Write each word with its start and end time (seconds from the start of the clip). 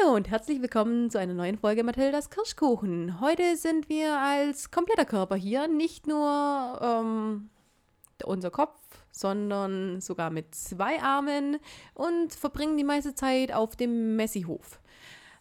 Hallo 0.00 0.14
und 0.14 0.30
herzlich 0.30 0.60
willkommen 0.60 1.10
zu 1.10 1.18
einer 1.18 1.34
neuen 1.34 1.58
Folge 1.58 1.84
Mathildas 1.84 2.30
Kirschkuchen. 2.30 3.20
Heute 3.20 3.56
sind 3.56 3.88
wir 3.88 4.18
als 4.18 4.70
kompletter 4.70 5.04
Körper 5.04 5.36
hier, 5.36 5.68
nicht 5.68 6.06
nur 6.06 6.80
ähm, 6.82 7.50
unser 8.24 8.50
Kopf, 8.50 8.80
sondern 9.12 10.00
sogar 10.00 10.30
mit 10.30 10.54
zwei 10.54 11.00
Armen 11.00 11.58
und 11.92 12.32
verbringen 12.32 12.76
die 12.76 12.84
meiste 12.84 13.14
Zeit 13.14 13.52
auf 13.52 13.76
dem 13.76 14.16
Messihof. 14.16 14.80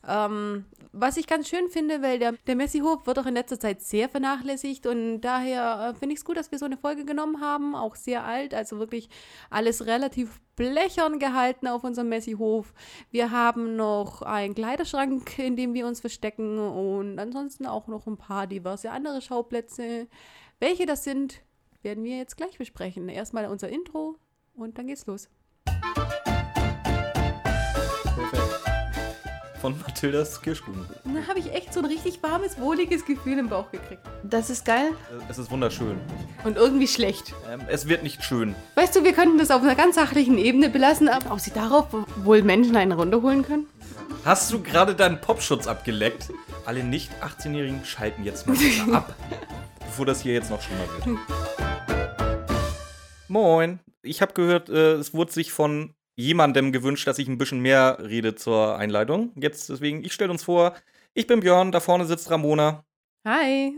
Ähm, 0.05 0.65
was 0.91 1.17
ich 1.17 1.27
ganz 1.27 1.47
schön 1.47 1.69
finde, 1.69 2.01
weil 2.01 2.19
der, 2.19 2.33
der 2.45 2.55
Messihof 2.55 3.07
wird 3.07 3.17
auch 3.19 3.25
in 3.25 3.35
letzter 3.35 3.59
Zeit 3.59 3.81
sehr 3.81 4.09
vernachlässigt 4.09 4.85
und 4.85 5.21
daher 5.21 5.91
äh, 5.91 5.97
finde 5.97 6.13
ich 6.13 6.19
es 6.19 6.25
gut, 6.25 6.35
dass 6.35 6.51
wir 6.51 6.59
so 6.59 6.65
eine 6.65 6.77
Folge 6.77 7.05
genommen 7.05 7.39
haben, 7.39 7.73
auch 7.73 7.95
sehr 7.95 8.25
alt, 8.25 8.53
also 8.53 8.79
wirklich 8.79 9.09
alles 9.49 9.85
relativ 9.85 10.41
blechern 10.55 11.19
gehalten 11.19 11.67
auf 11.67 11.83
unserem 11.83 12.09
Messihof. 12.09 12.73
Wir 13.11 13.31
haben 13.31 13.75
noch 13.75 14.21
einen 14.21 14.55
Kleiderschrank, 14.55 15.39
in 15.39 15.55
dem 15.55 15.73
wir 15.73 15.87
uns 15.87 16.01
verstecken 16.01 16.59
und 16.59 17.17
ansonsten 17.17 17.65
auch 17.65 17.87
noch 17.87 18.05
ein 18.05 18.17
paar 18.17 18.45
diverse 18.45 18.91
andere 18.91 19.21
Schauplätze. 19.21 20.07
Welche 20.59 20.85
das 20.85 21.03
sind, 21.03 21.41
werden 21.81 22.03
wir 22.03 22.17
jetzt 22.17 22.37
gleich 22.37 22.57
besprechen. 22.57 23.09
Erstmal 23.09 23.47
unser 23.47 23.69
Intro 23.69 24.17
und 24.53 24.77
dann 24.77 24.87
geht's 24.87 25.05
los. 25.05 25.29
Von 29.63 29.79
Mathildas 29.79 30.41
Kirschkuchen. 30.41 30.85
Da 31.05 31.25
habe 31.29 31.39
ich 31.39 31.53
echt 31.53 31.73
so 31.73 31.79
ein 31.79 31.85
richtig 31.85 32.21
warmes, 32.21 32.59
wohliges 32.59 33.05
Gefühl 33.05 33.39
im 33.39 33.47
Bauch 33.47 33.71
gekriegt. 33.71 34.01
Das 34.21 34.49
ist 34.49 34.65
geil. 34.65 34.89
Äh, 35.09 35.23
Es 35.31 35.37
ist 35.37 35.49
wunderschön. 35.51 35.95
Und 36.43 36.57
irgendwie 36.57 36.85
schlecht. 36.85 37.33
Ähm, 37.49 37.61
es 37.69 37.87
wird 37.87 38.03
nicht 38.03 38.21
schön. 38.25 38.55
Weißt 38.75 38.93
du, 38.93 39.05
wir 39.05 39.13
könnten 39.13 39.37
das 39.37 39.51
auf 39.51 39.61
einer 39.61 39.75
ganz 39.75 39.95
sachlichen 39.95 40.37
Ebene 40.37 40.69
belassen, 40.69 41.07
aber 41.07 41.31
ob 41.31 41.39
sie 41.39 41.51
darauf 41.51 41.85
wohl 42.25 42.41
Menschen 42.41 42.75
einen 42.75 42.91
runterholen 42.91 43.43
können? 43.43 43.67
Hast 44.25 44.51
du 44.51 44.61
gerade 44.61 44.95
deinen 44.95 45.21
Popschutz 45.21 45.65
abgeleckt? 45.65 46.29
Alle 46.65 46.83
nicht 46.83 47.09
18-Jährigen 47.23 47.85
schalten 47.85 48.25
jetzt 48.25 48.45
mal 48.45 48.57
bitte 48.57 48.93
ab, 48.93 49.15
bevor 49.79 50.05
das 50.05 50.19
hier 50.19 50.33
jetzt 50.33 50.49
noch 50.49 50.61
schlimmer 50.61 50.83
wird. 51.05 51.19
Moin. 53.29 53.79
Ich 54.01 54.21
habe 54.21 54.33
gehört, 54.33 54.67
äh, 54.67 54.95
es 54.95 55.13
wurde 55.13 55.31
sich 55.31 55.53
von 55.53 55.93
jemandem 56.15 56.71
gewünscht, 56.71 57.07
dass 57.07 57.19
ich 57.19 57.27
ein 57.27 57.37
bisschen 57.37 57.59
mehr 57.59 57.97
rede 57.99 58.35
zur 58.35 58.77
Einleitung. 58.77 59.31
Jetzt 59.35 59.69
deswegen, 59.69 60.03
ich 60.03 60.13
stelle 60.13 60.31
uns 60.31 60.43
vor, 60.43 60.75
ich 61.13 61.27
bin 61.27 61.39
Björn, 61.39 61.71
da 61.71 61.79
vorne 61.79 62.05
sitzt 62.05 62.29
Ramona 62.29 62.85
Hi. 63.25 63.73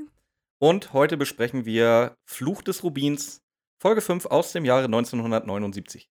und 0.59 0.93
heute 0.93 1.17
besprechen 1.17 1.65
wir 1.65 2.17
Fluch 2.25 2.61
des 2.61 2.83
Rubins, 2.83 3.41
Folge 3.81 4.01
5 4.01 4.25
aus 4.27 4.51
dem 4.51 4.65
Jahre 4.65 4.85
1979. 4.85 6.09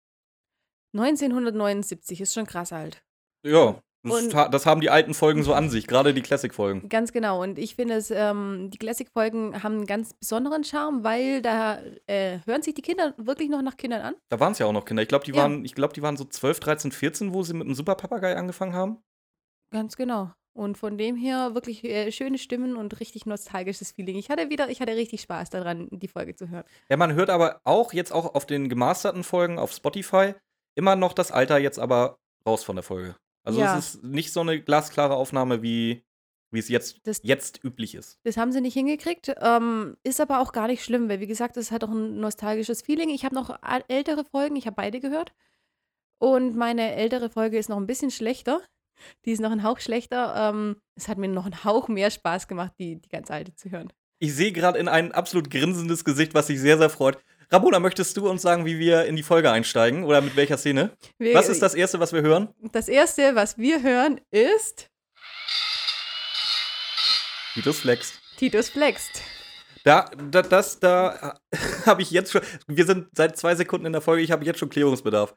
1979 0.93 2.21
ist 2.21 2.33
schon 2.33 2.45
krass 2.45 2.71
alt. 2.71 3.03
Ja, 3.45 3.81
Und- 4.11 4.33
das 4.33 4.65
haben 4.65 4.81
die 4.81 4.89
alten 4.89 5.13
Folgen 5.13 5.43
so 5.43 5.53
an 5.53 5.69
sich, 5.69 5.87
gerade 5.87 6.13
die 6.13 6.21
Classic-Folgen. 6.21 6.89
Ganz 6.89 7.13
genau. 7.13 7.41
Und 7.41 7.57
ich 7.57 7.75
finde, 7.75 7.93
es, 7.95 8.11
ähm, 8.11 8.69
die 8.69 8.77
Classic-Folgen 8.77 9.63
haben 9.63 9.75
einen 9.75 9.85
ganz 9.85 10.13
besonderen 10.13 10.63
Charme, 10.65 11.03
weil 11.03 11.41
da 11.41 11.79
äh, 12.07 12.39
hören 12.45 12.61
sich 12.61 12.73
die 12.73 12.81
Kinder 12.81 13.13
wirklich 13.17 13.49
noch 13.49 13.61
nach 13.61 13.77
Kindern 13.77 14.01
an. 14.01 14.15
Da 14.29 14.39
waren 14.39 14.51
es 14.51 14.59
ja 14.59 14.65
auch 14.65 14.73
noch 14.73 14.83
Kinder. 14.85 15.01
Ich 15.03 15.07
glaube, 15.09 15.23
die, 15.25 15.31
Ja. 15.31 15.37
waren, 15.43 15.63
ich 15.63 15.73
glaub, 15.73 15.93
die 15.93 16.01
waren 16.01 16.17
so 16.17 16.25
12, 16.25 16.59
13, 16.59 16.91
14, 16.91 17.33
wo 17.33 17.43
sie 17.43 17.53
mit 17.53 17.65
dem 17.67 17.75
Superpapagei 17.75 18.35
angefangen 18.35 18.73
haben. 18.73 18.97
Ganz 19.71 19.95
genau. 19.95 20.31
Und 20.55 20.77
von 20.77 20.97
dem 20.99 21.15
her 21.15 21.55
wirklich 21.55 21.83
äh, 21.83 22.11
schöne 22.11 22.37
Stimmen 22.37 22.75
und 22.75 22.99
richtig 22.99 23.25
nostalgisches 23.25 23.93
Feeling. 23.93 24.17
Ich 24.17 24.29
hatte 24.29 24.49
wieder, 24.49 24.69
ich 24.69 24.81
hatte 24.81 24.95
richtig 24.95 25.21
Spaß 25.21 25.49
daran, 25.49 25.87
die 25.91 26.07
Folge 26.07 26.35
zu 26.35 26.49
hören. 26.49 26.63
Ja, 26.89 26.97
man 26.97 27.13
hört 27.13 27.31
aber 27.31 27.59
auch 27.63 27.91
jetzt 27.93 28.11
auch 28.11 28.35
auf 28.35 28.45
den 28.45 28.69
gemasterten 28.69 29.23
Folgen 29.23 29.57
auf 29.57 29.71
Spotify 29.71 30.33
immer 30.75 30.95
noch 30.95 31.13
das 31.13 31.31
Alter 31.31 31.57
jetzt 31.57 31.79
aber 31.79 32.17
raus 32.45 32.63
von 32.63 32.75
der 32.75 32.83
Folge. 32.83 33.15
Also 33.43 33.59
Ja. 33.59 33.77
es 33.77 33.95
ist 33.95 34.03
nicht 34.03 34.31
so 34.33 34.41
eine 34.41 34.61
glasklare 34.61 35.15
Aufnahme, 35.15 35.61
wie, 35.61 36.03
wie 36.51 36.59
es 36.59 36.69
jetzt, 36.69 37.05
Das- 37.05 37.21
jetzt 37.23 37.63
üblich 37.63 37.95
ist. 37.95 38.19
Das 38.23 38.37
haben 38.37 38.51
sie 38.51 38.61
nicht 38.61 38.73
hingekriegt. 38.73 39.33
Ähm, 39.41 39.97
ist 40.03 40.21
aber 40.21 40.39
auch 40.39 40.51
gar 40.53 40.67
nicht 40.67 40.83
schlimm, 40.83 41.09
weil 41.09 41.19
wie 41.19 41.27
gesagt, 41.27 41.57
es 41.57 41.71
hat 41.71 41.83
auch 41.83 41.89
ein 41.91 42.19
nostalgisches 42.19 42.81
Feeling. 42.81 43.09
Ich 43.09 43.25
habe 43.25 43.35
noch 43.35 43.57
ältere 43.87 44.23
Folgen, 44.25 44.55
ich 44.55 44.65
habe 44.65 44.75
beide 44.75 44.99
gehört. 44.99 45.33
Und 46.19 46.55
meine 46.55 46.95
ältere 46.95 47.29
Folge 47.29 47.57
ist 47.57 47.69
noch 47.69 47.77
ein 47.77 47.87
bisschen 47.87 48.11
schlechter. 48.11 48.61
Die 49.25 49.31
ist 49.31 49.41
noch 49.41 49.51
ein 49.51 49.63
Hauch 49.63 49.79
schlechter. 49.79 50.33
Ähm, 50.53 50.77
es 50.95 51.07
hat 51.09 51.17
mir 51.17 51.27
noch 51.27 51.45
einen 51.45 51.63
Hauch 51.65 51.87
mehr 51.89 52.11
Spaß 52.11 52.47
gemacht, 52.47 52.73
die, 52.79 53.01
die 53.01 53.09
ganz 53.09 53.29
alte 53.31 53.53
zu 53.55 53.71
hören. 53.71 53.91
Ich 54.19 54.33
sehe 54.35 54.53
gerade 54.53 54.79
in 54.79 54.87
ein 54.87 55.11
absolut 55.11 55.49
grinsendes 55.49 56.05
Gesicht, 56.05 56.33
was 56.33 56.47
sich 56.47 56.59
sehr, 56.61 56.77
sehr 56.77 56.89
freut. 56.89 57.17
Ramona, 57.51 57.79
möchtest 57.79 58.17
du 58.17 58.29
uns 58.29 58.41
sagen, 58.41 58.65
wie 58.65 58.79
wir 58.79 59.05
in 59.05 59.15
die 59.15 59.23
Folge 59.23 59.51
einsteigen 59.51 60.03
oder 60.03 60.21
mit 60.21 60.35
welcher 60.35 60.57
Szene? 60.57 60.95
Wir- 61.17 61.33
Was 61.35 61.49
ist 61.49 61.61
das 61.61 61.75
Erste, 61.75 61.99
was 61.99 62.13
wir 62.13 62.21
hören? 62.21 62.49
Das 62.71 62.87
erste, 62.87 63.35
was 63.35 63.57
wir 63.57 63.81
hören, 63.81 64.19
ist 64.31 64.89
Titus 67.53 67.79
Flex. 67.79 68.13
Titus 68.37 68.69
flext. 68.69 69.21
Da, 69.83 70.09
da, 70.31 70.41
das, 70.41 70.79
da 70.79 71.39
habe 71.85 72.01
ich 72.01 72.09
jetzt 72.11 72.31
schon. 72.31 72.41
Wir 72.67 72.85
sind 72.85 73.09
seit 73.15 73.37
zwei 73.37 73.53
Sekunden 73.55 73.85
in 73.85 73.91
der 73.93 74.01
Folge, 74.01 74.23
ich 74.23 74.31
habe 74.31 74.43
jetzt 74.45 74.59
schon 74.59 74.69
Klärungsbedarf. 74.69 75.35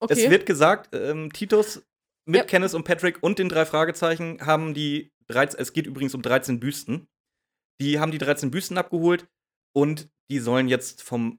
Okay. 0.00 0.14
Es 0.24 0.30
wird 0.30 0.44
gesagt, 0.46 0.94
ähm, 0.94 1.32
Titus 1.32 1.82
mit 2.24 2.38
Ja. 2.40 2.44
Kenneth 2.44 2.74
und 2.74 2.84
Patrick 2.84 3.22
und 3.22 3.38
den 3.38 3.48
drei 3.48 3.64
Fragezeichen 3.64 4.38
haben 4.44 4.74
die 4.74 5.12
13, 5.28 5.60
es 5.60 5.72
geht 5.72 5.86
übrigens 5.86 6.14
um 6.14 6.22
13 6.22 6.58
Büsten. 6.58 7.06
Die 7.80 8.00
haben 8.00 8.10
die 8.10 8.18
13 8.18 8.50
Büsten 8.50 8.76
abgeholt 8.78 9.26
und 9.72 10.08
die 10.28 10.38
sollen 10.38 10.68
jetzt 10.68 11.02
vom 11.02 11.38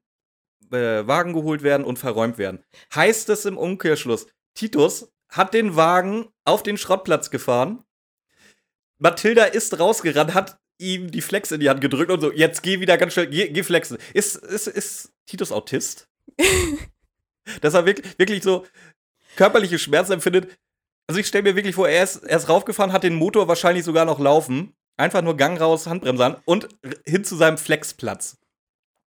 äh, 0.71 1.07
Wagen 1.07 1.33
geholt 1.33 1.63
werden 1.63 1.85
und 1.85 1.99
verräumt 1.99 2.37
werden. 2.37 2.63
Heißt 2.93 3.29
es 3.29 3.45
im 3.45 3.57
Umkehrschluss, 3.57 4.27
Titus 4.53 5.11
hat 5.29 5.53
den 5.53 5.75
Wagen 5.75 6.27
auf 6.45 6.63
den 6.63 6.77
Schrottplatz 6.77 7.29
gefahren. 7.29 7.83
Mathilda 8.97 9.45
ist 9.45 9.79
rausgerannt, 9.79 10.33
hat 10.33 10.59
ihm 10.79 11.11
die 11.11 11.21
Flex 11.21 11.51
in 11.51 11.59
die 11.59 11.69
Hand 11.69 11.81
gedrückt 11.81 12.11
und 12.11 12.21
so, 12.21 12.31
jetzt 12.31 12.63
geh 12.63 12.79
wieder 12.79 12.97
ganz 12.97 13.13
schnell, 13.13 13.27
geh, 13.27 13.49
geh 13.49 13.63
flexen. 13.63 13.97
Ist, 14.13 14.35
ist, 14.35 14.67
ist 14.67 15.11
Titus 15.25 15.51
Autist? 15.51 16.07
Dass 17.61 17.73
er 17.73 17.85
wirklich, 17.85 18.17
wirklich 18.19 18.43
so 18.43 18.65
körperliche 19.35 19.79
Schmerzen 19.79 20.13
empfindet. 20.13 20.57
Also 21.07 21.19
ich 21.19 21.27
stelle 21.27 21.43
mir 21.43 21.55
wirklich 21.55 21.75
vor, 21.75 21.87
er 21.87 22.03
ist, 22.03 22.17
er 22.17 22.37
ist 22.37 22.49
raufgefahren, 22.49 22.91
hat 22.91 23.03
den 23.03 23.15
Motor 23.15 23.47
wahrscheinlich 23.47 23.85
sogar 23.85 24.05
noch 24.05 24.19
laufen. 24.19 24.73
Einfach 24.97 25.21
nur 25.21 25.37
Gang 25.37 25.59
raus, 25.59 25.87
Handbremse 25.87 26.25
an 26.25 26.37
und 26.45 26.67
hin 27.05 27.23
zu 27.23 27.35
seinem 27.35 27.57
Flexplatz. 27.57 28.37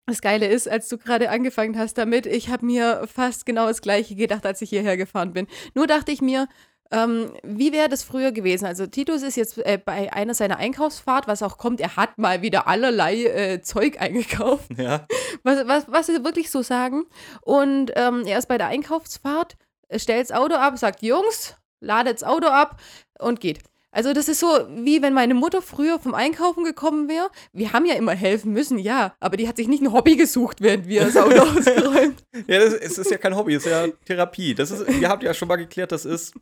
Das 0.05 0.21
Geile 0.21 0.47
ist, 0.47 0.67
als 0.67 0.89
du 0.89 0.97
gerade 0.97 1.29
angefangen 1.29 1.77
hast 1.77 1.97
damit, 1.97 2.25
ich 2.25 2.49
habe 2.49 2.65
mir 2.65 3.07
fast 3.13 3.45
genau 3.45 3.67
das 3.67 3.81
Gleiche 3.81 4.15
gedacht, 4.15 4.45
als 4.45 4.61
ich 4.61 4.69
hierher 4.69 4.97
gefahren 4.97 5.33
bin. 5.33 5.47
Nur 5.75 5.85
dachte 5.85 6.11
ich 6.11 6.19
mir, 6.21 6.47
ähm, 6.91 7.31
wie 7.43 7.71
wäre 7.71 7.89
das 7.89 8.01
früher 8.03 8.31
gewesen? 8.31 8.65
Also 8.65 8.87
Titus 8.87 9.21
ist 9.21 9.35
jetzt 9.35 9.59
äh, 9.59 9.77
bei 9.83 10.11
einer 10.11 10.33
seiner 10.33 10.57
Einkaufsfahrt, 10.57 11.27
was 11.27 11.43
auch 11.43 11.59
kommt, 11.59 11.79
er 11.79 11.95
hat 11.95 12.17
mal 12.17 12.41
wieder 12.41 12.67
allerlei 12.67 13.23
äh, 13.25 13.61
Zeug 13.61 13.97
eingekauft, 14.01 14.65
Ja. 14.75 15.05
was, 15.43 15.67
was, 15.67 15.83
was 15.87 16.07
sie 16.07 16.23
wirklich 16.23 16.49
so 16.49 16.63
sagen. 16.63 17.03
Und 17.41 17.91
ähm, 17.95 18.23
er 18.25 18.39
ist 18.39 18.47
bei 18.47 18.57
der 18.57 18.67
Einkaufsfahrt, 18.67 19.57
äh, 19.89 19.99
stellt 19.99 20.27
das 20.31 20.35
Auto 20.35 20.55
ab, 20.55 20.79
sagt, 20.79 21.03
Jungs, 21.03 21.55
ladet 21.79 22.15
das 22.15 22.23
Auto 22.23 22.47
ab 22.47 22.81
und 23.19 23.39
geht. 23.39 23.59
Also 23.91 24.13
das 24.13 24.27
ist 24.29 24.39
so, 24.39 24.47
wie 24.69 25.01
wenn 25.01 25.13
meine 25.13 25.33
Mutter 25.33 25.61
früher 25.61 25.99
vom 25.99 26.13
Einkaufen 26.13 26.63
gekommen 26.63 27.09
wäre. 27.09 27.29
Wir 27.53 27.73
haben 27.73 27.85
ja 27.85 27.95
immer 27.95 28.13
helfen 28.13 28.53
müssen, 28.53 28.77
ja, 28.77 29.15
aber 29.19 29.35
die 29.37 29.47
hat 29.47 29.57
sich 29.57 29.67
nicht 29.67 29.81
ein 29.81 29.91
Hobby 29.93 30.15
gesucht, 30.15 30.61
während 30.61 30.87
wir 30.87 31.01
das 31.05 31.17
Auto 31.17 31.41
ausgeräumt. 31.41 32.23
Ja, 32.47 32.59
das, 32.59 32.73
es 32.73 32.97
ist 32.99 33.09
ja 33.09 33.17
kein 33.17 33.35
Hobby, 33.35 33.55
es 33.55 33.65
ist 33.65 33.71
ja 33.71 33.87
Therapie. 34.05 34.53
Das 34.53 34.69
ist, 34.71 34.87
ihr 34.89 35.09
habt 35.09 35.23
ja 35.23 35.33
schon 35.33 35.47
mal 35.47 35.55
geklärt, 35.55 35.91
das 35.91 36.05
ist 36.05 36.35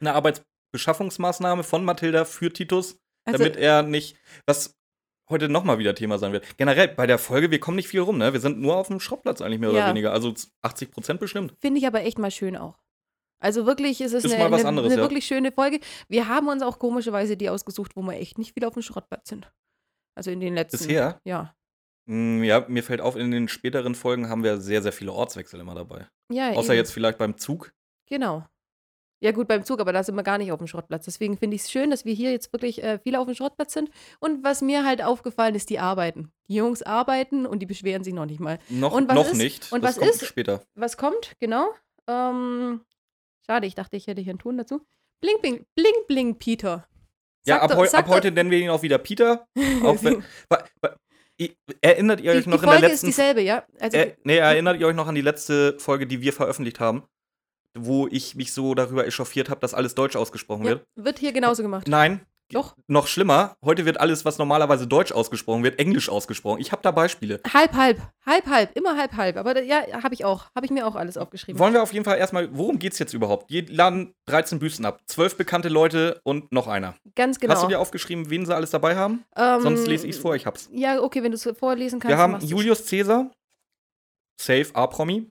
eine 0.00 0.12
Arbeitsbeschaffungsmaßnahme 0.14 1.62
von 1.62 1.84
Mathilda 1.84 2.24
für 2.24 2.52
Titus, 2.52 2.98
Also, 3.24 3.38
damit 3.38 3.56
er 3.56 3.82
nicht, 3.82 4.16
was 4.46 4.76
heute 5.28 5.48
nochmal 5.48 5.78
wieder 5.78 5.94
Thema 5.94 6.18
sein 6.18 6.32
wird. 6.32 6.56
Generell, 6.58 6.88
bei 6.88 7.06
der 7.06 7.18
Folge, 7.18 7.50
wir 7.50 7.60
kommen 7.60 7.76
nicht 7.76 7.88
viel 7.88 8.00
rum, 8.00 8.18
ne? 8.18 8.32
Wir 8.32 8.40
sind 8.40 8.58
nur 8.60 8.76
auf 8.76 8.88
dem 8.88 9.00
Schrottplatz 9.00 9.40
eigentlich 9.40 9.60
mehr 9.60 9.70
Ja. 9.70 9.76
oder 9.76 9.88
weniger. 9.90 10.12
Also 10.12 10.34
80 10.62 10.90
Prozent 10.90 11.20
bestimmt. 11.20 11.54
Finde 11.60 11.78
ich 11.78 11.86
aber 11.86 12.02
echt 12.02 12.18
mal 12.18 12.30
schön 12.32 12.56
auch. 12.56 12.78
Also 13.40 13.66
wirklich 13.66 14.00
ist 14.00 14.12
es 14.12 14.24
Ist 14.24 14.34
eine, 14.34 14.50
was 14.50 14.60
eine, 14.60 14.68
anderes, 14.68 14.92
eine 14.92 15.00
ja. 15.00 15.04
wirklich 15.04 15.24
schöne 15.26 15.50
Folge. 15.50 15.80
Wir 16.08 16.28
haben 16.28 16.48
uns 16.48 16.62
auch 16.62 16.78
komischerweise 16.78 17.36
die 17.36 17.48
ausgesucht, 17.50 17.92
wo 17.96 18.02
wir 18.02 18.12
echt 18.14 18.38
nicht 18.38 18.52
viel 18.54 18.64
auf 18.64 18.74
dem 18.74 18.82
Schrottplatz 18.82 19.28
sind. 19.30 19.50
Also 20.14 20.30
in 20.30 20.40
den 20.40 20.54
letzten. 20.54 20.78
Bisher? 20.78 21.20
Ja. 21.24 21.54
Mm, 22.06 22.42
Ja, 22.42 22.64
mir 22.68 22.82
fällt 22.82 23.00
auf, 23.00 23.16
in 23.16 23.30
den 23.30 23.48
späteren 23.48 23.94
Folgen 23.94 24.28
haben 24.28 24.44
wir 24.44 24.60
sehr, 24.60 24.82
sehr 24.82 24.92
viele 24.92 25.12
Ortswechsel 25.12 25.58
immer 25.60 25.74
dabei. 25.74 26.06
Ja, 26.30 26.50
Außer 26.52 26.74
eben. 26.74 26.78
jetzt 26.78 26.92
vielleicht 26.92 27.18
beim 27.18 27.38
Zug. 27.38 27.72
Genau. 28.08 28.44
Ja, 29.22 29.32
gut, 29.32 29.48
beim 29.48 29.64
Zug, 29.64 29.80
aber 29.80 29.92
da 29.92 30.02
sind 30.02 30.14
wir 30.16 30.22
gar 30.22 30.38
nicht 30.38 30.50
auf 30.50 30.58
dem 30.58 30.66
Schrottplatz. 30.66 31.04
Deswegen 31.04 31.36
finde 31.36 31.54
ich 31.54 31.62
es 31.62 31.70
schön, 31.70 31.90
dass 31.90 32.06
wir 32.06 32.14
hier 32.14 32.30
jetzt 32.32 32.52
wirklich 32.54 32.82
äh, 32.82 32.98
viele 33.02 33.20
auf 33.20 33.26
dem 33.26 33.34
Schrottplatz 33.34 33.74
sind. 33.74 33.90
Und 34.18 34.42
was 34.44 34.62
mir 34.62 34.84
halt 34.84 35.02
aufgefallen 35.02 35.54
ist, 35.54 35.68
die 35.68 35.78
arbeiten. 35.78 36.32
Die 36.48 36.54
Jungs 36.54 36.82
arbeiten 36.82 37.44
und 37.46 37.58
die 37.60 37.66
beschweren 37.66 38.02
sich 38.02 38.14
noch 38.14 38.24
nicht 38.26 38.40
mal. 38.40 38.58
Noch, 38.70 38.98
noch 38.98 39.26
ist- 39.26 39.36
nicht. 39.36 39.70
und 39.72 39.82
das 39.84 39.96
was 39.96 39.98
kommt 39.98 40.10
ist- 40.14 40.26
später. 40.26 40.62
Was 40.74 40.96
kommt? 40.96 41.34
Genau. 41.38 41.68
Ähm, 42.06 42.80
schade, 43.46 43.66
ich 43.66 43.74
dachte, 43.74 43.96
ich 43.96 44.06
hätte 44.06 44.20
hier 44.20 44.30
einen 44.32 44.38
Ton 44.38 44.58
dazu. 44.58 44.80
Bling, 45.20 45.36
bling, 45.40 45.66
bling, 45.74 45.94
bling, 46.08 46.38
Peter. 46.38 46.86
Ja, 47.46 47.56
Sag 47.56 47.62
ab, 47.62 47.70
doch- 47.70 47.76
heu 47.78 47.88
ab 47.90 48.08
heute 48.08 48.30
nennen 48.30 48.50
wir 48.50 48.58
ihn 48.58 48.70
auch 48.70 48.82
wieder 48.82 48.98
Peter. 48.98 49.46
Auch 49.82 50.02
wenn, 50.02 50.22
erinnert 51.80 52.20
ihr 52.20 52.32
Die, 52.32 52.38
euch 52.38 52.44
die 52.44 52.50
noch 52.50 52.62
in 52.62 52.68
der 52.68 52.70
Folge 52.72 52.86
ist 52.86 52.92
letzten 52.92 53.06
dieselbe, 53.06 53.40
ja? 53.40 53.64
Also, 53.78 53.96
Äh, 53.96 54.16
nee, 54.24 54.36
erinnert 54.36 54.78
ihr 54.80 54.86
euch 54.86 54.94
noch 54.94 55.06
an 55.06 55.14
die 55.14 55.20
letzte 55.22 55.78
Folge, 55.78 56.06
die 56.06 56.20
wir 56.20 56.32
veröffentlicht 56.32 56.80
haben? 56.80 57.04
wo 57.78 58.08
ich 58.08 58.34
mich 58.34 58.52
so 58.52 58.74
darüber 58.74 59.06
echauffiert 59.06 59.48
habe, 59.48 59.60
dass 59.60 59.74
alles 59.74 59.94
deutsch 59.94 60.16
ausgesprochen 60.16 60.64
Ja, 60.64 60.70
wird. 60.70 60.84
wird 60.96 61.18
hier 61.20 61.30
genauso 61.30 61.62
gemacht. 61.62 61.86
Nein. 61.86 62.20
Doch. 62.52 62.76
Noch 62.88 63.06
schlimmer, 63.06 63.56
heute 63.64 63.84
wird 63.84 64.00
alles, 64.00 64.24
was 64.24 64.38
normalerweise 64.38 64.86
deutsch 64.86 65.12
ausgesprochen 65.12 65.62
wird, 65.62 65.78
englisch 65.78 66.08
ausgesprochen. 66.08 66.60
Ich 66.60 66.72
habe 66.72 66.82
da 66.82 66.90
Beispiele. 66.90 67.40
Halb, 67.52 67.74
halb. 67.74 68.00
Halb, 68.26 68.46
halb. 68.46 68.76
Immer 68.76 68.96
halb, 68.96 69.12
halb. 69.16 69.36
Aber 69.36 69.54
da, 69.54 69.60
ja, 69.60 70.02
habe 70.02 70.14
ich 70.14 70.24
auch. 70.24 70.46
Habe 70.54 70.66
ich 70.66 70.72
mir 70.72 70.86
auch 70.86 70.96
alles 70.96 71.16
aufgeschrieben. 71.16 71.58
Wollen 71.58 71.72
wir 71.72 71.82
auf 71.82 71.92
jeden 71.92 72.04
Fall 72.04 72.18
erstmal, 72.18 72.48
worum 72.56 72.78
geht's 72.78 72.98
jetzt 72.98 73.14
überhaupt? 73.14 73.50
Die 73.50 73.60
laden 73.62 74.14
13 74.26 74.58
Büsten 74.58 74.84
ab. 74.84 75.00
Zwölf 75.06 75.36
bekannte 75.36 75.68
Leute 75.68 76.20
und 76.24 76.52
noch 76.52 76.66
einer. 76.66 76.94
Ganz 77.14 77.38
genau. 77.38 77.54
Hast 77.54 77.62
du 77.62 77.68
dir 77.68 77.80
aufgeschrieben, 77.80 78.30
wen 78.30 78.44
sie 78.44 78.54
alles 78.54 78.70
dabei 78.70 78.96
haben? 78.96 79.24
Ähm, 79.36 79.60
Sonst 79.62 79.86
lese 79.86 80.06
ich's 80.06 80.18
vor, 80.18 80.34
ich 80.34 80.46
hab's. 80.46 80.68
Ja, 80.72 81.00
okay, 81.00 81.22
wenn 81.22 81.32
du 81.32 81.36
es 81.36 81.48
vorlesen 81.58 82.00
kannst. 82.00 82.16
Wir 82.16 82.18
haben. 82.18 82.40
Julius 82.40 82.86
Caesar, 82.86 83.30
Safe 84.40 84.66
A-Promi. 84.74 85.28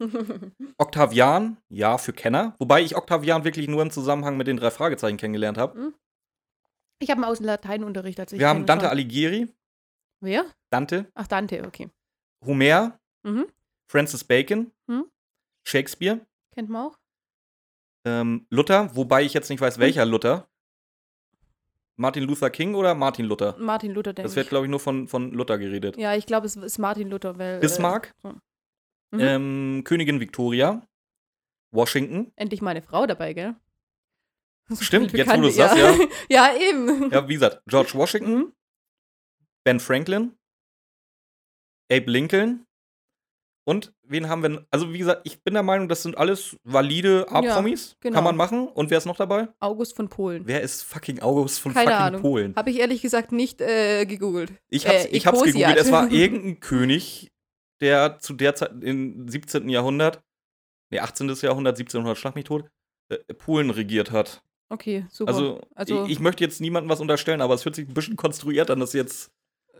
Octavian, 0.78 1.58
ja, 1.68 1.98
für 1.98 2.12
Kenner. 2.12 2.54
Wobei 2.58 2.80
ich 2.82 2.96
Octavian 2.96 3.44
wirklich 3.44 3.68
nur 3.68 3.82
im 3.82 3.90
Zusammenhang 3.90 4.36
mit 4.36 4.46
den 4.46 4.56
drei 4.56 4.70
Fragezeichen 4.70 5.16
kennengelernt 5.16 5.58
habe. 5.58 5.92
Ich 7.00 7.10
habe 7.10 7.22
einen 7.22 7.30
Außen 7.30 7.44
Lateinunterricht. 7.44 8.20
Also 8.20 8.36
ich 8.36 8.40
Wir 8.40 8.48
haben 8.48 8.66
Dante 8.66 8.84
schon- 8.84 8.90
Alighieri, 8.92 9.48
Wer? 10.20 10.44
Dante, 10.70 11.06
Ach, 11.14 11.26
Dante, 11.26 11.64
okay. 11.66 11.88
Homer, 12.44 12.98
Mhm. 13.22 13.46
Francis 13.90 14.22
Bacon, 14.24 14.70
Hm. 14.88 15.06
Shakespeare, 15.66 16.20
Kennt 16.54 16.68
man 16.70 16.86
auch. 16.88 16.98
ähm, 18.04 18.46
Luther, 18.50 18.94
wobei 18.94 19.22
ich 19.24 19.34
jetzt 19.34 19.48
nicht 19.50 19.60
weiß, 19.60 19.78
welcher 19.78 20.04
Luther. 20.06 20.46
Martin 21.96 22.22
Luther 22.24 22.48
King 22.50 22.74
oder 22.74 22.94
Martin 22.94 23.26
Luther? 23.26 23.56
Martin 23.58 23.92
Luther, 23.92 24.12
denke 24.14 24.26
Das 24.28 24.36
wird, 24.36 24.46
ich. 24.46 24.50
glaube 24.50 24.64
ich, 24.66 24.70
nur 24.70 24.80
von, 24.80 25.06
von 25.06 25.32
Luther 25.32 25.58
geredet. 25.58 25.98
Ja, 25.98 26.14
ich 26.14 26.24
glaube, 26.24 26.46
es 26.46 26.56
ist 26.56 26.78
Martin 26.78 27.10
Luther, 27.10 27.38
weil. 27.38 27.56
äh, 27.56 27.60
Bismarck, 27.60 28.14
so. 28.22 28.30
Mhm. 29.12 29.20
ähm, 29.20 29.82
Königin 29.84 30.18
Victoria, 30.20 30.86
Washington. 31.72 32.32
Endlich 32.36 32.62
mal 32.62 32.70
eine 32.70 32.80
Frau 32.82 33.06
dabei, 33.06 33.32
gell? 33.34 33.54
Stimmt, 34.80 35.12
jetzt 35.12 35.30
wo 35.30 35.40
du 35.40 35.48
es 35.48 35.56
sagst, 35.56 35.76
ja. 35.76 35.90
ja. 35.92 35.98
ja, 36.30 36.54
eben. 36.60 37.10
Ja, 37.10 37.28
wie 37.28 37.34
gesagt, 37.34 37.62
George 37.66 37.92
Washington, 37.94 38.34
Mhm. 38.38 38.52
Ben 39.64 39.78
Franklin, 39.80 40.32
Abe 41.92 42.10
Lincoln 42.10 42.64
und 43.66 43.92
wen 44.02 44.28
haben 44.28 44.42
wir? 44.42 44.66
Also, 44.70 44.92
wie 44.92 44.98
gesagt, 44.98 45.20
ich 45.24 45.42
bin 45.42 45.54
der 45.54 45.62
Meinung, 45.62 45.88
das 45.88 46.02
sind 46.02 46.16
alles 46.16 46.56
valide 46.64 47.26
A-Promis. 47.28 47.96
genau. 48.00 48.14
Kann 48.16 48.24
man 48.24 48.36
machen. 48.36 48.68
Und 48.68 48.90
wer 48.90 48.98
ist 48.98 49.04
noch 49.04 49.16
dabei? 49.18 49.48
August 49.60 49.94
von 49.96 50.08
Polen. 50.08 50.46
Wer 50.46 50.62
ist 50.62 50.82
fucking 50.82 51.20
August 51.20 51.60
von 51.60 51.74
Keine 51.74 51.90
fucking 51.90 52.02
Ahnung. 52.06 52.20
Polen? 52.22 52.56
Habe 52.56 52.70
ich 52.70 52.78
ehrlich 52.80 53.02
gesagt 53.02 53.32
nicht 53.32 53.60
äh, 53.60 54.06
gegoogelt. 54.06 54.52
Ich 54.70 54.86
hab's, 54.88 55.04
Äh, 55.04 55.08
ich 55.08 55.26
hab's 55.26 55.42
gegoogelt. 55.42 55.76
Es 55.76 55.92
war 55.92 56.10
irgendein 56.10 56.58
König, 56.60 57.30
der 57.80 58.18
zu 58.18 58.32
der 58.32 58.54
Zeit 58.54 58.72
im 58.82 59.28
17. 59.28 59.68
Jahrhundert, 59.68 60.22
nee, 60.90 61.00
18. 61.00 61.28
Jahrhundert, 61.28 61.74
1700, 61.78 62.16
schlag 62.16 62.34
mich 62.34 62.44
tot, 62.44 62.64
äh, 63.10 63.18
Polen 63.34 63.70
regiert 63.70 64.10
hat. 64.10 64.42
Okay, 64.70 65.04
super. 65.10 65.32
Also, 65.32 65.60
Also- 65.74 66.04
ich, 66.06 66.12
ich 66.12 66.20
möchte 66.20 66.42
jetzt 66.44 66.60
niemandem 66.60 66.88
was 66.88 67.00
unterstellen, 67.00 67.40
aber 67.42 67.54
es 67.54 67.64
hört 67.64 67.74
sich 67.74 67.88
ein 67.88 67.92
bisschen 67.94 68.16
konstruiert 68.16 68.70
an, 68.70 68.80
dass 68.80 68.92
jetzt 68.92 69.30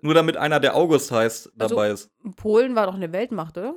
nur 0.02 0.14
damit 0.14 0.37
einer, 0.37 0.60
der 0.60 0.75
August 0.76 1.10
heißt, 1.12 1.52
Also- 1.58 1.75
dabei 1.75 1.90
ist. 1.90 2.10
Polen 2.37 2.75
war 2.75 2.87
doch 2.87 2.94
eine 2.94 3.12
Weltmacht, 3.12 3.56
oder? 3.56 3.76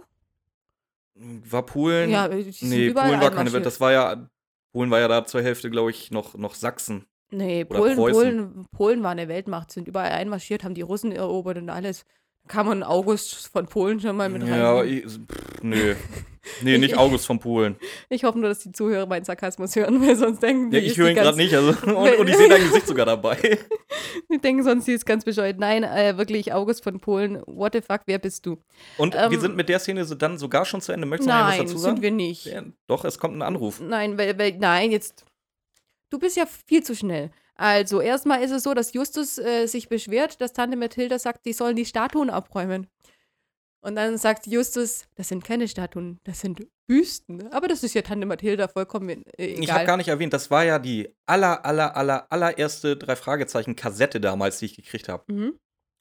War 1.15 1.65
Polen? 1.65 2.09
Ja, 2.09 2.27
die 2.27 2.51
sind 2.51 2.69
nee, 2.69 2.91
Polen 2.91 3.21
war 3.21 3.29
keine. 3.29 3.53
Welt. 3.53 3.65
Das 3.65 3.79
war 3.79 3.91
ja, 3.91 4.27
Polen 4.71 4.89
war 4.89 4.99
ja 4.99 5.07
da 5.07 5.23
zur 5.25 5.43
Hälfte, 5.43 5.69
glaube 5.69 5.91
ich, 5.91 6.09
noch, 6.09 6.35
noch 6.35 6.55
Sachsen. 6.55 7.05
Nee, 7.29 7.65
Polen. 7.65 7.95
Polen, 7.95 8.65
Polen 8.71 9.03
war 9.03 9.11
eine 9.11 9.27
Weltmacht, 9.27 9.71
sind 9.71 9.87
überall 9.87 10.11
einmarschiert, 10.11 10.63
haben 10.63 10.73
die 10.73 10.81
Russen 10.81 11.11
erobert 11.11 11.57
und 11.57 11.69
alles. 11.69 12.05
Kann 12.47 12.65
man 12.65 12.83
August 12.83 13.47
von 13.51 13.65
Polen 13.67 13.99
schon 13.99 14.17
mal 14.17 14.29
mit 14.29 14.41
rein. 14.43 14.49
Ja, 14.59 14.83
ich, 14.83 15.03
pff, 15.05 15.61
nee. 15.63 15.95
Nee, 16.61 16.73
Ich- 16.75 16.79
nicht 16.81 16.97
August 16.97 17.25
von 17.25 17.39
Polen. 17.39 17.77
Ich 18.09 18.25
hoffe 18.25 18.37
nur, 18.37 18.49
dass 18.49 18.59
die 18.59 18.71
Zuhörer 18.73 19.05
meinen 19.05 19.23
Sarkasmus 19.23 19.73
hören, 19.77 20.01
weil 20.05 20.17
sonst 20.17 20.43
denken 20.43 20.71
die, 20.71 20.77
Ja, 20.77 20.83
ich 20.83 20.97
höre 20.97 21.07
ihn 21.09 21.15
gerade 21.15 21.37
nicht. 21.37 21.53
Also, 21.55 21.69
und, 21.95 22.17
und 22.19 22.27
ich 22.27 22.35
sehe 22.35 22.49
dein 22.49 22.61
Gesicht 22.61 22.85
sogar 22.85 23.05
dabei. 23.05 23.37
Die 24.29 24.39
denken 24.39 24.61
sonst, 24.63 24.85
die 24.85 24.91
ist 24.91 25.05
ganz 25.05 25.23
bescheuert. 25.23 25.57
Nein, 25.57 25.83
äh, 25.83 26.17
wirklich, 26.17 26.51
August 26.51 26.83
von 26.83 26.99
Polen, 26.99 27.41
what 27.45 27.71
the 27.73 27.81
fuck, 27.81 28.01
wer 28.07 28.19
bist 28.19 28.45
du? 28.45 28.57
Und 28.97 29.15
Ähm, 29.15 29.31
wir 29.31 29.39
sind 29.39 29.55
mit 29.55 29.69
der 29.69 29.79
Szene 29.79 30.03
so 30.03 30.15
dann 30.15 30.37
sogar 30.37 30.65
schon 30.65 30.81
zu 30.81 30.91
Ende. 30.91 31.07
Möchtest 31.07 31.29
du 31.29 31.33
noch 31.33 31.39
Nein, 31.39 31.59
was 31.61 31.65
dazu 31.67 31.77
sagen? 31.77 31.95
sind 31.95 32.03
wir 32.03 32.11
nicht. 32.11 32.45
Ja, 32.47 32.61
doch, 32.87 33.05
es 33.05 33.17
kommt 33.19 33.37
ein 33.37 33.41
Anruf. 33.41 33.79
Nein, 33.79 34.17
weil, 34.17 34.37
weil, 34.37 34.57
nein, 34.57 34.91
jetzt. 34.91 35.23
Du 36.09 36.19
bist 36.19 36.35
ja 36.35 36.45
viel 36.67 36.83
zu 36.83 36.93
schnell. 36.93 37.31
Also, 37.55 38.01
erstmal 38.01 38.41
ist 38.41 38.51
es 38.51 38.63
so, 38.63 38.73
dass 38.73 38.93
Justus 38.93 39.37
äh, 39.37 39.67
sich 39.67 39.87
beschwert, 39.87 40.41
dass 40.41 40.53
Tante 40.53 40.75
Mathilda 40.75 41.19
sagt, 41.19 41.45
die 41.45 41.53
sollen 41.53 41.75
die 41.75 41.85
Statuen 41.85 42.29
abräumen. 42.29 42.87
Und 43.81 43.95
dann 43.95 44.17
sagt 44.17 44.47
Justus, 44.47 45.07
das 45.15 45.27
sind 45.27 45.43
keine 45.43 45.67
Statuen, 45.67 46.19
das 46.23 46.39
sind 46.39 46.65
Büsten. 46.87 47.51
Aber 47.51 47.67
das 47.67 47.83
ist 47.83 47.93
ja 47.93 48.01
Tante 48.01 48.25
Mathilda 48.25 48.69
vollkommen 48.69 49.09
äh, 49.09 49.45
Ich 49.45 49.69
habe 49.69 49.81
egal. 49.81 49.85
gar 49.85 49.97
nicht 49.97 50.07
erwähnt, 50.07 50.31
das 50.31 50.49
war 50.49 50.63
ja 50.63 50.79
die 50.79 51.13
aller, 51.25 51.65
aller, 51.65 51.95
aller, 51.95 52.31
allererste 52.31 52.95
drei 52.95 53.17
Fragezeichen 53.17 53.75
Kassette 53.75 54.21
damals, 54.21 54.59
die 54.59 54.65
ich 54.65 54.75
gekriegt 54.75 55.09
habe. 55.09 55.31
Mhm. 55.31 55.59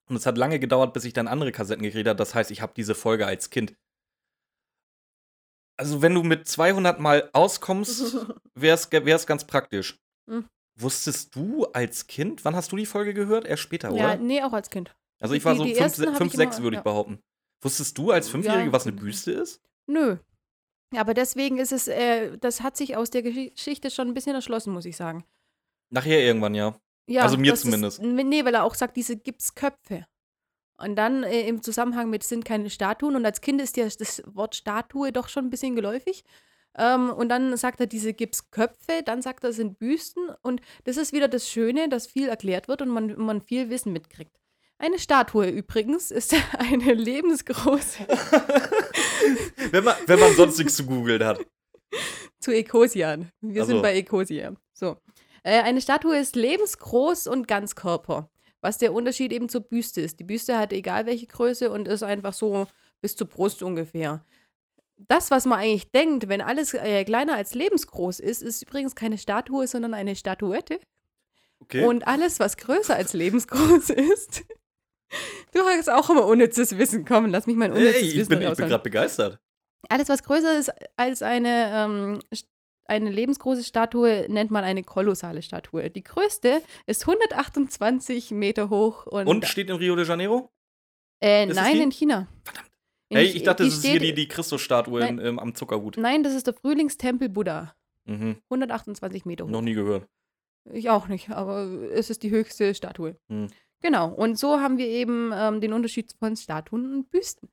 Und 0.09 0.17
es 0.17 0.27
hat 0.27 0.39
lange 0.39 0.61
gedauert, 0.61 0.93
bis 0.93 1.05
ich 1.05 1.13
dann 1.13 1.27
andere 1.27 1.51
Kassetten 1.51 1.83
gekriegt 1.83 2.09
habe. 2.09 2.17
Das 2.17 2.35
heißt, 2.35 2.51
ich 2.51 2.63
habe 2.63 2.73
diese 2.77 2.95
Folge 2.95 3.27
als 3.27 3.51
Kind. 3.51 3.75
Also, 5.77 6.03
wenn 6.03 6.15
du 6.15 6.23
mit 6.23 6.47
200 6.47 7.01
Mal 7.01 7.31
auskommst, 7.33 8.27
wäre 8.55 8.77
es 8.77 9.27
ganz 9.27 9.45
praktisch. 9.45 9.99
Mhm. 10.27 10.47
Wusstest 10.83 11.35
du 11.37 11.65
als 11.67 12.07
Kind, 12.07 12.45
wann 12.45 12.55
hast 12.57 12.73
du 12.73 12.77
die 12.77 12.87
Folge 12.87 13.15
gehört? 13.15 13.45
Erst 13.47 13.63
später, 13.63 13.89
Ja, 13.95 14.13
oder? 14.15 14.17
nee, 14.17 14.43
auch 14.43 14.53
als 14.53 14.71
Kind. 14.71 14.95
Also, 15.21 15.35
ich 15.35 15.45
war 15.45 15.55
so 15.55 15.65
die 15.65 15.71
5, 15.75 15.81
ersten 15.81 16.15
hab 16.15 16.21
ich 16.23 16.33
6, 16.33 16.57
immer- 16.57 16.65
würde 16.65 16.77
ich 16.77 16.79
ja. 16.79 16.83
behaupten. 16.83 17.21
Wusstest 17.63 17.97
du 17.97 18.11
als 18.11 18.29
Fünfjährige, 18.29 18.67
Ja. 18.67 18.73
was 18.73 18.87
eine 18.87 18.97
Büste 18.97 19.31
ist? 19.33 19.61
Nö. 19.87 20.17
Aber 20.97 21.15
deswegen 21.15 21.59
ist 21.59 21.73
es, 21.73 21.89
äh, 21.89 22.37
das 22.39 22.61
hat 22.61 22.77
sich 22.77 22.97
aus 22.97 23.11
der 23.11 23.23
Gesch- 23.25 23.51
Geschichte 23.55 23.91
schon 23.91 24.09
ein 24.09 24.15
bisschen 24.15 24.35
erschlossen, 24.35 24.73
muss 24.73 24.85
ich 24.85 24.97
sagen. 24.97 25.25
Nachher 25.91 26.21
irgendwann, 26.21 26.55
ja. 26.55 26.75
Ja, 27.09 27.23
Also 27.23 27.37
mir 27.39 27.55
zumindest. 27.55 27.99
Ist, 28.01 28.05
nee, 28.07 28.45
weil 28.45 28.55
er 28.55 28.65
auch 28.65 28.75
sagt, 28.75 28.97
diese 28.97 29.17
Gipsköpfe. 29.17 30.07
Und 30.79 30.97
dann 30.97 31.23
äh, 31.23 31.47
im 31.49 31.63
Zusammenhang 31.63 32.11
mit 32.11 32.25
sind 32.25 32.45
keine 32.45 32.69
Statuen. 32.71 33.15
Und 33.17 33.25
als 33.25 33.41
Kind 33.41 33.61
ist 33.61 33.77
dir 33.77 33.85
das 33.89 34.23
Wort 34.27 34.55
Statue 34.57 35.13
doch 35.13 35.29
schon 35.29 35.47
ein 35.47 35.51
bisschen 35.51 35.77
geläufig. 35.77 36.25
Ähm, 36.77 37.11
und 37.11 37.29
dann 37.29 37.57
sagt 37.57 37.81
er 37.81 37.87
diese 37.87 38.15
Gipsköpfe, 38.15 39.03
dann 39.05 39.23
sagt 39.23 39.45
er, 39.45 39.51
es 39.51 39.57
sind 39.57 39.79
Büsten. 39.79 40.31
Und 40.43 40.61
das 40.85 40.97
ist 40.97 41.13
wieder 41.13 41.29
das 41.29 41.49
Schöne, 41.49 41.89
dass 41.89 42.07
viel 42.07 42.29
erklärt 42.29 42.69
wird 42.69 42.83
und 42.83 42.89
man, 42.89 43.19
man 43.19 43.41
viel 43.41 43.71
Wissen 43.71 43.93
mitkriegt. 43.93 44.37
Eine 44.79 44.99
Statue 44.99 45.49
übrigens 45.49 46.11
ist 46.11 46.35
eine 46.59 46.95
lebensgroße 46.95 48.07
wenn, 49.71 49.85
man, 49.85 49.95
wenn 50.07 50.19
man 50.19 50.35
sonst 50.35 50.59
nichts 50.59 50.75
zu 50.75 50.85
googeln 50.85 51.25
hat. 51.25 51.39
zu 52.41 52.51
Ecosian. 52.53 53.31
Wir 53.41 53.63
Ach 53.63 53.67
so. 53.67 53.73
sind 53.73 53.83
bei 53.83 53.95
Ecosia. 53.95 54.55
So. 54.73 54.97
Äh, 55.45 55.63
eine 55.63 55.81
Statue 55.81 56.17
ist 56.17 56.37
lebensgroß 56.37 57.27
und 57.27 57.47
Ganzkörper. 57.47 58.29
Was 58.61 58.79
der 58.79 58.93
Unterschied 58.93 59.33
eben 59.33 59.49
zur 59.49 59.63
Büste 59.63 60.01
ist. 60.01 60.21
Die 60.21 60.25
Büste 60.25 60.59
hat 60.59 60.73
egal 60.73 61.07
welche 61.07 61.27
Größe 61.27 61.71
und 61.71 61.89
ist 61.89 62.03
einfach 62.03 62.33
so 62.33 62.67
bis 63.01 63.17
zur 63.17 63.29
Brust 63.29 63.63
ungefähr. 63.63 64.25
Das, 65.09 65.31
was 65.31 65.47
man 65.47 65.59
eigentlich 65.59 65.91
denkt, 65.91 66.29
wenn 66.29 66.41
alles 66.41 66.75
äh, 66.75 67.05
kleiner 67.05 67.35
als 67.37 67.55
lebensgroß 67.55 68.21
ist, 68.21 68.43
ist 68.43 68.63
übrigens 68.63 68.95
keine 68.95 69.19
Statue, 69.19 69.67
sondern 69.67 69.95
eine 69.95 70.17
Statuette. 70.17 70.79
Okay. 71.61 71.85
Und 71.85 72.07
alles, 72.07 72.41
was 72.41 72.57
größer 72.57 72.95
als 72.95 73.13
lebensgroß 73.13 73.91
ist. 73.91 74.45
Du 75.53 75.61
hast 75.61 75.91
auch 75.91 76.09
immer 76.11 76.27
unnützes 76.27 76.77
Wissen. 76.79 77.05
Komm, 77.05 77.27
lass 77.27 77.47
mich 77.47 77.57
mein 77.57 77.73
unnützes 77.73 78.03
Ey, 78.03 78.09
ich 78.09 78.17
Wissen 78.17 78.29
bin, 78.31 78.43
ich 78.43 78.57
bin 78.57 78.69
gerade 78.69 78.83
begeistert. 78.83 79.39
Alles, 79.89 80.09
was 80.09 80.23
größer 80.23 80.59
ist 80.59 80.73
als 80.97 81.23
eine, 81.23 81.71
ähm, 81.73 82.21
eine 82.87 83.11
lebensgroße 83.11 83.65
Statue, 83.65 84.27
nennt 84.29 84.51
man 84.51 84.65
eine 84.65 84.83
kolossale 84.83 85.43
Statue. 85.43 85.91
Die 85.91 86.03
größte 86.03 86.63
ist 86.87 87.07
128 87.07 88.31
Meter 88.31 88.71
hoch 88.71 89.07
und, 89.07 89.27
Und 89.27 89.45
steht 89.47 89.69
in 89.71 89.77
Rio 89.77 89.97
de 89.97 90.07
Janeiro? 90.07 90.51
äh, 91.21 91.47
nein, 91.47 91.81
in 91.81 91.91
China. 91.93 92.27
Verdammt. 92.45 92.72
Ey, 93.15 93.27
ich 93.27 93.43
dachte, 93.43 93.65
das 93.65 93.75
ist 93.75 93.85
hier 93.85 94.01
die, 94.01 94.15
die 94.15 94.29
Christusstatue 94.29 95.07
in, 95.07 95.19
ähm, 95.19 95.39
am 95.39 95.55
Zuckerhut. 95.55 95.97
Nein, 95.97 96.23
das 96.23 96.35
ist 96.35 96.47
der 96.47 96.55
Frühlingstempel 96.55 97.29
Buddha. 97.29 97.75
Mhm. 98.05 98.37
128 98.45 99.25
Meter 99.25 99.45
hoch. 99.45 99.51
Noch 99.51 99.63
nie 99.63 99.75
gehört. 99.75 100.09
Ich 100.71 100.91
auch 100.91 101.09
nicht, 101.09 101.31
aber 101.31 101.65
es 101.93 102.11
ist 102.11 102.23
die 102.23 102.31
höchste 102.31 102.75
Statue. 102.75 103.17
Hm. 103.29 103.49
Genau, 103.81 104.09
und 104.09 104.39
so 104.39 104.61
haben 104.61 104.79
wir 104.79 104.87
eben 104.87 105.33
ähm, 105.35 105.61
den 105.61 105.73
Unterschied 105.73 106.13
von 106.19 106.37
Statuen 106.37 106.95
und 106.95 107.11
Büsten. 107.11 107.49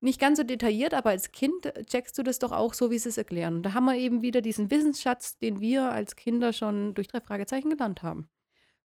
Nicht 0.00 0.20
ganz 0.20 0.38
so 0.38 0.44
detailliert, 0.44 0.94
aber 0.94 1.10
als 1.10 1.32
Kind 1.32 1.72
checkst 1.86 2.16
du 2.18 2.22
das 2.22 2.38
doch 2.38 2.52
auch 2.52 2.74
so, 2.74 2.90
wie 2.90 2.98
sie 2.98 3.08
es 3.08 3.18
erklären. 3.18 3.56
Und 3.56 3.62
da 3.64 3.74
haben 3.74 3.84
wir 3.84 3.96
eben 3.96 4.22
wieder 4.22 4.40
diesen 4.40 4.70
Wissensschatz, 4.70 5.38
den 5.38 5.60
wir 5.60 5.90
als 5.90 6.14
Kinder 6.14 6.52
schon 6.52 6.94
durch 6.94 7.08
drei 7.08 7.20
Fragezeichen 7.20 7.70
gelernt 7.70 8.02
haben. 8.02 8.28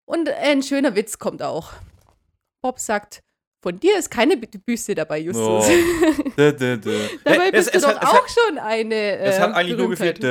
Und 0.05 0.29
ein 0.29 0.63
schöner 0.63 0.95
Witz 0.95 1.19
kommt 1.19 1.41
auch. 1.41 1.73
Bob 2.61 2.79
sagt, 2.79 3.23
von 3.61 3.79
dir 3.79 3.97
ist 3.97 4.09
keine 4.09 4.35
Bü- 4.35 4.59
Büste 4.65 4.95
dabei, 4.95 5.19
Justus. 5.19 5.45
Oh. 5.45 5.63
Dä, 6.37 6.51
dä, 6.51 6.77
dä. 6.77 7.09
Dabei 7.23 7.51
bist 7.51 7.67
es, 7.67 7.71
du 7.71 7.77
es, 7.77 7.83
doch 7.83 7.89
hat, 8.01 8.07
auch 8.07 8.13
hat, 8.23 8.31
schon 8.31 8.57
eine 8.57 8.95
äh, 8.95 9.17
es 9.29 9.39
hat 9.39 9.53
eigentlich 9.53 9.77
nur 9.77 9.89
gefehlt. 9.89 10.23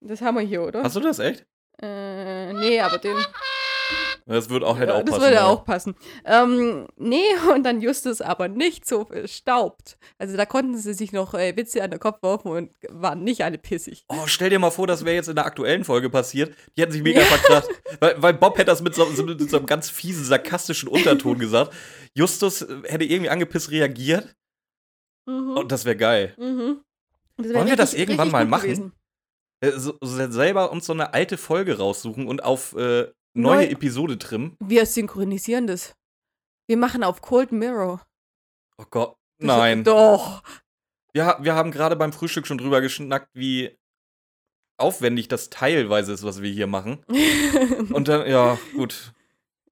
Das 0.00 0.20
haben 0.20 0.36
wir 0.36 0.42
hier, 0.42 0.62
oder? 0.62 0.82
Hast 0.82 0.96
du 0.96 1.00
das 1.00 1.18
echt? 1.18 1.44
Äh, 1.80 2.52
nee, 2.54 2.80
aber 2.80 2.98
den. 2.98 3.16
Das 4.26 4.48
wird 4.50 4.62
auch, 4.64 4.78
Ja, 4.78 4.94
auch 4.94 5.02
das 5.02 5.10
passen. 5.10 5.20
würde 5.22 5.34
ja. 5.34 5.46
auch 5.46 5.64
passen. 5.64 5.94
Ähm, 6.24 6.86
nee, 6.96 7.22
und 7.54 7.64
dann 7.64 7.80
Justus 7.80 8.20
aber 8.20 8.48
nicht 8.48 8.86
so 8.86 9.04
verstaubt. 9.04 9.98
Also 10.18 10.36
da 10.36 10.46
konnten 10.46 10.76
sie 10.76 10.94
sich 10.94 11.12
noch 11.12 11.34
äh, 11.34 11.56
Witze 11.56 11.82
an 11.82 11.90
den 11.90 12.00
Kopf 12.00 12.22
werfen 12.22 12.50
und 12.50 12.70
waren 12.88 13.24
nicht 13.24 13.44
alle 13.44 13.58
pissig. 13.58 14.04
Oh, 14.08 14.26
stell 14.26 14.50
dir 14.50 14.58
mal 14.58 14.70
vor, 14.70 14.86
das 14.86 15.04
wäre 15.04 15.16
jetzt 15.16 15.28
in 15.28 15.34
der 15.36 15.46
aktuellen 15.46 15.84
Folge 15.84 16.08
passiert. 16.10 16.54
Die 16.76 16.82
hätten 16.82 16.92
sich 16.92 17.02
mega 17.04 17.20
verkracht. 17.22 17.68
Weil, 18.00 18.22
weil 18.22 18.34
Bob 18.34 18.56
hätte 18.58 18.66
das 18.66 18.82
mit 18.82 18.94
so, 18.94 19.04
so, 19.06 19.24
mit 19.24 19.50
so 19.50 19.56
einem 19.56 19.66
ganz 19.66 19.90
fiesen, 19.90 20.24
sarkastischen 20.24 20.88
Unterton 20.88 21.38
gesagt. 21.38 21.72
Justus 22.14 22.62
äh, 22.62 22.82
hätte 22.86 23.04
irgendwie 23.04 23.30
angepisst 23.30 23.70
reagiert. 23.70 24.34
Mhm. 25.26 25.56
Und 25.56 25.72
das 25.72 25.84
wäre 25.84 25.96
geil. 25.96 26.34
Mhm. 26.38 26.80
Das 27.38 27.48
wär 27.48 27.54
Wollen 27.56 27.68
wir 27.68 27.76
das 27.76 27.94
irgendwann 27.94 28.30
mal 28.30 28.44
machen? 28.46 28.62
gewesen. 28.64 28.92
Äh, 29.60 29.72
so 29.78 29.96
selber 30.02 30.72
uns 30.72 30.86
so 30.86 30.92
eine 30.92 31.14
alte 31.14 31.38
Folge 31.38 31.78
raussuchen 31.78 32.26
und 32.26 32.42
auf 32.44 32.74
äh, 32.76 33.06
neue 33.34 33.66
Neu- 33.66 33.70
Episode 33.72 34.18
trimmen. 34.18 34.56
Wir 34.60 34.86
synchronisieren 34.86 35.66
das. 35.66 35.94
Wir 36.66 36.76
machen 36.76 37.02
auf 37.04 37.20
Cold 37.22 37.52
Mirror. 37.52 38.00
Oh 38.78 38.84
Gott. 38.90 39.16
Nein. 39.38 39.84
Doch. 39.84 40.42
Wir, 41.12 41.36
wir 41.40 41.54
haben 41.54 41.70
gerade 41.72 41.96
beim 41.96 42.12
Frühstück 42.12 42.46
schon 42.46 42.58
drüber 42.58 42.80
geschnackt, 42.80 43.28
wie 43.34 43.76
aufwendig 44.78 45.28
das 45.28 45.50
teilweise 45.50 46.12
ist, 46.12 46.22
was 46.24 46.40
wir 46.42 46.50
hier 46.50 46.66
machen. 46.66 47.04
Und 47.92 48.08
dann, 48.08 48.28
ja, 48.28 48.58
gut. 48.74 49.12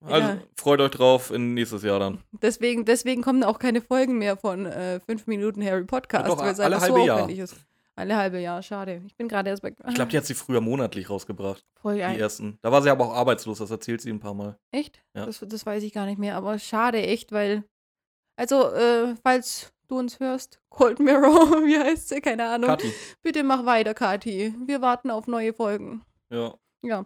Also 0.02 0.28
Ja. 0.28 0.38
freut 0.56 0.80
euch 0.80 0.90
drauf 0.90 1.30
in 1.30 1.54
nächstes 1.54 1.82
Jahr 1.82 1.98
dann. 1.98 2.22
deswegen, 2.42 2.84
deswegen 2.86 3.22
kommen 3.22 3.44
auch 3.44 3.58
keine 3.58 3.80
Folgen 3.82 4.18
mehr 4.18 4.36
von 4.36 4.64
äh, 4.66 4.98
5 5.00 5.26
Minuten 5.26 5.62
Harry 5.64 5.84
Podcast, 5.84 6.26
Ja, 6.26 6.34
doch, 6.34 6.40
weil 6.42 6.52
es 6.52 6.60
alle 6.60 6.76
so 6.76 6.82
halbe 6.82 7.00
Jahr. 7.04 7.16
aufwendig 7.16 7.38
ist. 7.40 7.56
Alle 7.97 8.16
halbe 8.16 8.38
Jahr, 8.38 8.62
schade. 8.62 9.02
Ich 9.06 9.16
bin 9.16 9.28
gerade 9.28 9.50
erst 9.50 9.62
bei. 9.62 9.75
Ich 9.88 9.94
glaube, 9.94 10.11
die 10.11 10.16
hat 10.16 10.25
sie 10.25 10.35
früher 10.35 10.61
monatlich 10.61 11.11
rausgebracht, 11.11 11.64
voll 11.75 11.94
die 11.94 12.00
geil. 12.00 12.18
ersten. 12.18 12.59
Da 12.62 12.73
war 12.73 12.80
sie 12.82 12.90
aber 12.90 13.06
auch 13.06 13.14
arbeitslos, 13.14 13.59
das 13.59 13.70
erzählt 13.70 14.00
sie 14.00 14.11
ein 14.11 14.20
paar 14.20 14.35
Mal. 14.35 14.59
Echt? 14.70 15.02
Ja. 15.14 15.26
Das, 15.26 15.44
das 15.47 15.66
weiß 15.66 15.82
ich 15.82 15.92
gar 15.92 16.06
nicht 16.06 16.18
mehr, 16.18 16.37
aber 16.37 16.59
schade, 16.59 17.02
echt, 17.02 17.32
weil. 17.32 17.64
Also, 18.37 18.73
äh, 18.73 19.16
falls 19.23 19.73
du 19.88 19.99
uns 19.99 20.18
hörst, 20.18 20.61
Cold 20.70 20.99
Mirror, 20.99 21.50
wie 21.66 21.78
heißt 21.78 22.09
sie? 22.09 22.20
Keine 22.20 22.49
Ahnung. 22.49 22.70
Kathi. 22.70 22.92
Bitte 23.23 23.42
mach 23.42 23.66
weiter, 23.66 23.92
Kati. 23.92 24.54
Wir 24.66 24.80
warten 24.80 25.11
auf 25.11 25.26
neue 25.26 25.52
Folgen. 25.52 26.02
Ja. 26.30 26.54
Ja. 26.82 27.04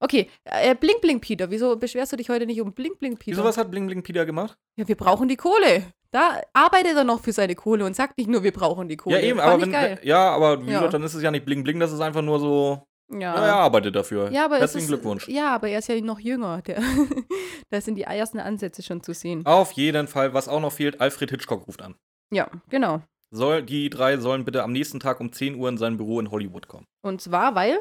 Okay, 0.00 0.30
äh, 0.44 0.76
Blink 0.76 1.00
Blink 1.00 1.22
Peter. 1.22 1.50
Wieso 1.50 1.74
beschwerst 1.76 2.12
du 2.12 2.16
dich 2.16 2.28
heute 2.28 2.46
nicht 2.46 2.60
um 2.60 2.72
Blink 2.72 3.00
Blink 3.00 3.18
Peter? 3.18 3.36
Wieso 3.36 3.44
was 3.44 3.58
hat 3.58 3.70
Bling 3.70 3.86
Bling 3.86 4.02
Peter 4.04 4.24
gemacht? 4.24 4.56
Ja, 4.76 4.86
wir 4.86 4.94
brauchen 4.96 5.26
die 5.26 5.36
Kohle. 5.36 5.92
Da 6.10 6.40
arbeitet 6.54 6.96
er 6.96 7.04
noch 7.04 7.20
für 7.20 7.32
seine 7.32 7.54
Kohle 7.54 7.84
und 7.84 7.94
sagt 7.94 8.16
nicht 8.16 8.30
nur, 8.30 8.42
wir 8.42 8.52
brauchen 8.52 8.88
die 8.88 8.96
Kohle. 8.96 9.16
Ja, 9.16 9.22
eben, 9.22 9.38
Fand 9.38 9.52
aber 9.52 9.62
wenn, 9.62 9.72
geil. 9.72 10.00
ja, 10.02 10.30
aber 10.30 10.62
wie 10.64 10.70
Ja. 10.70 10.78
gesagt, 10.78 10.94
dann 10.94 11.02
ist 11.02 11.14
es 11.14 11.22
ja 11.22 11.30
nicht 11.30 11.44
Bling 11.44 11.62
Bling, 11.64 11.78
das 11.80 11.92
ist 11.92 12.00
einfach 12.00 12.22
nur 12.22 12.40
so, 12.40 12.82
Ja. 13.10 13.18
ja, 13.34 13.46
er 13.46 13.54
arbeitet 13.56 13.94
dafür. 13.94 14.30
Ja, 14.30 14.46
aber 14.46 14.58
Herzlichen 14.58 14.84
ist, 14.84 14.88
Glückwunsch. 14.88 15.28
Ja, 15.28 15.54
aber 15.54 15.68
er 15.68 15.80
ist 15.80 15.88
ja 15.88 16.00
noch 16.00 16.18
jünger. 16.20 16.62
Der, 16.62 16.76
da 17.70 17.80
sind 17.80 17.96
die 17.96 18.02
ersten 18.02 18.38
Ansätze 18.38 18.82
schon 18.82 19.02
zu 19.02 19.12
sehen. 19.12 19.44
Auf 19.44 19.72
jeden 19.72 20.06
Fall, 20.08 20.32
was 20.32 20.48
auch 20.48 20.60
noch 20.60 20.72
fehlt, 20.72 21.00
Alfred 21.00 21.30
Hitchcock 21.30 21.66
ruft 21.66 21.82
an. 21.82 21.94
Ja, 22.32 22.50
genau. 22.70 23.02
Soll, 23.30 23.62
die 23.62 23.90
drei 23.90 24.16
sollen 24.16 24.46
bitte 24.46 24.62
am 24.62 24.72
nächsten 24.72 25.00
Tag 25.00 25.20
um 25.20 25.30
10 25.32 25.56
Uhr 25.56 25.68
in 25.68 25.76
sein 25.76 25.98
Büro 25.98 26.18
in 26.20 26.30
Hollywood 26.30 26.68
kommen. 26.68 26.86
Und 27.02 27.20
zwar, 27.20 27.54
weil. 27.54 27.78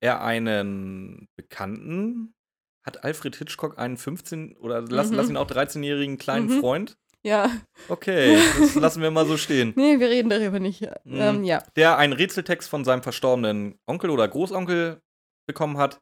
Er 0.00 0.22
einen 0.22 1.28
Bekannten, 1.36 2.34
hat 2.84 3.04
Alfred 3.04 3.34
Hitchcock 3.36 3.78
einen 3.78 3.96
15- 3.96 4.58
oder 4.58 4.82
lass, 4.82 5.08
Mhm. 5.10 5.16
lass 5.16 5.30
ihn 5.30 5.38
auch 5.38 5.46
13-jährigen 5.46 6.18
kleinen 6.18 6.48
Mhm. 6.48 6.60
Freund? 6.60 6.96
Ja, 7.24 7.50
Okay, 7.88 8.38
das 8.58 8.74
lassen 8.74 9.00
wir 9.02 9.10
mal 9.10 9.26
so 9.26 9.36
stehen. 9.36 9.72
nee, 9.76 9.98
wir 9.98 10.08
reden 10.10 10.28
darüber 10.28 10.60
nicht. 10.60 10.82
Mhm. 11.04 11.20
Ähm, 11.20 11.44
ja. 11.44 11.62
Der 11.76 11.96
einen 11.96 12.12
Rätseltext 12.12 12.68
von 12.68 12.84
seinem 12.84 13.02
verstorbenen 13.02 13.78
Onkel 13.86 14.10
oder 14.10 14.28
Großonkel 14.28 15.00
bekommen 15.46 15.78
hat 15.78 16.00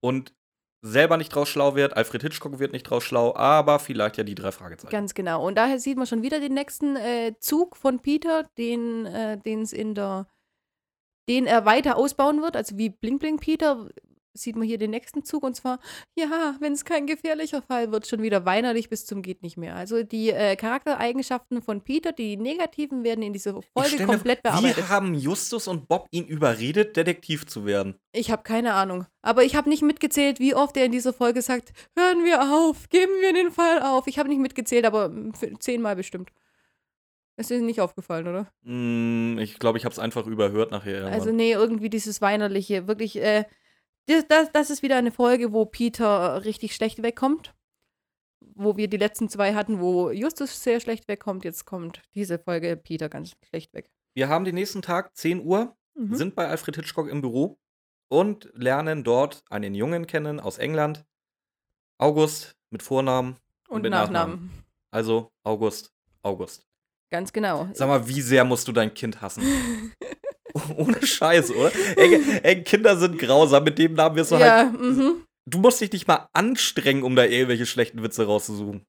und 0.00 0.34
selber 0.82 1.16
nicht 1.16 1.28
draus 1.34 1.48
schlau 1.48 1.76
wird. 1.76 1.96
Alfred 1.96 2.22
Hitchcock 2.22 2.58
wird 2.58 2.72
nicht 2.72 2.84
draus 2.84 3.04
schlau, 3.04 3.34
aber 3.34 3.78
vielleicht 3.78 4.16
ja 4.16 4.24
die 4.24 4.34
drei 4.34 4.50
Fragezeichen. 4.50 4.90
Ganz 4.90 5.14
genau. 5.14 5.46
Und 5.46 5.56
daher 5.56 5.78
sieht 5.78 5.96
man 5.96 6.06
schon 6.06 6.22
wieder 6.22 6.40
den 6.40 6.54
nächsten 6.54 6.96
äh, 6.96 7.34
Zug 7.38 7.76
von 7.76 8.00
Peter, 8.00 8.48
den 8.58 9.06
äh, 9.06 9.38
es 9.44 9.72
in 9.72 9.94
der, 9.94 10.26
den 11.28 11.46
er 11.46 11.64
weiter 11.64 11.96
ausbauen 11.96 12.42
wird. 12.42 12.56
Also 12.56 12.78
wie 12.78 12.88
Blink 12.88 13.20
Blink 13.20 13.40
Peter 13.40 13.88
sieht 14.32 14.56
man 14.56 14.66
hier 14.66 14.78
den 14.78 14.90
nächsten 14.90 15.24
Zug 15.24 15.42
und 15.42 15.54
zwar, 15.56 15.80
ja, 16.16 16.56
wenn 16.60 16.72
es 16.72 16.84
kein 16.84 17.06
gefährlicher 17.06 17.62
Fall 17.62 17.90
wird, 17.90 18.06
schon 18.06 18.22
wieder 18.22 18.44
weinerlich 18.44 18.88
bis 18.88 19.04
zum 19.06 19.22
geht 19.22 19.42
nicht 19.42 19.56
mehr. 19.56 19.74
Also 19.76 20.02
die 20.02 20.30
äh, 20.30 20.56
Charaktereigenschaften 20.56 21.62
von 21.62 21.82
Peter, 21.82 22.12
die 22.12 22.36
negativen, 22.36 23.02
werden 23.04 23.22
in 23.22 23.32
dieser 23.32 23.52
Folge 23.62 23.88
stell 23.88 24.06
mir- 24.06 24.12
komplett 24.12 24.38
Wie 24.38 24.42
bearbeitet. 24.48 24.88
haben 24.88 25.14
Justus 25.14 25.66
und 25.68 25.88
Bob 25.88 26.06
ihn 26.10 26.26
überredet, 26.26 26.96
Detektiv 26.96 27.46
zu 27.46 27.64
werden? 27.66 27.96
Ich 28.12 28.30
habe 28.30 28.42
keine 28.42 28.74
Ahnung. 28.74 29.06
Aber 29.22 29.44
ich 29.44 29.56
habe 29.56 29.68
nicht 29.68 29.82
mitgezählt, 29.82 30.38
wie 30.38 30.54
oft 30.54 30.76
er 30.76 30.84
in 30.84 30.92
dieser 30.92 31.12
Folge 31.12 31.42
sagt, 31.42 31.72
hören 31.96 32.24
wir 32.24 32.42
auf, 32.42 32.88
geben 32.88 33.12
wir 33.20 33.32
den 33.32 33.50
Fall 33.50 33.82
auf. 33.82 34.06
Ich 34.06 34.18
habe 34.18 34.28
nicht 34.28 34.40
mitgezählt, 34.40 34.84
aber 34.86 35.08
mm, 35.08 35.34
für- 35.34 35.58
zehnmal 35.58 35.96
bestimmt. 35.96 36.30
Ist 37.36 37.48
dir 37.50 37.60
nicht 37.60 37.80
aufgefallen, 37.80 38.28
oder? 38.28 38.52
Hm, 38.64 39.38
ich 39.40 39.58
glaube, 39.58 39.78
ich 39.78 39.84
habe 39.86 39.92
es 39.94 39.98
einfach 39.98 40.26
überhört 40.26 40.70
nachher. 40.72 40.92
Irgendwann. 40.98 41.14
Also 41.14 41.32
nee, 41.32 41.52
irgendwie 41.52 41.88
dieses 41.88 42.20
Weinerliche. 42.20 42.86
Wirklich, 42.86 43.16
äh, 43.16 43.44
das, 44.06 44.26
das, 44.28 44.52
das 44.52 44.70
ist 44.70 44.82
wieder 44.82 44.96
eine 44.96 45.12
Folge, 45.12 45.52
wo 45.52 45.64
Peter 45.66 46.44
richtig 46.44 46.74
schlecht 46.74 47.02
wegkommt. 47.02 47.54
Wo 48.54 48.76
wir 48.76 48.88
die 48.88 48.96
letzten 48.96 49.28
zwei 49.28 49.54
hatten, 49.54 49.80
wo 49.80 50.10
Justus 50.10 50.62
sehr 50.62 50.80
schlecht 50.80 51.08
wegkommt. 51.08 51.44
Jetzt 51.44 51.64
kommt 51.66 52.02
diese 52.14 52.38
Folge 52.38 52.76
Peter 52.76 53.08
ganz 53.08 53.34
schlecht 53.48 53.72
weg. 53.74 53.90
Wir 54.14 54.28
haben 54.28 54.44
den 54.44 54.54
nächsten 54.54 54.82
Tag, 54.82 55.16
10 55.16 55.44
Uhr, 55.44 55.76
Mhm. 55.94 56.14
sind 56.14 56.34
bei 56.36 56.46
Alfred 56.48 56.76
Hitchcock 56.76 57.08
im 57.08 57.20
Büro 57.20 57.58
und 58.08 58.48
lernen 58.54 59.02
dort 59.04 59.42
einen 59.50 59.74
Jungen 59.74 60.06
kennen 60.06 60.38
aus 60.40 60.56
England. 60.58 61.04
August 61.98 62.56
mit 62.70 62.82
Vornamen 62.82 63.36
Und 63.68 63.82
mit 63.82 63.90
Nachnamen. 63.90 64.50
Also 64.90 65.30
August, 65.42 65.92
August. 66.22 66.66
Ganz 67.10 67.32
genau. 67.32 67.68
Sag 67.74 67.88
mal, 67.88 68.06
wie 68.08 68.20
sehr 68.22 68.44
musst 68.44 68.66
du 68.68 68.72
dein 68.72 68.94
Kind 68.94 69.20
hassen? 69.20 69.42
Ohne 70.76 71.04
Scheiß, 71.04 71.50
oder? 71.52 71.72
Ey, 71.96 72.40
ey, 72.42 72.62
Kinder 72.64 72.96
sind 72.96 73.18
grausam, 73.18 73.64
mit 73.64 73.78
dem 73.78 73.94
Namen 73.94 74.16
wirst 74.16 74.30
du 74.32 74.36
ja, 74.36 74.56
halt. 74.70 74.80
mhm. 74.80 75.24
Du 75.46 75.58
musst 75.58 75.80
dich 75.80 75.90
nicht 75.92 76.06
mal 76.06 76.28
anstrengen, 76.32 77.02
um 77.02 77.16
da 77.16 77.24
irgendwelche 77.24 77.66
schlechten 77.66 78.02
Witze 78.02 78.26
rauszusuchen. 78.26 78.84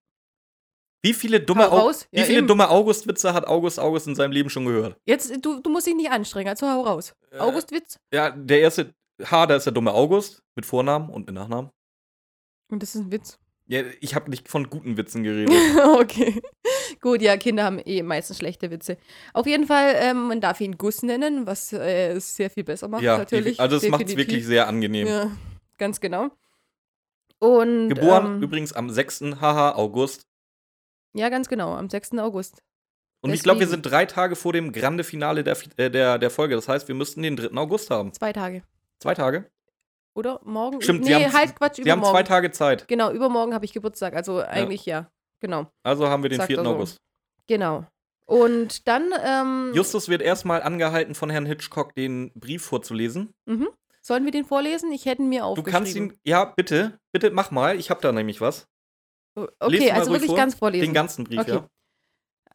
Wie 1.03 1.13
viele 1.13 1.39
dumme, 1.39 1.63
wie 2.11 2.19
Ja, 2.19 2.25
viele 2.25 2.39
eben. 2.39 2.47
dumme 2.47 2.69
August-Witze 2.69 3.33
hat 3.33 3.47
August 3.47 3.79
August 3.79 4.05
in 4.07 4.13
seinem 4.15 4.31
Leben 4.31 4.49
schon 4.51 4.65
gehört? 4.65 4.97
Jetzt, 5.05 5.33
du, 5.43 5.59
du 5.59 5.69
musst 5.71 5.87
dich 5.87 5.95
nicht 5.95 6.11
anstrengen, 6.11 6.49
also 6.49 6.67
hau 6.69 6.81
raus. 6.81 7.15
Äh, 7.31 7.39
Augustwitz? 7.39 7.97
Ja, 8.13 8.29
der 8.29 8.59
erste 8.61 8.93
H, 9.23 9.47
da 9.47 9.55
ist 9.55 9.63
der 9.65 9.73
dumme 9.73 9.93
August 9.93 10.43
mit 10.55 10.65
Vornamen 10.65 11.09
und 11.09 11.25
mit 11.25 11.33
Nachnamen. 11.33 11.71
Und 12.71 12.83
das 12.83 12.93
ist 12.93 13.01
ein 13.01 13.11
Witz. 13.11 13.39
Ja, 13.71 13.83
ich 14.01 14.15
habe 14.15 14.29
nicht 14.29 14.49
von 14.49 14.69
guten 14.69 14.97
Witzen 14.97 15.23
geredet. 15.23 15.55
okay. 15.97 16.41
Gut, 16.99 17.21
ja, 17.21 17.37
Kinder 17.37 17.63
haben 17.63 17.79
eh 17.79 18.03
meistens 18.03 18.37
schlechte 18.37 18.69
Witze. 18.69 18.97
Auf 19.33 19.47
jeden 19.47 19.65
Fall, 19.65 19.93
ähm, 19.95 20.27
man 20.27 20.41
darf 20.41 20.59
ihn 20.59 20.77
Gus 20.77 21.03
nennen, 21.03 21.47
was 21.47 21.71
äh, 21.71 22.11
es 22.11 22.35
sehr 22.35 22.49
viel 22.49 22.65
besser 22.65 22.89
macht, 22.89 23.01
ja, 23.01 23.17
natürlich. 23.17 23.61
also 23.61 23.77
es 23.77 23.87
macht 23.87 24.09
es 24.09 24.17
wirklich 24.17 24.45
sehr 24.45 24.67
angenehm. 24.67 25.07
Ja, 25.07 25.31
ganz 25.77 26.01
genau. 26.01 26.31
Und, 27.39 27.87
Geboren 27.87 28.25
ähm, 28.35 28.43
übrigens 28.43 28.73
am 28.73 28.89
6. 28.89 29.37
Haha 29.39 29.71
August. 29.75 30.27
ja, 31.13 31.29
ganz 31.29 31.47
genau, 31.47 31.73
am 31.73 31.89
6. 31.89 32.17
August. 32.17 32.61
Und 33.21 33.33
ich 33.33 33.41
glaube, 33.41 33.61
wir 33.61 33.67
Deswegen. 33.67 33.83
sind 33.83 33.89
drei 33.93 34.05
Tage 34.05 34.35
vor 34.35 34.51
dem 34.51 34.73
Grande 34.73 35.05
Finale 35.05 35.45
der, 35.45 35.55
äh, 35.77 35.89
der, 35.89 36.17
der 36.17 36.29
Folge. 36.29 36.55
Das 36.55 36.67
heißt, 36.67 36.89
wir 36.89 36.95
müssten 36.95 37.21
den 37.21 37.37
3. 37.37 37.55
August 37.55 37.89
haben. 37.89 38.11
Zwei 38.11 38.33
Tage. 38.33 38.63
Zwei 38.99 39.15
Tage? 39.15 39.49
Oder? 40.13 40.39
Morgen? 40.43 40.81
Stimmt, 40.81 41.05
nee, 41.05 41.13
haben- 41.13 41.33
halt 41.33 41.55
Quatsch, 41.55 41.77
Wir 41.83 41.91
haben 41.91 42.03
zwei 42.03 42.23
Tage 42.23 42.51
Zeit. 42.51 42.87
Genau, 42.87 43.11
übermorgen 43.11 43.53
habe 43.53 43.65
ich 43.65 43.73
Geburtstag, 43.73 44.13
also 44.15 44.41
eigentlich 44.41 44.85
ja. 44.85 45.09
Genau, 45.39 45.67
Also 45.83 46.07
haben 46.09 46.21
wir 46.23 46.29
den 46.29 46.37
Sagt 46.37 46.47
4. 46.47 46.57
er 46.59 46.63
so. 46.65 46.69
August. 46.71 46.97
genau. 47.47 47.85
Und 48.27 48.87
dann, 48.87 49.11
ähm, 49.25 49.71
Justus 49.73 50.07
wird 50.07 50.21
erstmal 50.21 50.61
angehalten 50.63 51.15
von 51.15 51.29
Herrn 51.29 51.45
Hitchcock, 51.45 51.95
den 51.95 52.31
Brief 52.33 52.63
vorzulesen. 52.63 53.33
sollen 54.03 54.25
wir 54.25 54.31
den 54.31 54.45
vorlesen? 54.45 54.91
Ich 54.91 55.05
hätte 55.05 55.21
ihn 55.21 55.29
mir 55.29 55.39
Du 55.41 55.45
aufgeschrieben. 55.47 55.71
kannst 55.73 55.95
ihn, 55.95 56.17
ja, 56.23 56.45
bitte, 56.45 56.97
bitte 57.11 57.31
mach 57.31 57.51
mal. 57.51 57.77
Ich 57.77 57.89
habe 57.89 58.01
da 58.01 58.11
nämlich 58.11 58.39
was. 58.41 58.67
Okay, 59.35 59.91
also 59.91 60.11
wirklich 60.11 60.27
vor. 60.29 60.37
ganz 60.37 60.55
vorlesen. 60.55 60.85
Den 60.87 60.93
ganzen 60.93 61.23
Brief, 61.25 61.39
Okay. 61.39 61.51
ja. 61.51 61.67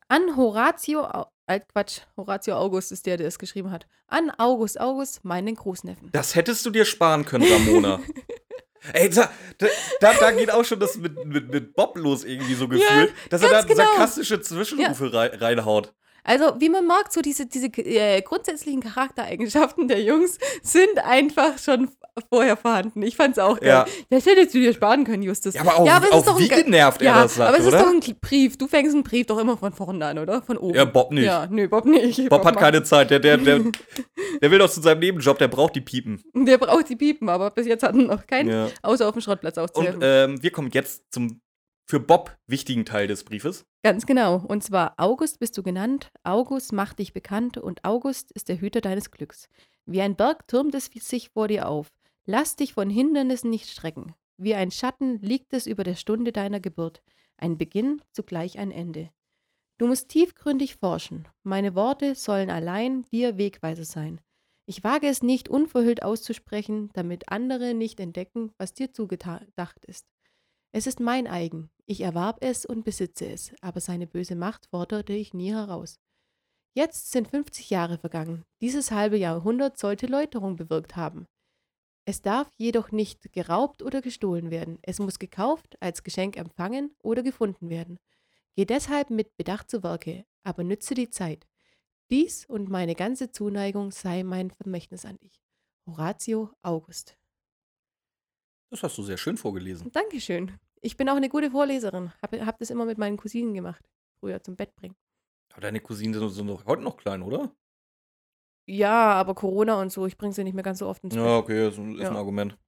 An 0.09 0.37
Horatio, 0.37 1.09
äh, 1.47 1.61
Quatsch, 1.61 2.01
Horatio 2.17 2.57
August 2.57 2.93
ist 2.93 3.07
der, 3.07 3.17
der 3.17 3.27
es 3.27 3.39
geschrieben 3.39 3.71
hat. 3.71 3.87
An 4.07 4.31
August 4.39 4.81
August, 4.81 5.25
meinen 5.25 5.55
Großneffen. 5.57 6.11
Das 6.13 6.35
hättest 6.35 6.65
du 6.65 6.71
dir 6.71 6.85
sparen 6.85 7.25
können, 7.25 7.51
Ramona. 7.53 8.01
Ey, 8.93 9.11
da, 9.11 9.29
da, 9.59 10.13
da 10.13 10.31
geht 10.31 10.51
auch 10.53 10.65
schon 10.65 10.79
das 10.79 10.97
mit, 10.97 11.25
mit, 11.25 11.49
mit 11.49 11.75
Bob 11.75 11.97
los 11.99 12.23
irgendwie 12.23 12.55
so 12.55 12.69
gefühlt, 12.69 13.13
dass 13.31 13.43
er 13.43 13.51
da 13.51 13.63
genau. 13.63 13.83
sarkastische 13.83 14.41
Zwischenrufe 14.41 15.13
rei 15.13 15.27
reinhaut. 15.35 15.93
Also, 16.27 16.57
wie 16.59 16.69
man 16.69 16.87
merkt, 16.87 17.13
so 17.13 17.21
diese, 17.23 17.47
diese 17.47 17.67
äh, 17.69 18.21
grundsätzlichen 18.21 18.81
Charaktereigenschaften 18.83 19.87
der 19.89 20.03
Jungs 20.03 20.39
sind 20.63 20.99
einfach 21.05 21.57
schon 21.59 21.89
vorher 22.31 22.57
vorhanden. 22.57 23.03
Ich 23.03 23.15
fand's 23.17 23.39
auch 23.39 23.61
geil. 23.61 23.69
Ja. 23.69 23.87
Das 24.11 24.27
hättest 24.27 24.53
du 24.55 24.59
dir 24.59 24.73
sparen 24.73 25.05
können, 25.05 25.23
Justus. 25.23 25.55
Ja, 25.55 25.61
aber 25.61 25.77
auch, 25.79 25.87
Ja, 25.87 25.97
aber 25.99 26.09
es 26.11 26.17
ist 26.23 26.29
auch 26.29 26.39
wie 26.39 26.49
ge- 26.49 26.63
genervt 26.65 27.01
er 27.01 27.07
Ja, 27.07 27.23
das 27.23 27.35
sagt, 27.37 27.49
aber 27.49 27.59
es 27.59 27.65
ist 27.67 27.73
oder? 27.75 27.85
doch 27.85 27.91
ein 27.93 28.01
Brief. 28.21 28.57
Du 28.59 28.67
fängst 28.67 28.95
einen 28.95 29.05
Brief 29.05 29.27
doch 29.27 29.39
immer 29.39 29.57
von 29.57 29.73
vorne 29.73 30.05
an, 30.05 30.19
oder? 30.19 30.43
Von 30.43 30.57
oben. 30.59 30.75
ja, 30.75 30.85
Bob 30.85 31.13
nicht. 31.13 31.25
Ja, 31.27 31.47
nö, 31.51 31.69
Bob 31.69 31.85
nicht. 31.85 32.29
Bob 32.29 32.45
hat 32.45 32.55
macht- 32.55 32.65
keine 32.65 32.83
Zeit. 32.83 33.11
Der, 33.11 33.21
der, 33.21 33.37
der, 33.39 33.61
der 34.43 34.51
will 34.51 34.59
doch 34.59 34.71
zu 34.71 34.81
seinem 34.81 35.01
Nebenjob, 35.01 35.39
der 35.39 35.49
braucht 35.49 35.77
die 35.77 35.81
Piepen. 35.81 36.23
Der 36.35 36.59
braucht 36.59 36.89
die 36.89 36.97
Piepen, 36.97 37.29
aber 37.29 37.51
bis 37.51 37.67
jetzt 37.67 37.83
hat 37.83 37.95
er 37.95 38.03
noch 38.03 38.27
keinen, 38.27 38.49
Ja. 38.51 38.69
außer 38.83 39.07
auf 39.07 39.13
dem 39.15 39.21
Schrottplatz 39.21 39.59
auszuhelfen. 39.59 39.97
Und 39.97 40.03
ähm, 40.05 40.43
wir 40.43 40.51
kommen 40.51 40.71
jetzt 40.73 41.05
zum 41.13 41.41
für 41.87 42.01
Bob 42.01 42.37
wichtigen 42.47 42.85
Teil 42.85 43.07
des 43.07 43.25
Briefes. 43.25 43.65
Ganz 43.83 44.07
genau. 44.07 44.45
Und 44.47 44.63
zwar 44.65 44.95
August 44.97 45.39
bist 45.39 45.57
du 45.57 45.63
genannt, 45.63 46.11
August 46.25 46.73
macht 46.73 46.99
dich 46.99 47.13
bekannt 47.13 47.57
und 47.57 47.85
August 47.85 48.33
ist 48.33 48.49
der 48.49 48.61
Hüter 48.61 48.81
deines 48.81 49.13
Glücks. 49.13 49.49
Wie 49.87 50.01
ein 50.01 50.17
Berg 50.17 50.49
türmt 50.49 50.75
es 50.75 50.87
sich 50.87 51.31
vor 51.31 51.47
dir 51.47 51.69
auf. 51.69 51.93
Lass 52.25 52.57
dich 52.57 52.75
von 52.75 52.91
Hindernissen 52.91 53.51
nicht 53.51 53.71
strecken. 53.71 54.15
Wie 54.37 54.55
ein 54.55 54.73
Schatten 54.73 55.21
liegt 55.21 55.55
es 55.55 55.67
über 55.67 55.85
der 55.85 55.95
Stunde 55.95 56.33
deiner 56.33 56.59
Geburt. 56.59 57.03
Ein 57.37 57.57
Beginn, 57.57 58.03
zugleich 58.11 58.59
ein 58.59 58.73
Ende. 58.73 59.11
Du 59.79 59.87
musst 59.87 60.09
tiefgründig 60.09 60.77
forschen. 60.77 61.29
Meine 61.45 61.75
Worte 61.77 62.17
sollen 62.17 62.51
allein 62.51 63.05
dir 63.05 63.39
Wegweiser 63.39 63.85
sein. 63.85 64.21
Ich 64.65 64.83
wage 64.83 65.07
es 65.07 65.23
nicht 65.23 65.49
unverhüllt 65.49 66.03
auszusprechen, 66.03 66.91
damit 66.95 67.29
andere 67.29 67.75
nicht 67.75 68.01
entdecken, 68.01 68.51
was 68.59 68.75
dir 68.75 68.93
zugedacht 68.93 69.85
ist. 69.87 70.07
Es 70.77 70.87
ist 70.87 71.01
mein 71.01 71.27
eigen. 71.27 71.71
Ich 71.87 72.03
erwarb 72.03 72.45
es 72.45 72.67
und 72.67 72.85
besitze 72.85 73.27
es, 73.27 73.55
aber 73.63 73.81
seine 73.81 74.07
böse 74.07 74.37
Macht 74.37 74.67
forderte 74.67 75.15
ich 75.15 75.33
nie 75.33 75.55
heraus. 75.55 75.99
Jetzt 76.75 77.13
sind 77.13 77.29
50 77.29 77.71
Jahre 77.71 77.97
vergangen. 77.97 78.45
Dieses 78.61 78.91
halbe 78.91 79.17
Jahrhundert 79.17 79.79
sollte 79.79 80.07
Läuterung 80.07 80.57
bewirkt 80.57 80.95
haben. 80.95 81.25
Es 82.05 82.21
darf 82.21 82.51
jedoch 82.59 82.93
nicht 82.93 83.33
geraubt 83.33 83.81
oder 83.81 84.03
gestohlen 84.03 84.51
werden. 84.51 84.79
Es 84.83 84.99
muss 84.99 85.19
gekauft, 85.19 85.79
als 85.81 86.03
Geschenk 86.03 86.37
empfangen 86.37 86.95
oder 87.03 87.23
gefunden 87.23 87.71
werden. 87.71 87.99
Geh 88.55 88.67
deshalb 88.67 89.09
mit 89.09 89.35
Bedacht 89.39 89.71
zu 89.71 89.83
Werke, 89.83 90.27
aber 90.43 90.63
nütze 90.63 90.93
die 90.93 91.09
Zeit. 91.09 91.47
Dies 92.11 92.45
und 92.45 92.69
meine 92.69 92.95
ganze 92.95 93.33
Zuneigung 93.33 93.93
sei 93.93 94.25
mein 94.25 94.51
Vermächtnis 94.51 95.07
an 95.07 95.17
dich. 95.21 95.41
Horatio 95.87 96.51
August. 96.61 97.17
Das 98.69 98.83
hast 98.83 98.99
du 98.99 99.03
sehr 99.03 99.17
schön 99.17 99.39
vorgelesen. 99.39 99.91
Dankeschön. 99.91 100.59
Ich 100.81 100.97
bin 100.97 101.09
auch 101.09 101.17
eine 101.17 101.29
gute 101.29 101.51
Vorleserin. 101.51 102.13
Hab, 102.23 102.33
hab 102.33 102.59
das 102.59 102.71
immer 102.71 102.85
mit 102.85 102.99
meinen 102.99 103.17
Cousinen 103.17 103.55
gemacht. 103.55 103.85
Früher 104.21 104.43
zum 104.43 104.57
Bett 104.57 104.75
bringen. 104.77 104.95
Aber 105.53 105.61
deine 105.63 105.81
Cousinen 105.81 106.15
sind, 106.15 106.31
sind 106.31 106.47
doch 106.49 106.67
heute 106.67 106.83
noch 106.83 106.97
klein, 106.97 107.23
oder? 107.23 107.51
Ja, 108.67 109.13
aber 109.15 109.35
Corona 109.35 109.81
und 109.81 109.91
so, 109.93 110.07
ich 110.07 110.19
bringe 110.19 110.33
sie 110.35 110.45
nicht 110.45 110.55
mehr 110.55 110.65
ganz 110.65 110.81
so 110.81 110.89
oft 110.89 111.03
ins 111.05 111.15
Ja, 111.15 111.23
Bett. 111.23 111.33
okay, 111.45 111.65
das 111.65 111.75
ist 111.75 111.79
ein 111.81 111.97
Ja. 111.97 112.13
Argument. 112.13 112.59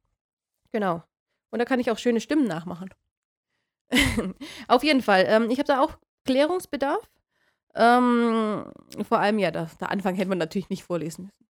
Genau. 0.73 1.03
Und 1.51 1.59
da 1.59 1.65
kann 1.65 1.81
ich 1.81 1.91
auch 1.91 1.99
schöne 1.99 2.21
Stimmen 2.21 2.47
nachmachen. 2.47 2.91
Auf 4.69 4.85
jeden 4.85 5.03
Fall. 5.03 5.25
Ähm, 5.29 5.51
ich 5.51 5.59
habe 5.59 5.67
da 5.67 5.81
auch 5.83 5.99
Klärungsbedarf. 6.25 7.09
Ähm, 7.75 8.71
vor 9.07 9.19
allem, 9.19 9.39
ja, 9.39 9.51
der 9.51 9.69
Anfang 9.91 10.15
hätte 10.15 10.29
man 10.29 10.39
natürlich 10.39 10.69
nicht 10.71 10.83
vorlesen 10.85 11.25
müssen. 11.27 11.48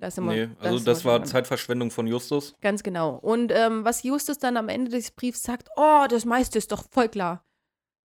Da 0.00 0.10
sind 0.10 0.24
wir- 0.24 0.46
Nee, 0.48 0.52
also 0.58 0.78
das 0.84 1.04
wir 1.04 1.10
war 1.10 1.18
schon 1.18 1.26
Zeitverschwendung 1.26 1.90
von 1.90 2.06
Justus. 2.06 2.54
Ganz 2.62 2.82
genau. 2.82 3.16
Und 3.16 3.52
ähm, 3.54 3.84
was 3.84 4.02
Justus 4.02 4.38
dann 4.38 4.56
am 4.56 4.68
Ende 4.68 4.90
des 4.90 5.10
Briefs 5.10 5.42
sagt, 5.42 5.68
oh, 5.76 6.06
das 6.08 6.24
meiste 6.24 6.58
ist 6.58 6.72
doch 6.72 6.84
voll 6.90 7.08
klar. 7.08 7.44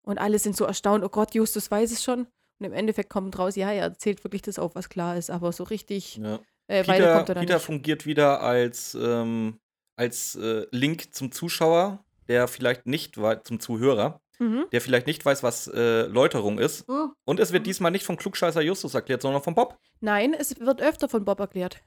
Und 0.04 0.18
alle 0.18 0.38
sind 0.38 0.56
so 0.56 0.64
erstaunt, 0.64 1.04
oh 1.04 1.08
Gott, 1.08 1.34
Justus 1.34 1.70
weiß 1.70 1.90
es 1.92 2.02
schon. 2.02 2.20
Und 2.60 2.66
im 2.66 2.72
Endeffekt 2.72 3.10
kommt 3.10 3.36
raus, 3.38 3.56
ja, 3.56 3.70
er 3.72 3.82
erzählt 3.82 4.22
wirklich 4.24 4.42
das 4.42 4.58
auf, 4.58 4.74
was 4.76 4.88
klar 4.88 5.16
ist, 5.16 5.30
aber 5.30 5.50
so 5.52 5.64
richtig 5.64 6.16
Ja. 6.16 6.38
äh, 6.68 6.86
weiter 6.86 6.92
Peter, 6.92 7.16
kommt 7.16 7.28
er 7.30 7.34
dann 7.34 7.42
Peter 7.44 7.54
nicht. 7.54 7.64
fungiert 7.66 8.06
wieder 8.06 8.40
als, 8.40 8.94
ähm, 8.94 9.58
als 9.96 10.36
äh, 10.36 10.66
Link 10.70 11.12
zum 11.12 11.32
Zuschauer, 11.32 12.04
der 12.28 12.46
vielleicht 12.46 12.86
nicht 12.86 13.16
zum 13.42 13.58
Zuhörer, 13.58 14.20
Mhm. 14.38 14.66
der 14.72 14.80
vielleicht 14.80 15.06
nicht 15.06 15.24
weiß, 15.24 15.42
was 15.42 15.68
äh, 15.68 16.02
Läuterung 16.06 16.58
ist. 16.58 16.88
Oh. 16.88 17.08
Und 17.24 17.38
es 17.40 17.52
wird 17.52 17.62
Mhm. 17.62 17.64
diesmal 17.64 17.90
nicht 17.92 18.04
vom 18.04 18.16
Klugscheißer 18.16 18.60
Justus 18.62 18.94
erklärt, 18.94 19.22
sondern 19.22 19.42
von 19.42 19.54
Bob. 19.54 19.78
Nein, 20.00 20.34
es 20.34 20.58
wird 20.58 20.80
öfter 20.82 21.08
von 21.08 21.24
Bob 21.24 21.38
erklärt. 21.40 21.82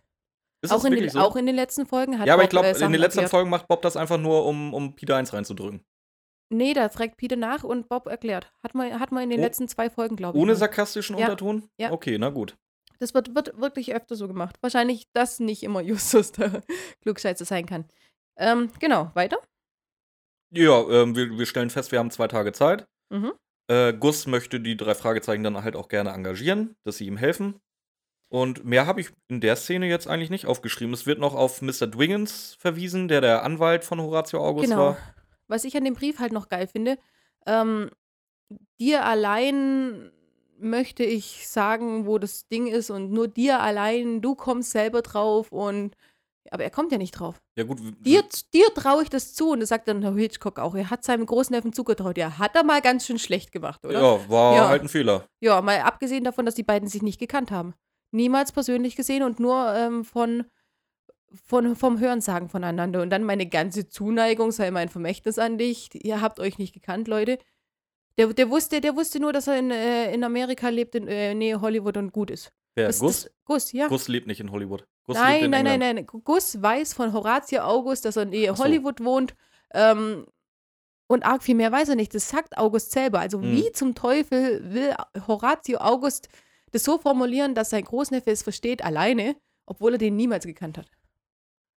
Ist 0.61 0.71
Auch 0.71 0.85
in, 0.85 0.93
den, 0.93 1.09
so? 1.09 1.19
auch 1.19 1.35
in 1.35 1.45
den 1.45 1.55
letzten 1.55 1.85
Folgen 1.85 2.17
hat 2.17 2.27
ja, 2.27 2.33
aber 2.33 2.43
Bob 2.43 2.45
ich 2.45 2.49
glaube, 2.51 2.67
äh, 2.67 2.85
in 2.85 2.91
den 2.91 3.01
letzten 3.01 3.19
erklärt. 3.19 3.31
Folgen 3.31 3.49
macht 3.49 3.67
Bob 3.67 3.81
das 3.81 3.97
einfach 3.97 4.17
nur, 4.17 4.45
um, 4.45 4.73
um 4.73 4.95
Peter 4.95 5.15
1 5.15 5.33
reinzudrücken. 5.33 5.83
Nee, 6.49 6.73
da 6.73 6.89
fragt 6.89 7.17
Peter 7.17 7.35
nach 7.35 7.63
und 7.63 7.89
Bob 7.89 8.05
erklärt. 8.07 8.51
Hat 8.63 8.73
man, 8.75 8.99
hat 8.99 9.11
man 9.11 9.23
in 9.23 9.31
den 9.31 9.39
Oh. 9.39 9.43
letzten 9.43 9.67
zwei 9.67 9.89
Folgen, 9.89 10.15
glaube 10.15 10.37
ich. 10.37 10.41
Ohne 10.41 10.55
sarkastischen 10.55 11.17
Ja. 11.17 11.25
Unterton? 11.25 11.69
Ja. 11.77 11.91
Okay, 11.91 12.17
na 12.19 12.29
gut. 12.29 12.55
Das 12.99 13.13
wird, 13.13 13.35
wird 13.35 13.59
wirklich 13.59 13.93
öfter 13.93 14.15
so 14.15 14.27
gemacht. 14.27 14.55
Wahrscheinlich, 14.61 15.07
dass 15.13 15.39
nicht 15.39 15.63
immer 15.63 15.81
Justus 15.81 16.31
der 16.31 16.61
Klugscheißer 17.01 17.43
sein 17.45 17.65
kann. 17.65 17.85
Ähm, 18.37 18.69
genau, 18.79 19.11
weiter. 19.15 19.37
Ja, 20.51 20.81
ähm, 20.89 21.15
wir, 21.15 21.38
wir 21.38 21.45
stellen 21.45 21.69
fest, 21.69 21.91
wir 21.91 21.99
haben 21.99 22.12
zwei 22.12 22.27
Tage 22.27 22.51
Zeit. 22.51 22.88
Mhm. 23.10 23.34
Äh, 23.67 23.93
Gus 23.93 24.27
möchte 24.27 24.60
die 24.60 24.77
drei 24.77 24.93
Fragezeichen 24.95 25.43
dann 25.43 25.63
halt 25.63 25.75
auch 25.75 25.88
gerne 25.88 26.12
engagieren, 26.12 26.75
dass 26.84 26.97
sie 26.97 27.08
ihm 27.08 27.17
helfen. 27.17 27.60
Und 28.29 28.65
mehr 28.65 28.86
habe 28.86 29.01
ich 29.01 29.10
in 29.27 29.39
der 29.41 29.55
Szene 29.55 29.88
jetzt 29.88 30.08
eigentlich 30.08 30.29
nicht 30.29 30.45
aufgeschrieben. 30.45 30.93
Es 30.93 31.05
wird 31.05 31.19
noch 31.19 31.36
auf 31.36 31.62
Mr. 31.62 31.88
Dwiggins 31.88 32.55
verwiesen, 32.60 33.08
der 33.08 33.21
der 33.21 33.43
Anwalt 33.43 33.84
von 33.86 34.01
Horatio 34.01 34.43
August 34.43 34.69
Genau. 34.69 34.81
war. 34.81 34.97
Was 35.47 35.63
ich 35.63 35.77
an 35.77 35.86
dem 35.86 35.93
Brief 35.93 36.19
halt 36.19 36.31
noch 36.31 36.49
geil 36.49 36.67
finde, 36.67 36.97
ähm, 37.45 37.89
dir 38.79 39.05
allein 39.05 40.12
möchte 40.58 41.03
ich 41.03 41.47
sagen, 41.47 42.05
wo 42.08 42.17
das 42.17 42.47
Ding 42.47 42.67
ist 42.67 42.89
und 42.89 43.12
nur 43.12 43.27
dir 43.27 43.60
allein, 43.60 44.21
du 44.21 44.36
kommst 44.36 44.71
selber 44.71 45.01
drauf 45.01 45.51
und 45.51 45.95
aber 46.51 46.63
er 46.63 46.69
kommt 46.69 46.91
ja 46.91 46.97
nicht 46.97 47.12
drauf. 47.12 47.41
Ja, 47.58 47.63
gut. 47.63 47.79
Dir, 48.05 48.23
dir 48.53 48.73
traue 48.73 49.03
ich 49.03 49.10
das 49.10 49.34
zu 49.34 49.51
und 49.51 49.60
das 49.62 49.69
sagt 49.69 49.88
dann 49.88 50.01
Herr 50.03 50.13
Hitchcock 50.15 50.60
auch. 50.60 50.75
Er 50.75 50.89
hat 50.89 51.03
seinem 51.03 51.25
Großneffen 51.25 51.73
zugetraut. 51.73 52.17
Ja, 52.17 52.38
hat 52.38 52.55
er 52.55 52.63
mal 52.63 52.81
ganz 52.81 53.05
schön 53.05 53.19
schlecht 53.19 53.51
gemacht, 53.51 53.86
oder? 53.86 53.99
Ja, 54.01 54.29
war 54.29 54.55
Ja. 54.55 54.67
halt 54.69 54.81
ein 54.84 54.89
Fehler. 54.89 55.25
Ja, 55.39 55.62
mal 55.62 55.79
abgesehen 55.81 56.23
davon, 56.23 56.45
dass 56.45 56.55
die 56.55 56.63
beiden 56.63 56.88
sich 56.88 57.01
nicht 57.01 57.19
gekannt 57.19 57.51
haben. 57.51 57.73
Niemals 58.12 58.51
persönlich 58.51 58.95
gesehen 58.95 59.23
und 59.23 59.39
nur 59.39 59.73
ähm, 59.75 60.05
von, 60.05 60.45
von, 61.45 61.75
vom 61.75 61.99
Hörensagen 61.99 62.49
voneinander. 62.49 63.01
Und 63.01 63.10
dann 63.10 63.23
meine 63.23 63.47
ganze 63.47 63.88
Zuneigung 63.89 64.51
sei 64.51 64.71
mein 64.71 64.89
Vermächtnis 64.89 65.38
an 65.39 65.58
dich. 65.58 65.89
Ihr 65.93 66.21
habt 66.21 66.39
euch 66.39 66.58
nicht 66.58 66.73
gekannt, 66.73 67.08
Leute. 67.08 67.39
Der, 68.17 68.27
der, 68.34 68.49
wusste, 68.49 68.79
der 68.79 68.95
wusste 68.95 69.19
nur, 69.19 69.34
dass 69.34 69.47
er 69.47 69.60
in, 69.60 69.71
äh, 69.71 70.13
in 70.13 70.23
Amerika 70.23 70.69
lebt, 70.69 70.95
in 70.95 71.08
äh, 71.08 71.34
Nähe 71.34 71.60
Hollywood 71.60 71.97
und 71.97 72.13
gut 72.13 72.31
ist. 72.31 72.51
Wer? 72.75 72.88
Das, 72.88 72.99
Gus? 72.99 73.23
Das, 73.23 73.31
Gus, 73.45 73.71
ja. 73.73 73.88
Gus 73.88 74.08
lebt 74.08 74.27
nicht 74.27 74.39
in 74.39 74.51
Hollywood. 74.51 74.86
Gus 75.08 75.18
nein, 75.18 75.44
in 75.46 75.52
nein, 75.52 75.63
nein, 75.65 75.80
nein. 75.80 76.08
Gus 76.08 76.62
weiß 76.62 76.94
von 76.94 77.13
Horatio 77.13 77.62
August, 77.62 78.06
dass 78.06 78.15
er 78.15 78.24
in 78.32 78.56
so. 78.56 78.63
Hollywood 78.63 79.04
wohnt. 79.04 79.36
Ähm, 79.74 80.26
und 81.08 81.24
arg 81.26 81.44
viel 81.44 81.54
mehr 81.56 81.72
weiß 81.72 81.89
er 81.89 81.96
nicht. 81.96 82.15
Das 82.15 82.30
sagt 82.30 82.58
August 82.58 82.91
selber. 82.91 83.20
Also, 83.20 83.39
Hm. 83.39 83.52
wie 83.52 83.72
zum 83.72 83.94
Teufel 83.94 84.74
will 84.74 84.96
Horatio 85.28 85.78
August 85.80 86.30
das 86.72 86.84
so 86.84 86.98
formulieren, 86.98 87.54
dass 87.54 87.70
sein 87.70 87.84
Großneffe 87.84 88.32
es 88.32 88.41
versteht, 88.41 88.84
alleine, 88.84 89.36
obwohl 89.68 89.94
er 89.94 89.98
den 90.00 90.15
niemals 90.15 90.46
gekannt 90.46 90.78
hat? 90.80 90.88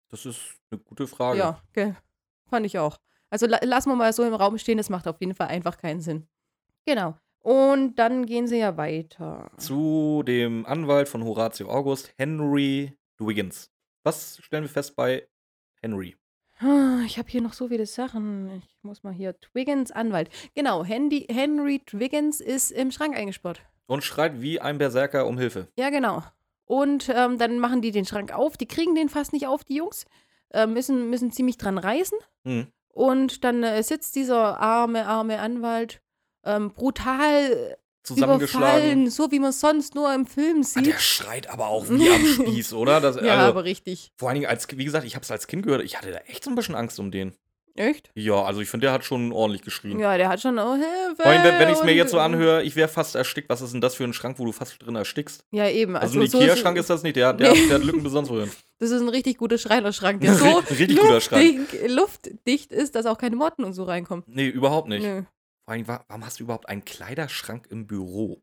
Das 0.09 0.25
ist 0.25 0.39
eine 0.71 0.79
gute 0.79 1.05
Frage. 1.05 1.37
Ja, 1.37 1.61
gell. 1.73 1.95
Fand 2.49 2.65
ich 2.65 2.79
auch. 2.79 2.97
Also, 3.29 3.45
la 3.45 3.59
lassen 3.63 3.89
wir 3.89 3.95
mal 3.95 4.11
so 4.11 4.23
im 4.23 4.33
Raum 4.33 4.57
stehen. 4.57 4.77
Das 4.79 4.89
macht 4.89 5.07
auf 5.07 5.21
jeden 5.21 5.35
Fall 5.35 5.47
einfach 5.47 5.77
keinen 5.77 6.01
Sinn. 6.01 6.27
Genau. 6.87 7.15
Und 7.41 7.95
dann 7.95 8.25
gehen 8.25 8.47
sie 8.47 8.57
ja 8.57 8.75
weiter. 8.75 9.51
Zu 9.57 10.23
dem 10.25 10.65
Anwalt 10.65 11.07
von 11.07 11.23
Horatio 11.23 11.69
August, 11.69 12.11
Henry 12.17 12.97
Dwiggins. 13.19 13.71
Was 14.03 14.39
stellen 14.41 14.63
wir 14.63 14.69
fest 14.69 14.95
bei 14.95 15.27
Henry? 15.81 16.15
Ah, 16.59 17.01
Ich 17.05 17.17
habe 17.17 17.29
hier 17.29 17.41
noch 17.41 17.53
so 17.53 17.67
viele 17.69 17.85
Sachen. 17.85 18.61
Ich 18.63 18.83
muss 18.83 19.03
mal 19.03 19.13
hier. 19.13 19.39
Twiggins 19.39 19.91
Anwalt. 19.91 20.29
Genau, 20.55 20.83
Henry, 20.83 21.25
Henry 21.29 21.79
Twiggins 21.79 22.41
ist 22.41 22.71
im 22.71 22.91
Schrank 22.91 23.15
eingesperrt. 23.15 23.61
Und 23.87 24.03
schreit 24.03 24.41
wie 24.41 24.59
ein 24.59 24.77
Berserker 24.77 25.25
um 25.25 25.37
Hilfe. 25.37 25.67
Ja, 25.77 25.89
genau. 25.89 26.23
Und 26.65 27.09
ähm, 27.09 27.37
dann 27.39 27.59
machen 27.59 27.81
die 27.81 27.91
den 27.91 28.05
Schrank 28.05 28.31
auf. 28.33 28.57
Die 28.57 28.67
kriegen 28.67 28.93
den 28.93 29.09
fast 29.09 29.33
nicht 29.33 29.47
auf, 29.47 29.63
die 29.63 29.75
Jungs. 29.75 30.05
Äh, 30.51 30.67
müssen, 30.67 31.09
müssen 31.09 31.31
ziemlich 31.31 31.57
dran 31.57 31.77
reißen. 31.77 32.17
Hm. 32.43 32.67
Und 32.89 33.43
dann 33.43 33.63
äh, 33.63 33.81
sitzt 33.81 34.15
dieser 34.15 34.59
arme, 34.59 35.07
arme 35.07 35.39
Anwalt 35.39 36.01
ähm, 36.43 36.71
brutal 36.71 37.77
Zusammengeschlagen. 38.15 38.67
überfallen, 38.83 39.09
so 39.09 39.31
wie 39.31 39.39
man 39.39 39.51
sonst 39.51 39.95
nur 39.95 40.13
im 40.13 40.25
Film 40.25 40.61
Ah, 40.61 40.63
sieht. 40.63 40.85
der 40.85 40.99
schreit 40.99 41.49
aber 41.49 41.67
auch 41.67 41.85
wie 41.89 42.09
am 42.09 42.25
Spieß, 42.25 42.73
oder? 42.73 42.99
Das, 43.01 43.15
ja, 43.15 43.21
also, 43.35 43.47
aber 43.49 43.63
richtig. 43.63 44.11
vor 44.17 44.29
allen 44.29 44.35
Dingen, 44.35 44.47
als, 44.49 44.67
wie 44.71 44.85
gesagt, 44.85 45.05
ich 45.05 45.15
habe 45.15 45.23
es 45.23 45.31
als 45.31 45.47
Kind 45.47 45.63
gehört, 45.63 45.83
ich 45.83 45.97
hatte 45.97 46.11
da 46.11 46.17
echt 46.27 46.43
so 46.43 46.49
ein 46.49 46.55
bisschen 46.55 46.75
Angst 46.75 46.99
um 46.99 47.11
den. 47.11 47.33
Echt? 47.75 48.11
Ja, 48.13 48.43
also 48.43 48.59
ich 48.59 48.67
finde, 48.69 48.87
der 48.87 48.91
hat 48.93 49.05
schon 49.05 49.31
ordentlich 49.31 49.61
geschrien. 49.61 49.99
Ja, 49.99 50.17
der 50.17 50.27
hat 50.27 50.41
schon, 50.41 50.59
oh, 50.59 50.73
Hilfe. 50.75 51.23
Allem, 51.23 51.43
wenn, 51.45 51.59
wenn 51.59 51.69
ich 51.69 51.77
es 51.77 51.83
mir 51.85 51.93
jetzt 51.93 52.11
so 52.11 52.19
anhöre, 52.19 52.61
ich 52.63 52.75
wäre 52.75 52.89
fast 52.89 53.15
erstickt. 53.15 53.47
Was 53.49 53.61
ist 53.61 53.71
denn 53.71 53.79
das 53.79 53.95
für 53.95 54.03
ein 54.03 54.11
Schrank, 54.11 54.37
wo 54.37 54.43
du 54.43 54.51
fast 54.51 54.85
drin 54.85 54.95
erstickst? 54.97 55.45
Ja, 55.51 55.69
eben. 55.69 55.95
Also, 55.95 56.19
Also, 56.19 56.19
ein 56.19 56.27
so 56.27 56.41
Ikea-Schrank 56.41 56.77
ist 56.77 56.89
das 56.89 57.03
nicht, 57.03 57.15
der, 57.15 57.31
der, 57.31 57.53
Nee. 57.53 57.67
der 57.67 57.75
hat 57.77 57.85
Lücken 57.85 58.03
besonders 58.03 58.31
wohin. 58.33 58.51
Das 58.79 58.91
ist 58.91 59.01
ein 59.01 59.07
richtig 59.09 59.37
guter 59.37 59.57
Schreinerschrank, 59.57 60.19
der 60.21 60.35
so 60.35 60.57
Richtig 60.69 60.97
guter 60.99 61.21
Schrank. 61.21 61.69
luftdicht, 61.87 62.71
ist, 62.73 62.95
dass 62.95 63.05
auch 63.05 63.17
keine 63.17 63.35
Motten 63.37 63.63
und 63.63 63.73
so 63.73 63.83
reinkommen. 63.83 64.23
Nee, 64.27 64.47
überhaupt 64.47 64.89
nicht. 64.89 65.03
Nö. 65.03 65.23
Vor 65.69 65.75
allem, 65.75 65.87
wa- 65.87 66.03
warum 66.07 66.25
hast 66.25 66.39
du 66.39 66.45
überhaupt 66.45 66.67
einen 66.67 66.83
Kleiderschrank 66.83 67.67
im 67.69 67.85
Büro? 67.85 68.41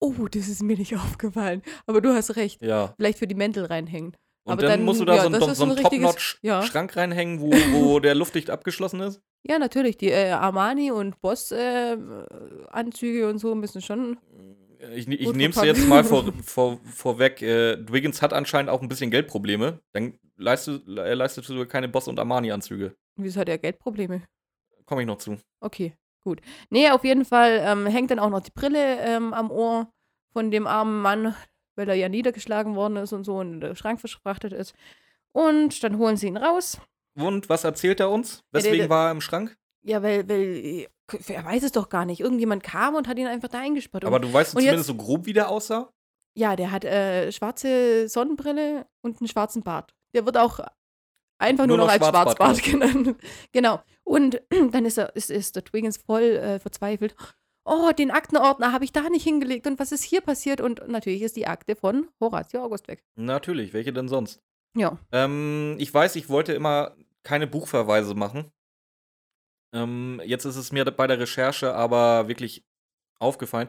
Oh, 0.00 0.26
das 0.30 0.48
ist 0.48 0.62
mir 0.62 0.78
nicht 0.78 0.96
aufgefallen. 0.96 1.60
Aber 1.86 2.00
du 2.00 2.14
hast 2.14 2.34
recht. 2.36 2.62
Ja. 2.64 2.94
Vielleicht 2.96 3.18
für 3.18 3.26
die 3.26 3.34
Mäntel 3.34 3.66
reinhängen. 3.66 4.16
Und 4.44 4.52
Aber 4.54 4.62
dann, 4.62 4.70
dann- 4.70 4.84
musst 4.84 5.02
du 5.02 5.04
da 5.04 5.16
ja, 5.16 5.22
so, 5.24 5.28
einen- 5.28 5.54
so 5.54 5.62
einen 5.64 5.72
ein 5.72 5.78
richtiges- 5.84 6.38
ja. 6.40 6.60
Top-Notch-Schrank 6.60 6.96
reinhängen, 6.96 7.40
wo, 7.42 7.50
wo 7.50 7.50
der 8.00 8.14
luftdicht 8.14 8.48
abgeschlossen 8.48 9.00
ist. 9.00 9.20
Ja, 9.46 9.58
natürlich. 9.58 9.98
Die 9.98 10.08
äh, 10.08 10.30
Armani 10.30 10.90
und 10.90 11.20
Boss-Anzüge 11.20 13.28
und 13.28 13.36
so 13.36 13.54
müssen 13.54 13.82
schon. 13.82 14.16
Ich, 14.94 15.06
ich 15.08 15.32
nehme 15.34 15.52
es 15.54 15.62
jetzt 15.62 15.86
mal 15.86 16.04
vor, 16.04 16.32
vor, 16.42 16.80
vorweg. 16.84 17.42
Äh, 17.42 17.76
Dwiggins 17.76 18.22
hat 18.22 18.32
anscheinend 18.32 18.70
auch 18.70 18.80
ein 18.80 18.88
bisschen 18.88 19.10
Geldprobleme. 19.10 19.80
Dann 19.92 20.18
leistest, 20.38 20.88
äh, 20.88 21.12
leistest 21.12 21.50
du 21.50 21.66
keine 21.66 21.90
Boss- 21.90 22.08
und 22.08 22.18
Armani-Anzüge. 22.18 22.96
Wieso 23.16 23.40
hat 23.40 23.50
er 23.50 23.58
Geldprobleme? 23.58 24.22
Komme 24.86 25.02
ich 25.02 25.06
noch 25.06 25.18
zu. 25.18 25.36
Okay, 25.60 25.92
gut. 26.20 26.40
Nee, 26.70 26.90
auf 26.90 27.04
jeden 27.04 27.24
Fall 27.24 27.60
ähm, 27.64 27.86
hängt 27.86 28.10
dann 28.10 28.18
auch 28.18 28.30
noch 28.30 28.40
die 28.40 28.50
Brille 28.52 28.98
ähm, 29.00 29.32
am 29.34 29.50
Ohr 29.50 29.92
von 30.32 30.50
dem 30.50 30.66
armen 30.66 31.00
Mann, 31.02 31.34
weil 31.76 31.88
er 31.88 31.94
ja 31.94 32.08
niedergeschlagen 32.08 32.74
worden 32.76 32.96
ist 32.96 33.12
und 33.12 33.24
so 33.24 33.36
und 33.38 33.54
in 33.54 33.60
den 33.60 33.76
Schrank 33.76 34.00
verschrachtet 34.00 34.52
ist. 34.52 34.74
Und 35.32 35.82
dann 35.82 35.98
holen 35.98 36.16
sie 36.16 36.26
ihn 36.28 36.36
raus. 36.36 36.78
Und 37.16 37.48
was 37.48 37.64
erzählt 37.64 38.00
er 38.00 38.10
uns? 38.10 38.42
Ja, 38.52 38.60
der- 38.60 38.64
Weswegen 38.64 38.88
war 38.88 39.08
er 39.08 39.12
im 39.12 39.20
Schrank? 39.20 39.56
Ja, 39.82 40.02
weil, 40.02 40.28
weil, 40.28 40.86
er 41.28 41.44
weiß 41.44 41.62
es 41.62 41.72
doch 41.72 41.88
gar 41.88 42.04
nicht. 42.04 42.20
Irgendjemand 42.20 42.62
kam 42.62 42.94
und 42.94 43.08
hat 43.08 43.18
ihn 43.18 43.26
einfach 43.26 43.48
da 43.48 43.60
eingesperrt. 43.60 44.04
Aber 44.04 44.20
du 44.20 44.32
weißt 44.32 44.52
zumindest 44.52 44.86
so 44.86 44.94
grob, 44.94 45.26
wie 45.26 45.32
der 45.32 45.48
aussah? 45.48 45.90
ja, 46.34 46.54
der 46.54 46.70
hat 46.70 46.84
äh, 46.84 47.32
schwarze 47.32 48.08
Sonnenbrille 48.08 48.86
und 49.02 49.20
einen 49.20 49.28
schwarzen 49.28 49.62
Bart. 49.62 49.94
Der 50.14 50.24
wird 50.26 50.36
auch 50.38 50.60
einfach 51.38 51.66
nur, 51.66 51.76
Nur 51.76 51.86
noch 51.86 51.86
noch 51.86 51.92
als 51.92 52.06
Schwarzbart 52.06 52.36
Schwarzbart 52.36 52.62
genannt. 52.62 53.16
genau. 53.52 53.80
Und 54.10 54.42
dann 54.72 54.84
ist, 54.84 54.98
er, 54.98 55.14
ist, 55.14 55.30
ist 55.30 55.54
der 55.54 55.64
Twiggins 55.64 55.96
voll 55.96 56.22
äh, 56.22 56.58
verzweifelt. 56.58 57.14
Oh, 57.64 57.92
den 57.96 58.10
Aktenordner 58.10 58.72
habe 58.72 58.84
ich 58.84 58.90
da 58.90 59.08
nicht 59.08 59.22
hingelegt 59.22 59.66
und 59.68 59.78
was 59.78 59.92
ist 59.92 60.02
hier 60.02 60.20
passiert? 60.20 60.60
Und 60.60 60.88
natürlich 60.88 61.22
ist 61.22 61.36
die 61.36 61.46
Akte 61.46 61.76
von 61.76 62.08
Horatio 62.20 62.64
August 62.64 62.88
weg. 62.88 63.04
Natürlich, 63.14 63.72
welche 63.72 63.92
denn 63.92 64.08
sonst? 64.08 64.42
Ja. 64.76 64.98
Ähm, 65.12 65.76
ich 65.78 65.94
weiß, 65.94 66.16
ich 66.16 66.28
wollte 66.28 66.52
immer 66.54 66.96
keine 67.22 67.46
Buchverweise 67.46 68.14
machen. 68.14 68.50
Ähm, 69.72 70.20
jetzt 70.24 70.44
ist 70.44 70.56
es 70.56 70.72
mir 70.72 70.84
bei 70.86 71.06
der 71.06 71.20
Recherche 71.20 71.72
aber 71.74 72.26
wirklich 72.26 72.64
aufgefallen. 73.20 73.68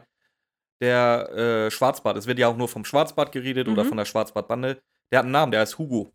Der 0.80 1.30
äh, 1.30 1.70
Schwarzbart, 1.70 2.16
es 2.16 2.26
wird 2.26 2.40
ja 2.40 2.48
auch 2.48 2.56
nur 2.56 2.66
vom 2.68 2.84
Schwarzbart 2.84 3.30
geredet 3.30 3.68
oder 3.68 3.84
Mhm. 3.84 3.88
von 3.88 3.96
der 3.98 4.06
Schwarzbartbande. 4.06 4.82
Der 5.12 5.20
hat 5.20 5.24
einen 5.26 5.32
Namen, 5.32 5.52
der 5.52 5.60
heißt 5.60 5.78
Hugo. 5.78 6.10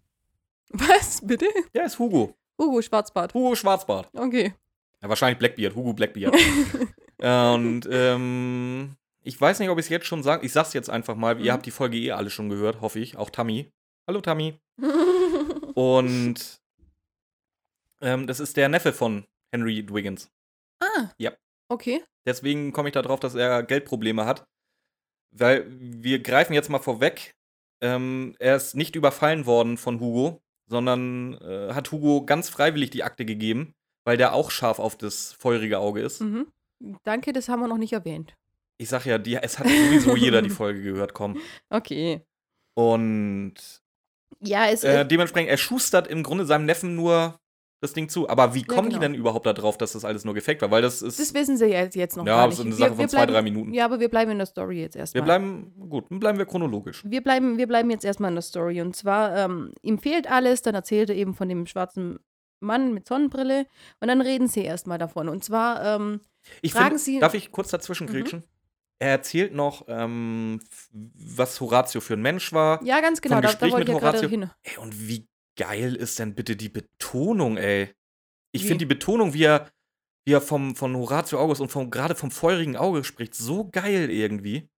Was, 0.69 1.25
bitte? 1.25 1.45
Der 1.73 1.85
ist 1.85 1.97
Hugo. 1.99 2.35
Hugo 2.57 2.81
Schwarzbart. 2.81 3.33
Hugo 3.33 3.55
Schwarzbart. 3.55 4.09
Okay. 4.13 4.53
Ja, 5.01 5.09
wahrscheinlich 5.09 5.37
Blackbeard, 5.39 5.75
Hugo 5.75 5.93
Blackbeard. 5.93 6.35
Und 7.19 7.87
ähm, 7.91 8.95
ich 9.23 9.39
weiß 9.39 9.59
nicht, 9.59 9.69
ob 9.69 9.77
ich 9.79 9.85
es 9.85 9.89
jetzt 9.89 10.05
schon 10.07 10.23
sage. 10.23 10.45
Ich 10.45 10.51
sag's 10.53 10.73
jetzt 10.73 10.89
einfach 10.89 11.15
mal. 11.15 11.37
Ihr 11.39 11.45
Mhm. 11.45 11.51
habt 11.53 11.65
die 11.65 11.71
Folge 11.71 11.97
eh 11.97 12.11
alle 12.11 12.29
schon 12.29 12.49
gehört, 12.49 12.81
hoffe 12.81 12.99
ich. 12.99 13.17
Auch 13.17 13.29
Tammy. 13.29 13.71
Hallo 14.07 14.21
Tammy. 14.21 14.59
Und 15.73 16.59
ähm, 18.01 18.27
das 18.27 18.39
ist 18.39 18.57
der 18.57 18.69
Neffe 18.69 18.93
von 18.93 19.25
Henry 19.51 19.85
Dwiggins. 19.85 20.29
ah. 20.79 21.09
Ja. 21.17 21.31
Okay. 21.69 22.03
Deswegen 22.25 22.71
komme 22.71 22.89
ich 22.89 22.93
darauf, 22.93 23.19
dass 23.19 23.35
er 23.35 23.63
Geldprobleme 23.63 24.25
hat. 24.25 24.45
Weil 25.31 25.65
wir 25.69 26.19
greifen 26.23 26.53
jetzt 26.53 26.69
mal 26.69 26.79
vorweg. 26.79 27.35
Ähm, 27.81 28.35
er 28.39 28.55
ist 28.55 28.75
nicht 28.75 28.95
überfallen 28.95 29.45
worden 29.45 29.77
von 29.77 29.99
Hugo, 29.99 30.41
sondern 30.67 31.33
äh, 31.41 31.73
hat 31.73 31.91
Hugo 31.91 32.25
ganz 32.25 32.49
freiwillig 32.49 32.89
die 32.91 33.03
Akte 33.03 33.25
gegeben, 33.25 33.73
weil 34.05 34.17
der 34.17 34.33
auch 34.33 34.51
scharf 34.51 34.79
auf 34.79 34.97
das 34.97 35.33
feurige 35.33 35.79
Auge 35.79 36.01
ist. 36.01 36.21
Mhm. 36.21 36.47
Danke, 37.03 37.33
das 37.33 37.49
haben 37.49 37.61
wir 37.61 37.67
noch 37.67 37.77
nicht 37.77 37.93
erwähnt. 37.93 38.35
Ich 38.77 38.89
sag 38.89 39.05
ja, 39.05 39.17
die, 39.17 39.35
es 39.35 39.57
hat 39.57 39.67
sowieso 39.67 40.15
jeder 40.15 40.41
die 40.41 40.51
Folge 40.51 40.83
gehört, 40.83 41.13
komm. 41.13 41.37
Okay. 41.69 42.21
Und 42.75 43.55
Ja, 44.39 44.67
es 44.69 44.83
äh, 44.83 45.03
dementsprechend, 45.05 45.49
er 45.49 45.57
schustert 45.57 46.07
im 46.07 46.21
Grunde 46.21 46.45
seinem 46.45 46.65
Neffen 46.65 46.95
nur 46.95 47.39
das 47.79 47.93
Ding 47.93 48.09
zu. 48.09 48.27
Aber 48.29 48.53
wie 48.55 48.63
kommen 48.63 48.89
genau. 48.89 48.99
die 49.01 49.05
denn 49.07 49.13
überhaupt 49.13 49.45
darauf, 49.45 49.77
dass 49.77 49.93
das 49.93 50.03
alles 50.05 50.25
nur 50.25 50.33
gefaked 50.33 50.61
war? 50.61 50.71
Weil 50.71 50.81
das 50.81 51.01
ist. 51.01 51.19
Das 51.19 51.33
wissen 51.33 51.57
sie 51.57 51.65
jetzt, 51.65 51.95
jetzt 51.95 52.17
noch 52.17 52.25
Ja, 52.25 52.37
gar 52.37 52.47
das 52.49 52.57
nicht. 52.59 52.67
ist 52.67 52.81
eine 52.81 52.89
Sache 52.89 52.95
von 52.95 53.09
zwei, 53.09 53.17
bleiben, 53.25 53.33
drei 53.33 53.41
Minuten. 53.41 53.73
Ja, 53.73 53.85
aber 53.85 53.99
wir 53.99 54.09
bleiben 54.09 54.31
in 54.31 54.37
der 54.37 54.47
Story 54.47 54.81
jetzt 54.81 54.95
wir 54.95 54.99
erstmal. 55.01 55.23
bleiben, 55.23 55.73
gut, 55.89 56.05
dann 56.09 56.19
bleiben 56.19 56.37
wir 56.37 56.45
chronologisch. 56.45 57.03
wir 57.05 57.21
bleiben, 57.21 57.57
wir 57.57 57.67
bleiben 57.67 57.89
jetzt 57.91 58.05
erstmal 58.05 58.29
in 58.31 58.35
der 58.35 58.41
Story. 58.41 58.81
Und 58.81 58.95
zwar, 58.95 59.35
ähm, 59.37 59.71
ihm 59.81 59.99
fehlt 59.99 60.29
alles, 60.29 60.61
dann 60.61 60.75
erzählt 60.75 61.09
er 61.09 61.15
eben 61.15 61.33
von 61.35 61.47
dem 61.49 61.65
schwarzen 61.67 62.19
Mann 62.59 62.93
mit 62.93 63.07
Sonnenbrille 63.07 63.67
und 63.99 64.07
dann 64.07 64.21
reden 64.21 64.47
sie 64.47 64.63
erstmal 64.63 64.97
davon. 64.97 65.29
Und 65.29 65.43
zwar, 65.43 65.83
ähm, 65.85 66.21
Ich 66.61 66.73
Fragen 66.73 66.89
find, 66.91 67.01
Sie- 67.01 67.15
Mhm. 67.17 67.21
Darf 67.21 67.33
ich 67.35 67.51
kurz 67.51 67.69
dazwischen 67.69 68.07
grätschen? 68.07 68.43
Er 68.99 69.09
erzählt 69.11 69.53
noch, 69.53 69.85
ähm, 69.87 70.59
was 70.91 71.61
Horatio 71.61 72.01
für 72.01 72.13
ein 72.15 72.21
Mensch 72.23 72.51
war. 72.53 72.81
ja, 72.83 72.99
ganz 72.99 73.21
genau, 73.21 73.35
Vom 73.35 73.41
da, 73.43 73.47
da 73.49 73.51
Gespräch 73.53 73.71
wollte 73.73 73.83
ich 73.83 73.93
mit 73.93 74.01
ja 74.03 74.11
gerade 74.11 74.17
Horatio. 74.17 74.39
hin. 74.39 74.49
Ey, 74.63 74.77
und 74.77 75.07
wie 75.07 75.27
geil 75.57 75.95
ist 75.95 76.19
denn 76.19 76.35
bitte 76.35 76.55
die 76.55 76.69
Betonung, 76.69 77.57
ey? 77.57 77.93
Ich 78.51 78.63
finde 78.63 78.79
die 78.79 78.85
Betonung, 78.85 79.33
wie 79.33 79.43
er, 79.43 79.69
wie 80.25 80.33
er 80.33 80.41
vom, 80.41 80.75
von 80.75 80.95
Horatio 80.95 81.39
August 81.39 81.61
und 81.61 81.69
vom, 81.69 81.91
gerade 81.91 82.15
vom 82.15 82.31
feurigen 82.31 82.77
Auge 82.77 83.03
spricht, 83.03 83.35
so 83.35 83.69
geil 83.69 84.09
irgendwie. 84.09 84.69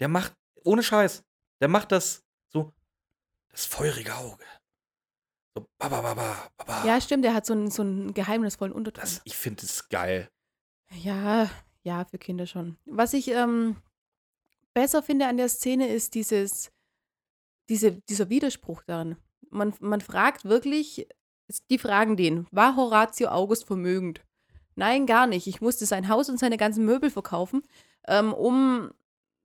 Der 0.00 0.08
macht, 0.08 0.34
ohne 0.64 0.82
Scheiß, 0.82 1.24
der 1.60 1.68
macht 1.68 1.92
das 1.92 2.24
so, 2.48 2.74
das 3.50 3.64
feurige 3.64 4.14
Auge. 4.16 4.44
So, 5.54 5.66
baba, 5.78 6.02
baba, 6.02 6.50
baba. 6.58 6.84
Ja, 6.84 7.00
stimmt, 7.00 7.24
er 7.24 7.32
hat 7.32 7.46
so 7.46 7.54
einen, 7.54 7.70
so 7.70 7.82
einen 7.82 8.12
geheimnisvollen 8.12 8.74
Unterton. 8.74 9.02
das, 9.02 9.22
ich 9.24 9.36
finde 9.36 9.64
es 9.64 9.88
geil. 9.88 10.28
Ja, 10.90 11.50
ja, 11.82 12.04
für 12.04 12.18
Kinder 12.18 12.46
schon. 12.46 12.76
Was 12.84 13.14
ich 13.14 13.28
ähm, 13.28 13.76
besser 14.74 15.02
finde 15.02 15.26
an 15.26 15.38
der 15.38 15.48
Szene 15.48 15.88
ist 15.88 16.14
dieses, 16.14 16.70
diese, 17.68 17.92
dieser 18.02 18.28
Widerspruch 18.28 18.82
darin. 18.82 19.16
Man, 19.56 19.74
man 19.80 20.00
fragt 20.00 20.44
wirklich, 20.44 21.08
die 21.70 21.78
fragen 21.78 22.16
den, 22.16 22.46
war 22.50 22.76
Horatio 22.76 23.28
August 23.28 23.66
vermögend? 23.66 24.20
Nein, 24.74 25.06
gar 25.06 25.26
nicht. 25.26 25.46
Ich 25.46 25.60
musste 25.60 25.86
sein 25.86 26.08
Haus 26.08 26.28
und 26.28 26.38
seine 26.38 26.58
ganzen 26.58 26.84
Möbel 26.84 27.10
verkaufen, 27.10 27.62
ähm, 28.06 28.34
um 28.34 28.90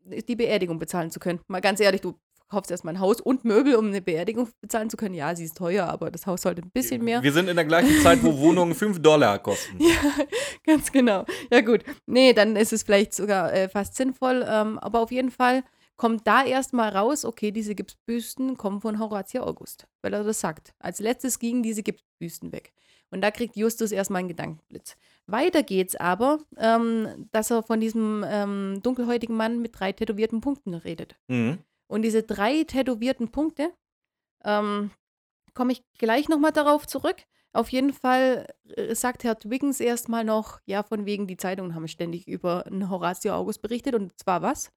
die 0.04 0.36
Beerdigung 0.36 0.80
bezahlen 0.80 1.12
zu 1.12 1.19
können. 1.19 1.39
Mal 1.47 1.62
ganz 1.62 1.80
ehrlich, 1.80 2.02
du 2.02 2.19
verkaufst 2.36 2.69
erstmal 2.69 2.95
ein 2.95 3.00
Haus 3.00 3.21
und 3.21 3.45
Möbel, 3.45 3.76
um 3.76 3.88
eine 3.88 4.02
Beerdigung 4.02 4.50
bezahlen 4.60 4.89
zu 4.89 4.97
können. 4.97 5.15
Ja, 5.15 5.34
sie 5.36 5.45
ist 5.45 5.56
teuer, 5.56 5.88
aber 5.88 6.12
das 6.12 6.28
Haus 6.28 6.41
sollte 6.41 6.62
ein 6.62 6.71
bisschen 6.71 7.02
mehr. 7.02 7.24
Wir 7.24 7.32
sind 7.32 7.47
in 7.47 7.56
der 7.56 7.63
gleichen 7.63 8.02
Zeit, 8.02 8.21
wo 8.24 8.38
Wohnungen 8.39 8.76
5 8.76 9.00
Dollar 9.02 9.39
kosten. 9.39 9.78
Ja, 9.80 10.26
ganz 10.65 10.91
genau. 10.91 11.26
Ja, 11.50 11.62
gut. 11.62 11.84
Nee, 12.06 12.34
dann 12.34 12.58
ist 12.58 12.74
es 12.74 12.84
vielleicht 12.84 13.13
sogar 13.13 13.54
äh, 13.54 13.69
fast 13.69 13.95
sinnvoll. 13.95 14.45
Ähm, 14.45 14.78
aber 14.80 15.00
auf 15.00 15.12
jeden 15.12 15.32
Fall 15.32 15.63
kommt 15.97 16.25
da 16.25 16.43
erstmal 16.43 16.89
raus, 16.89 17.25
okay, 17.25 17.51
diese 17.51 17.75
Gipsbüsten 17.75 18.58
kommen 18.58 18.82
von 18.82 18.99
Horatio 18.99 19.43
August, 19.43 19.88
weil 20.01 20.13
er 20.13 20.23
das 20.23 20.39
sagt. 20.39 20.73
Als 20.80 20.99
letztes 20.99 21.39
gingen 21.39 21.63
diese 21.63 21.84
Gipsbüsten 21.84 22.51
weg. 22.51 22.73
Und 23.12 23.21
da 23.21 23.30
kriegt 23.30 23.58
Justus 23.58 23.91
erstmal 23.91 24.19
einen 24.19 24.30
Gedankenblitz. 24.30 24.95
Weiter 25.27 25.63
geht's 25.63 25.95
aber, 25.95 26.39
ähm, 26.58 27.27
dass 27.32 27.51
er 27.51 27.62
von 27.62 27.80
diesem 27.80 28.25
ähm, 28.27 28.80
dunkelhäutigen 28.82 29.36
Mann 29.36 29.62
mit 29.62 29.77
drei 29.77 29.91
tätowierten 29.91 30.41
Punkten 30.41 30.73
redet. 30.73 31.15
Mhm. 31.27 31.60
Und 31.88 32.04
diese 32.04 32.23
drei 32.23 32.63
tätowierten 32.63 33.30
Punkte, 33.30 33.73
ähm, 34.45 34.91
komme 35.54 35.73
ich 35.73 35.84
gleich 35.97 36.30
nochmal 36.30 36.54
darauf 36.54 36.88
zurück. 36.88 37.17
Auf 37.54 37.69
jeden 37.69 37.91
Fall 37.91 38.47
äh, 38.75 38.95
sagt 38.95 39.23
Herr 39.23 39.38
Twiggins 39.38 39.82
erstmal 39.82 40.23
noch, 40.23 40.60
ja, 40.65 40.84
von 40.84 41.06
wegen, 41.06 41.27
die 41.27 41.38
Zeitungen 41.38 41.75
haben 41.75 41.88
ständig 41.89 42.27
über 42.27 42.65
einen 42.65 42.89
Horatio 42.89 43.34
August 43.34 43.62
berichtet. 43.62 43.93
Und 43.93 44.17
zwar 44.17 44.41
was? 44.41 44.71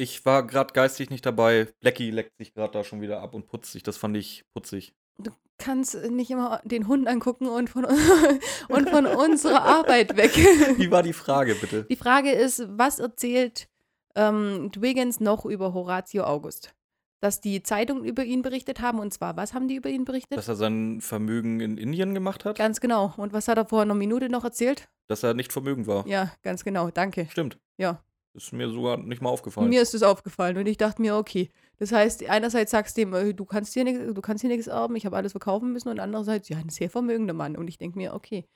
Ich 0.00 0.24
war 0.24 0.46
gerade 0.46 0.72
geistig 0.72 1.10
nicht 1.10 1.26
dabei. 1.26 1.66
Blackie 1.80 2.12
leckt 2.12 2.38
sich 2.38 2.54
gerade 2.54 2.72
da 2.72 2.84
schon 2.84 3.00
wieder 3.00 3.20
ab 3.20 3.34
und 3.34 3.48
putzt 3.48 3.72
sich. 3.72 3.82
Das 3.82 3.96
fand 3.96 4.16
ich 4.16 4.44
putzig. 4.54 4.94
Du 5.18 5.32
kannst 5.58 5.96
nicht 6.08 6.30
immer 6.30 6.62
den 6.64 6.86
Hund 6.86 7.08
angucken 7.08 7.48
und 7.48 7.68
von, 7.68 7.84
und 8.68 8.90
von 8.90 9.06
unserer 9.06 9.60
Arbeit 9.62 10.16
weg. 10.16 10.36
Wie 10.78 10.92
war 10.92 11.02
die 11.02 11.12
Frage, 11.12 11.56
bitte? 11.56 11.82
Die 11.82 11.96
Frage 11.96 12.30
ist, 12.30 12.64
was 12.68 13.00
erzählt 13.00 13.68
ähm, 14.14 14.70
Twiggins 14.72 15.18
noch 15.18 15.44
über 15.44 15.74
Horatio 15.74 16.22
August? 16.22 16.76
Dass 17.20 17.40
die 17.40 17.64
Zeitungen 17.64 18.04
über 18.04 18.22
ihn 18.22 18.42
berichtet 18.42 18.80
haben. 18.80 19.00
Und 19.00 19.12
zwar, 19.12 19.36
was 19.36 19.52
haben 19.52 19.66
die 19.66 19.74
über 19.74 19.88
ihn 19.88 20.04
berichtet? 20.04 20.38
Dass 20.38 20.46
er 20.46 20.54
sein 20.54 21.00
Vermögen 21.00 21.58
in 21.58 21.76
Indien 21.76 22.14
gemacht 22.14 22.44
hat? 22.44 22.56
Ganz 22.56 22.80
genau. 22.80 23.14
Und 23.16 23.32
was 23.32 23.48
hat 23.48 23.58
er 23.58 23.66
vor 23.66 23.82
einer 23.82 23.94
Minute 23.94 24.28
noch 24.28 24.44
erzählt? 24.44 24.88
Dass 25.08 25.24
er 25.24 25.34
nicht 25.34 25.52
vermögend 25.52 25.88
war. 25.88 26.06
Ja, 26.06 26.30
ganz 26.42 26.62
genau. 26.62 26.92
Danke. 26.92 27.26
Stimmt. 27.28 27.58
Ja. 27.78 28.00
Ist 28.34 28.52
mir 28.52 28.68
sogar 28.70 28.98
nicht 28.98 29.22
mal 29.22 29.30
aufgefallen. 29.30 29.68
Mir 29.68 29.82
ist 29.82 29.94
es 29.94 30.02
aufgefallen 30.02 30.56
und 30.58 30.66
ich 30.66 30.76
dachte 30.76 31.02
mir, 31.02 31.16
okay. 31.16 31.50
Das 31.78 31.92
heißt, 31.92 32.28
einerseits 32.28 32.70
sagst 32.70 32.96
du 32.96 33.02
ihm, 33.02 33.14
äh, 33.14 33.34
du 33.34 33.44
kannst 33.44 33.74
hier 33.74 33.84
nichts, 33.84 34.00
du 34.12 34.20
kannst 34.20 34.42
hier 34.42 34.50
nichts 34.50 34.66
erben, 34.66 34.96
ich 34.96 35.06
habe 35.06 35.16
alles 35.16 35.32
verkaufen 35.32 35.72
müssen 35.72 35.88
und 35.88 36.00
andererseits, 36.00 36.48
ja, 36.48 36.58
ein 36.58 36.68
sehr 36.68 36.90
vermögender 36.90 37.34
Mann. 37.34 37.56
Und 37.56 37.68
ich 37.68 37.78
denke 37.78 37.98
mir, 37.98 38.14
okay. 38.14 38.46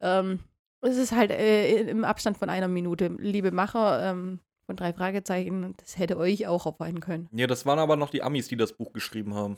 Ähm, 0.00 0.40
es 0.82 0.96
ist 0.96 1.12
halt 1.12 1.30
äh, 1.30 1.82
im 1.82 2.04
Abstand 2.04 2.36
von 2.36 2.50
einer 2.50 2.68
Minute. 2.68 3.14
Liebe 3.18 3.52
Macher 3.52 4.10
ähm, 4.10 4.40
von 4.66 4.76
drei 4.76 4.92
Fragezeichen, 4.92 5.74
das 5.76 5.98
hätte 5.98 6.16
euch 6.16 6.46
auch 6.46 6.66
auffallen 6.66 7.00
können. 7.00 7.28
ja, 7.32 7.46
das 7.46 7.64
waren 7.66 7.78
aber 7.78 7.96
noch 7.96 8.10
die 8.10 8.22
Amis, 8.22 8.48
die 8.48 8.56
das 8.56 8.72
Buch 8.72 8.92
geschrieben 8.92 9.34
haben. 9.34 9.56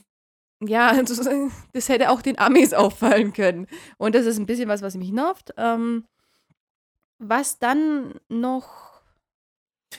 Ja, 0.60 0.88
also, 0.96 1.50
das 1.72 1.88
hätte 1.88 2.10
auch 2.10 2.22
den 2.22 2.38
Amis 2.38 2.74
auffallen 2.74 3.32
können. 3.32 3.66
Und 3.96 4.14
das 4.14 4.26
ist 4.26 4.38
ein 4.38 4.46
bisschen 4.46 4.68
was, 4.68 4.82
was 4.82 4.96
mich 4.96 5.12
nervt. 5.12 5.54
Ähm, 5.56 6.04
was 7.18 7.58
dann 7.58 8.14
noch 8.28 8.93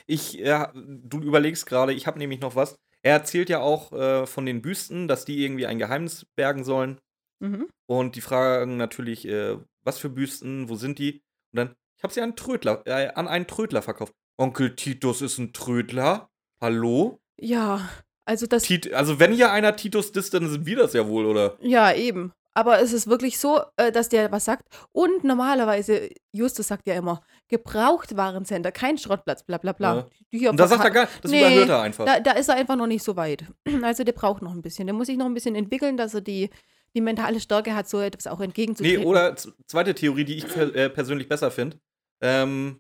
Ich, 0.06 0.34
ja, 0.34 0.72
du 0.74 1.20
überlegst 1.20 1.66
gerade, 1.66 1.94
ich 1.94 2.08
habe 2.08 2.20
nämlich 2.20 2.42
noch 2.42 2.56
was. 2.56 2.76
er 3.02 3.14
erzählt 3.14 3.50
ja 3.50 3.60
auch 3.60 3.92
äh, 3.94 4.26
von 4.26 4.46
den 4.46 4.62
Büsten, 4.62 5.08
dass 5.08 5.26
die 5.26 5.44
irgendwie 5.44 5.68
ein 5.68 5.80
Geheimnis 5.80 6.26
bergen 6.36 6.64
sollen. 6.64 7.00
Mhm. 7.40 7.68
Und 7.88 8.16
die 8.16 8.22
fragen 8.22 8.78
natürlich, 8.78 9.28
äh, 9.28 9.58
was 9.84 10.00
für 10.00 10.10
Büsten, 10.10 10.70
wo 10.70 10.76
sind 10.76 11.00
die? 11.00 11.22
Und 11.52 11.58
dann, 11.58 11.76
ich 11.98 12.04
habe 12.04 12.14
sie 12.14 12.22
an, 12.22 12.30
einen 12.30 12.36
Trödler, 12.36 12.82
äh, 12.86 13.10
an 13.10 13.28
einen 13.28 13.48
Trödler 13.48 13.82
verkauft. 13.82 14.14
Onkel 14.38 14.76
Titus 14.76 15.22
ist 15.22 15.38
ein 15.38 15.54
Trödler? 15.54 16.30
Hallo? 16.60 17.20
Ja, 17.40 17.90
also 18.26 18.48
das. 18.48 18.64
Tit 18.64 18.92
also 18.94 19.20
wenn 19.20 19.34
hier 19.34 19.52
einer 19.52 19.76
Titus 19.76 20.12
disst, 20.12 20.34
dann 20.34 20.50
sind 20.50 20.66
wir 20.66 20.78
das 20.78 20.94
ja 20.94 21.08
wohl, 21.08 21.26
oder? 21.26 21.58
Ja, 21.62 21.94
eben. 21.94 22.34
Aber 22.58 22.82
es 22.82 22.94
ist 22.94 23.08
wirklich 23.08 23.38
so, 23.38 23.60
äh, 23.76 23.92
dass 23.92 24.08
der 24.08 24.32
was 24.32 24.46
sagt. 24.46 24.64
Und 24.94 25.26
normalerweise, 25.26 26.10
Justus 26.32 26.70
sagt 26.70 26.88
ja 26.88 26.96
immer, 26.96 27.22
Gebrauchtwarencenter, 27.50 28.72
kein 28.72 28.98
Schrottplatz, 28.98 29.44
bla 29.44 29.58
bla 29.58 29.74
bla. 29.74 30.08
Ja. 30.32 30.52
Und 30.52 30.60
das 30.60 30.70
sagt 30.70 30.86
er 30.86 30.90
gar 30.90 31.08
das 31.22 31.32
Nee, 31.32 31.42
überhört 31.42 31.70
er 31.70 31.82
einfach. 31.82 32.06
Da, 32.06 32.22
da 32.22 32.32
ist 32.32 32.48
er 32.48 32.56
einfach 32.56 32.78
noch 32.78 32.88
nicht 32.88 33.04
so 33.04 33.16
weit. 33.16 33.44
Also 33.84 34.06
der 34.06 34.14
braucht 34.14 34.42
noch 34.42 34.54
ein 34.54 34.62
bisschen. 34.62 34.88
Der 34.88 34.94
muss 34.94 35.08
sich 35.08 35.18
noch 35.18 35.26
ein 35.26 35.34
bisschen 35.34 35.54
entwickeln, 35.54 35.98
dass 35.98 36.14
er 36.14 36.22
die, 36.22 36.50
die 36.96 37.02
mentale 37.02 37.42
Stärke 37.42 37.76
hat, 37.76 37.90
so 37.90 38.00
etwas 38.00 38.26
auch 38.26 38.40
entgegenzutreten. 38.40 39.02
Nee, 39.02 39.06
oder 39.06 39.36
zweite 39.68 39.94
Theorie, 39.94 40.24
die 40.24 40.38
ich 40.38 40.56
äh, 40.56 40.90
persönlich 40.90 41.28
besser 41.28 41.52
finde. 41.52 41.78
Ähm, 42.22 42.80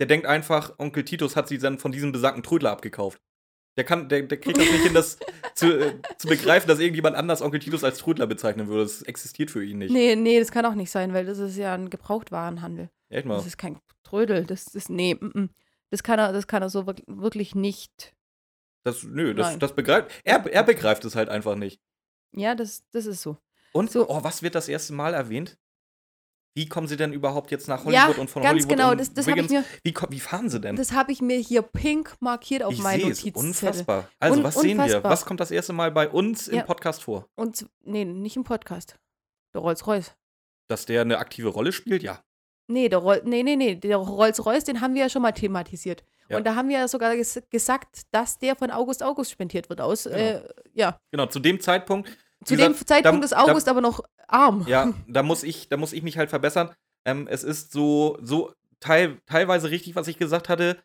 der 0.00 0.06
denkt 0.06 0.26
einfach, 0.26 0.72
Onkel 0.78 1.04
Titus 1.04 1.36
hat 1.36 1.46
sie 1.46 1.58
dann 1.58 1.78
von 1.78 1.92
diesem 1.92 2.10
besagten 2.10 2.42
Trödler 2.42 2.72
abgekauft. 2.72 3.20
Der 3.76 3.84
kann, 3.84 4.08
der, 4.08 4.22
der 4.22 4.38
kriegt 4.38 4.56
das 4.56 4.70
nicht 4.70 4.82
hin, 4.84 4.94
das 4.94 5.18
zu, 5.54 5.66
äh, 5.78 5.94
zu 6.16 6.28
begreifen, 6.28 6.68
dass 6.68 6.78
irgendjemand 6.78 7.16
anders 7.16 7.42
Onkel 7.42 7.58
Titus 7.60 7.82
als 7.82 7.98
Trödler 7.98 8.26
bezeichnen 8.28 8.68
würde. 8.68 8.84
Das 8.84 9.02
existiert 9.02 9.50
für 9.50 9.64
ihn 9.64 9.78
nicht. 9.78 9.92
Nee, 9.92 10.14
nee, 10.14 10.38
das 10.38 10.52
kann 10.52 10.64
auch 10.64 10.74
nicht 10.76 10.90
sein, 10.90 11.12
weil 11.12 11.26
das 11.26 11.38
ist 11.38 11.56
ja 11.56 11.74
ein 11.74 11.90
Gebrauchtwarenhandel. 11.90 12.90
Echt 13.08 13.26
mal. 13.26 13.34
Das 13.36 13.46
ist 13.46 13.58
kein 13.58 13.78
Trödel. 14.04 14.44
Das 14.44 14.68
ist, 14.74 14.90
nee, 14.90 15.14
mm, 15.14 15.26
mm. 15.38 15.50
das 15.90 16.02
kann 16.04 16.18
er, 16.20 16.32
das 16.32 16.46
kann 16.46 16.62
er 16.62 16.70
so 16.70 16.86
wirk- 16.86 17.02
wirklich 17.06 17.54
nicht. 17.56 18.14
Das, 18.84 19.02
nö, 19.02 19.34
das, 19.34 19.48
Nein. 19.50 19.58
das 19.60 19.74
begreift. 19.74 20.10
Er, 20.24 20.44
er 20.46 20.62
begreift 20.62 21.04
es 21.04 21.16
halt 21.16 21.28
einfach 21.28 21.56
nicht. 21.56 21.80
Ja, 22.32 22.54
das, 22.54 22.84
das 22.92 23.06
ist 23.06 23.22
so. 23.22 23.38
Und 23.72 23.90
So. 23.90 24.08
oh, 24.08 24.22
was 24.22 24.42
wird 24.42 24.54
das 24.54 24.68
erste 24.68 24.92
Mal 24.92 25.14
erwähnt? 25.14 25.56
Wie 26.56 26.68
kommen 26.68 26.86
sie 26.86 26.96
denn 26.96 27.12
überhaupt 27.12 27.50
jetzt 27.50 27.66
nach 27.68 27.84
Ja, 27.86 28.04
Hollywood 28.04 28.18
und 28.18 28.30
von 28.30 28.42
ganz 28.42 28.52
Hollywood 28.52 28.68
genau, 28.70 28.94
das- 28.94 29.12
das 29.12 29.26
hab 29.26 29.36
ich 29.36 29.44
Wiggins? 29.50 29.66
mir- 29.84 29.92
wie, 30.08 30.12
wie 30.14 30.20
fahren 30.20 30.48
sie 30.48 30.60
denn? 30.60 30.76
Das 30.76 30.92
habe 30.92 31.10
ich 31.10 31.20
mir 31.20 31.36
hier 31.38 31.62
pink 31.62 32.14
markiert 32.20 32.62
auf 32.62 32.72
ich 32.72 32.80
meinen. 32.80 33.02
Notizzettel. 33.02 33.42
Unfassbar. 33.42 34.08
Also, 34.20 34.38
Un- 34.38 34.44
was 34.44 34.54
sehen 34.54 34.76
wir? 34.76 34.84
unfassbar. 34.84 35.10
Was 35.12 35.24
kommt 35.26 35.40
das 35.40 35.50
erste 35.50 35.72
Mal 35.72 35.90
bei 35.90 36.08
uns 36.08 36.46
im 36.46 36.58
Ja. 36.58 36.62
Podcast 36.62 37.02
vor? 37.02 37.26
Und 37.34 37.66
nee, 37.82 38.04
nicht 38.04 38.36
im 38.36 38.44
Podcast. 38.44 38.96
Der 39.52 39.60
Rolls-Royce. 39.62 40.14
Dass 40.68 40.86
der 40.86 41.00
eine 41.02 41.18
aktive 41.18 41.48
Rolle 41.48 41.72
spielt? 41.72 42.02
Ja. 42.04 42.22
Nee, 42.68 42.88
der 42.88 43.00
Roll 43.00 43.20
nee, 43.24 43.42
nee, 43.42 43.56
nee, 43.56 43.74
der 43.74 43.96
Rolls-Royce, 43.96 44.64
den 44.64 44.80
haben 44.80 44.94
wir 44.94 45.02
ja 45.02 45.08
schon 45.08 45.22
mal 45.22 45.32
thematisiert. 45.32 46.02
Ja. 46.28 46.38
Und 46.38 46.44
da 46.46 46.54
haben 46.54 46.68
wir 46.70 46.78
ja 46.78 46.88
sogar 46.88 47.14
ges 47.16 47.42
gesagt, 47.50 48.02
dass 48.12 48.38
der 48.38 48.56
von 48.56 48.70
August 48.70 49.02
August 49.02 49.30
spendiert 49.32 49.68
wird 49.68 49.80
aus. 49.82 50.04
Genau. 50.04 50.16
Äh, 50.16 50.42
ja. 50.72 50.98
Genau, 51.10 51.26
zu 51.26 51.40
dem 51.40 51.60
Zeitpunkt. 51.60 52.16
Zu 52.44 52.56
dem 52.56 52.74
Zeitpunkt 52.74 53.22
da- 53.22 53.24
ist 53.26 53.36
August 53.36 53.68
aber 53.68 53.80
noch 53.80 54.00
arm. 54.28 54.64
Ja, 54.68 54.92
da 55.08 55.22
muss 55.22 55.42
ich, 55.42 55.68
da 55.68 55.76
muss 55.76 55.92
ich 55.92 56.02
mich 56.02 56.18
halt 56.18 56.30
verbessern. 56.30 56.70
Ähm, 57.04 57.26
es 57.30 57.42
ist 57.44 57.72
so, 57.72 58.18
so 58.22 58.52
teil, 58.80 59.18
teilweise 59.26 59.70
richtig, 59.70 59.94
was 59.96 60.08
ich 60.08 60.18
gesagt 60.18 60.48
hatte. 60.48 60.78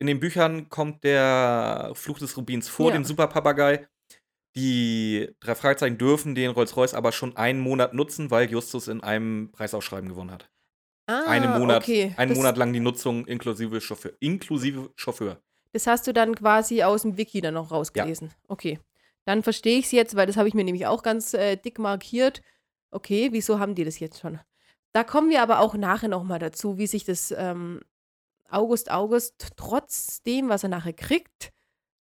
In 0.00 0.06
den 0.06 0.20
Büchern 0.20 0.68
kommt 0.68 1.02
der 1.02 1.90
Fluch 1.94 2.18
des 2.18 2.36
Rubins 2.36 2.68
vor, 2.68 2.90
Ja. 2.90 2.96
den 2.98 3.04
Superpapagei. 3.04 3.88
Die 4.56 5.28
drei 5.40 5.54
Fragezeichen 5.54 5.98
dürfen 5.98 6.34
den 6.34 6.50
Rolls-Royce 6.50 6.94
aber 6.94 7.12
schon 7.12 7.36
einen 7.36 7.60
Monat 7.60 7.94
nutzen, 7.94 8.30
weil 8.30 8.50
Justus 8.50 8.88
in 8.88 9.02
einem 9.02 9.50
Preisausschreiben 9.52 10.08
gewonnen 10.08 10.30
hat. 10.30 10.48
Ah, 11.06 11.24
einen 11.26 11.58
Monat, 11.58 11.82
okay. 11.82 12.12
einen 12.16 12.30
das, 12.30 12.38
Monat 12.38 12.56
lang 12.56 12.72
die 12.72 12.80
Nutzung 12.80 13.24
inklusive 13.26 13.80
Chauffeur. 13.80 14.12
Inklusive 14.20 14.90
Chauffeur. 14.96 15.40
Das 15.72 15.86
hast 15.86 16.06
du 16.06 16.12
dann 16.12 16.34
quasi 16.34 16.82
aus 16.82 17.02
dem 17.02 17.16
Wiki 17.16 17.40
dann 17.40 17.54
noch 17.54 17.70
rausgelesen. 17.70 18.30
Okay. 18.48 18.78
Dann 19.28 19.42
verstehe 19.42 19.78
ich 19.78 19.84
es 19.84 19.92
jetzt, 19.92 20.16
weil 20.16 20.26
das 20.26 20.38
habe 20.38 20.48
ich 20.48 20.54
mir 20.54 20.64
nämlich 20.64 20.86
auch 20.86 21.02
ganz 21.02 21.34
äh, 21.34 21.56
dick 21.56 21.78
markiert. 21.78 22.40
Okay, 22.90 23.28
wieso 23.30 23.58
haben 23.58 23.74
die 23.74 23.84
das 23.84 23.98
jetzt 23.98 24.20
schon? 24.20 24.40
Da 24.92 25.04
kommen 25.04 25.28
wir 25.28 25.42
aber 25.42 25.60
auch 25.60 25.74
nachher 25.74 26.08
nochmal 26.08 26.38
dazu, 26.38 26.78
wie 26.78 26.86
sich 26.86 27.04
das 27.04 27.30
ähm, 27.36 27.82
August 28.48 28.90
August 28.90 29.48
trotzdem, 29.56 30.48
was 30.48 30.62
er 30.62 30.70
nachher 30.70 30.94
kriegt, 30.94 31.52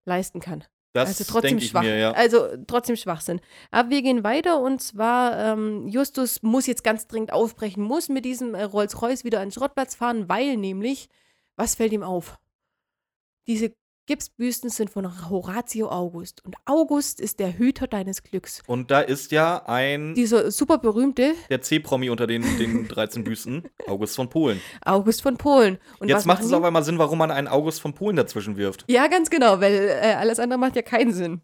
leisten 0.05 0.39
kann. 0.39 0.63
Das 0.93 1.09
also 1.09 1.25
trotzdem 1.25 1.59
schwach. 1.59 1.81
mir, 1.81 1.97
ja. 1.97 2.11
Also 2.13 2.47
trotzdem 2.65 2.95
Schwachsinn. 2.95 3.41
Aber 3.71 3.89
wir 3.89 4.03
gehen 4.03 4.23
weiter 4.23 4.61
und 4.61 4.81
zwar, 4.81 5.37
ähm, 5.37 5.85
Justus 5.89 6.41
muss 6.43 6.65
jetzt 6.65 6.85
ganz 6.85 7.07
dringend 7.07 7.33
aufbrechen, 7.33 7.83
muss 7.83 8.07
mit 8.07 8.23
diesem 8.23 8.55
äh, 8.55 8.63
Rolls-Royce 8.63 9.25
wieder 9.25 9.41
an 9.41 9.49
den 9.49 9.51
Schrottplatz 9.51 9.95
fahren, 9.95 10.29
weil 10.29 10.55
nämlich, 10.55 11.09
was 11.57 11.75
fällt 11.75 11.91
ihm 11.91 12.03
auf? 12.03 12.39
Diese 13.47 13.75
Gipsbüsten 14.07 14.69
sind 14.69 14.89
von 14.89 15.29
Horatio 15.29 15.89
August 15.89 16.43
und 16.45 16.55
August 16.65 17.19
ist 17.19 17.39
der 17.39 17.57
Hüter 17.57 17.87
deines 17.87 18.23
Glücks. 18.23 18.63
Und 18.65 18.89
da 18.89 19.01
ist 19.01 19.33
ja 19.33 19.65
ein, 19.65 20.15
Dieser 20.15 20.49
super 20.49 20.77
berühmte 20.77 21.35
der 21.49 21.61
C-Promi 21.61 22.09
unter 22.09 22.25
den, 22.25 22.41
den 22.57 22.87
13 22.87 23.25
Büsten, 23.25 23.63
August 23.85 24.15
von 24.15 24.29
Polen. 24.29 24.61
August 24.85 25.21
von 25.21 25.37
Polen. 25.37 25.77
Und 25.99 26.07
Jetzt 26.07 26.25
macht 26.25 26.41
es 26.41 26.53
auf 26.53 26.63
einmal 26.63 26.83
Sinn, 26.83 26.97
warum 26.97 27.17
man 27.17 27.31
einen 27.31 27.49
August 27.49 27.81
von 27.81 27.93
Polen 27.93 28.15
dazwischen 28.15 28.55
wirft. 28.55 28.85
Ja, 28.87 29.07
ganz 29.07 29.29
genau, 29.29 29.59
weil 29.59 29.73
äh, 29.73 30.13
alles 30.13 30.39
andere 30.39 30.57
macht 30.57 30.77
ja 30.77 30.83
keinen 30.83 31.11
Sinn. 31.11 31.41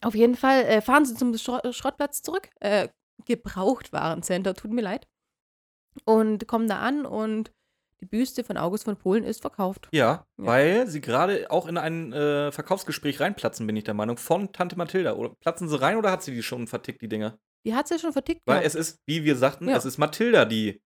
Auf 0.00 0.16
jeden 0.16 0.34
Fall 0.34 0.64
äh, 0.64 0.80
fahren 0.80 1.04
sie 1.04 1.14
zum 1.14 1.36
Schro 1.38 1.60
Schrottplatz 1.70 2.22
zurück. 2.22 2.48
Äh, 2.58 2.88
Gebrauchtwarencenter, 3.26 4.54
tut 4.54 4.72
mir 4.72 4.82
leid. 4.82 5.06
Und 6.04 6.48
kommen 6.48 6.68
da 6.68 6.80
an 6.80 7.06
und 7.06 7.52
die 8.04 8.16
Büste 8.16 8.44
von 8.44 8.56
August 8.58 8.84
von 8.84 8.96
Polen 8.96 9.24
ist 9.24 9.40
verkauft. 9.40 9.88
Ja, 9.92 10.04
Ja. 10.06 10.26
weil 10.36 10.86
sie 10.88 11.00
gerade 11.00 11.50
auch 11.50 11.66
in 11.66 11.78
ein 11.78 12.12
äh, 12.12 12.52
Verkaufsgespräch 12.52 13.18
reinplatzen, 13.20 13.66
bin 13.66 13.76
ich 13.76 13.84
der 13.84 13.94
Meinung, 13.94 14.16
von 14.18 14.52
Tante 14.52 14.76
Mathilda. 14.76 15.14
Oder 15.14 15.30
platzen 15.40 15.68
sie 15.68 15.80
rein 15.80 15.96
oder 15.96 16.10
hat 16.10 16.22
sie 16.22 16.34
die 16.34 16.42
schon 16.42 16.66
vertickt, 16.66 17.00
die 17.00 17.08
Dinger? 17.08 17.38
Die 17.64 17.74
hat 17.74 17.88
sie 17.88 17.94
ja 17.94 18.00
schon 18.00 18.12
vertickt. 18.12 18.42
Weil 18.44 18.56
gehabt. 18.60 18.66
es 18.66 18.74
ist, 18.74 19.00
wie 19.06 19.24
wir 19.24 19.36
sagten, 19.36 19.68
Ja. 19.68 19.76
es 19.76 19.84
ist 19.86 19.96
Mathilda, 19.96 20.44
die 20.44 20.82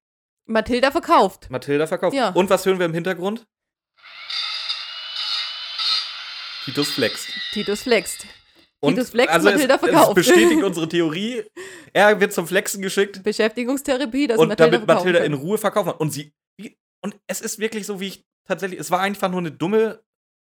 Mathilda 0.47 0.91
verkauft. 0.93 1.51
Mathilda 1.51 1.87
verkauft. 1.89 2.15
Ja. 2.17 2.31
Und 2.31 2.49
was 2.51 2.65
hören 2.65 2.79
wir 2.79 2.87
im 2.87 2.95
Hintergrund? 2.95 3.47
Titus 6.65 6.91
flext. 6.91 7.29
Titus 7.53 7.83
flext. 7.83 8.27
Und 8.81 8.95
Titus 8.95 9.11
flext, 9.11 9.35
also 9.35 9.51
Mathilda 9.51 9.75
es, 9.75 9.81
verkauft. 9.81 10.09
Es 10.11 10.15
bestätigt 10.27 10.63
unsere 10.63 10.89
Theorie. 10.89 11.43
Er 11.93 12.21
wird 12.21 12.33
zum 12.33 12.47
Flexen 12.47 12.81
geschickt 12.81 13.23
Beschäftigungstherapie, 13.25 14.29
das 14.29 14.39
und 14.39 14.49
Mathilda 14.49 14.71
damit 14.79 14.87
Mathilda 14.87 15.19
verkaufen 15.19 15.33
in 15.35 15.47
Ruhe 15.49 15.59
verkaufen 15.59 15.91
kann. 15.91 15.99
Und 15.99 16.11
sie 16.13 16.33
und 17.03 17.17
es 17.27 17.41
ist 17.41 17.59
wirklich 17.59 17.87
so, 17.87 18.01
wie 18.01 18.09
ich 18.09 18.25
tatsächlich. 18.47 18.81
Es 18.81 18.91
war 18.91 19.01
einfach 19.01 19.31
nur 19.31 19.41
eine 19.41 19.51
dumme, 19.51 20.03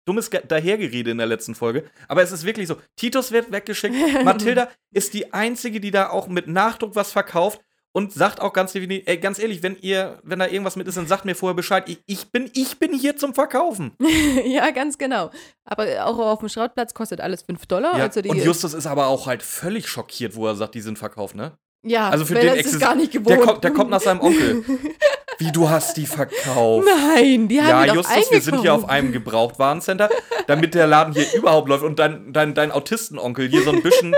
dummes 0.06 0.30
Ge- 0.30 0.43
Dahergerede 0.47 1.12
in 1.12 1.17
der 1.17 1.28
letzten 1.28 1.56
Folge. 1.56 1.89
Aber 2.08 2.21
es 2.21 2.32
ist 2.32 2.45
wirklich 2.45 2.67
so. 2.67 2.78
Titus 2.95 3.32
wird 3.32 3.52
weggeschickt. 3.52 3.95
Mathilda 4.23 4.69
ist 4.91 5.13
die 5.13 5.34
einzige, 5.34 5.80
die 5.80 5.91
da 5.91 6.10
auch 6.10 6.28
mit 6.28 6.47
Nachdruck 6.47 6.95
was 6.95 7.12
verkauft. 7.12 7.62
Und 7.91 8.13
sagt 8.13 8.39
auch 8.39 8.54
ganz 8.54 8.75
ey, 8.75 9.17
ganz 9.17 9.39
ehrlich, 9.39 9.63
wenn 9.63 9.75
ihr, 9.82 10.19
wenn 10.21 10.38
da 10.38 10.45
irgendwas 10.45 10.75
mit 10.75 10.88
ist, 10.88 10.95
dann 10.95 11.08
sagt 11.08 11.25
mir 11.25 11.34
vorher 11.34 11.56
Bescheid. 11.56 11.89
Ich, 11.89 11.99
ich 12.06 12.32
bin, 12.32 12.47
ich 12.54 12.78
bin 12.78 12.93
hier 12.93 13.17
zum 13.17 13.34
Verkaufen. 13.34 13.93
ja, 14.45 14.69
ganz 14.69 14.99
genau. 14.99 15.32
Aber 15.65 16.06
auch 16.06 16.19
auf 16.19 16.39
dem 16.39 16.49
Schrottplatz 16.49 16.93
kostet 16.93 17.19
alles 17.19 17.41
5 17.41 17.65
Dollar. 17.65 17.97
Ja, 17.97 18.04
also 18.04 18.21
die, 18.21 18.30
und 18.30 18.38
Justus 18.43 18.75
ist 18.75 18.86
aber 18.86 19.08
auch 19.08 19.25
halt 19.25 19.41
völlig 19.41 19.88
schockiert, 19.88 20.36
wo 20.36 20.45
er 20.45 20.56
sagt, 20.56 20.75
die 20.75 20.82
sind 20.82 20.99
verkauft, 20.99 21.36
ne? 21.36 21.58
ja, 21.84 22.10
also 22.10 22.25
für 22.25 22.36
den 22.36 22.49
er 22.49 22.58
ist 22.58 22.80
gar 22.80 22.93
nicht 22.93 23.12
gewohnt. 23.12 23.30
Der 23.30 23.38
kommt, 23.39 23.63
der 23.63 23.71
kommt 23.71 23.89
nach 23.89 24.02
seinem 24.02 24.21
Onkel. 24.21 24.63
Wie, 25.39 25.52
du 25.52 25.69
hast 25.69 25.97
die 25.97 26.06
verkauft? 26.06 26.86
Nein, 26.86 27.47
die 27.47 27.62
haben 27.62 27.69
Ja, 27.69 27.86
die 27.86 27.95
Justus, 27.97 28.30
wir 28.32 28.41
sind 28.41 28.60
hier 28.62 28.73
auf 28.73 28.82
eingekauft. 28.84 28.89
einem 28.91 29.12
Gebrauchtwarencenter, 29.13 30.10
damit 30.47 30.73
der 30.75 30.86
Laden 30.86 31.13
hier 31.13 31.34
überhaupt 31.34 31.69
läuft 31.69 31.84
und 31.84 31.97
dein, 31.97 32.34
dein, 32.34 32.54
dein 32.54 32.71
Autistenonkel 32.71 33.47
hier 33.49 33.63
so 33.63 33.71
ein 33.71 33.82
bisschen 33.82 34.15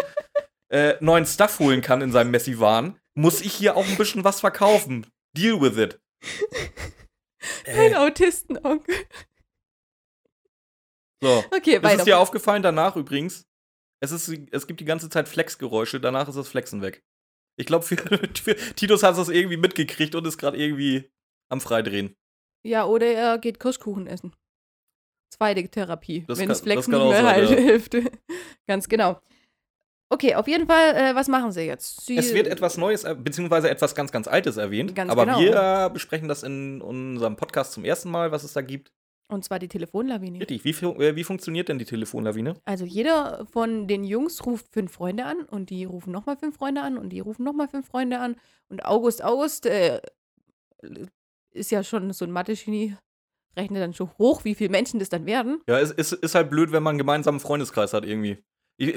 äh, 0.69 0.95
neuen 0.99 1.25
Stuff 1.25 1.59
holen 1.59 1.81
kann 1.81 2.01
in 2.01 2.11
seinem 2.11 2.31
Messi-Waren, 2.31 2.97
muss 3.13 3.41
ich 3.41 3.53
hier 3.53 3.75
auch 3.77 3.85
ein 3.87 3.97
bisschen 3.97 4.23
was 4.23 4.39
verkaufen. 4.39 5.05
Deal 5.37 5.61
with 5.61 5.77
it. 5.77 5.99
Ein 7.67 7.91
Äh, 7.93 7.95
Autistenonkel. 7.95 8.95
so. 11.21 11.43
Okay, 11.55 11.81
weiter. 11.83 11.97
ist 11.97 12.05
dir 12.07 12.19
aufgefallen 12.19 12.63
danach 12.63 12.95
übrigens. 12.95 13.45
Es, 13.99 14.11
ist, 14.11 14.31
es 14.51 14.65
gibt 14.65 14.79
die 14.79 14.85
ganze 14.85 15.09
Zeit 15.09 15.29
Flexgeräusche, 15.29 15.99
danach 15.99 16.27
ist 16.27 16.35
das 16.35 16.47
Flexen 16.47 16.81
weg. 16.81 17.03
Ich 17.57 17.65
glaube, 17.65 17.85
für, 17.85 17.95
für 18.43 18.55
Titus 18.75 19.03
hat 19.03 19.17
es 19.17 19.29
irgendwie 19.29 19.57
mitgekriegt 19.57 20.15
und 20.15 20.25
ist 20.27 20.37
gerade 20.37 20.57
irgendwie 20.57 21.09
am 21.49 21.61
Freidrehen. 21.61 22.15
ja, 22.63 22.85
oder 22.85 23.07
er 23.07 23.37
geht 23.37 23.59
Kirschkuchen 23.59 24.07
essen. 24.07 24.33
Zweite 25.33 25.67
Therapie, 25.67 26.25
Das 26.27 26.37
wenn 26.39 26.43
kann- 26.45 26.49
das 26.49 26.61
Flex 26.61 26.87
nicht 26.87 26.97
mehr 26.97 27.09
sein, 27.11 27.25
halt 27.25 27.49
ja. 27.49 27.55
hilft. 27.57 27.95
Ganz 28.67 28.87
genau. 28.89 29.19
Okay, 30.09 30.35
auf 30.35 30.45
jeden 30.49 30.67
Fall, 30.67 30.93
äh, 30.95 31.15
was 31.15 31.29
machen 31.29 31.53
sie 31.53 31.61
jetzt? 31.61 32.01
Sie, 32.05 32.17
Es 32.17 32.33
wird 32.33 32.47
etwas 32.47 32.77
Neues, 32.77 33.05
äh, 33.05 33.15
beziehungsweise 33.17 33.69
etwas 33.69 33.95
ganz, 33.95 34.11
ganz 34.11 34.27
Altes 34.27 34.57
erwähnt. 34.57 34.93
Ganz 34.93 35.09
aber 35.09 35.25
genau. 35.25 35.39
wir 35.39 35.89
besprechen 35.93 36.27
das 36.27 36.43
in 36.43 36.81
unserem 36.81 37.37
Podcast 37.37 37.71
zum 37.71 37.85
ersten 37.85 38.11
Mal, 38.11 38.31
was 38.33 38.43
es 38.43 38.51
da 38.51 38.59
gibt. 38.61 38.91
Und 39.31 39.45
zwar 39.45 39.59
die 39.59 39.69
Telefonlawine. 39.69 40.41
Richtig, 40.41 40.65
wie, 40.65 40.85
äh, 40.85 41.15
wie 41.15 41.23
funktioniert 41.23 41.69
denn 41.69 41.79
die 41.79 41.85
Telefonlawine? 41.85 42.55
Also 42.65 42.83
jeder 42.83 43.45
von 43.49 43.87
den 43.87 44.03
Jungs 44.03 44.45
ruft 44.45 44.67
fünf 44.73 44.91
Freunde 44.91 45.23
an 45.23 45.45
und 45.45 45.69
die 45.69 45.85
rufen 45.85 46.11
nochmal 46.11 46.35
fünf 46.35 46.57
Freunde 46.57 46.81
an 46.81 46.97
und 46.97 47.11
die 47.11 47.21
rufen 47.21 47.45
nochmal 47.45 47.69
fünf 47.69 47.87
Freunde 47.87 48.19
an. 48.19 48.35
Und 48.67 48.83
August 48.83 49.23
August 49.23 49.67
äh, 49.67 50.01
ist 51.51 51.71
ja 51.71 51.81
schon 51.81 52.11
so 52.11 52.25
ein 52.25 52.31
Mathe-Genie. 52.31 52.97
rechne 53.55 53.79
dann 53.79 53.93
schon 53.93 54.09
hoch, 54.17 54.43
wie 54.43 54.53
viele 54.53 54.69
Menschen 54.69 54.99
das 54.99 55.07
dann 55.07 55.25
werden. 55.25 55.61
Ja, 55.67 55.79
es 55.79 55.91
ist, 55.91 56.11
ist 56.11 56.35
halt 56.35 56.49
blöd, 56.49 56.73
wenn 56.73 56.83
man 56.83 56.91
einen 56.91 56.97
gemeinsamen 56.97 57.39
Freundeskreis 57.39 57.93
hat 57.93 58.05
irgendwie. 58.05 58.37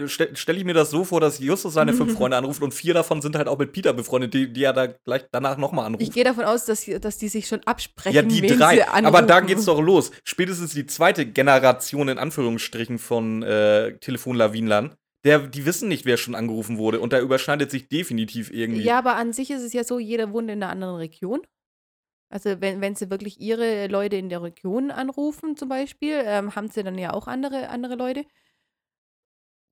Stelle 0.06 0.36
stell 0.36 0.56
ich 0.56 0.64
mir 0.64 0.74
das 0.74 0.90
so 0.90 1.04
vor, 1.04 1.20
dass 1.20 1.38
Justus 1.38 1.74
seine 1.74 1.92
fünf 1.92 2.12
Freunde 2.16 2.36
anruft 2.36 2.62
und 2.62 2.72
vier 2.72 2.94
davon 2.94 3.20
sind 3.20 3.36
halt 3.36 3.48
auch 3.48 3.58
mit 3.58 3.72
Peter 3.72 3.92
befreundet, 3.92 4.34
die, 4.34 4.52
die 4.52 4.62
er 4.62 4.72
da 4.72 4.86
gleich 4.86 5.24
danach 5.30 5.58
nochmal 5.58 5.86
anruft. 5.86 6.02
Ich 6.02 6.12
gehe 6.12 6.24
davon 6.24 6.44
aus, 6.44 6.64
dass, 6.64 6.86
dass 7.00 7.18
die 7.18 7.28
sich 7.28 7.46
schon 7.46 7.60
absprechen. 7.64 8.14
Ja, 8.14 8.22
die 8.22 8.46
drei. 8.46 8.88
Aber 8.88 9.22
da 9.22 9.40
geht's 9.40 9.64
doch 9.66 9.80
los. 9.80 10.10
Spätestens 10.24 10.72
die 10.74 10.86
zweite 10.86 11.26
Generation 11.26 12.08
in 12.08 12.18
Anführungsstrichen 12.18 12.98
von 12.98 13.42
äh, 13.42 13.98
Telefonlawinlern. 13.98 14.94
Der, 15.24 15.38
die 15.38 15.64
wissen 15.64 15.88
nicht, 15.88 16.04
wer 16.04 16.18
schon 16.18 16.34
angerufen 16.34 16.76
wurde. 16.76 17.00
Und 17.00 17.12
da 17.12 17.20
überschneidet 17.20 17.70
sich 17.70 17.88
definitiv 17.88 18.52
irgendwie. 18.52 18.82
Ja, 18.82 18.98
aber 18.98 19.16
an 19.16 19.32
sich 19.32 19.50
ist 19.50 19.62
es 19.62 19.72
ja 19.72 19.82
so, 19.82 19.98
jeder 19.98 20.32
wohnt 20.32 20.50
in 20.50 20.62
einer 20.62 20.70
anderen 20.70 20.96
Region. 20.96 21.40
Also 22.28 22.60
wenn, 22.60 22.80
wenn 22.80 22.94
sie 22.94 23.10
wirklich 23.10 23.40
ihre 23.40 23.86
Leute 23.86 24.16
in 24.16 24.28
der 24.28 24.42
Region 24.42 24.90
anrufen 24.90 25.56
zum 25.56 25.68
Beispiel, 25.68 26.20
ähm, 26.24 26.54
haben 26.56 26.68
sie 26.68 26.82
dann 26.82 26.98
ja 26.98 27.12
auch 27.12 27.26
andere, 27.26 27.68
andere 27.68 27.94
Leute. 27.94 28.24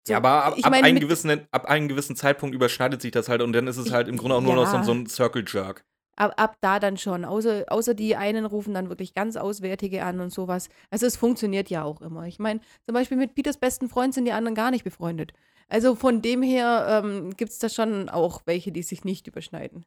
So, 0.06 0.12
ja, 0.12 0.16
aber 0.16 0.44
ab, 0.44 0.54
ich 0.56 0.64
ab, 0.64 0.72
meine, 0.72 0.86
einem 0.86 1.00
gewissen, 1.00 1.46
ab 1.52 1.66
einem 1.66 1.88
gewissen 1.88 2.16
Zeitpunkt 2.16 2.54
überschneidet 2.54 3.00
sich 3.00 3.12
das 3.12 3.28
halt 3.28 3.40
und 3.40 3.52
dann 3.52 3.66
ist 3.68 3.76
es 3.76 3.92
halt 3.92 4.08
im 4.08 4.16
Grunde 4.16 4.36
auch 4.36 4.40
nur 4.40 4.54
noch 4.54 4.66
so, 4.66 4.76
Ja. 4.76 4.84
so 4.84 4.92
ein 4.92 5.06
Circle 5.06 5.44
Jerk. 5.46 5.84
Ab, 6.16 6.34
ab 6.36 6.56
da 6.60 6.78
dann 6.80 6.96
schon. 6.98 7.24
Außer, 7.24 7.64
außer 7.68 7.94
die 7.94 8.16
einen 8.16 8.44
rufen 8.44 8.74
dann 8.74 8.88
wirklich 8.88 9.14
ganz 9.14 9.36
Auswärtige 9.36 10.04
an 10.04 10.20
und 10.20 10.30
sowas. 10.30 10.68
Also 10.90 11.06
es 11.06 11.16
funktioniert 11.16 11.70
ja 11.70 11.84
auch 11.84 12.02
immer. 12.02 12.26
Ich 12.26 12.38
meine, 12.38 12.60
zum 12.84 12.94
Beispiel 12.94 13.16
mit 13.16 13.34
Peters 13.34 13.56
besten 13.58 13.88
Freund 13.88 14.12
sind 14.12 14.24
die 14.26 14.32
anderen 14.32 14.54
gar 14.54 14.70
nicht 14.70 14.84
befreundet. 14.84 15.32
Also 15.68 15.94
von 15.94 16.20
dem 16.20 16.42
her 16.42 17.02
ähm, 17.02 17.30
gibt 17.36 17.52
es 17.52 17.58
da 17.58 17.68
schon 17.68 18.08
auch 18.08 18.42
welche, 18.44 18.72
die 18.72 18.82
sich 18.82 19.04
nicht 19.04 19.26
überschneiden. 19.26 19.86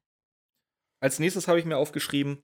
Als 0.99 1.19
nächstes 1.19 1.47
habe 1.47 1.60
ich 1.60 1.65
mir 1.65 1.78
aufgeschrieben, 1.78 2.41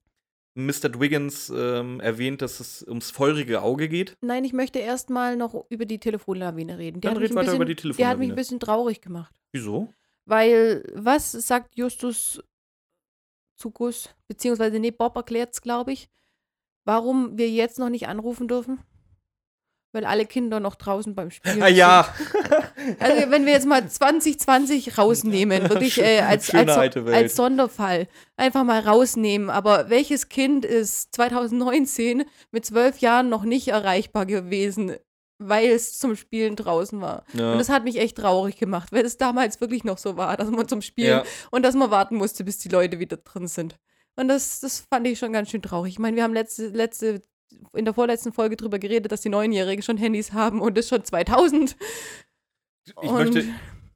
Mr. 0.54 0.90
Dwiggins 0.90 1.50
ähm, 1.56 2.00
erwähnt, 2.02 2.42
dass 2.42 2.60
es 2.60 2.84
ums 2.88 3.10
feurige 3.12 3.62
Auge 3.62 3.88
geht. 3.88 4.18
Nein, 4.22 4.44
ich 4.44 4.52
möchte 4.54 4.80
erstmal 4.80 5.38
noch 5.38 5.66
über 5.70 5.86
die 5.86 6.00
Telefonlawine 6.00 6.78
reden. 6.78 7.00
Die 7.02 7.08
Dann 7.08 7.16
hat 7.16 7.22
mich 7.22 7.30
red 7.32 7.36
weiter 7.38 7.56
über 7.56 7.66
bisschen- 7.66 7.92
die 7.92 7.98
Die 7.98 8.06
hat 8.06 8.18
mich 8.20 8.28
Telefonlawine. 8.28 8.34
ein 8.34 8.36
bisschen 8.36 8.60
traurig 8.60 9.02
gemacht. 9.02 9.34
Wieso? 9.54 9.94
Weil, 10.26 10.84
was 10.94 11.32
sagt 11.32 11.76
Justus 11.78 12.44
zu 13.56 13.72
Gus? 13.72 14.10
Beziehungsweise, 14.28 14.80
nee, 14.80 14.92
Bob 14.92 15.16
erklärt 15.16 15.54
es, 15.54 15.62
glaube 15.62 15.94
ich, 15.94 16.10
warum 16.86 17.38
wir 17.38 17.50
jetzt 17.50 17.80
noch 17.80 17.90
nicht 17.90 18.08
anrufen 18.08 18.48
dürfen. 18.48 18.80
Weil 19.94 20.06
alle 20.06 20.26
Kinder 20.26 20.60
noch 20.60 20.76
draußen 20.76 21.16
beim 21.16 21.32
Spielen 21.32 21.62
Ah 21.62 21.68
ja. 21.68 22.08
sind. 22.78 23.02
Also, 23.02 23.30
wenn 23.30 23.46
wir 23.46 23.54
jetzt 23.54 23.68
mal 23.68 23.88
2020 23.88 24.98
rausnehmen, 24.98 25.70
wirklich 25.70 25.98
äh, 26.02 26.22
als, 26.22 26.54
als, 26.54 26.98
als 26.98 27.36
Sonderfall, 27.36 28.08
einfach 28.38 28.64
mal 28.64 28.80
rausnehmen. 28.80 29.50
Aber 29.50 29.90
welches 29.90 30.30
Kind 30.30 30.66
ist 30.66 31.14
2019 31.16 32.24
mit 32.52 32.66
zwölf 32.66 33.00
Jahren 33.00 33.30
noch 33.30 33.44
nicht 33.44 33.68
erreichbar 33.68 34.26
gewesen, 34.26 34.96
weil 35.40 35.70
es 35.70 36.00
zum 36.00 36.16
Spielen 36.16 36.56
draußen 36.56 37.02
war? 37.02 37.24
ja. 37.34 37.52
Und 37.52 37.60
das 37.60 37.70
hat 37.70 37.84
mich 37.84 38.00
echt 38.00 38.18
traurig 38.18 38.58
gemacht, 38.58 38.92
weil 38.92 39.06
es 39.06 39.18
damals 39.18 39.60
wirklich 39.60 39.84
noch 39.84 39.98
so 39.98 40.16
war, 40.18 40.38
dass 40.38 40.50
man 40.50 40.68
zum 40.68 40.82
Spielen 40.82 41.20
ja. 41.20 41.24
und 41.52 41.64
dass 41.64 41.76
man 41.76 41.92
warten 41.92 42.16
musste, 42.16 42.44
bis 42.44 42.58
die 42.60 42.70
Leute 42.70 43.00
wieder 43.00 43.18
drin 43.18 43.48
sind. 43.48 43.78
Und 44.16 44.28
das, 44.28 44.60
das 44.60 44.86
fand 44.90 45.08
ich 45.08 45.20
schon 45.20 45.34
ganz 45.34 45.50
schön 45.50 45.62
traurig. 45.62 45.94
Ich 45.94 46.00
meine, 46.00 46.16
wir 46.16 46.24
haben 46.24 46.34
letzte, 46.34 46.68
letzte, 46.68 47.22
in 47.74 47.86
der 47.86 47.94
vorletzten 47.94 48.34
Folge 48.34 48.58
drüber 48.58 48.80
geredet, 48.80 49.12
dass 49.12 49.22
die 49.22 49.30
Neunjährigen 49.30 49.84
schon 49.84 49.98
Handys 49.98 50.34
haben 50.34 50.62
und 50.62 50.78
das 50.78 50.88
schon 50.88 51.04
2000. 51.04 51.76
Ich 52.86 52.96
und, 52.96 53.14
möchte 53.14 53.46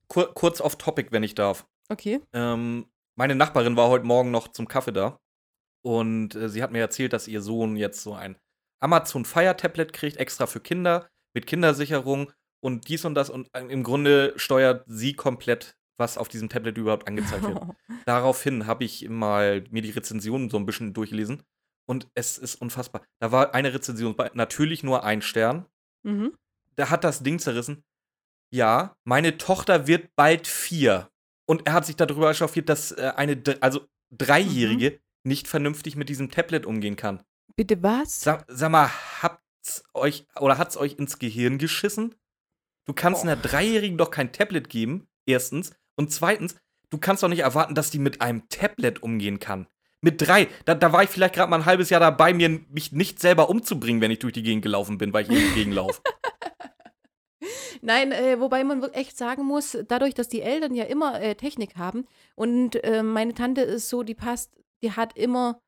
kur 0.08 0.34
kurz 0.34 0.62
off 0.62 0.76
topic, 0.78 1.12
wenn 1.12 1.24
ich 1.24 1.36
darf. 1.36 1.66
Okay. 1.90 2.20
Ähm, 2.34 2.86
meine 3.16 3.36
Nachbarin 3.36 3.78
war 3.78 3.90
heute 3.90 4.06
Morgen 4.06 4.32
noch 4.32 4.48
zum 4.50 4.68
Kaffee 4.68 4.94
da. 4.94 5.20
Und 5.84 6.36
äh, 6.36 6.50
sie 6.50 6.64
hat 6.64 6.72
mir 6.72 6.80
erzählt, 6.80 7.14
dass 7.14 7.28
ihr 7.28 7.42
Sohn 7.42 7.78
jetzt 7.78 8.02
so 8.02 8.14
ein 8.14 8.38
Amazon 8.80 9.24
Fire 9.24 9.56
Tablet 9.56 9.94
kriegt, 9.94 10.18
extra 10.18 10.48
für 10.48 10.60
Kinder, 10.60 11.08
mit 11.34 11.48
Kindersicherung 11.48 12.32
und 12.60 12.88
dies 12.88 13.06
und 13.06 13.16
das. 13.16 13.30
Und 13.30 13.50
äh, 13.54 13.62
im 13.66 13.84
Grunde 13.84 14.34
steuert 14.36 14.84
sie 14.88 15.14
komplett, 15.14 15.78
was 15.98 16.18
auf 16.18 16.28
diesem 16.28 16.50
Tablet 16.50 16.78
überhaupt 16.78 17.08
angezeigt 17.08 17.44
wird. 17.44 17.60
Daraufhin 18.06 18.66
habe 18.66 18.84
ich 18.84 19.08
mal 19.10 19.64
mir 19.70 19.82
die 19.82 19.92
Rezensionen 19.92 20.50
so 20.50 20.58
ein 20.58 20.66
bisschen 20.66 20.94
durchgelesen. 20.94 21.44
Und 21.88 22.08
es 22.16 22.38
ist 22.38 22.56
unfassbar. 22.56 23.04
Da 23.20 23.32
war 23.32 23.54
eine 23.54 23.74
Rezension, 23.74 24.16
natürlich 24.34 24.84
nur 24.84 25.04
ein 25.04 25.22
Stern. 25.22 25.66
mhm. 26.04 26.34
Da 26.78 26.90
hat 26.90 27.06
das 27.06 27.24
Ding 27.24 27.40
zerrissen. 27.40 27.84
Ja, 28.52 28.96
meine 29.06 29.38
Tochter 29.38 29.88
wird 29.88 30.10
bald 30.18 30.46
vier. 30.46 31.10
Und 31.48 31.66
er 31.68 31.74
hat 31.74 31.86
sich 31.86 31.96
darüber 31.96 32.30
echauffiert, 32.30 32.68
dass 32.68 32.92
äh, 32.92 33.14
eine, 33.16 33.42
also 33.62 33.88
Dreijährige 34.12 34.92
Mhm. 34.92 35.00
nicht 35.24 35.48
vernünftig 35.48 35.96
mit 35.96 36.10
diesem 36.10 36.30
Tablet 36.32 36.66
umgehen 36.66 36.96
kann. 36.96 37.24
Bitte 37.56 37.82
was? 37.82 38.20
Sag, 38.22 38.46
sag 38.50 38.70
mal, 38.72 38.90
habt's 39.22 39.84
euch 39.94 40.26
oder 40.40 40.58
hat's 40.58 40.76
euch 40.78 40.94
ins 41.00 41.18
Gehirn 41.20 41.58
geschissen? 41.58 42.14
Du 42.86 42.94
kannst 42.94 43.24
Boah. 43.24 43.32
einer 43.32 43.42
Dreijährigen 43.42 43.98
doch 43.98 44.12
kein 44.12 44.32
Tablet 44.34 44.70
geben, 44.70 45.08
erstens. 45.26 45.72
Und 45.96 46.12
zweitens, 46.12 46.56
du 46.90 46.98
kannst 46.98 47.24
doch 47.24 47.30
nicht 47.30 47.40
erwarten, 47.40 47.74
dass 47.74 47.90
die 47.90 48.00
mit 48.00 48.22
einem 48.22 48.48
Tablet 48.50 49.02
umgehen 49.02 49.40
kann. 49.40 49.68
Mit 50.02 50.22
drei, 50.22 50.48
da, 50.66 50.76
da 50.76 50.92
war 50.94 51.04
ich 51.04 51.10
vielleicht 51.10 51.36
gerade 51.36 51.50
mal 51.50 51.60
ein 51.60 51.66
halbes 51.66 51.90
Jahr 51.90 52.00
dabei, 52.00 52.34
mir 52.34 52.62
mich 52.70 52.92
nicht 52.92 53.20
selber 53.20 53.50
umzubringen, 53.50 54.02
wenn 54.02 54.12
ich 54.12 54.20
durch 54.20 54.34
die 54.34 54.44
Gegend 54.44 54.64
gelaufen 54.64 54.98
bin, 54.98 55.14
weil 55.14 55.24
ich 55.24 55.30
durch 55.30 55.48
die 55.50 55.56
Gegend 55.56 55.74
laufe. 55.74 56.02
Nein, 57.82 58.12
äh, 58.12 58.40
wobei 58.40 58.64
man 58.64 58.82
wirklich 58.82 59.08
echt 59.08 59.18
sagen 59.18 59.44
muss, 59.46 59.78
dadurch, 59.88 60.14
dass 60.14 60.28
die 60.28 60.42
Eltern 60.42 60.74
ja 60.74 60.86
immer 60.86 61.22
äh, 61.22 61.36
Technik 61.36 61.76
haben 61.76 62.06
und 62.36 62.84
äh, 62.84 63.04
meine 63.04 63.34
Tante 63.34 63.62
ist 63.62 63.90
so, 63.90 64.04
die 64.04 64.16
passt, 64.16 64.52
die 64.82 64.92
hat 64.92 65.18
immer 65.18 65.60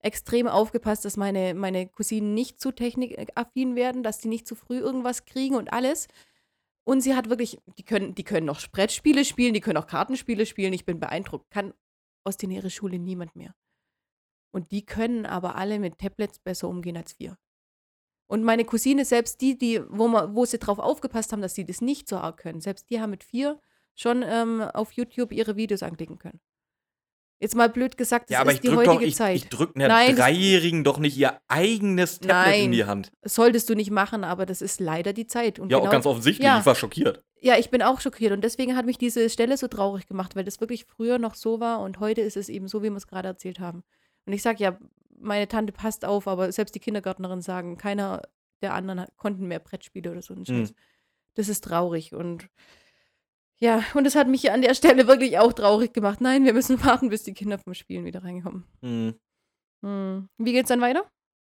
extrem 0.00 0.46
aufgepasst, 0.46 1.04
dass 1.04 1.16
meine, 1.16 1.54
meine 1.54 1.88
Cousinen 1.88 2.34
nicht 2.34 2.60
zu 2.60 2.72
technikaffin 2.72 3.74
werden, 3.76 4.02
dass 4.02 4.18
die 4.18 4.28
nicht 4.28 4.46
zu 4.46 4.54
früh 4.54 4.78
irgendwas 4.78 5.24
kriegen 5.24 5.56
und 5.56 5.72
alles. 5.72 6.08
Und 6.84 7.00
sie 7.00 7.16
hat 7.16 7.28
wirklich, 7.28 7.58
die 7.78 7.82
können, 7.82 8.14
die 8.14 8.22
können 8.22 8.46
noch 8.46 8.60
Brettspiele 8.70 9.24
spielen, 9.24 9.54
die 9.54 9.60
können 9.60 9.78
auch 9.78 9.88
Kartenspiele 9.88 10.46
spielen. 10.46 10.72
Ich 10.72 10.84
bin 10.84 11.00
beeindruckt. 11.00 11.50
Kann 11.50 11.74
aus 12.24 12.36
der 12.36 12.48
näheren 12.48 12.70
Schule 12.70 13.00
niemand 13.00 13.34
mehr. 13.34 13.54
Und 14.56 14.72
die 14.72 14.86
können 14.86 15.26
aber 15.26 15.56
alle 15.56 15.78
mit 15.78 15.98
Tablets 15.98 16.38
besser 16.38 16.66
umgehen 16.66 16.96
als 16.96 17.20
wir. 17.20 17.36
Und 18.26 18.42
meine 18.42 18.64
Cousine, 18.64 19.04
selbst 19.04 19.42
die, 19.42 19.58
die, 19.58 19.82
wo, 19.90 20.08
man, 20.08 20.34
wo 20.34 20.46
sie 20.46 20.58
drauf 20.58 20.78
aufgepasst 20.78 21.30
haben, 21.30 21.42
dass 21.42 21.54
sie 21.54 21.66
das 21.66 21.82
nicht 21.82 22.08
so 22.08 22.16
arg 22.16 22.38
können, 22.38 22.62
selbst 22.62 22.88
die 22.88 22.98
haben 22.98 23.10
mit 23.10 23.22
vier 23.22 23.60
schon 23.94 24.24
ähm, 24.26 24.62
auf 24.62 24.92
YouTube 24.92 25.30
ihre 25.32 25.56
Videos 25.56 25.82
anklicken 25.82 26.18
können. 26.18 26.40
Jetzt 27.38 27.54
mal 27.54 27.68
blöd 27.68 27.98
gesagt, 27.98 28.30
das 28.30 28.34
ja, 28.36 28.40
aber 28.40 28.52
ist 28.52 28.64
ich 28.64 28.70
die 28.70 28.74
heutige 28.74 28.94
doch, 28.94 29.02
ich, 29.02 29.14
Zeit. 29.16 29.36
ich 29.36 29.48
drück 29.50 29.76
einer 29.76 29.88
Nein, 29.88 30.16
Dreijährigen 30.16 30.84
doch 30.84 30.96
nicht 30.96 31.18
ihr 31.18 31.38
eigenes 31.48 32.20
Tablet 32.20 32.54
in 32.54 32.60
Nein. 32.62 32.72
die 32.72 32.84
Hand. 32.86 33.12
Solltest 33.24 33.68
du 33.68 33.74
nicht 33.74 33.90
machen, 33.90 34.24
aber 34.24 34.46
das 34.46 34.62
ist 34.62 34.80
leider 34.80 35.12
die 35.12 35.26
Zeit. 35.26 35.58
Und 35.58 35.70
Ja, 35.70 35.76
genau, 35.76 35.88
auch 35.88 35.92
ganz 35.92 36.06
offensichtlich, 36.06 36.46
Ja. 36.46 36.60
ich 36.60 36.64
war 36.64 36.74
schockiert. 36.74 37.22
Ja, 37.42 37.58
ich 37.58 37.68
bin 37.68 37.82
auch 37.82 38.00
schockiert 38.00 38.32
und 38.32 38.42
deswegen 38.42 38.74
hat 38.74 38.86
mich 38.86 38.96
diese 38.96 39.28
Stelle 39.28 39.58
so 39.58 39.68
traurig 39.68 40.06
gemacht, 40.06 40.34
weil 40.34 40.44
das 40.44 40.62
wirklich 40.62 40.86
früher 40.86 41.18
noch 41.18 41.34
so 41.34 41.60
war 41.60 41.80
und 41.80 42.00
heute 42.00 42.22
ist 42.22 42.38
es 42.38 42.48
eben 42.48 42.68
so, 42.68 42.82
wie 42.82 42.88
wir 42.88 42.96
es 42.96 43.06
gerade 43.06 43.28
erzählt 43.28 43.60
haben. 43.60 43.84
Und 44.26 44.32
ich 44.32 44.42
sage 44.42 44.62
ja, 44.62 44.78
meine 45.18 45.48
Tante 45.48 45.72
passt 45.72 46.04
auf, 46.04 46.28
aber 46.28 46.52
selbst 46.52 46.74
die 46.74 46.80
Kindergärtnerin 46.80 47.40
sagen, 47.40 47.76
keiner 47.78 48.22
der 48.62 48.74
anderen 48.74 49.00
hat- 49.00 49.16
konnten 49.16 49.46
mehr 49.46 49.58
Brettspiele 49.60 50.10
oder 50.10 50.22
so. 50.22 50.34
Hm. 50.34 50.44
Scheiß. 50.44 50.74
Das 51.34 51.48
ist 51.48 51.64
traurig 51.64 52.14
und 52.14 52.48
ja, 53.58 53.82
und 53.94 54.04
das 54.04 54.14
hat 54.16 54.28
mich 54.28 54.50
an 54.50 54.60
der 54.62 54.74
Stelle 54.74 55.06
wirklich 55.06 55.38
auch 55.38 55.52
traurig 55.52 55.94
gemacht. 55.94 56.20
Nein, 56.20 56.44
wir 56.44 56.52
müssen 56.52 56.78
warten, 56.84 57.08
bis 57.08 57.22
die 57.22 57.32
Kinder 57.34 57.58
vom 57.58 57.74
Spielen 57.74 58.04
wieder 58.04 58.22
reinkommen. 58.22 58.64
Hm. 58.82 59.14
Hm. 59.84 60.28
Wie 60.38 60.52
geht's 60.52 60.68
dann 60.68 60.80
weiter? 60.80 61.04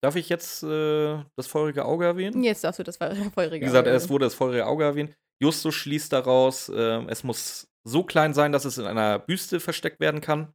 Darf 0.03 0.17
ich 0.17 0.29
jetzt 0.29 0.63
äh, 0.63 1.23
das 1.37 1.47
feurige 1.47 1.85
Auge 1.85 2.05
erwähnen? 2.05 2.43
Jetzt 2.43 2.65
darfst 2.65 2.79
du 2.79 2.83
das 2.83 2.97
feurige 2.99 3.55
Wie 3.55 3.61
gesagt, 3.61 3.89
Auge 3.89 3.97
es 3.97 4.09
wurde 4.11 4.27
das 4.27 4.35
feurige 4.35 4.67
Auge 4.67 4.85
erwähnt. 4.85 5.17
Justus 5.41 5.75
schließt 5.75 6.13
daraus, 6.13 6.69
äh, 6.69 7.03
es 7.09 7.25
muss 7.25 7.69
so 7.85 8.03
klein 8.05 8.35
sein, 8.35 8.53
dass 8.53 8.65
es 8.65 8.79
in 8.79 8.85
einer 8.87 9.19
Büste 9.19 9.61
versteckt 9.61 10.01
werden 10.01 10.21
kann. 10.21 10.53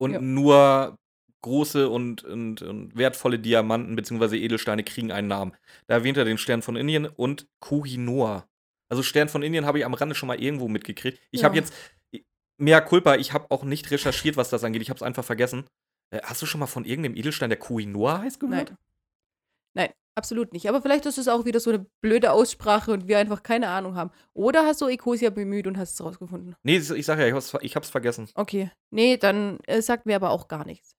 Und 0.00 0.12
Ja. 0.12 0.20
nur 0.20 0.96
große 1.42 1.88
und, 1.88 2.24
und, 2.24 2.62
und 2.62 2.96
wertvolle 2.96 3.38
Diamanten 3.38 3.96
bzw. 3.96 4.36
Edelsteine 4.36 4.84
kriegen 4.84 5.10
einen 5.12 5.28
Namen. 5.28 5.52
Da 5.86 5.94
erwähnt 5.94 6.16
er 6.18 6.24
den 6.24 6.38
Stern 6.38 6.62
von 6.62 6.76
Indien 6.76 7.06
und 7.06 7.46
Kohinoor. 7.60 8.46
Also 8.90 9.02
Stern 9.02 9.28
von 9.28 9.42
Indien 9.42 9.64
habe 9.66 9.78
ich 9.78 9.84
am 9.84 9.94
Rande 9.94 10.14
schon 10.14 10.26
mal 10.26 10.40
irgendwo 10.40 10.68
mitgekriegt. 10.68 11.20
Ich 11.30 11.40
Ja. 11.40 11.46
habe 11.46 11.56
jetzt, 11.56 11.72
mehr 12.58 12.82
Culpa, 12.82 13.16
ich 13.16 13.32
habe 13.32 13.50
auch 13.50 13.62
nicht 13.64 13.90
recherchiert, 13.90 14.36
was 14.36 14.50
das 14.50 14.64
angeht. 14.64 14.82
Ich 14.82 14.90
habe 14.90 14.98
es 14.98 15.02
einfach 15.02 15.24
vergessen. 15.24 15.64
Äh, 16.10 16.20
hast 16.24 16.42
du 16.42 16.46
schon 16.46 16.60
mal 16.60 16.66
von 16.66 16.84
irgendeinem 16.84 17.16
Edelstein, 17.16 17.50
der 17.50 17.58
Kohinoor 17.58 18.18
heißt, 18.20 18.40
gehört? 18.40 18.70
Nein. 18.70 18.78
Nein, 19.74 19.90
absolut 20.14 20.52
nicht. 20.52 20.68
Aber 20.68 20.82
vielleicht 20.82 21.06
ist 21.06 21.18
es 21.18 21.28
auch 21.28 21.44
wieder 21.44 21.60
so 21.60 21.70
eine 21.70 21.86
blöde 22.00 22.32
Aussprache 22.32 22.92
und 22.92 23.08
wir 23.08 23.18
einfach 23.18 23.42
keine 23.42 23.68
Ahnung 23.68 23.96
haben. 23.96 24.10
Oder 24.32 24.64
hast 24.66 24.80
du 24.80 24.88
Ecosia 24.88 25.30
bemüht 25.30 25.66
und 25.66 25.78
hast 25.78 25.94
es 25.94 26.04
rausgefunden? 26.04 26.56
Nee, 26.62 26.76
ich 26.76 27.06
sag 27.06 27.18
ja, 27.18 27.26
ich 27.26 27.34
hab's, 27.34 27.54
ich 27.60 27.76
hab's 27.76 27.90
vergessen. 27.90 28.28
Okay. 28.34 28.70
Nee, 28.90 29.16
dann 29.16 29.58
äh, 29.66 29.82
sagt 29.82 30.06
mir 30.06 30.16
aber 30.16 30.30
auch 30.30 30.48
gar 30.48 30.64
nichts. 30.64 30.96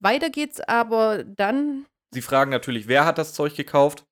Weiter 0.00 0.30
geht's 0.30 0.60
aber 0.60 1.24
dann. 1.24 1.86
Sie 2.12 2.22
fragen 2.22 2.50
natürlich, 2.50 2.88
wer 2.88 3.04
hat 3.04 3.18
das 3.18 3.34
Zeug 3.34 3.54
gekauft? 3.54 4.04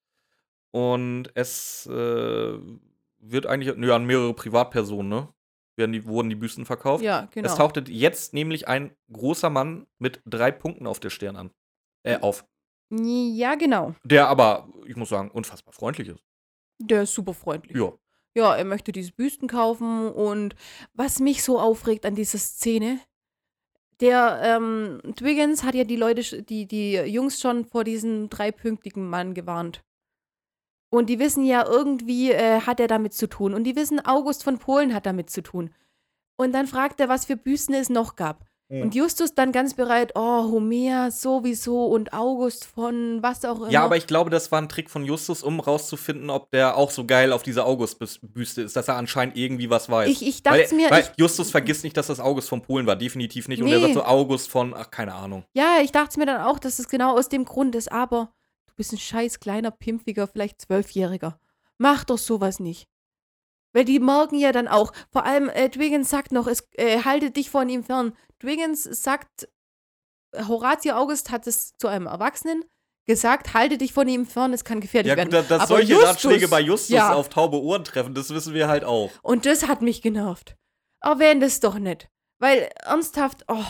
Und 0.70 1.30
es 1.34 1.86
äh, 1.86 2.59
wird 3.18 3.46
eigentlich 3.46 3.74
nö, 3.76 3.92
an 3.92 4.05
mehrere 4.05 4.34
Privatpersonen, 4.34 5.09
ne? 5.09 5.28
Werden 5.76 5.92
die, 5.92 6.05
wurden 6.05 6.28
die 6.28 6.36
Büsten 6.36 6.66
verkauft. 6.66 7.05
Ja, 7.05 7.28
genau. 7.30 7.49
Es 7.49 7.55
tauchte 7.55 7.84
jetzt 7.86 8.34
nämlich 8.34 8.66
ein 8.66 8.94
großer 9.12 9.49
Mann 9.49 9.86
mit 9.99 10.20
drei 10.26 10.51
Punkten 10.51 10.86
auf 10.86 10.99
der 11.01 11.11
Stirn 11.11 11.36
an. 11.36 11.51
Äh, 12.03 12.18
auf. 12.18 12.44
Ja, 12.91 13.55
genau. 13.55 13.95
Der 14.05 14.28
aber, 14.28 14.68
ich 14.86 14.97
muss 14.97 15.11
sagen, 15.11 15.30
unfassbar 15.30 15.74
freundlich 15.74 16.09
ist. 16.09 16.22
Der 16.78 17.03
ist 17.03 17.14
super 17.14 17.34
freundlich. 17.34 17.76
Ja. 17.76 17.93
Ja, 18.34 18.55
er 18.55 18.64
möchte 18.64 18.93
diese 18.93 19.12
Büsten 19.12 19.49
kaufen 19.49 20.12
und 20.12 20.55
was 20.93 21.18
mich 21.18 21.43
so 21.43 21.59
aufregt 21.59 22.07
an 22.07 22.14
dieser 22.14 22.39
Szene, 22.39 23.01
der 24.01 24.41
ähm, 24.43 25.01
Twiggins 25.16 25.64
hat 25.64 25.74
ja 25.74 25.84
die 25.84 25.97
Leute, 25.97 26.43
die, 26.43 26.66
die 26.66 26.93
Jungs 26.93 27.41
schon 27.41 27.64
vor 27.64 27.82
diesem 27.82 28.28
dreipünktigen 28.30 29.09
Mann 29.09 29.34
gewarnt. 29.34 29.82
Und 30.91 31.11
die 31.11 31.18
wissen 31.18 31.45
ja, 31.45 31.66
irgendwie 31.66 32.30
äh, 32.30 32.61
hat 32.61 32.80
er 32.80 32.86
damit 32.86 33.12
zu 33.12 33.28
tun. 33.28 33.55
Und 33.55 33.64
die 33.64 33.76
wissen, 33.76 34.05
August 34.07 34.45
von 34.45 34.59
Polen 34.59 34.95
hat 34.95 35.05
damit 35.05 35.30
zu 35.30 35.43
tun. 35.43 35.74
Und 36.36 36.53
dann 36.53 36.66
fragt 36.66 37.01
er, 37.01 37.09
was 37.09 37.26
für 37.26 37.36
Büsten 37.36 37.74
es 37.74 37.91
noch 37.91 38.14
gab. 38.16 38.47
Und 38.70 38.94
Justus 38.94 39.34
dann 39.34 39.50
ganz 39.50 39.72
bereit, 39.72 40.12
oh, 40.14 40.42
Homer 40.50 41.10
sowieso 41.10 41.86
und 41.86 42.12
August 42.12 42.66
von 42.66 43.22
was 43.22 43.42
auch 43.46 43.60
immer. 43.60 43.70
Ja, 43.70 43.82
aber 43.82 43.96
ich 43.96 44.06
glaube, 44.06 44.28
das 44.28 44.52
war 44.52 44.60
ein 44.60 44.68
Trick 44.68 44.90
von 44.90 45.06
Justus, 45.06 45.42
um 45.42 45.58
rauszufinden, 45.58 46.28
ob 46.28 46.50
der 46.50 46.76
auch 46.76 46.90
so 46.90 47.06
geil 47.06 47.32
auf 47.32 47.42
dieser 47.42 47.64
August-Büste 47.64 48.60
ist, 48.60 48.76
dass 48.76 48.88
er 48.88 48.96
anscheinend 48.96 49.38
irgendwie 49.38 49.70
was 49.70 49.88
weiß. 49.88 50.10
Ich- 50.10 50.26
ich 50.26 50.42
dachte 50.42 50.58
weil, 50.70 50.76
mir, 50.76 50.90
Weil 50.90 51.02
ich- 51.04 51.10
Justus 51.16 51.50
vergisst 51.50 51.82
nicht, 51.82 51.96
dass 51.96 52.08
das 52.08 52.20
August 52.20 52.50
von 52.50 52.60
Polen 52.60 52.86
war. 52.86 52.96
Definitiv 52.96 53.48
nicht. 53.48 53.62
Und 53.62 53.68
er 53.68 53.78
Nee. 53.78 53.82
sagt 53.84 53.94
so 53.94 54.04
August 54.04 54.50
von, 54.50 54.74
ach, 54.74 54.90
keine 54.90 55.14
Ahnung. 55.14 55.44
Ja, 55.54 55.78
ich 55.82 55.90
dachte 55.92 56.18
mir 56.20 56.26
dann 56.26 56.42
auch, 56.42 56.58
dass 56.58 56.78
es 56.78 56.88
genau 56.88 57.16
aus 57.16 57.30
dem 57.30 57.46
Grund 57.46 57.74
ist, 57.74 57.90
aber 57.90 58.32
du 58.66 58.74
bist 58.76 58.92
ein 58.92 58.98
scheiß 58.98 59.40
kleiner, 59.40 59.70
pimpfiger, 59.70 60.26
vielleicht 60.26 60.60
Zwölfjähriger. 60.60 61.40
Mach 61.78 62.04
doch 62.04 62.18
sowas 62.18 62.60
nicht. 62.60 62.86
Weil 63.72 63.84
die 63.84 63.98
merken 64.00 64.38
ja 64.38 64.52
dann 64.52 64.68
auch, 64.68 64.92
vor 65.10 65.24
allem 65.24 65.48
äh, 65.48 65.68
Dwiggins 65.70 66.10
sagt 66.10 66.32
noch, 66.32 66.46
es, 66.46 66.66
äh, 66.76 67.02
halte 67.04 67.30
dich 67.30 67.48
von 67.50 67.68
ihm 67.68 67.82
fern. 67.84 68.12
Dwiggins 68.43 68.84
sagt, 68.84 69.49
Horatio 70.36 70.95
August 70.95 71.30
hat 71.30 71.47
es 71.47 71.76
zu 71.76 71.89
einem 71.89 72.07
Erwachsenen 72.07 72.64
gesagt, 73.07 73.55
halte 73.55 73.78
dich 73.78 73.93
von 73.95 74.07
ihm 74.07 74.26
fern, 74.26 74.53
es 74.53 74.64
kann 74.64 74.80
gefährlich 74.80 75.09
Ja, 75.11 75.16
werden. 75.16 75.30
gut, 75.32 75.51
dass, 75.51 75.68
solche 75.68 75.93
Justus- 75.95 76.09
Ratschläge 76.09 76.49
bei 76.49 76.61
Justus 76.61 76.91
ja. 76.91 77.14
auf 77.14 77.30
taube 77.30 77.61
Ohren 77.61 77.82
treffen, 77.84 78.14
das 78.14 78.28
wissen 78.30 78.53
wir 78.53 78.68
halt 78.68 78.84
auch. 78.84 79.11
Und 79.22 79.47
das 79.47 79.66
hat 79.66 79.80
mich 79.80 80.03
genervt. 80.03 80.57
Erwähnt 81.01 81.43
es 81.43 81.61
doch 81.61 81.78
nicht. 81.78 82.09
Weil 82.39 82.68
ernsthaft, 82.84 83.45
oh, 83.49 83.64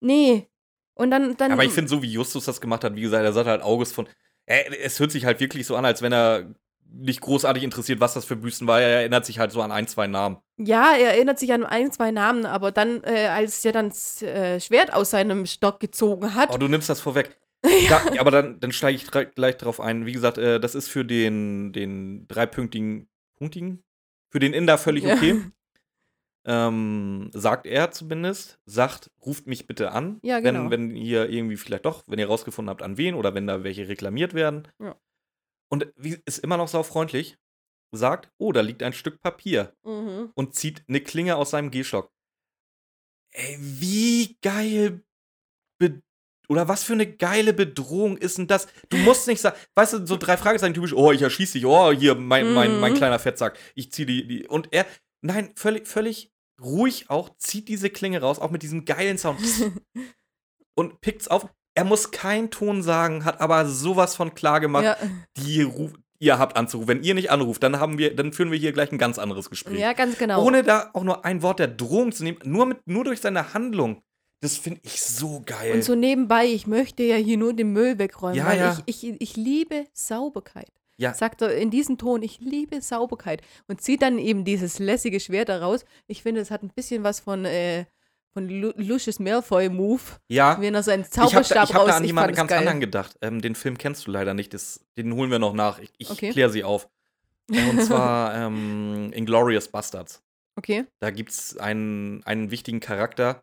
nee. 0.00 0.48
Und 0.94 1.10
dann, 1.10 1.36
dann 1.36 1.52
Aber 1.52 1.64
ich 1.64 1.72
finde, 1.72 1.88
so 1.90 2.02
wie 2.02 2.10
Justus 2.10 2.44
das 2.46 2.60
gemacht 2.60 2.84
hat, 2.84 2.94
wie 2.96 3.00
gesagt, 3.02 3.24
er 3.24 3.32
sagt 3.32 3.48
halt 3.48 3.62
August 3.62 3.94
von. 3.94 4.08
Äh, 4.46 4.74
es 4.76 4.98
hört 4.98 5.12
sich 5.12 5.24
halt 5.24 5.40
wirklich 5.40 5.66
so 5.66 5.76
an, 5.76 5.84
als 5.84 6.02
wenn 6.02 6.12
er 6.12 6.54
nicht 6.94 7.20
großartig 7.20 7.62
interessiert, 7.62 8.00
was 8.00 8.14
das 8.14 8.24
für 8.24 8.36
Büsten 8.36 8.66
war. 8.66 8.80
Er 8.80 9.00
erinnert 9.00 9.24
sich 9.26 9.38
halt 9.38 9.50
so 9.52 9.62
an 9.62 9.72
ein, 9.72 9.86
zwei 9.86 10.06
Namen. 10.06 10.38
Ja, 10.58 10.92
er 10.94 11.14
erinnert 11.14 11.38
sich 11.38 11.52
an 11.52 11.64
ein, 11.64 11.90
zwei 11.92 12.10
Namen, 12.10 12.44
aber 12.46 12.70
dann, 12.72 13.02
äh, 13.04 13.26
als 13.28 13.64
er 13.64 13.72
dann 13.72 13.88
das 13.88 14.22
äh, 14.22 14.60
Schwert 14.60 14.92
aus 14.92 15.10
seinem 15.10 15.46
Stock 15.46 15.80
gezogen 15.80 16.34
hat, 16.34 16.50
Oh, 16.52 16.58
du 16.58 16.68
nimmst 16.68 16.88
das 16.88 17.00
vorweg. 17.00 17.38
Da, 17.88 18.02
aber 18.18 18.30
dann, 18.32 18.58
dann 18.58 18.72
steige 18.72 18.96
ich 18.96 19.06
gleich 19.34 19.56
drauf 19.56 19.80
ein. 19.80 20.04
Wie 20.04 20.12
gesagt, 20.12 20.36
äh, 20.36 20.58
das 20.58 20.74
ist 20.74 20.88
für 20.88 21.04
den, 21.04 21.72
den 21.72 22.26
dreipünktigen, 22.26 23.08
punktigen, 23.36 23.84
für 24.30 24.40
den 24.40 24.52
Inder 24.52 24.78
völlig 24.78 25.04
Ja. 25.04 25.14
okay. 25.14 25.40
Ähm, 26.44 27.30
sagt 27.32 27.66
er 27.66 27.92
zumindest, 27.92 28.58
sagt, 28.66 29.12
ruft 29.24 29.46
mich 29.46 29.68
bitte 29.68 29.92
an, 29.92 30.18
Ja, 30.24 30.40
genau. 30.40 30.70
wenn, 30.70 30.90
wenn 30.90 30.96
ihr 30.96 31.30
irgendwie 31.30 31.56
vielleicht 31.56 31.84
doch, 31.86 32.02
wenn 32.08 32.18
ihr 32.18 32.26
rausgefunden 32.26 32.68
habt, 32.68 32.82
an 32.82 32.96
wen 32.96 33.14
oder 33.14 33.32
wenn 33.34 33.46
da 33.46 33.62
welche 33.62 33.86
reklamiert 33.86 34.34
werden. 34.34 34.66
Ja. 34.80 34.96
Und 35.72 35.92
wie, 35.96 36.20
ist 36.26 36.38
immer 36.38 36.58
noch 36.58 36.68
saufreundlich, 36.68 37.38
sagt, 37.94 38.30
oh, 38.38 38.52
da 38.52 38.60
liegt 38.60 38.82
ein 38.82 38.92
Stück 38.92 39.20
Papier 39.20 39.74
Mhm. 39.84 40.30
und 40.34 40.54
zieht 40.54 40.84
eine 40.88 41.00
Klinge 41.00 41.36
aus 41.36 41.50
seinem 41.50 41.70
Gehstock. 41.70 42.10
Ey, 43.32 43.56
wie 43.58 44.36
geil 44.42 45.02
oder 46.48 46.68
was 46.68 46.82
für 46.84 46.92
eine 46.92 47.06
geile 47.10 47.54
Bedrohung 47.54 48.18
ist 48.18 48.36
denn 48.36 48.46
das? 48.46 48.66
Du 48.90 48.98
musst 48.98 49.26
nicht 49.26 49.40
sagen, 49.40 49.56
weißt 49.74 49.94
du, 49.94 50.06
so 50.06 50.16
drei 50.18 50.36
Fragezeichen 50.36 50.74
typisch, 50.74 50.92
oh, 50.92 51.10
ich 51.12 51.22
erschieß 51.22 51.52
dich, 51.52 51.64
oh, 51.64 51.92
hier, 51.92 52.14
mein, 52.14 52.52
mein, 52.52 52.78
mein 52.78 52.92
Mhm. 52.92 52.96
kleiner 52.96 53.18
Fettsack, 53.18 53.58
ich 53.74 53.90
zieh 53.92 54.04
die, 54.04 54.26
die. 54.26 54.46
Und 54.46 54.68
er, 54.72 54.84
nein, 55.22 55.52
völlig, 55.56 55.86
völlig 55.88 56.30
ruhig 56.60 57.08
auch, 57.08 57.34
zieht 57.38 57.68
diese 57.68 57.88
Klinge 57.88 58.20
raus, 58.20 58.38
auch 58.38 58.50
mit 58.50 58.62
diesem 58.62 58.84
geilen 58.84 59.16
Sound 59.16 59.40
und 60.76 61.00
pickt's 61.00 61.28
auf. 61.28 61.48
Er 61.74 61.84
muss 61.84 62.10
keinen 62.10 62.50
Ton 62.50 62.82
sagen, 62.82 63.24
hat 63.24 63.40
aber 63.40 63.66
sowas 63.66 64.14
von 64.14 64.34
klar 64.34 64.60
gemacht, 64.60 64.84
ja. 64.84 64.96
die 65.36 65.62
ruf, 65.62 65.92
ihr 66.18 66.38
habt 66.38 66.56
anzurufen. 66.56 66.88
Wenn 66.88 67.02
ihr 67.02 67.14
nicht 67.14 67.30
anruft, 67.30 67.62
dann 67.62 67.80
haben 67.80 67.98
wir, 67.98 68.14
dann 68.14 68.32
führen 68.32 68.50
wir 68.50 68.58
hier 68.58 68.72
gleich 68.72 68.92
ein 68.92 68.98
ganz 68.98 69.18
anderes 69.18 69.50
Gespräch. 69.50 69.78
ja, 69.78 69.92
ganz 69.92 70.18
genau. 70.18 70.44
Ohne 70.44 70.62
da 70.62 70.90
auch 70.92 71.02
nur 71.02 71.24
ein 71.24 71.42
Wort 71.42 71.58
der 71.58 71.68
Drohung 71.68 72.12
zu 72.12 72.24
nehmen, 72.24 72.38
nur, 72.44 72.66
mit, 72.66 72.86
nur 72.86 73.04
durch 73.04 73.20
seine 73.20 73.54
Handlung. 73.54 74.02
Das 74.40 74.56
finde 74.56 74.80
ich 74.82 75.00
so 75.00 75.42
geil. 75.46 75.72
Und 75.72 75.84
so 75.84 75.94
nebenbei, 75.94 76.46
ich 76.46 76.66
möchte 76.66 77.02
ja 77.04 77.16
hier 77.16 77.38
nur 77.38 77.54
den 77.54 77.72
Müll 77.72 77.98
wegräumen, 77.98 78.36
Ja, 78.36 78.46
weil 78.46 78.58
ja. 78.58 78.78
Ich, 78.86 79.04
ich, 79.04 79.20
ich 79.20 79.36
liebe 79.36 79.86
Sauberkeit. 79.92 80.68
Ja. 80.96 81.14
Sagt 81.14 81.42
er 81.42 81.56
in 81.56 81.70
diesem 81.70 81.96
Ton, 81.96 82.22
ich 82.22 82.40
liebe 82.40 82.80
Sauberkeit. 82.82 83.42
Und 83.66 83.80
zieht 83.80 84.02
dann 84.02 84.18
eben 84.18 84.44
dieses 84.44 84.78
lässige 84.78 85.20
Schwert 85.20 85.48
da 85.48 85.58
raus. 85.58 85.84
Ich 86.06 86.22
finde, 86.22 86.40
es 86.40 86.50
hat 86.50 86.62
ein 86.62 86.72
bisschen 86.74 87.02
was 87.02 87.20
von, 87.20 87.44
äh, 87.44 87.86
von 88.32 88.48
Lu 88.48 88.72
Lucius 88.76 89.18
Malfoy-Move, 89.18 90.00
ja, 90.28 90.60
wenn 90.60 90.74
er 90.74 90.82
seinen 90.82 91.02
ich 91.02 91.06
habe 91.18 91.26
da, 91.26 91.30
Zauberstab 91.30 91.68
ich 91.68 91.74
hab 91.74 91.82
raus. 91.82 91.90
an 91.92 92.02
ich 92.04 92.08
jemanden 92.08 92.28
fand 92.28 92.32
es 92.34 92.36
ganz 92.38 92.48
geil. 92.50 92.58
anderen 92.60 92.80
gedacht. 92.80 93.16
Ähm, 93.20 93.40
den 93.42 93.54
Film 93.54 93.76
kennst 93.78 94.06
du 94.06 94.10
leider 94.10 94.34
nicht, 94.34 94.54
das, 94.54 94.84
den 94.96 95.12
holen 95.14 95.30
wir 95.30 95.38
noch 95.38 95.52
nach. 95.54 95.78
Ich, 95.78 95.92
ich 95.98 96.10
Okay. 96.10 96.30
kläre 96.30 96.50
sie 96.50 96.64
auf. 96.64 96.88
Äh, 97.52 97.68
Und 97.70 97.82
zwar 97.82 98.34
ähm, 98.34 99.12
Inglorious 99.12 99.68
Bastards. 99.68 100.22
Okay. 100.56 100.84
Da 101.00 101.10
gibt 101.10 101.30
es 101.30 101.56
einen, 101.58 102.22
einen 102.24 102.50
wichtigen 102.50 102.80
Charakter, 102.80 103.42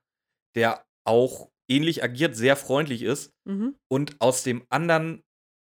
der 0.55 0.83
auch 1.05 1.49
ähnlich 1.67 2.03
agiert, 2.03 2.35
sehr 2.35 2.55
freundlich 2.55 3.03
ist 3.03 3.31
Mhm. 3.45 3.75
und 3.91 4.15
aus 4.19 4.43
dem 4.43 4.63
anderen 4.69 5.23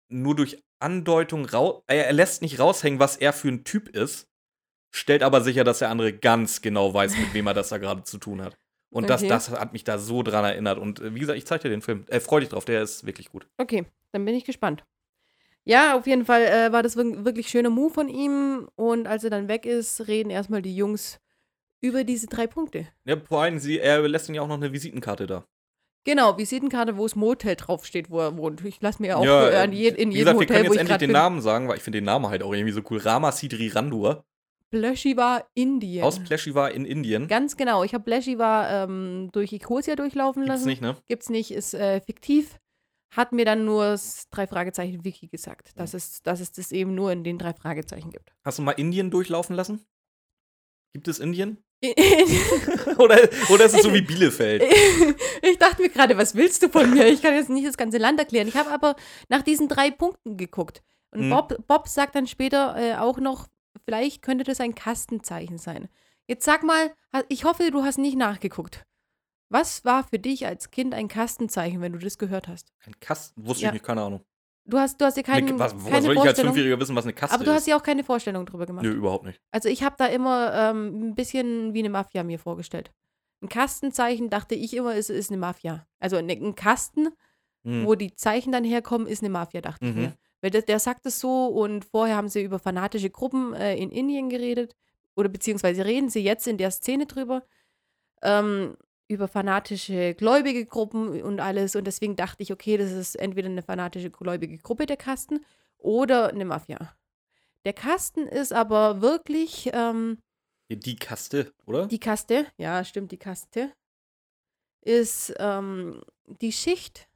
nur 0.08 0.34
durch 0.36 0.62
Andeutung 0.80 1.44
raus. 1.46 1.82
Er, 1.86 2.06
er 2.06 2.12
lässt 2.12 2.42
nicht 2.42 2.58
raushängen, 2.58 2.98
was 3.00 3.16
er 3.16 3.32
für 3.32 3.48
ein 3.48 3.64
Typ 3.64 3.88
ist, 3.88 4.26
stellt 4.92 5.22
aber 5.22 5.40
sicher, 5.42 5.62
dass 5.62 5.78
der 5.80 5.90
andere 5.90 6.12
ganz 6.12 6.62
genau 6.62 6.92
weiß, 6.94 7.16
mit 7.16 7.32
wem 7.34 7.46
er 7.46 7.54
das 7.54 7.68
da 7.68 7.78
gerade 7.78 8.02
zu 8.04 8.18
tun 8.18 8.42
hat. 8.42 8.56
Und 8.90 9.08
das, 9.08 9.20
Okay. 9.22 9.28
das 9.28 9.50
hat 9.50 9.72
mich 9.72 9.84
da 9.84 9.98
so 9.98 10.22
dran 10.22 10.44
erinnert. 10.44 10.78
Und 10.78 11.00
äh, 11.00 11.14
wie 11.14 11.20
gesagt, 11.20 11.38
ich 11.38 11.46
zeige 11.46 11.62
dir 11.64 11.68
den 11.70 11.80
Film. 11.82 12.04
Äh, 12.08 12.20
freu 12.20 12.40
dich 12.40 12.48
drauf, 12.48 12.64
der 12.64 12.82
ist 12.82 13.06
wirklich 13.06 13.30
gut. 13.30 13.46
Okay, 13.56 13.84
dann 14.12 14.24
bin 14.24 14.34
ich 14.34 14.44
gespannt. 14.44 14.84
Ja, 15.64 15.96
auf 15.96 16.06
jeden 16.06 16.24
Fall 16.24 16.42
äh, 16.42 16.72
war 16.72 16.82
das 16.82 16.96
wir- 16.96 17.24
wirklich 17.24 17.48
schöner 17.48 17.70
Move 17.70 17.92
von 17.94 18.08
ihm. 18.08 18.68
Und 18.76 19.06
als 19.06 19.22
er 19.24 19.30
dann 19.30 19.46
weg 19.48 19.64
ist, 19.66 20.08
reden 20.08 20.30
erstmal 20.30 20.62
die 20.62 20.74
Jungs 20.74 21.20
über 21.80 22.02
diese 22.04 22.26
drei 22.26 22.46
Punkte. 22.46 22.88
Ja, 23.04 23.16
vor 23.28 23.42
allem, 23.42 23.58
sie, 23.58 23.78
er 23.78 24.06
lässt 24.08 24.28
ihm 24.28 24.34
ja 24.34 24.42
auch 24.42 24.48
noch 24.48 24.56
eine 24.56 24.72
Visitenkarte 24.72 25.26
da. 25.26 25.44
Genau, 26.04 26.36
Visitenkarte, 26.38 26.96
wo 26.96 27.02
das 27.04 27.14
Motel 27.14 27.56
draufsteht, 27.56 28.10
wo 28.10 28.20
er 28.20 28.36
wohnt. 28.38 28.64
Ich 28.64 28.80
lasse 28.80 29.02
mir 29.02 29.18
auch 29.18 29.24
ja, 29.24 29.48
äh, 29.48 29.52
äh, 29.52 29.56
an 29.58 29.72
je, 29.72 29.88
in 29.88 30.10
wie 30.10 30.16
jedem 30.16 30.18
gesagt, 30.18 30.26
wir 30.26 30.34
Hotel, 30.34 30.46
können 30.46 30.58
wo 30.60 30.64
jetzt 30.64 30.74
ich 30.74 30.80
endlich 30.80 30.88
gerade 30.88 30.98
den 31.06 31.08
bin. 31.08 31.12
Namen 31.12 31.40
sagen, 31.42 31.68
weil 31.68 31.76
ich 31.76 31.82
finde 31.82 31.98
den 31.98 32.04
Namen 32.06 32.26
halt 32.28 32.42
auch 32.42 32.52
irgendwie 32.54 32.72
so 32.72 32.80
cool. 32.90 32.98
Rama 32.98 33.30
Sidri 33.32 33.68
Randur 33.68 34.24
Blöschiwa, 34.70 35.44
Indien. 35.54 36.04
aus 36.04 36.20
Pleshiva 36.20 36.68
in 36.68 36.84
Indien. 36.84 37.26
Ganz 37.28 37.56
genau. 37.56 37.82
Ich 37.84 37.92
habe 37.94 38.04
Blöschiwa 38.04 38.84
ähm, 38.84 39.28
durch 39.32 39.52
Ecosia 39.52 39.96
durchlaufen 39.96 40.42
Gibt's 40.42 40.48
lassen. 40.58 40.66
nicht, 40.68 40.80
ne? 40.82 40.96
Gibt's 41.06 41.28
nicht, 41.28 41.50
ist 41.50 41.74
äh, 41.74 42.00
fiktiv. 42.00 42.58
Hat 43.12 43.32
mir 43.32 43.44
dann 43.44 43.64
nur 43.64 43.84
das 43.86 44.28
drei 44.30 44.46
Fragezeichen 44.46 45.04
Wiki 45.04 45.26
gesagt, 45.26 45.72
dass 45.76 45.94
es, 45.94 46.22
dass 46.22 46.38
es 46.38 46.52
das 46.52 46.70
eben 46.70 46.94
nur 46.94 47.10
in 47.10 47.24
den 47.24 47.38
drei 47.38 47.52
Fragezeichen 47.52 48.10
gibt. 48.12 48.32
Hast 48.44 48.58
du 48.58 48.62
mal 48.62 48.72
Indien 48.72 49.10
durchlaufen 49.10 49.56
lassen? 49.56 49.84
Gibt 50.92 51.08
es 51.08 51.18
Indien? 51.18 51.58
oder, 52.98 53.18
oder 53.48 53.64
ist 53.64 53.74
es 53.74 53.82
so 53.82 53.92
wie 53.92 54.02
Bielefeld? 54.02 54.62
ich 55.42 55.58
dachte 55.58 55.82
mir 55.82 55.88
gerade, 55.88 56.16
was 56.16 56.36
willst 56.36 56.62
du 56.62 56.68
von 56.68 56.90
mir? 56.90 57.08
Ich 57.08 57.20
kann 57.22 57.34
jetzt 57.34 57.50
nicht 57.50 57.66
das 57.66 57.76
ganze 57.76 57.98
Land 57.98 58.20
erklären. 58.20 58.46
Ich 58.46 58.56
habe 58.56 58.70
aber 58.70 58.94
nach 59.28 59.42
diesen 59.42 59.66
drei 59.68 59.90
Punkten 59.90 60.36
geguckt. 60.36 60.82
Und 61.12 61.22
Hm. 61.22 61.30
Bob, 61.30 61.66
Bob 61.66 61.88
sagt 61.88 62.14
dann 62.14 62.28
später 62.28 62.76
äh, 62.76 62.94
auch 62.96 63.18
noch, 63.18 63.48
vielleicht 63.84 64.22
könnte 64.22 64.44
das 64.44 64.60
ein 64.60 64.74
Kastenzeichen 64.74 65.58
sein. 65.58 65.88
Jetzt 66.26 66.44
sag 66.44 66.62
mal, 66.62 66.92
ich 67.28 67.44
hoffe, 67.44 67.70
du 67.70 67.82
hast 67.82 67.98
nicht 67.98 68.16
nachgeguckt. 68.16 68.84
Was 69.48 69.84
war 69.84 70.04
für 70.04 70.18
dich 70.18 70.46
als 70.46 70.70
Kind 70.70 70.94
ein 70.94 71.08
Kastenzeichen, 71.08 71.80
wenn 71.80 71.92
du 71.92 71.98
das 71.98 72.18
gehört 72.18 72.46
hast? 72.46 72.72
Ein 72.86 72.98
Kasten? 73.00 73.44
Wusste 73.44 73.64
Ja. 73.64 73.68
ich 73.70 73.74
nicht, 73.74 73.84
keine 73.84 74.02
Ahnung. 74.02 74.24
Du 74.64 74.78
hast, 74.78 75.00
du 75.00 75.04
hast 75.06 75.16
dir 75.16 75.24
kein, 75.24 75.48
Eine- 75.48 75.58
was, 75.58 75.72
keine 75.72 75.82
soll 75.84 76.00
ich 76.00 76.08
als 76.08 76.16
Vorstellung. 76.18 76.52
Fünfjähriger 76.54 76.80
wissen, 76.80 76.94
was 76.94 77.04
eine 77.04 77.14
Kaste 77.14 77.34
aber 77.34 77.44
du 77.44 77.50
hast 77.50 77.62
ist? 77.62 77.66
ja 77.68 77.76
auch 77.76 77.82
keine 77.82 78.04
Vorstellung 78.04 78.46
drüber 78.46 78.66
gemacht. 78.66 78.84
Nö, 78.84 78.92
überhaupt 78.92 79.24
nicht. 79.24 79.40
Also 79.50 79.68
ich 79.68 79.82
habe 79.82 79.96
da 79.98 80.06
immer 80.06 80.52
ähm, 80.54 81.08
ein 81.10 81.14
bisschen 81.16 81.74
wie 81.74 81.80
eine 81.80 81.90
Mafia 81.90 82.22
mir 82.22 82.38
vorgestellt. 82.38 82.92
Ein 83.42 83.48
Kastenzeichen 83.48 84.30
dachte 84.30 84.54
ich 84.54 84.74
immer, 84.74 84.94
ist, 84.94 85.10
ist 85.10 85.30
eine 85.30 85.38
Mafia. 85.38 85.86
Also 85.98 86.16
eine, 86.16 86.34
ein 86.34 86.54
Kasten, 86.54 87.08
Hm. 87.64 87.84
wo 87.86 87.94
die 87.94 88.14
Zeichen 88.14 88.52
dann 88.52 88.64
herkommen, 88.64 89.06
ist 89.08 89.22
eine 89.22 89.30
Mafia, 89.30 89.60
dachte 89.62 89.84
ich 89.86 89.94
Mhm. 89.94 90.00
mir. 90.00 90.16
Weil 90.40 90.50
der, 90.50 90.62
der 90.62 90.78
sagt 90.78 91.06
es 91.06 91.20
so 91.20 91.46
und 91.46 91.84
vorher 91.84 92.16
haben 92.16 92.28
sie 92.28 92.42
über 92.42 92.58
fanatische 92.58 93.10
Gruppen 93.10 93.52
äh, 93.54 93.76
in 93.76 93.90
Indien 93.90 94.28
geredet 94.30 94.74
oder 95.14 95.28
beziehungsweise 95.28 95.84
reden 95.84 96.08
sie 96.08 96.22
jetzt 96.22 96.46
in 96.46 96.56
der 96.56 96.70
Szene 96.70 97.06
drüber, 97.06 97.44
ähm, 98.22 98.76
über 99.08 99.28
fanatische 99.28 100.14
gläubige 100.14 100.64
Gruppen 100.64 101.20
und 101.22 101.40
alles 101.40 101.74
und 101.76 101.84
deswegen 101.86 102.16
dachte 102.16 102.42
ich, 102.42 102.52
okay, 102.52 102.76
das 102.76 102.92
ist 102.92 103.16
entweder 103.16 103.48
eine 103.48 103.62
fanatische 103.62 104.10
gläubige 104.10 104.56
Gruppe, 104.58 104.86
der 104.86 104.96
Kasten, 104.96 105.44
oder 105.78 106.28
eine 106.28 106.44
Mafia. 106.44 106.94
Der 107.64 107.72
Kasten 107.72 108.26
ist 108.26 108.52
aber 108.52 109.02
wirklich 109.02 109.68
ähm, 109.72 110.18
Die 110.68 110.96
Kaste, 110.96 111.52
oder? 111.66 111.86
die 111.86 111.98
Kaste, 111.98 112.46
ja, 112.56 112.84
stimmt, 112.84 113.12
die 113.12 113.18
Kaste, 113.18 113.72
ist 114.82 115.34
ähm, 115.38 116.02
die 116.26 116.52
Schicht 116.52 117.09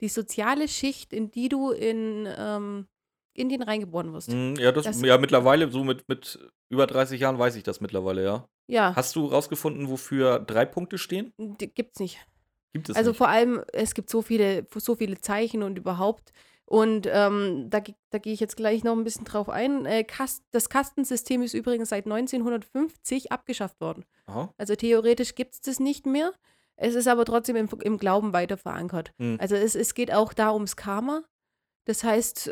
die 0.00 0.08
soziale 0.08 0.68
Schicht, 0.68 1.12
in 1.12 1.30
die 1.30 1.48
du 1.48 1.70
in 1.70 2.28
ähm, 2.38 2.86
Indien 3.34 3.62
reingeboren 3.62 4.12
wirst. 4.12 4.30
Mhm, 4.30 4.56
ja, 4.58 4.72
das, 4.72 4.84
Das- 4.84 5.00
ja, 5.02 5.18
mittlerweile, 5.18 5.70
so 5.70 5.84
mit, 5.84 6.08
mit 6.08 6.38
über 6.68 6.86
30 6.86 7.20
Jahren 7.20 7.38
weiß 7.38 7.56
ich 7.56 7.62
das 7.62 7.80
mittlerweile, 7.80 8.24
ja. 8.24 8.48
Ja, 8.66 8.94
Hast 8.94 9.16
du 9.16 9.26
rausgefunden, 9.26 9.88
wofür 9.90 10.38
drei 10.40 10.64
Punkte 10.64 10.96
stehen? 10.98 11.32
die 11.38 11.66
gibt's 11.72 11.98
nicht. 12.00 12.18
Gibt 12.72 12.88
es 12.88 12.96
Also 12.96 13.10
nicht. 13.10 13.18
vor 13.18 13.28
allem, 13.28 13.62
es 13.72 13.94
gibt 13.94 14.10
so 14.10 14.22
viele, 14.22 14.66
so 14.76 14.94
viele 14.94 15.18
Zeichen 15.20 15.62
und 15.64 15.76
überhaupt. 15.76 16.32
Und 16.66 17.08
ähm, 17.10 17.66
da, 17.68 17.82
da 18.10 18.18
gehe 18.18 18.32
ich 18.32 18.38
jetzt 18.38 18.56
gleich 18.56 18.84
noch 18.84 18.96
ein 18.96 19.02
bisschen 19.02 19.24
drauf 19.24 19.48
ein. 19.48 19.86
Äh, 19.86 20.04
Kast, 20.04 20.44
das 20.52 20.68
Kastensystem 20.68 21.42
ist 21.42 21.52
übrigens 21.54 21.88
seit 21.88 22.06
1950 22.06 23.32
abgeschafft 23.32 23.80
worden. 23.80 24.04
Aha. 24.26 24.54
Also 24.56 24.76
theoretisch 24.76 25.34
gibt 25.34 25.54
es 25.54 25.60
das 25.60 25.80
nicht 25.80 26.06
mehr. 26.06 26.32
Es 26.82 26.94
ist 26.94 27.08
aber 27.08 27.24
trotzdem 27.26 27.56
im, 27.56 27.68
im 27.82 27.98
Glauben 27.98 28.32
weiter 28.32 28.56
verankert. 28.56 29.12
Hm. 29.18 29.36
Also 29.38 29.54
es, 29.54 29.74
es 29.74 29.92
geht 29.94 30.12
auch 30.12 30.32
da 30.32 30.52
ums 30.52 30.76
Karma. 30.76 31.22
Das 31.84 32.02
heißt, 32.04 32.50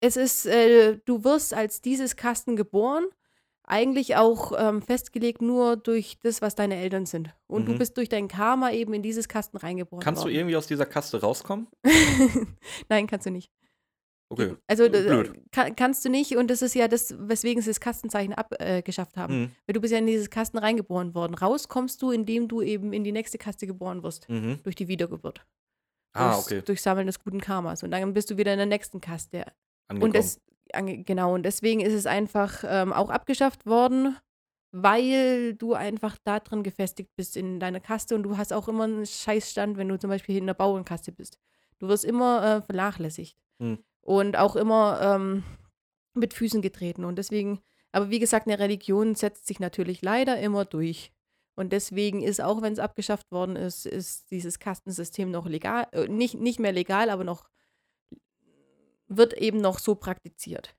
es 0.00 0.16
ist, 0.16 0.46
äh, 0.46 0.98
du 1.04 1.22
wirst 1.24 1.54
als 1.54 1.80
dieses 1.80 2.16
Kasten 2.16 2.56
geboren, 2.56 3.04
eigentlich 3.66 4.16
auch 4.16 4.52
ähm, 4.58 4.82
festgelegt 4.82 5.40
nur 5.42 5.76
durch 5.76 6.18
das, 6.22 6.42
was 6.42 6.54
deine 6.54 6.76
Eltern 6.76 7.06
sind. 7.06 7.34
Und 7.46 7.66
du 7.66 7.72
Mhm. 7.72 7.78
bist 7.78 7.96
durch 7.96 8.08
dein 8.08 8.28
Karma 8.28 8.70
eben 8.72 8.92
in 8.92 9.02
dieses 9.02 9.28
Kasten 9.28 9.56
reingeboren 9.56 10.02
Kannst 10.02 10.22
du 10.22 10.26
worden. 10.26 10.34
irgendwie 10.36 10.56
aus 10.56 10.66
dieser 10.66 10.84
Kaste 10.84 11.20
rauskommen? 11.20 11.68
Nein, 12.88 13.06
kannst 13.06 13.26
du 13.26 13.30
nicht. 13.30 13.50
Okay. 14.30 14.56
Also 14.66 14.88
kann, 15.52 15.76
kannst 15.76 16.04
du 16.04 16.08
nicht 16.08 16.36
und 16.36 16.48
das 16.50 16.62
ist 16.62 16.74
ja 16.74 16.88
das, 16.88 17.14
weswegen 17.18 17.62
sie 17.62 17.70
das 17.70 17.78
Kastenzeichen 17.80 18.32
abgeschafft 18.34 19.16
haben. 19.16 19.40
Mhm. 19.42 19.50
Weil 19.66 19.72
du 19.74 19.80
bist 19.80 19.92
ja 19.92 19.98
in 19.98 20.06
dieses 20.06 20.30
Kasten 20.30 20.58
reingeboren 20.58 21.14
worden. 21.14 21.34
Raus 21.34 21.68
kommst 21.68 22.02
du, 22.02 22.10
indem 22.10 22.48
du 22.48 22.62
eben 22.62 22.92
in 22.92 23.04
die 23.04 23.12
nächste 23.12 23.38
Kaste 23.38 23.66
geboren 23.66 24.02
wirst. 24.02 24.28
Mhm. 24.28 24.60
Durch 24.62 24.74
die 24.74 24.88
Wiedergeburt. 24.88 25.44
Ah, 26.14 26.32
Durchs- 26.32 26.46
okay. 26.46 26.62
Durch 26.64 26.80
Sammeln 26.82 27.06
des 27.06 27.20
guten 27.20 27.40
Karmas. 27.40 27.82
Und 27.82 27.90
dann 27.90 28.12
bist 28.14 28.30
du 28.30 28.36
wieder 28.36 28.52
in 28.52 28.58
der 28.58 28.66
nächsten 28.66 29.00
Kaste. 29.00 29.44
Angekommen. 29.88 30.02
Und 30.10 30.16
das, 30.16 30.40
ange, 30.72 31.04
genau, 31.04 31.34
und 31.34 31.42
deswegen 31.44 31.80
ist 31.80 31.92
es 31.92 32.06
einfach 32.06 32.64
ähm, 32.66 32.92
auch 32.92 33.10
abgeschafft 33.10 33.66
worden, 33.66 34.16
weil 34.72 35.54
du 35.54 35.74
einfach 35.74 36.16
da 36.24 36.40
drin 36.40 36.62
gefestigt 36.62 37.10
bist 37.16 37.36
in 37.36 37.60
deiner 37.60 37.80
Kaste 37.80 38.14
und 38.16 38.22
du 38.24 38.36
hast 38.36 38.52
auch 38.52 38.66
immer 38.68 38.84
einen 38.84 39.06
Scheißstand, 39.06 39.76
wenn 39.76 39.88
du 39.88 39.98
zum 39.98 40.10
Beispiel 40.10 40.36
in 40.36 40.46
der 40.46 40.54
Bauernkaste 40.54 41.12
bist. 41.12 41.38
Du 41.78 41.88
wirst 41.88 42.04
immer 42.04 42.56
äh, 42.56 42.62
vernachlässigt 42.62 43.36
Hm. 43.62 43.78
Und 44.04 44.36
auch 44.36 44.54
immer 44.54 45.00
ähm, 45.02 45.42
mit 46.12 46.34
Füßen 46.34 46.62
getreten. 46.62 47.04
Und 47.04 47.16
deswegen, 47.16 47.60
aber 47.90 48.10
wie 48.10 48.18
gesagt, 48.18 48.46
eine 48.46 48.58
Religion 48.58 49.14
setzt 49.14 49.46
sich 49.46 49.60
natürlich 49.60 50.02
leider 50.02 50.38
immer 50.38 50.64
durch. 50.64 51.10
Und 51.56 51.72
deswegen 51.72 52.22
ist, 52.22 52.40
auch 52.40 52.62
wenn 52.62 52.72
es 52.72 52.78
abgeschafft 52.78 53.30
worden 53.32 53.56
ist, 53.56 53.86
ist 53.86 54.30
dieses 54.30 54.58
Kastensystem 54.58 55.30
noch 55.30 55.46
legal, 55.46 55.86
äh, 55.92 56.06
nicht, 56.08 56.34
nicht 56.34 56.58
mehr 56.58 56.72
legal, 56.72 57.10
aber 57.10 57.24
noch 57.24 57.48
wird 59.06 59.34
eben 59.34 59.60
noch 59.60 59.78
so 59.78 59.94
praktiziert. 59.94 60.74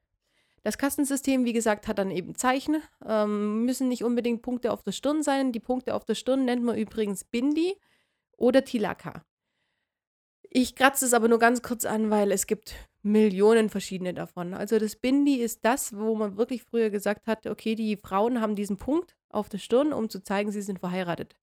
Das 0.63 0.77
Kastensystem, 0.77 1.45
wie 1.45 1.53
gesagt, 1.53 1.87
hat 1.87 1.99
dann 1.99 2.11
eben 2.11 2.35
Zeichen, 2.35 2.81
ähm, 3.05 3.65
müssen 3.65 3.87
nicht 3.87 4.03
unbedingt 4.03 4.41
Punkte 4.41 4.71
auf 4.71 4.83
der 4.83 4.91
Stirn 4.91 5.23
sein. 5.23 5.51
Die 5.51 5.59
Punkte 5.59 5.93
auf 5.93 6.05
der 6.05 6.15
Stirn 6.15 6.45
nennt 6.45 6.63
man 6.63 6.77
übrigens 6.77 7.23
Bindi 7.23 7.79
oder 8.37 8.63
Tilaka. 8.63 9.23
Ich 10.57 10.73
kratze 10.73 11.05
es 11.05 11.13
aber 11.13 11.27
nur 11.27 11.39
ganz 11.39 11.61
kurz 11.63 11.83
an, 11.83 12.09
weil 12.09 12.31
es 12.31 12.47
gibt 12.47 12.75
Millionen 13.01 13.69
verschiedene 13.69 14.13
davon. 14.13 14.53
Also 14.53 14.79
das 14.79 14.95
Bindi 14.95 15.35
ist 15.35 15.65
das, 15.65 15.93
wo 15.97 16.15
man 16.15 16.37
wirklich 16.37 16.63
früher 16.63 16.89
gesagt 16.89 17.27
hat, 17.27 17.45
okay, 17.45 17.75
die 17.75 17.97
Frauen 17.97 18.39
haben 18.39 18.55
diesen 18.55 18.77
Punkt 18.77 19.17
auf 19.27 19.49
der 19.49 19.57
Stirn, 19.57 19.91
um 19.91 20.09
zu 20.09 20.23
zeigen, 20.23 20.51
sie 20.51 20.61
sind 20.61 20.79
verheiratet. 20.79 21.35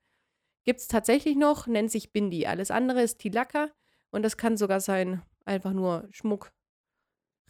Gibt 0.65 0.81
es 0.81 0.89
tatsächlich 0.89 1.37
noch, 1.37 1.67
nennt 1.67 1.91
sich 1.91 2.11
Bindi. 2.11 2.47
Alles 2.47 2.71
andere 2.71 3.03
ist 3.03 3.19
Tilaka 3.19 3.69
und 4.13 4.23
das 4.23 4.39
kann 4.39 4.57
sogar 4.57 4.81
sein, 4.81 5.21
einfach 5.45 5.75
nur 5.75 6.09
Schmuck, 6.11 6.51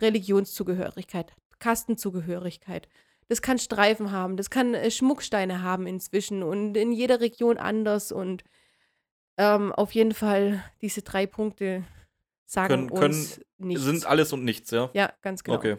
Religionszugehörigkeit, 0.01 1.33
Kastenzugehörigkeit. 1.61 2.89
Das 3.29 3.41
kann 3.41 3.61
Streifen 3.61 4.11
haben, 4.11 4.37
das 4.37 4.51
kann 4.51 4.75
äh, 4.75 4.91
Schmucksteine 4.91 5.63
haben 5.63 5.87
inzwischen 5.87 6.43
und 6.43 6.77
in 6.77 6.91
jeder 6.91 7.21
Region 7.21 7.57
anders 7.57 8.11
und 8.11 8.43
ähm, 9.39 9.73
auf 9.73 9.93
jeden 9.93 10.15
Fall 10.15 10.63
diese 10.81 11.03
drei 11.03 11.27
Punkte 11.27 11.85
sagen 12.47 12.89
Können- 12.89 12.91
können- 12.91 13.15
uns 13.15 13.41
nichts. 13.59 13.83
Sind 13.85 14.07
alles 14.07 14.33
und 14.33 14.45
nichts, 14.45 14.71
ja? 14.71 14.91
ja, 14.95 15.13
ganz 15.23 15.43
genau. 15.45 15.57
Okay. 15.59 15.79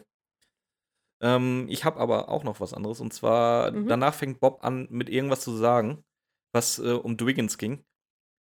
Ähm, 1.22 1.68
ich 1.70 1.86
habe 1.86 2.00
aber 2.00 2.30
auch 2.30 2.44
noch 2.44 2.60
was 2.60 2.74
anderes. 2.74 3.00
Und 3.00 3.14
zwar, 3.14 3.72
Mhm. 3.72 3.88
danach 3.88 4.14
fängt 4.14 4.40
Bob 4.40 4.64
an, 4.64 4.88
mit 4.90 5.10
irgendwas 5.10 5.42
zu 5.42 5.56
sagen, 5.56 6.04
was 6.52 6.80
äh, 6.80 6.92
um 6.92 7.16
Dwiggins 7.18 7.58
ging. 7.58 7.84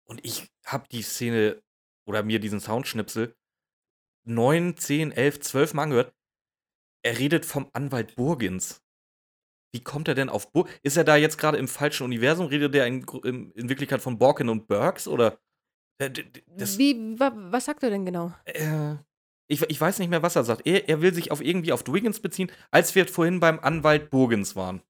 Und 0.05 0.25
ich 0.25 0.49
habe 0.65 0.89
die 0.91 1.03
Szene 1.03 1.63
oder 2.07 2.23
mir 2.23 2.41
diesen 2.41 2.61
Soundschnipsel 2.61 3.37
9, 4.27 4.77
10, 4.77 5.13
11, 5.13 5.41
12 5.41 5.75
Mal 5.75 5.85
angehört. 5.85 6.15
Er 7.03 7.19
redet 7.19 7.45
vom 7.47 7.69
Anwalt 7.73 8.17
Burgins. 8.17 8.83
Wie 9.73 9.81
kommt 9.83 10.09
er 10.09 10.15
denn 10.15 10.29
auf 10.29 10.51
Burg? 10.53 10.69
Ist 10.83 10.97
er 10.97 11.05
da 11.05 11.17
jetzt 11.17 11.39
gerade 11.39 11.57
im 11.59 11.69
falschen 11.69 12.05
Universum? 12.05 12.47
Redet 12.47 12.75
er 12.75 12.87
in, 12.87 13.05
in, 13.25 13.51
in 13.53 13.69
Wirklichkeit 13.69 14.01
von 14.01 14.19
Borkin 14.19 14.49
und 14.49 14.67
Burks? 14.67 15.07
Oder? 15.07 15.39
Äh, 15.99 16.11
Das, 16.57 16.77
Wie, 16.79 17.19
wa, 17.19 17.33
was 17.37 17.67
sagt 17.67 17.83
er 17.83 17.91
denn 17.91 18.05
genau? 18.05 18.33
äh, 18.47 18.95
ich, 19.49 19.63
ich 19.63 19.81
weiß 19.81 19.99
nicht 19.99 20.09
mehr, 20.11 20.23
was 20.23 20.37
er 20.37 20.45
sagt. 20.45 20.67
Er, 20.67 20.89
er 20.89 21.03
will 21.03 21.13
sich 21.15 21.31
auf 21.33 21.41
irgendwie 21.41 21.73
auf 21.73 21.83
Dwiggins 21.83 22.21
beziehen, 22.21 22.51
als 22.71 22.95
wir 22.95 23.07
vorhin 23.07 23.41
beim 23.41 23.59
Anwalt 23.61 24.11
Burgens 24.11 24.55
waren. 24.57 24.83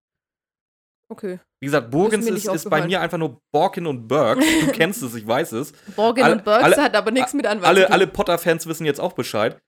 Okay. 1.11 1.41
Wie 1.61 1.67
gesagt, 1.67 1.91
Burgens 1.91 2.27
ist, 2.27 2.47
ist 2.47 2.71
bei 2.71 2.87
mir 2.87 3.01
einfach 3.01 3.19
nur 3.19 3.41
Borkin 3.53 3.87
und 3.87 4.07
Burks. 4.07 4.45
Du 4.61 4.73
kennst 4.73 5.03
es, 5.03 5.15
ich 5.15 5.27
weiß 5.27 5.53
es. 5.53 5.73
Borgin 5.97 6.25
Alle- 6.25 6.37
und 6.37 6.45
Burks 6.45 6.63
alle- 6.63 6.77
hat 6.77 6.95
aber 6.95 7.11
nichts 7.11 7.35
mit 7.35 7.47
Anwalt 7.47 7.67
Alle, 7.67 7.91
alle 7.91 8.07
Potter-Fans 8.07 8.67
wissen 8.67 8.87
jetzt 8.87 9.01
auch 9.01 9.13
Bescheid. 9.13 9.61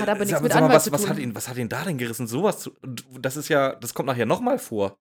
Hat 0.00 0.08
aber 0.08 0.20
Äh, 0.20 0.24
nichts 0.24 0.30
sag- 0.32 0.42
mit 0.42 0.52
sag 0.52 0.60
mal, 0.62 0.70
was, 0.72 0.90
was, 0.90 1.08
hat 1.08 1.18
ihn, 1.18 1.34
was 1.34 1.48
hat 1.48 1.56
ihn 1.58 1.68
da 1.68 1.84
denn 1.84 1.98
gerissen? 1.98 2.26
Sowas 2.26 2.60
zu. 2.60 2.72
Das 3.20 3.36
ist 3.36 3.48
ja, 3.48 3.74
das 3.74 3.92
kommt 3.94 4.06
nachher 4.06 4.26
nochmal 4.26 4.58
vor. 4.58 4.98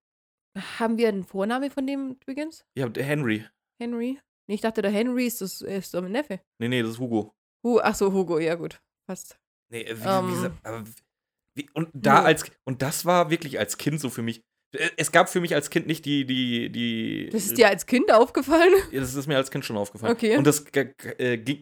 Haben 0.80 0.98
wir 0.98 1.08
einen 1.08 1.24
Vorname 1.24 1.70
von 1.72 1.88
dem 1.88 2.20
Dwiggins? 2.20 2.66
Ja, 2.78 2.90
der 2.90 3.04
Henry. 3.06 3.46
Henry? 3.82 4.20
Nee, 4.50 4.56
ich 4.56 4.62
dachte, 4.62 4.82
der 4.82 4.92
Henry 4.92 5.26
ist, 5.28 5.40
das, 5.42 5.62
ist 5.62 5.94
der 5.94 6.02
Neffe. 6.02 6.42
Nee, 6.60 6.68
nee, 6.68 6.82
das 6.82 6.92
ist 6.92 7.00
Hugo. 7.00 7.34
Hu, 7.66 7.80
ach 7.80 7.96
so, 7.96 8.12
Hugo, 8.12 8.38
ja 8.40 8.56
gut. 8.56 8.82
Passt. 9.08 9.38
Nee, 9.72 9.84
äh, 9.84 9.98
wie, 9.98 10.08
Ähm. 10.08 10.54
wie, 10.86 11.64
wie, 11.64 11.70
und 11.74 11.90
da 11.94 12.22
Nee. 12.22 12.26
als 12.28 12.52
und 12.66 12.82
das 12.82 13.06
war 13.06 13.30
wirklich 13.30 13.60
als 13.60 13.78
Kind 13.78 14.02
so 14.02 14.10
für 14.10 14.22
mich. 14.24 14.42
Äh, 14.76 14.90
Es 14.98 15.12
gab 15.12 15.30
für 15.30 15.40
mich 15.42 15.54
als 15.56 15.70
Kind 15.70 15.88
nicht 15.88 16.06
die 16.06 16.26
die 16.26 16.70
die 16.70 17.30
Das 17.32 17.46
ist 17.46 17.58
dir 17.58 17.68
als 17.70 17.86
Kind 17.86 18.12
aufgefallen? 18.12 18.74
Ja, 18.92 19.00
das 19.00 19.16
ist 19.16 19.28
mir 19.28 19.38
als 19.38 19.52
Kind 19.52 19.64
schon 19.64 19.78
aufgefallen. 19.78 20.14
Okay. 20.14 20.36
Und 20.38 20.46
das 20.48 20.66
äh, 20.74 21.38
ging 21.38 21.62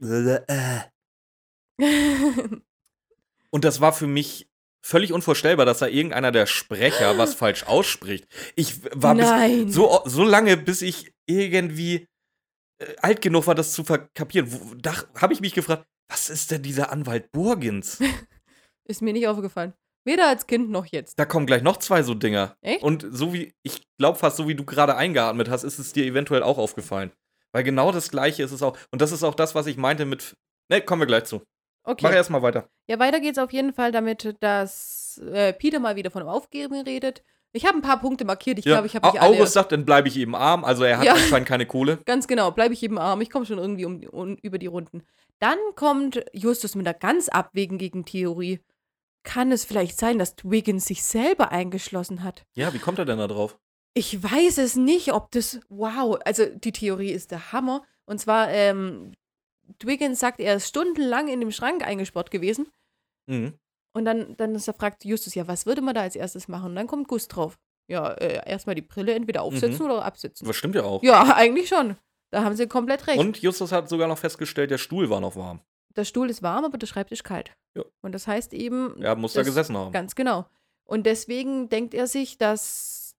und 3.51 3.63
das 3.65 3.81
war 3.81 3.93
für 3.93 4.07
mich 4.07 4.47
völlig 4.85 5.11
unvorstellbar, 5.13 5.65
dass 5.65 5.79
da 5.79 5.87
irgendeiner 5.87 6.31
der 6.31 6.45
Sprecher 6.45 7.17
was 7.17 7.33
falsch 7.35 7.63
ausspricht. 7.63 8.27
Ich 8.55 8.83
war 8.95 9.15
bis, 9.15 9.73
so 9.73 10.01
so 10.05 10.23
lange, 10.23 10.57
bis 10.57 10.81
ich 10.81 11.11
irgendwie 11.27 12.07
äh, 12.81 12.95
alt 13.01 13.21
genug 13.21 13.47
war, 13.47 13.55
das 13.55 13.73
zu 13.73 13.83
verkapieren. 13.83 14.51
Wo- 14.51 14.75
Da 14.75 14.93
habe 15.15 15.33
ich 15.33 15.41
mich 15.41 15.53
gefragt, 15.53 15.85
was 16.09 16.29
ist 16.29 16.51
denn 16.51 16.63
dieser 16.63 16.91
Anwalt 16.91 17.31
Burgens? 17.31 17.99
Ist 18.85 19.03
mir 19.03 19.13
nicht 19.13 19.27
aufgefallen. 19.27 19.73
Weder 20.03 20.27
als 20.29 20.47
Kind 20.47 20.71
noch 20.71 20.87
jetzt. 20.87 21.19
Da 21.19 21.25
kommen 21.25 21.45
gleich 21.45 21.61
noch 21.61 21.77
zwei 21.77 22.01
so 22.01 22.15
Dinger. 22.15 22.55
Echt? 22.61 22.81
Und 22.81 23.05
so 23.11 23.33
wie, 23.33 23.53
ich 23.61 23.83
glaube 23.99 24.17
fast, 24.17 24.37
so 24.37 24.47
wie 24.47 24.55
du 24.55 24.65
gerade 24.65 24.95
eingeatmet 24.95 25.47
hast, 25.49 25.63
ist 25.63 25.77
es 25.77 25.93
dir 25.93 26.05
eventuell 26.05 26.41
auch 26.41 26.57
aufgefallen. 26.57 27.11
Weil 27.51 27.63
genau 27.63 27.91
das 27.91 28.09
Gleiche 28.09 28.41
ist 28.41 28.51
es 28.51 28.63
auch. 28.63 28.75
Und 28.89 29.03
das 29.03 29.11
ist 29.11 29.21
auch 29.23 29.35
das, 29.35 29.53
was 29.53 29.67
ich 29.67 29.77
meinte 29.77 30.05
mit. 30.05 30.35
Ne, 30.71 30.81
kommen 30.81 31.01
wir 31.03 31.05
gleich 31.05 31.25
zu. 31.25 31.43
Okay. 31.89 32.03
Mach 32.05 32.11
erst 32.13 32.29
mal 32.29 32.41
weiter. 32.41 32.69
Ja, 32.87 32.99
weiter 32.99 33.19
geht's 33.19 33.39
auf 33.39 33.51
jeden 33.51 33.73
Fall 33.73 33.91
damit, 33.91 34.35
dass 34.41 35.19
äh, 35.31 35.53
Peter 35.53 35.79
mal 35.79 35.95
wieder 35.95 36.11
von 36.11 36.23
Aufgeben 36.23 36.81
redet. 36.81 37.23
Ich 37.51 37.65
habe 37.65 37.77
ein 37.77 37.81
paar 37.81 37.99
Punkte 37.99 38.25
markiert. 38.25 38.59
Ich 38.59 38.65
Ja, 38.65 38.73
glaube, 38.75 38.85
ich 38.87 38.95
habe 38.95 39.07
Au- 39.07 39.11
nicht 39.11 39.21
alle. 39.21 39.35
August 39.37 39.53
sagt, 39.53 39.71
dann 39.71 39.85
bleibe 39.85 40.07
ich 40.07 40.15
eben 40.17 40.35
arm. 40.35 40.63
Also 40.63 40.83
er 40.83 40.99
hat 40.99 41.05
Ja. 41.05 41.13
anscheinend 41.13 41.47
keine 41.47 41.65
Kohle. 41.65 41.97
Ganz 42.05 42.27
genau, 42.27 42.51
bleibe 42.51 42.75
ich 42.75 42.83
eben 42.83 42.99
arm. 42.99 43.21
Ich 43.21 43.31
komme 43.31 43.45
schon 43.47 43.57
irgendwie 43.57 43.85
um, 43.85 44.03
um, 44.03 44.35
über 44.43 44.59
die 44.59 44.67
Runden. 44.67 45.01
Dann 45.39 45.57
kommt 45.75 46.23
Justus 46.33 46.75
mit 46.75 46.85
einer 46.87 46.97
ganz 46.97 47.27
abwegigen 47.29 48.05
Theorie. 48.05 48.59
Kann 49.23 49.51
es 49.51 49.65
vielleicht 49.65 49.97
sein, 49.97 50.19
dass 50.19 50.35
Wiggins 50.43 50.85
sich 50.85 51.01
selber 51.03 51.51
eingeschlossen 51.51 52.23
hat? 52.23 52.43
Ja, 52.53 52.71
wie 52.73 52.79
kommt 52.79 52.99
er 52.99 53.05
denn 53.05 53.17
da 53.17 53.27
drauf? 53.27 53.57
Ich 53.95 54.21
weiß 54.21 54.59
es 54.59 54.75
nicht, 54.75 55.11
ob 55.13 55.31
das. 55.31 55.59
Wow, 55.69 56.19
also 56.25 56.45
die 56.45 56.71
Theorie 56.71 57.11
ist 57.11 57.31
der 57.31 57.51
Hammer. 57.51 57.81
Und 58.05 58.19
zwar, 58.19 58.49
ähm, 58.51 59.13
Dwiggins 59.81 60.19
sagt, 60.19 60.39
er 60.39 60.55
ist 60.55 60.67
stundenlang 60.67 61.27
in 61.27 61.39
dem 61.39 61.51
Schrank 61.51 61.85
eingesperrt 61.85 62.31
gewesen. 62.31 62.67
Mhm. 63.27 63.53
Und 63.95 64.05
dann, 64.05 64.35
dann 64.37 64.55
ist 64.55 64.67
er 64.67 64.73
fragt 64.73 65.03
Justus, 65.05 65.35
ja, 65.35 65.47
was 65.47 65.65
würde 65.65 65.81
man 65.81 65.95
da 65.95 66.01
als 66.01 66.15
erstes 66.15 66.47
machen? 66.47 66.71
Und 66.71 66.75
dann 66.75 66.87
kommt 66.87 67.07
Gus 67.07 67.27
drauf. 67.27 67.57
Ja, 67.87 68.11
äh, 68.13 68.47
erstmal 68.47 68.75
die 68.75 68.83
Brille 68.83 69.13
entweder 69.13 69.41
aufsetzen 69.41 69.83
oder 69.85 70.05
absetzen. 70.05 70.45
Das 70.47 70.55
stimmt 70.55 70.75
ja 70.75 70.83
auch. 70.83 71.01
Ja, 71.01 71.35
eigentlich 71.35 71.67
schon. 71.69 71.95
Da 72.31 72.43
haben 72.43 72.55
sie 72.55 72.67
komplett 72.67 73.07
recht. 73.07 73.17
Und 73.17 73.41
Justus 73.41 73.71
hat 73.71 73.89
sogar 73.89 74.07
noch 74.07 74.19
festgestellt, 74.19 74.69
der 74.69 74.77
Stuhl 74.77 75.09
war 75.09 75.19
noch 75.19 75.35
warm. 75.35 75.61
der 75.95 76.05
Stuhl 76.05 76.29
ist 76.29 76.43
warm, 76.43 76.65
aber 76.65 76.77
der 76.77 76.85
Schreibtisch 76.85 77.23
kalt. 77.23 77.51
Ja. 77.75 77.83
Und 78.01 78.11
das 78.13 78.27
heißt 78.27 78.53
eben, 78.53 79.01
Er 79.01 79.15
muss 79.15 79.33
da 79.33 79.41
gesessen 79.41 79.75
haben. 79.75 79.91
ganz 79.91 80.13
genau. 80.13 80.45
Und 80.85 81.05
deswegen 81.07 81.67
denkt 81.69 81.93
er 81.95 82.05
sich, 82.05 82.37
dass 82.37 83.15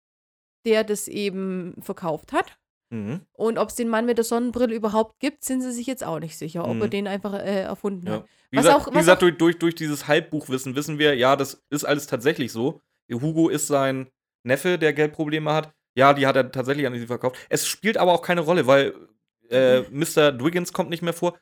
der 0.64 0.84
das 0.84 1.08
eben 1.08 1.74
verkauft 1.82 2.32
hat. 2.32 2.56
Mhm. 2.90 3.20
Und 3.32 3.58
ob 3.58 3.68
es 3.68 3.76
den 3.76 3.88
Mann 3.88 4.04
mit 4.06 4.18
der 4.18 4.24
Sonnenbrille 4.24 4.74
überhaupt 4.74 5.20
gibt, 5.20 5.44
sind 5.44 5.62
sie 5.62 5.70
sich 5.72 5.86
jetzt 5.86 6.02
auch 6.04 6.18
nicht 6.18 6.36
sicher, 6.36 6.64
ob 6.64 6.70
er 6.80 6.86
Mhm. 6.86 6.90
den 6.90 7.06
einfach 7.06 7.32
äh, 7.34 7.62
erfunden 7.62 8.06
Ja. 8.06 8.12
hat. 8.14 8.24
Wie 8.50 8.56
Was 8.58 8.64
gesagt, 8.66 8.86
auch- 8.88 8.92
wie 8.92 8.98
gesagt 8.98 9.22
durch, 9.22 9.38
durch, 9.38 9.58
durch 9.58 9.74
dieses 9.76 10.08
Halbbuchwissen 10.08 10.74
wissen 10.74 10.98
wir, 10.98 11.14
ja, 11.16 11.36
das 11.36 11.62
ist 11.70 11.84
alles 11.84 12.06
tatsächlich 12.08 12.50
so. 12.52 12.80
Hugo 13.10 13.48
ist 13.48 13.66
sein 13.68 14.08
Neffe, 14.44 14.78
der 14.78 14.92
Geldprobleme 14.92 15.52
hat. 15.52 15.72
Ja, 15.96 16.14
die 16.14 16.26
hat 16.26 16.36
er 16.36 16.50
tatsächlich 16.52 16.86
an 16.86 16.94
sie 16.94 17.06
verkauft. 17.06 17.36
Es 17.48 17.66
spielt 17.66 17.96
aber 17.96 18.12
auch 18.12 18.22
keine 18.22 18.40
Rolle, 18.40 18.66
weil 18.66 18.94
äh, 19.50 19.80
Mr. 19.90 20.30
Dwiggins 20.32 20.72
kommt 20.72 20.90
nicht 20.90 21.02
mehr 21.02 21.12
vor. 21.12 21.36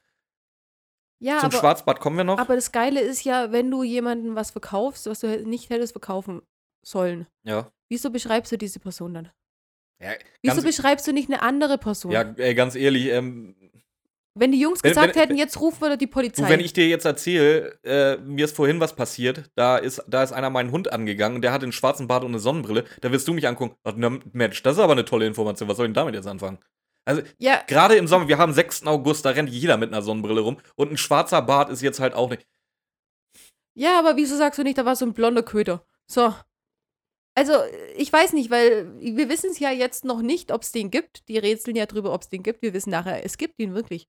Ja, 1.21 1.39
Zum 1.41 1.51
aber, 1.51 1.59
Schwarzbart 1.59 2.01
kommen 2.01 2.17
wir 2.17 2.25
noch. 2.25 2.39
aber 2.39 2.55
das 2.55 2.73
Geile 2.73 3.01
ist 3.01 3.25
ja, 3.25 3.51
wenn 3.53 3.71
du 3.71 3.83
jemandem 3.83 4.35
was 4.37 4.51
verkaufst, 4.53 5.07
was 5.07 5.21
du 5.21 5.43
nicht 5.47 5.69
hättest 5.69 5.93
verkaufen 5.93 6.43
sollen, 6.83 7.27
ja. 7.43 7.71
wieso 7.89 8.11
beschreibst 8.11 8.53
du 8.53 8.57
diese 8.59 8.79
Person 8.81 9.15
dann? 9.15 9.31
Ja, 10.01 10.11
Wieso 10.43 10.57
ganz, 10.63 10.65
beschreibst 10.67 11.07
du 11.07 11.13
nicht 11.13 11.29
eine 11.29 11.43
andere 11.43 11.77
Person? 11.79 12.13
ja 12.13 12.23
ey, 12.37 12.55
ganz 12.55 12.75
ehrlich, 12.77 13.07
ähm, 13.09 13.55
Wenn 14.35 14.53
die 14.53 14.61
Jungs 14.61 14.85
Wenn- 14.85 14.91
gesagt 14.91 15.17
wenn- 15.17 15.21
hätten, 15.23 15.37
jetzt 15.37 15.61
rufen 15.61 15.81
wir 15.81 15.97
die 15.97 16.07
Polizei. 16.07 16.45
du, 16.45 16.49
wenn 16.49 16.61
ich 16.61 16.73
dir 16.73 16.87
jetzt 16.87 17.05
erzähle, 17.05 17.77
äh, 17.83 18.17
mir 18.19 18.45
ist 18.45 18.55
vorhin 18.55 18.79
was 18.79 18.95
passiert, 18.95 19.51
da 19.57 19.77
ist, 19.79 20.01
da 20.07 20.23
ist 20.23 20.31
einer 20.33 20.51
meinen 20.51 20.71
Hund 20.71 20.93
angegangen 20.93 21.35
und 21.37 21.43
der 21.43 21.51
hat 21.53 21.65
einen 21.65 21.73
schwarzen 21.73 22.07
Bart 22.07 22.23
und 22.23 22.31
eine 22.31 22.39
Sonnenbrille, 22.39 22.85
da 23.01 23.11
wirst 23.11 23.27
du 23.27 23.33
mich 23.33 23.49
angucken. 23.49 23.75
Ach, 23.83 23.95
na, 23.97 24.17
Mensch, 24.33 24.63
das 24.63 24.75
ist 24.77 24.79
aber 24.83 24.93
eine 24.93 25.05
tolle 25.05 25.27
Information. 25.27 25.69
Was 25.69 25.77
soll 25.77 25.87
ich 25.87 25.89
denn 25.89 25.95
damit 25.95 26.15
jetzt 26.15 26.29
anfangen? 26.29 26.59
Also, 27.05 27.23
ja, 27.39 27.63
gerade 27.67 27.97
im 27.97 28.07
Sommer, 28.07 28.29
wir 28.29 28.39
haben 28.39 28.53
6. 28.53 28.87
August, 28.87 29.25
da 29.25 29.31
rennt 29.31 29.49
jeder 29.51 29.77
mit 29.77 29.93
einer 29.93 30.03
Sonnenbrille 30.03 30.43
rum 30.43 30.59
und 30.77 30.93
ein 30.93 30.97
schwarzer 30.99 31.43
Bart 31.43 31.71
ist 31.71 31.83
jetzt 31.83 31.99
halt 31.99 32.15
auch 32.15 32.31
nicht. 32.31 32.47
ja, 33.75 33.99
aber 33.99 34.17
wieso 34.17 34.37
sagst 34.37 34.59
du 34.59 34.63
nicht, 34.63 34.79
da 34.79 34.85
war 34.85 34.95
so 34.95 35.05
ein 35.07 35.15
blonder 35.15 35.43
Köter? 35.43 35.85
So. 36.07 36.33
Also, 37.39 37.53
ich 37.97 38.13
weiß 38.13 38.33
nicht, 38.33 38.51
weil 38.51 38.93
wir 39.01 39.29
wissen 39.29 39.51
es 39.51 39.61
ja 39.61 39.71
jetzt 39.71 40.05
noch 40.05 40.23
nicht, 40.23 40.51
ob 40.51 40.63
es 40.63 40.73
den 40.73 40.91
gibt. 40.91 41.29
Die 41.29 41.39
rätseln 41.39 41.77
ja 41.77 41.87
drüber, 41.87 42.13
ob 42.13 42.23
es 42.23 42.29
den 42.29 42.43
gibt. 42.43 42.63
Wir 42.63 42.75
wissen 42.75 42.91
nachher, 42.91 43.25
es 43.25 43.39
gibt 43.39 43.61
ihn 43.61 43.75
wirklich. 43.75 44.09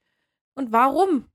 Und 0.56 0.72
warum? 0.72 1.26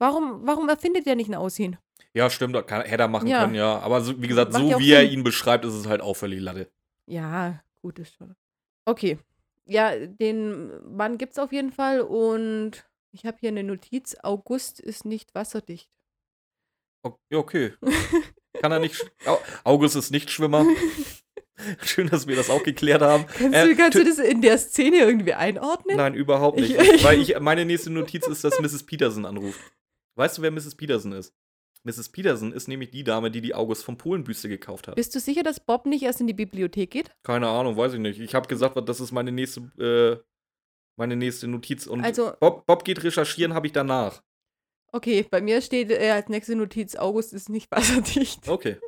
Warum, 0.00 0.44
warum 0.44 0.68
erfindet 0.68 1.06
er 1.06 1.14
nicht 1.14 1.28
ein 1.30 1.36
Aussehen? 1.36 1.78
Ja, 2.14 2.30
stimmt, 2.30 2.66
kann, 2.66 2.82
hätte 2.82 3.04
er 3.04 3.08
machen 3.08 3.28
Ja. 3.28 3.42
können, 3.42 3.54
ja. 3.54 3.78
Aber 3.78 4.00
so, 4.00 4.20
wie 4.20 4.26
gesagt, 4.26 4.52
Macht 4.52 4.62
so 4.72 4.78
wie 4.80 4.90
er 4.92 5.04
ihn 5.04 5.22
beschreibt, 5.22 5.64
ist 5.64 5.74
es 5.74 5.86
halt 5.86 6.00
auch 6.00 6.14
völlig 6.14 6.40
Latte. 6.40 6.68
Ja, 7.06 7.62
gut 7.80 8.00
ist 8.00 8.14
schon. 8.16 8.34
Okay. 8.86 9.18
Ja, 9.66 9.94
den 9.96 10.96
Mann 10.96 11.16
gibt's 11.16 11.38
auf 11.38 11.52
jeden 11.52 11.70
Fall 11.70 12.00
und 12.00 12.84
ich 13.12 13.24
habe 13.24 13.36
hier 13.38 13.50
eine 13.50 13.62
Notiz. 13.62 14.16
August 14.24 14.80
ist 14.80 15.04
nicht 15.04 15.32
wasserdicht. 15.36 15.88
O- 17.04 17.18
Ja, 17.30 17.38
okay. 17.38 17.74
Kann 18.60 18.72
er 18.72 18.80
nicht. 18.80 19.10
August 19.64 19.94
ist 19.96 20.10
nicht 20.10 20.30
Schwimmer. 20.30 20.66
Schön, 21.82 22.08
dass 22.08 22.26
wir 22.26 22.36
das 22.36 22.50
auch 22.50 22.62
geklärt 22.62 23.02
haben. 23.02 23.26
Kannst, 23.26 23.54
Äh, 23.56 23.66
du, 23.68 23.76
kannst 23.76 23.98
du 23.98 24.04
das 24.04 24.18
in 24.18 24.40
der 24.42 24.58
Szene 24.58 24.98
irgendwie 24.98 25.34
einordnen? 25.34 25.96
Nein, 25.96 26.14
überhaupt 26.14 26.58
nicht. 26.58 26.76
Ich- 26.78 27.04
Weil 27.04 27.20
ich, 27.20 27.38
meine 27.40 27.64
nächste 27.64 27.90
Notiz 27.90 28.26
ist, 28.26 28.44
dass 28.44 28.58
Mrs. 28.60 28.84
Peterson 28.84 29.24
anruft. 29.26 29.60
Weißt 30.16 30.38
du, 30.38 30.42
wer 30.42 30.50
Mrs. 30.50 30.74
Peterson 30.74 31.12
ist? 31.12 31.34
Mrs. 31.84 32.10
Peterson 32.10 32.52
ist 32.52 32.68
nämlich 32.68 32.90
die 32.90 33.04
Dame, 33.04 33.30
die 33.30 33.40
die 33.40 33.54
August 33.54 33.84
vom 33.84 33.96
Polenbüste 33.96 34.48
gekauft 34.50 34.86
hat. 34.88 34.96
Bist 34.96 35.14
du 35.14 35.20
sicher, 35.20 35.42
dass 35.42 35.60
Bob 35.60 35.86
nicht 35.86 36.02
erst 36.02 36.20
in 36.20 36.26
die 36.26 36.34
Bibliothek 36.34 36.90
geht? 36.90 37.10
Keine 37.22 37.48
Ahnung, 37.48 37.76
weiß 37.76 37.94
ich 37.94 38.00
nicht. 38.00 38.20
Ich 38.20 38.34
habe 38.34 38.46
gesagt, 38.48 38.76
das 38.86 39.00
ist 39.00 39.12
meine 39.12 39.32
nächste, 39.32 39.60
äh, 39.78 40.22
meine 40.96 41.16
nächste 41.16 41.48
Notiz. 41.48 41.86
Und 41.86 42.04
Also- 42.04 42.32
Bob, 42.38 42.66
Bob 42.66 42.84
geht 42.84 43.02
recherchieren, 43.02 43.54
habe 43.54 43.66
ich 43.66 43.72
danach. 43.72 44.22
Okay, 44.92 45.24
bei 45.30 45.40
mir 45.40 45.62
steht 45.62 45.90
äh, 45.90 46.10
als 46.10 46.28
nächste 46.28 46.54
Notiz, 46.56 46.96
August 46.96 47.32
ist 47.32 47.48
nicht 47.48 47.70
wasserdicht. 47.70 48.46
Okay. 48.48 48.76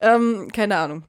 Ähm, 0.00 0.48
keine 0.52 0.76
Ahnung. 0.78 1.04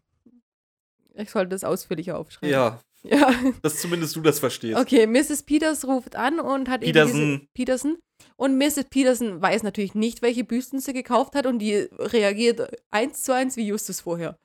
Ich 1.18 1.32
sollte 1.32 1.50
das 1.50 1.64
ausführlicher 1.64 2.18
aufschreiben. 2.18 2.50
Ja, 2.52 2.80
Ja. 3.04 3.32
dass 3.62 3.80
zumindest 3.80 4.16
du 4.16 4.22
das 4.22 4.40
verstehst. 4.40 4.78
Okay, 4.80 5.06
Mrs. 5.06 5.44
Peters 5.44 5.86
ruft 5.86 6.16
an 6.16 6.40
und 6.40 6.68
hat 6.70 6.82
eben 6.82 6.94
Peterson. 6.94 7.20
diese 7.38 7.48
Peterson. 7.54 7.98
Und 8.36 8.58
Mrs. 8.58 8.86
Peterson 8.90 9.42
weiß 9.42 9.62
natürlich 9.64 9.94
nicht, 9.94 10.22
welche 10.22 10.44
Büsten 10.44 10.80
sie 10.80 10.94
gekauft 10.94 11.36
hat 11.36 11.46
und 11.46 11.60
die 11.60 11.88
reagiert 12.00 12.68
eins 12.90 13.22
zu 13.24 13.34
eins 13.34 13.58
wie 13.58 13.68
Justus 13.68 14.02
vorher. 14.02 14.38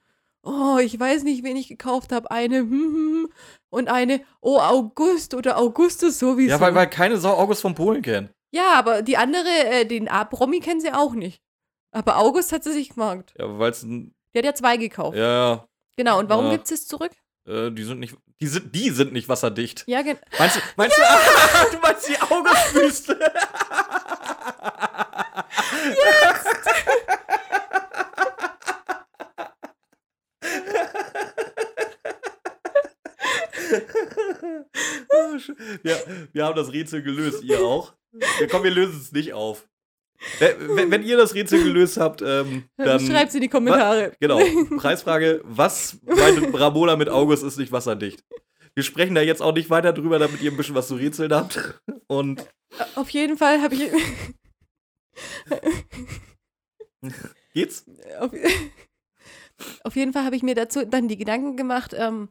Oh, 0.43 0.79
ich 0.79 0.99
weiß 0.99 1.23
nicht, 1.25 1.43
wen 1.45 1.57
ich 1.57 1.69
gekauft 1.69 2.13
habe. 2.13 2.31
Eine 2.31 2.59
hm, 2.59 2.71
hm, 2.71 2.95
hm, 2.95 3.29
und 3.71 3.89
eine 3.89 4.21
Oh 4.41 4.59
August 4.59 5.35
oder 5.35 5.57
Augustus 5.59 6.19
sowieso. 6.19 6.51
Ja, 6.51 6.61
weil, 6.61 6.75
weil 6.75 6.89
keine 6.91 7.17
Sau 7.19 7.35
August 7.37 7.63
von 7.63 7.75
Polen 7.75 8.03
kennt. 8.03 8.31
ja, 8.53 8.73
aber 8.75 9.03
die 9.03 9.17
andere, 9.17 9.49
äh, 9.71 9.85
den 9.87 10.09
A-Promi 10.09 10.61
kennen 10.61 10.81
sie 10.81 10.93
auch 10.93 11.15
nicht. 11.15 11.41
Aber 11.93 12.19
August 12.19 12.53
hat 12.53 12.65
sie 12.65 12.73
sich 12.73 12.91
gemerkt. 12.91 13.35
Ja, 13.39 13.59
weil 13.59 13.71
es 13.71 13.83
ein. 13.83 14.15
Der 14.35 14.41
hat 14.41 14.47
ja 14.47 14.55
zwei 14.55 14.77
gekauft. 14.77 15.17
Ja, 15.17 15.67
Genau, 15.97 16.19
und 16.19 16.29
warum 16.29 16.47
Ja. 16.47 16.53
gibt 16.53 16.71
es 16.71 16.87
zurück? 16.87 17.13
äh, 17.47 17.71
die 17.71 17.83
sind 17.85 18.01
nicht. 18.01 18.17
Die 18.41 18.47
sind, 18.47 18.75
die 18.75 18.91
sind 18.91 19.13
nicht 19.13 19.29
wasserdicht. 19.29 19.85
Ja, 19.87 20.01
gen 20.03 20.19
Meinst 20.39 20.57
du, 20.57 20.61
meinst 20.77 20.97
du, 20.97 21.03
ah, 21.03 21.65
du 21.73 21.79
meinst 21.79 22.09
die 22.09 22.19
Augustbüste? 22.21 23.19
Ja, 35.83 35.97
wir 36.33 36.45
haben 36.45 36.57
das 36.57 36.73
Rätsel 36.73 37.03
gelöst, 37.03 37.43
ihr 37.43 37.61
auch. 37.61 37.95
Ja, 38.41 38.47
komm, 38.51 38.65
wir 38.65 38.71
lösen 38.71 39.01
es 39.01 39.13
nicht 39.13 39.33
auf. 39.33 39.69
Wenn, 40.39 40.91
wenn- 40.91 41.03
ihr 41.03 41.17
das 41.17 41.35
Rätsel 41.35 41.63
gelöst 41.65 41.97
habt, 41.97 42.21
ähm, 42.23 42.65
dann. 42.77 43.01
schreibt's 43.01 43.35
in 43.35 43.41
die 43.41 43.49
Kommentare. 43.49 44.13
Genau. 44.21 44.39
Preisfrage: 44.77 45.41
Was 45.45 45.97
meint 46.05 46.53
Ramola 46.55 46.97
mit 46.97 47.09
August 47.09 47.43
ist 47.43 47.57
nicht 47.57 47.73
wasserdicht? 47.73 48.23
Wir 48.75 48.85
sprechen 48.85 49.15
da 49.15 49.23
jetzt 49.23 49.41
auch 49.43 49.55
nicht 49.55 49.71
weiter 49.71 49.93
drüber, 49.93 50.19
damit 50.19 50.41
ihr 50.43 50.51
ein 50.51 50.57
bisschen 50.57 50.75
was 50.75 50.89
zu 50.89 50.95
rätseln 50.97 51.33
habt. 51.33 51.81
Und 52.07 52.47
Auf 52.95 53.09
jeden 53.11 53.37
Fall 53.39 53.63
habe 53.63 53.75
ich. 53.75 53.91
geht's? 57.55 57.85
auf, 58.19 58.31
auf 59.85 59.97
jeden 59.97 60.13
Fall 60.13 60.25
habe 60.25 60.37
ich 60.37 60.43
mir 60.43 60.55
dazu 60.55 60.85
dann 60.85 61.09
die 61.09 61.17
Gedanken 61.17 61.57
gemacht, 61.57 61.95
ähm, 61.97 62.29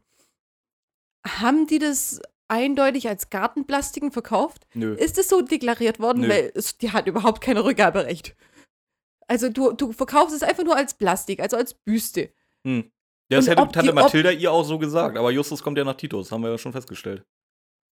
haben 1.28 1.68
die 1.68 1.80
das 1.80 2.22
eindeutig 2.50 3.08
als 3.08 3.30
Gartenplastiken 3.30 4.12
verkauft? 4.12 4.68
Nö. 4.74 4.96
Ist 4.96 5.18
es 5.18 5.30
so 5.30 5.42
deklariert 5.42 6.00
worden? 6.00 6.22
Nö. 6.22 6.30
Weil 6.30 6.52
es, 6.56 6.78
die 6.78 6.92
hat 6.92 7.08
überhaupt 7.08 7.42
kein 7.42 7.58
Rückgaberecht. 7.58 8.36
Also 9.28 9.50
du, 9.50 9.72
du 9.74 9.92
verkaufst 9.92 10.36
es 10.36 10.44
einfach 10.44 10.64
nur 10.64 10.76
als 10.76 10.96
Plastik, 10.96 11.40
also 11.40 11.56
als 11.58 11.74
Büste. 11.74 12.32
Hm. 12.66 12.92
Ja, 13.32 13.38
das 13.38 13.48
hätte 13.48 13.68
die- 13.82 13.90
ob- 13.90 13.96
Mathilda 13.96 14.32
ihr 14.32 14.52
auch 14.52 14.64
so 14.64 14.80
gesagt, 14.80 15.18
aber 15.18 15.30
Justus 15.32 15.62
kommt 15.62 15.78
ja 15.78 15.84
nach 15.84 15.94
Titus, 15.96 16.32
haben 16.32 16.42
wir 16.42 16.50
ja 16.50 16.58
schon 16.58 16.72
festgestellt. 16.74 17.24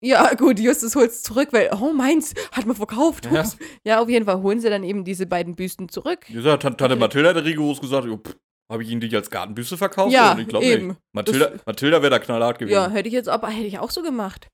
Ja, 0.03 0.34
gut, 0.36 0.60
Justus 0.60 0.95
holt 0.95 1.10
es 1.12 1.24
zurück, 1.24 1.49
weil, 1.51 1.70
oh, 1.80 1.91
meins 1.93 2.34
hat 2.51 2.66
man 2.66 2.76
verkauft. 2.76 3.28
Ja. 3.32 3.43
Ja, 3.84 3.99
auf 4.01 4.10
jeden 4.10 4.26
Fall 4.26 4.41
holen 4.41 4.60
sie 4.60 4.70
dann 4.70 4.84
eben 4.84 5.03
diese 5.03 5.26
beiden 5.26 5.55
Büsten 5.55 5.89
zurück. 5.89 6.30
Ja, 6.30 6.58
Tante. 6.58 6.95
Mathilda 6.95 7.34
hat 7.34 7.43
rigoros 7.45 7.80
gesagt, 7.82 8.05
pff, 8.08 8.36
habe 8.70 8.84
ich 8.84 8.89
ihn 8.89 8.99
nicht 8.99 9.15
als 9.15 9.30
Gartenbüste 9.30 9.78
verkauft? 9.78 10.13
Ja, 10.13 10.34
Und 10.34 10.39
ich 10.39 10.47
glaube 10.47 10.65
eben. 10.65 10.88
nicht. 10.89 10.99
Mathilda, 11.13 11.51
Mathilda 11.65 12.01
wäre 12.01 12.11
da 12.11 12.20
knallhart 12.20 12.59
gewesen. 12.59 12.74
Ja, 12.74 12.89
hätte 12.89 13.07
ich 13.07 13.13
jetzt, 13.13 13.30
aber 13.30 13.49
hätte 13.49 13.68
ich 13.68 13.80
auch 13.80 13.91
so 13.91 14.01
gemacht. 14.01 14.49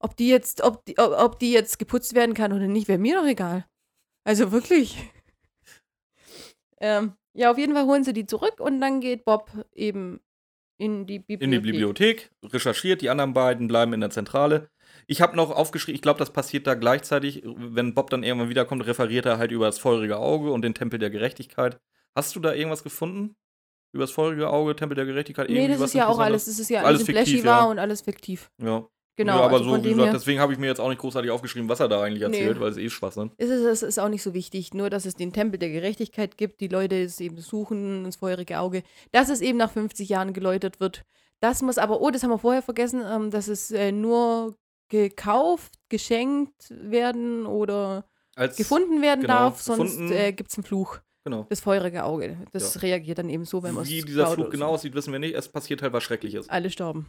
Ob 0.00 0.16
die 0.16 0.28
jetzt, 0.28 0.62
ob 0.62 0.84
die, 0.84 0.98
ob, 0.98 1.12
ob 1.12 1.38
die 1.38 1.52
jetzt 1.52 1.78
geputzt 1.78 2.14
werden 2.14 2.34
kann 2.34 2.52
oder 2.52 2.66
nicht, 2.66 2.88
wäre 2.88 2.98
mir 2.98 3.16
doch 3.16 3.26
egal. 3.26 3.64
Also 4.24 4.52
wirklich. 4.52 4.98
ähm, 6.80 7.12
ja, 7.32 7.50
auf 7.50 7.58
jeden 7.58 7.74
Fall 7.74 7.84
holen 7.86 8.04
sie 8.04 8.12
die 8.12 8.26
zurück 8.26 8.60
und 8.60 8.80
dann 8.80 9.00
geht 9.00 9.24
Bob 9.24 9.50
eben 9.74 10.20
in 10.76 11.06
die 11.06 11.20
Bibliothek. 11.20 11.42
in 11.44 11.50
die 11.52 11.58
Bibliothek, 11.60 12.30
recherchiert, 12.44 13.00
die 13.00 13.10
anderen 13.10 13.32
beiden 13.32 13.68
bleiben 13.68 13.92
in 13.92 14.00
der 14.00 14.10
Zentrale. 14.10 14.68
Ich 15.06 15.20
habe 15.20 15.36
noch 15.36 15.50
aufgeschrieben, 15.50 15.94
ich 15.94 16.02
glaube, 16.02 16.18
das 16.18 16.32
passiert 16.32 16.66
da 16.66 16.74
gleichzeitig, 16.74 17.42
wenn 17.44 17.94
Bob 17.94 18.10
dann 18.10 18.22
irgendwann 18.22 18.48
wiederkommt, 18.48 18.86
referiert 18.86 19.26
er 19.26 19.38
halt 19.38 19.52
über 19.52 19.66
das 19.66 19.78
feurige 19.78 20.18
Auge 20.18 20.50
und 20.50 20.62
den 20.62 20.74
Tempel 20.74 20.98
der 20.98 21.10
Gerechtigkeit. 21.10 21.78
Hast 22.16 22.34
du 22.36 22.40
da 22.40 22.54
irgendwas 22.54 22.82
gefunden? 22.82 23.36
Über 23.94 24.02
das 24.02 24.10
feurige 24.10 24.50
Auge, 24.50 24.74
Tempel 24.76 24.94
der 24.96 25.06
Gerechtigkeit? 25.06 25.48
Nee, 25.48 25.54
Irgendwie 25.54 25.72
das 25.72 25.80
was 25.80 25.90
ist 25.90 25.94
ja 25.94 26.08
auch 26.08 26.18
alles, 26.18 26.44
das 26.46 26.58
ist 26.58 26.68
ja 26.68 26.80
Alles 26.80 26.88
alles 26.88 27.00
in 27.00 27.06
fiktiv, 27.06 27.24
Flashy 27.24 27.46
ja. 27.46 27.52
war 27.60 27.68
und 27.68 27.78
alles 27.78 28.00
fiktiv. 28.02 28.50
Ja. 28.60 28.86
Genau, 29.16 29.36
ja, 29.36 29.42
aber 29.44 29.58
also 29.58 29.76
so, 29.76 29.84
wie 29.84 29.90
gesagt, 29.90 30.12
deswegen 30.12 30.40
habe 30.40 30.52
ich 30.52 30.58
mir 30.58 30.66
jetzt 30.66 30.80
auch 30.80 30.88
nicht 30.88 31.00
großartig 31.00 31.30
aufgeschrieben, 31.30 31.68
was 31.68 31.78
er 31.78 31.86
da 31.86 32.02
eigentlich 32.02 32.28
Nee. 32.28 32.38
erzählt, 32.38 32.58
weil 32.58 32.72
es 32.72 32.76
eh 32.76 32.90
Schwachsinn. 32.90 33.30
ist 33.38 33.48
es 33.48 33.62
es 33.62 33.82
ist 33.84 33.98
auch 34.00 34.08
nicht 34.08 34.24
so 34.24 34.34
wichtig, 34.34 34.74
nur 34.74 34.90
dass 34.90 35.04
es 35.06 35.14
den 35.14 35.32
Tempel 35.32 35.56
der 35.58 35.70
Gerechtigkeit 35.70 36.36
gibt, 36.36 36.60
die 36.60 36.66
Leute 36.66 37.00
es 37.00 37.20
eben 37.20 37.38
suchen, 37.38 38.02
das 38.02 38.16
feurige 38.16 38.58
Auge, 38.58 38.82
dass 39.12 39.28
es 39.28 39.40
eben 39.40 39.58
nach 39.58 39.70
50 39.70 40.08
Jahren 40.08 40.32
geläutert 40.32 40.80
wird. 40.80 41.04
Das 41.40 41.62
muss 41.62 41.78
aber, 41.78 42.00
oh, 42.00 42.10
das 42.10 42.24
haben 42.24 42.30
wir 42.30 42.38
vorher 42.38 42.62
vergessen, 42.62 43.02
ähm, 43.08 43.30
dass 43.30 43.46
es 43.46 43.70
äh, 43.70 43.92
nur 43.92 44.56
gekauft, 44.88 45.74
geschenkt 45.88 46.70
werden 46.70 47.46
oder 47.46 48.06
Als, 48.34 48.56
gefunden 48.56 49.00
werden 49.00 49.20
genau, 49.20 49.34
darf, 49.34 49.60
sonst 49.62 50.00
äh, 50.10 50.32
gibt 50.32 50.50
es 50.50 50.58
einen 50.58 50.64
Fluch. 50.64 50.98
Genau. 51.24 51.46
Das 51.48 51.60
feurige 51.60 52.04
Auge. 52.04 52.36
Das 52.52 52.74
Ja. 52.74 52.80
reagiert 52.82 53.18
dann 53.18 53.30
eben 53.30 53.44
so, 53.46 53.62
wenn 53.62 53.74
man 53.74 53.84
es 53.84 53.88
Wie 53.90 54.02
dieser 54.02 54.30
oder 54.32 54.48
genau 54.50 54.68
aussieht, 54.74 54.94
wissen 54.94 55.10
wir 55.12 55.18
nicht. 55.18 55.34
Es 55.34 55.48
passiert 55.48 55.80
halt 55.82 55.92
was 55.94 56.02
Schreckliches. 56.04 56.48
Alle 56.50 56.70
starben. 56.70 57.06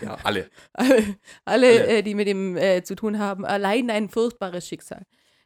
Ja, 0.00 0.16
alle. 0.22 0.48
Alle, 0.72 0.94
alle, 0.94 1.16
Alle. 1.44 1.86
Äh, 1.98 2.02
die 2.02 2.14
mit 2.14 2.26
dem 2.26 2.56
äh, 2.56 2.82
zu 2.82 2.94
tun 2.94 3.18
haben, 3.18 3.44
erleiden 3.44 3.90
ein 3.90 4.08
furchtbares 4.08 4.66
Schicksal. 4.66 5.04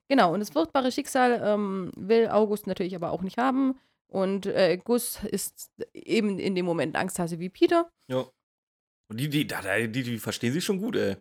Genau, 0.09 0.33
und 0.35 0.41
das 0.41 0.51
furchtbare 0.51 0.93
Schicksal 0.93 1.41
ähm, 1.45 1.91
will 1.97 2.29
August 2.29 2.67
natürlich 2.67 2.95
aber 2.95 3.11
auch 3.13 3.23
nicht 3.23 3.39
haben. 3.39 3.79
Und 4.09 4.47
äh, 4.47 4.77
Gus 4.77 5.21
ist 5.25 5.71
eben 5.95 6.39
in 6.39 6.55
dem 6.55 6.67
Moment 6.67 6.97
Angsthase 6.97 7.39
wie 7.39 7.49
Peter. 7.49 7.91
Ja. 8.09 8.27
Und 9.09 9.19
die, 9.21 9.29
die, 9.29 9.47
da- 9.47 9.63
die, 9.63 10.03
die 10.03 10.19
verstehen 10.19 10.53
sich 10.53 10.65
schon 10.65 10.79
gut, 10.81 10.97
ey. 10.97 11.17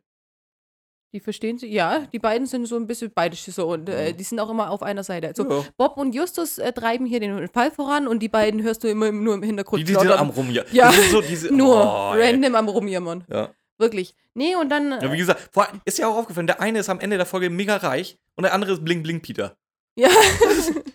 Die 1.13 1.19
verstehen 1.19 1.57
sie, 1.57 1.67
ja, 1.67 2.05
die 2.13 2.19
beiden 2.19 2.47
sind 2.47 2.65
so 2.67 2.77
ein 2.77 2.87
bisschen 2.87 3.11
beide 3.13 3.35
Schüsse 3.35 3.65
und 3.65 3.89
äh, 3.89 4.11
Mhm. 4.13 4.17
die 4.17 4.23
sind 4.23 4.39
auch 4.39 4.49
immer 4.49 4.71
auf 4.71 4.81
einer 4.81 5.03
Seite. 5.03 5.27
Also 5.27 5.49
ja. 5.49 5.65
Bob 5.75 5.97
und 5.97 6.15
Justus 6.15 6.57
äh, 6.57 6.71
treiben 6.71 7.05
hier 7.05 7.19
den 7.19 7.49
Fall 7.49 7.69
voran 7.69 8.07
und 8.07 8.19
die 8.19 8.29
beiden 8.29 8.63
hörst 8.63 8.83
du 8.83 8.87
immer 8.87 9.07
im- 9.07 9.21
nur 9.23 9.33
im 9.33 9.43
Hintergrund 9.43 9.81
Die, 9.81 9.85
die 9.93 9.99
sind 9.99 10.09
am 10.11 10.29
Rumjammern. 10.29 10.73
Ja. 10.73 10.89
Die 10.89 10.95
sind 10.95 11.11
so, 11.11 11.21
diese, 11.21 11.53
nur 11.53 11.75
oh, 11.75 12.11
random 12.13 12.55
am 12.55 12.69
Rumjammern. 12.69 13.25
Ja. 13.29 13.49
Wirklich. 13.77 14.15
Nee, 14.35 14.55
und 14.55 14.69
dann. 14.69 14.91
ja, 14.91 15.11
wie 15.11 15.15
Äh, 15.15 15.17
gesagt, 15.17 15.49
vor, 15.51 15.67
ist 15.83 15.97
ja 15.97 16.07
auch 16.07 16.15
aufgefallen, 16.15 16.47
der 16.47 16.61
eine 16.61 16.79
ist 16.79 16.87
am 16.89 16.99
Ende 17.01 17.17
der 17.17 17.25
Folge 17.25 17.49
mega 17.49 17.75
reich 17.77 18.17
und 18.37 18.43
der 18.43 18.53
andere 18.53 18.71
ist 18.73 18.85
Bling 18.85 19.03
Bling 19.03 19.21
Peter. 19.21 19.57
ja. 19.95 20.07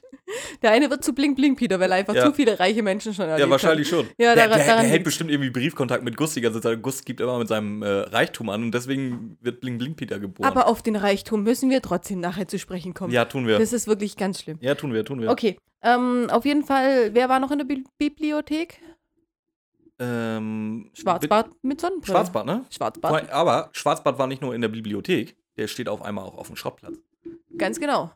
der 0.62 0.70
eine 0.72 0.90
wird 0.90 1.04
zu 1.04 1.12
Blink 1.14 1.36
Blink 1.36 1.58
Peter, 1.58 1.78
weil 1.80 1.90
er 1.90 1.96
einfach 1.98 2.14
Ja. 2.14 2.24
zu 2.26 2.32
viele 2.32 2.58
reiche 2.58 2.82
Menschen 2.82 3.12
schon 3.14 3.26
erlebt 3.26 3.40
Ja, 3.46 3.50
wahrscheinlich 3.50 3.88
schon. 3.88 4.06
Ja, 4.18 4.34
der, 4.34 4.48
daran- 4.48 4.58
der, 4.58 4.76
der 4.76 4.84
hält 4.84 5.04
bestimmt 5.04 5.30
irgendwie 5.30 5.50
Briefkontakt 5.50 6.02
mit 6.04 6.16
Gus 6.16 6.34
die 6.34 6.40
ganze 6.40 6.60
Zeit. 6.60 6.82
Gus 6.82 7.04
gibt 7.04 7.20
immer 7.20 7.38
mit 7.38 7.48
seinem 7.48 7.82
äh, 7.82 7.86
Reichtum 7.88 8.48
an 8.50 8.62
und 8.64 8.72
deswegen 8.72 9.38
wird 9.40 9.60
Bling 9.60 9.78
Bling 9.78 9.96
Peter 9.96 10.16
hat. 10.16 10.22
geboren. 10.22 10.46
Aber 10.48 10.66
auf 10.68 10.82
den 10.82 10.96
Reichtum 10.96 11.42
müssen 11.42 11.70
wir 11.70 11.82
trotzdem 11.82 12.20
nachher 12.20 12.48
zu 12.48 12.58
sprechen 12.58 12.94
kommen. 12.94 13.12
ja, 13.12 13.24
tun 13.24 13.46
wir. 13.46 13.58
Das 13.58 13.72
ist 13.72 13.86
wirklich 13.86 14.16
ganz 14.16 14.40
schlimm. 14.42 14.58
Ja, 14.60 14.74
tun 14.74 14.92
wir, 14.92 15.04
tun 15.04 15.20
wir. 15.20 15.30
Okay. 15.30 15.56
Ähm, 15.82 16.28
auf 16.30 16.44
jeden 16.44 16.64
Fall, 16.64 17.10
wer 17.14 17.28
war 17.28 17.38
noch 17.38 17.50
in 17.50 17.58
der 17.58 17.64
Bi 17.66 17.84
Bibliothek? 17.98 18.80
Ähm, 19.98 20.90
Schwarzbart 20.92 21.50
mit 21.62 21.80
Sonnenbrille. 21.80 22.12
Schwarzbart, 22.18 22.46
ne? 22.46 22.64
Schwarzbart. 22.70 23.30
Aber 23.30 23.70
Schwarzbart 23.72 24.18
war 24.18 24.26
nicht 24.26 24.42
nur 24.42 24.54
in 24.54 24.60
der 24.60 24.68
Bibliothek, 24.68 25.36
der 25.56 25.68
steht 25.68 25.88
auf 25.88 26.02
einmal 26.02 26.24
auch 26.24 26.36
auf 26.36 26.48
dem 26.48 26.56
Schrottplatz. 26.56 26.98
Ganz 27.56 27.80
genau. 27.80 28.10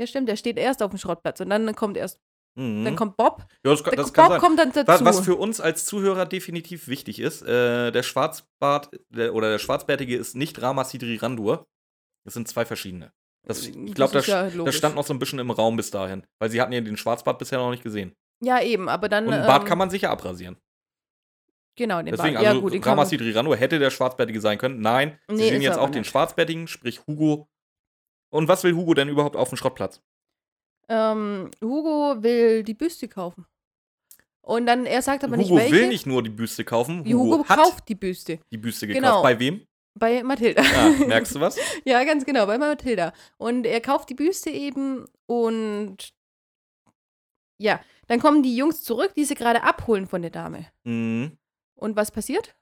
Ja, 0.00 0.06
stimmt, 0.06 0.30
der 0.30 0.36
steht 0.36 0.56
erst 0.56 0.82
auf 0.82 0.90
dem 0.90 0.98
Schrottplatz 0.98 1.40
und 1.40 1.50
dann 1.50 1.74
kommt 1.76 1.98
erst, 1.98 2.18
Mhm. 2.56 2.84
dann 2.86 2.96
kommt 2.96 3.18
Bob. 3.18 3.44
ja, 3.64 3.70
das, 3.70 3.82
das 3.82 4.12
Bob 4.12 4.38
kommt 4.38 4.58
dann 4.58 4.72
dazu. 4.72 5.04
Was, 5.04 5.20
für 5.20 5.36
uns 5.36 5.60
als 5.60 5.84
Zuhörer 5.84 6.24
definitiv 6.24 6.88
wichtig 6.88 7.20
ist, 7.20 7.42
äh, 7.42 7.90
der 7.92 8.02
Schwarzbart 8.02 8.90
der, 9.10 9.34
oder 9.34 9.50
der 9.50 9.58
Schwarzbärtige 9.58 10.16
ist 10.16 10.34
nicht 10.34 10.60
Rama 10.62 10.84
Sidri 10.84 11.16
Randur. 11.16 11.66
Das 12.24 12.32
sind 12.32 12.48
zwei 12.48 12.64
verschiedene. 12.64 13.12
Das, 13.46 13.66
ich 13.66 13.94
glaube, 13.94 14.14
das, 14.14 14.26
ja 14.26 14.48
das 14.48 14.74
stand 14.74 14.94
noch 14.94 15.04
so 15.06 15.12
ein 15.12 15.18
bisschen 15.18 15.38
im 15.38 15.50
Raum 15.50 15.76
bis 15.76 15.90
dahin. 15.90 16.26
Weil 16.38 16.50
sie 16.50 16.60
hatten 16.62 16.72
ja 16.72 16.80
den 16.80 16.96
Schwarzbart 16.96 17.38
bisher 17.38 17.58
noch 17.58 17.70
nicht 17.70 17.82
gesehen. 17.82 18.14
Ja, 18.42 18.62
eben, 18.62 18.88
aber 18.88 19.10
dann. 19.10 19.26
Und 19.26 19.34
einen 19.34 19.46
Bart 19.46 19.62
ähm, 19.62 19.68
kann 19.68 19.78
man 19.78 19.90
sicher 19.90 20.10
abrasieren. 20.10 20.56
Genau, 21.76 21.98
den 22.02 22.06
Deswegen, 22.14 22.34
Bart. 22.34 22.46
also 22.46 22.58
ja, 22.58 22.68
gut, 22.76 22.86
Rama 22.86 23.04
Sidri 23.04 23.32
Randur 23.32 23.56
hätte 23.56 23.78
der 23.78 23.90
Schwarzbärtige 23.90 24.40
sein 24.40 24.56
können. 24.56 24.80
Nein, 24.80 25.18
Nee, 25.28 25.36
sie 25.36 25.48
sehen 25.50 25.62
jetzt 25.62 25.76
auch 25.78 25.82
aber 25.84 25.92
den 25.92 26.00
nicht. 26.00 26.10
Schwarzbärtigen, 26.10 26.68
sprich 26.68 27.06
Hugo. 27.06 27.49
Und 28.30 28.48
was 28.48 28.64
will 28.64 28.74
Hugo 28.74 28.94
denn 28.94 29.08
überhaupt 29.08 29.36
auf 29.36 29.48
dem 29.48 29.56
Schrottplatz? 29.56 30.00
ähm, 30.90 31.50
Hugo 31.62 32.22
will 32.22 32.62
die 32.64 32.74
Büste 32.74 33.08
kaufen. 33.08 33.46
Und 34.42 34.66
dann, 34.66 34.86
er 34.86 35.00
sagt 35.02 35.22
aber 35.22 35.36
Hugo 35.36 35.54
nicht 35.54 35.56
welche. 35.56 35.74
will 35.74 35.88
nicht 35.88 36.06
nur 36.06 36.22
die 36.22 36.30
Büste 36.30 36.64
kaufen. 36.64 37.04
Hugo, 37.06 37.44
hat 37.48 37.58
kauft 37.58 37.88
die 37.88 37.94
Büste. 37.94 38.40
die 38.50 38.58
Büste 38.58 38.86
gekauft. 38.88 39.04
Genau. 39.04 39.22
Bei 39.22 39.38
wem? 39.38 39.64
Bei 39.94 40.22
Mathilda. 40.22 40.62
Ja, 40.62 41.06
merkst 41.06 41.34
du 41.34 41.40
was? 41.40 41.56
Ja, 41.84 42.02
ganz 42.04 42.24
genau, 42.24 42.46
bei 42.46 42.58
Mathilda. 42.58 43.12
Und 43.38 43.66
er 43.66 43.80
kauft 43.80 44.10
die 44.10 44.14
Büste 44.14 44.50
eben 44.50 45.04
und 45.26 46.12
ja, 47.58 47.80
dann 48.08 48.18
kommen 48.20 48.42
die 48.42 48.56
Jungs 48.56 48.82
zurück, 48.82 49.12
die 49.14 49.24
sie 49.24 49.34
gerade 49.34 49.62
abholen 49.62 50.06
von 50.08 50.22
der 50.22 50.30
Dame. 50.30 50.66
Mhm. 50.84 51.36
Und 51.76 51.96
was 51.96 52.10
passiert? 52.10 52.56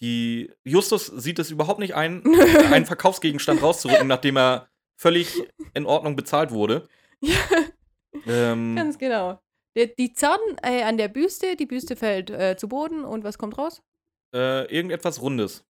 Die 0.00 0.50
Justus 0.64 1.06
sieht 1.06 1.38
es 1.38 1.50
überhaupt 1.50 1.80
nicht 1.80 1.94
ein, 1.94 2.22
einen 2.72 2.86
Verkaufsgegenstand 2.86 3.60
rauszurücken, 3.62 4.06
nachdem 4.08 4.38
er 4.38 4.68
völlig 5.02 5.42
in 5.74 5.84
Ordnung 5.86 6.16
bezahlt 6.16 6.50
wurde. 6.52 6.88
Ja, 8.26 8.52
Ähm, 8.52 8.76
ganz 8.76 8.98
genau. 8.98 9.40
Der, 9.74 9.86
die 9.86 10.12
zerren 10.12 10.38
äh, 10.62 10.82
an 10.82 10.98
der 10.98 11.08
Büste, 11.08 11.56
die 11.56 11.64
Büste 11.66 11.96
fällt 11.96 12.28
äh, 12.30 12.56
zu 12.58 12.68
Boden 12.68 13.04
und 13.04 13.24
was 13.24 13.38
kommt 13.38 13.56
raus? 13.58 13.80
äh, 14.34 14.64
irgendetwas 14.74 15.20
Rundes. 15.22 15.64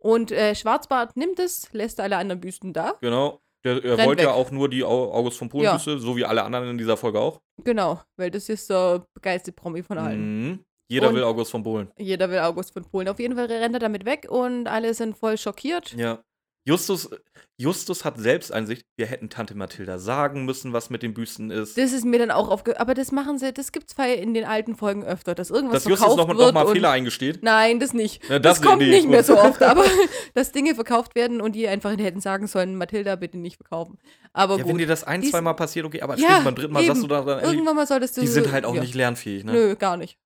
Und 0.00 0.30
äh, 0.32 0.54
Schwarzbart 0.54 1.16
nimmt 1.16 1.38
es, 1.38 1.72
lässt 1.72 2.00
alle 2.00 2.16
anderen 2.16 2.40
Büsten 2.40 2.72
da. 2.72 2.94
Genau. 3.00 3.40
Der, 3.64 3.84
er 3.84 4.06
wollte 4.06 4.22
ja 4.22 4.32
auch 4.32 4.50
nur 4.50 4.68
die 4.70 4.84
Au- 4.84 5.12
August 5.12 5.38
von 5.38 5.48
Polen 5.48 5.64
Ja. 5.64 5.72
Büste, 5.74 5.98
so 5.98 6.16
wie 6.16 6.24
alle 6.24 6.42
anderen 6.44 6.70
in 6.70 6.78
dieser 6.78 6.96
Folge 6.96 7.20
auch. 7.20 7.40
Genau, 7.64 8.00
weil 8.16 8.30
das 8.30 8.48
ist 8.48 8.70
der 8.70 9.04
begeisterte 9.14 9.52
Promi 9.60 9.82
von 9.82 9.98
allen. 9.98 10.20
Mhm. 10.50 10.64
Jeder 10.88 11.08
Und- 11.08 11.14
will 11.16 11.24
August 11.24 11.50
von 11.50 11.62
Polen. 11.62 11.90
Jeder 11.98 12.30
will 12.30 12.38
August 12.38 12.72
von 12.72 12.84
Polen. 12.84 13.08
Auf 13.08 13.18
jeden 13.18 13.34
Fall 13.36 13.46
rennt 13.46 13.74
er 13.74 13.80
damit 13.80 14.04
weg 14.04 14.26
und 14.30 14.66
alle 14.68 14.94
sind 14.94 15.16
voll 15.18 15.36
schockiert. 15.36 15.92
Ja. 15.94 16.22
Justus, 16.68 17.08
Justus 17.56 18.04
hat 18.04 18.18
Selbsteinsicht. 18.18 18.84
Wir 18.98 19.06
hätten 19.06 19.30
Tante 19.30 19.54
Mathilda 19.54 19.98
sagen 19.98 20.44
müssen, 20.44 20.74
was 20.74 20.90
mit 20.90 21.02
den 21.02 21.14
Büsten 21.14 21.50
ist. 21.50 21.78
Das 21.78 21.94
ist 21.94 22.04
mir 22.04 22.18
dann 22.18 22.30
auch 22.30 22.50
aufge... 22.50 22.78
Aber 22.78 22.92
das 22.92 23.10
machen 23.10 23.38
sie, 23.38 23.54
das 23.54 23.72
gibt's 23.72 23.94
bei 23.94 24.12
in 24.12 24.34
den 24.34 24.44
alten 24.44 24.76
Folgen 24.76 25.02
öfter, 25.02 25.34
dass 25.34 25.48
irgendwas 25.48 25.84
Dass 25.84 25.90
Justus 25.90 26.00
verkauft 26.00 26.28
noch, 26.28 26.34
noch 26.34 26.38
wird 26.44 26.54
mal 26.54 26.66
und 26.66 26.74
Fehler 26.74 26.90
eingesteht. 26.90 27.42
Nein, 27.42 27.80
das 27.80 27.94
nicht. 27.94 28.22
Ja, 28.28 28.38
das, 28.38 28.60
das- 28.60 28.68
kommt 28.68 28.82
nee, 28.82 28.90
nicht 28.90 29.08
mehr 29.08 29.24
so 29.24 29.38
oft, 29.38 29.62
aber 29.64 29.82
dass 30.34 30.52
Dinge 30.52 30.74
verkauft 30.74 31.14
werden 31.14 31.40
und 31.40 31.52
die 31.52 31.66
einfach 31.66 31.96
hätten 31.96 32.20
sagen 32.20 32.46
sollen, 32.46 32.76
Mathilda 32.76 33.16
bitte 33.16 33.38
nicht 33.38 33.56
verkaufen. 33.56 33.96
Aber 34.34 34.58
Ja, 34.58 34.66
wenn 34.66 34.72
gut, 34.72 34.80
dir 34.82 34.86
das 34.86 35.04
ein, 35.04 35.22
zweimal 35.22 35.56
passiert, 35.56 35.86
okay, 35.86 36.02
aber 36.02 36.18
Ja, 36.18 36.40
beim 36.40 36.54
dritten 36.54 36.74
Mal 36.74 36.84
sagst 36.84 37.00
du 37.00 37.06
eben. 37.06 37.08
da 37.08 37.22
dann, 37.22 37.38
ehrlich, 37.38 37.54
irgendwann 37.54 37.76
mal 37.76 37.86
solltest 37.86 38.18
du... 38.18 38.20
die 38.20 38.26
sind 38.26 38.52
halt 38.52 38.66
auch 38.66 38.74
ja. 38.74 38.82
nicht 38.82 38.94
lernfähig, 38.94 39.44
ne? 39.44 39.52
Nö, 39.52 39.76
gar 39.76 39.96
nicht. 39.96 40.18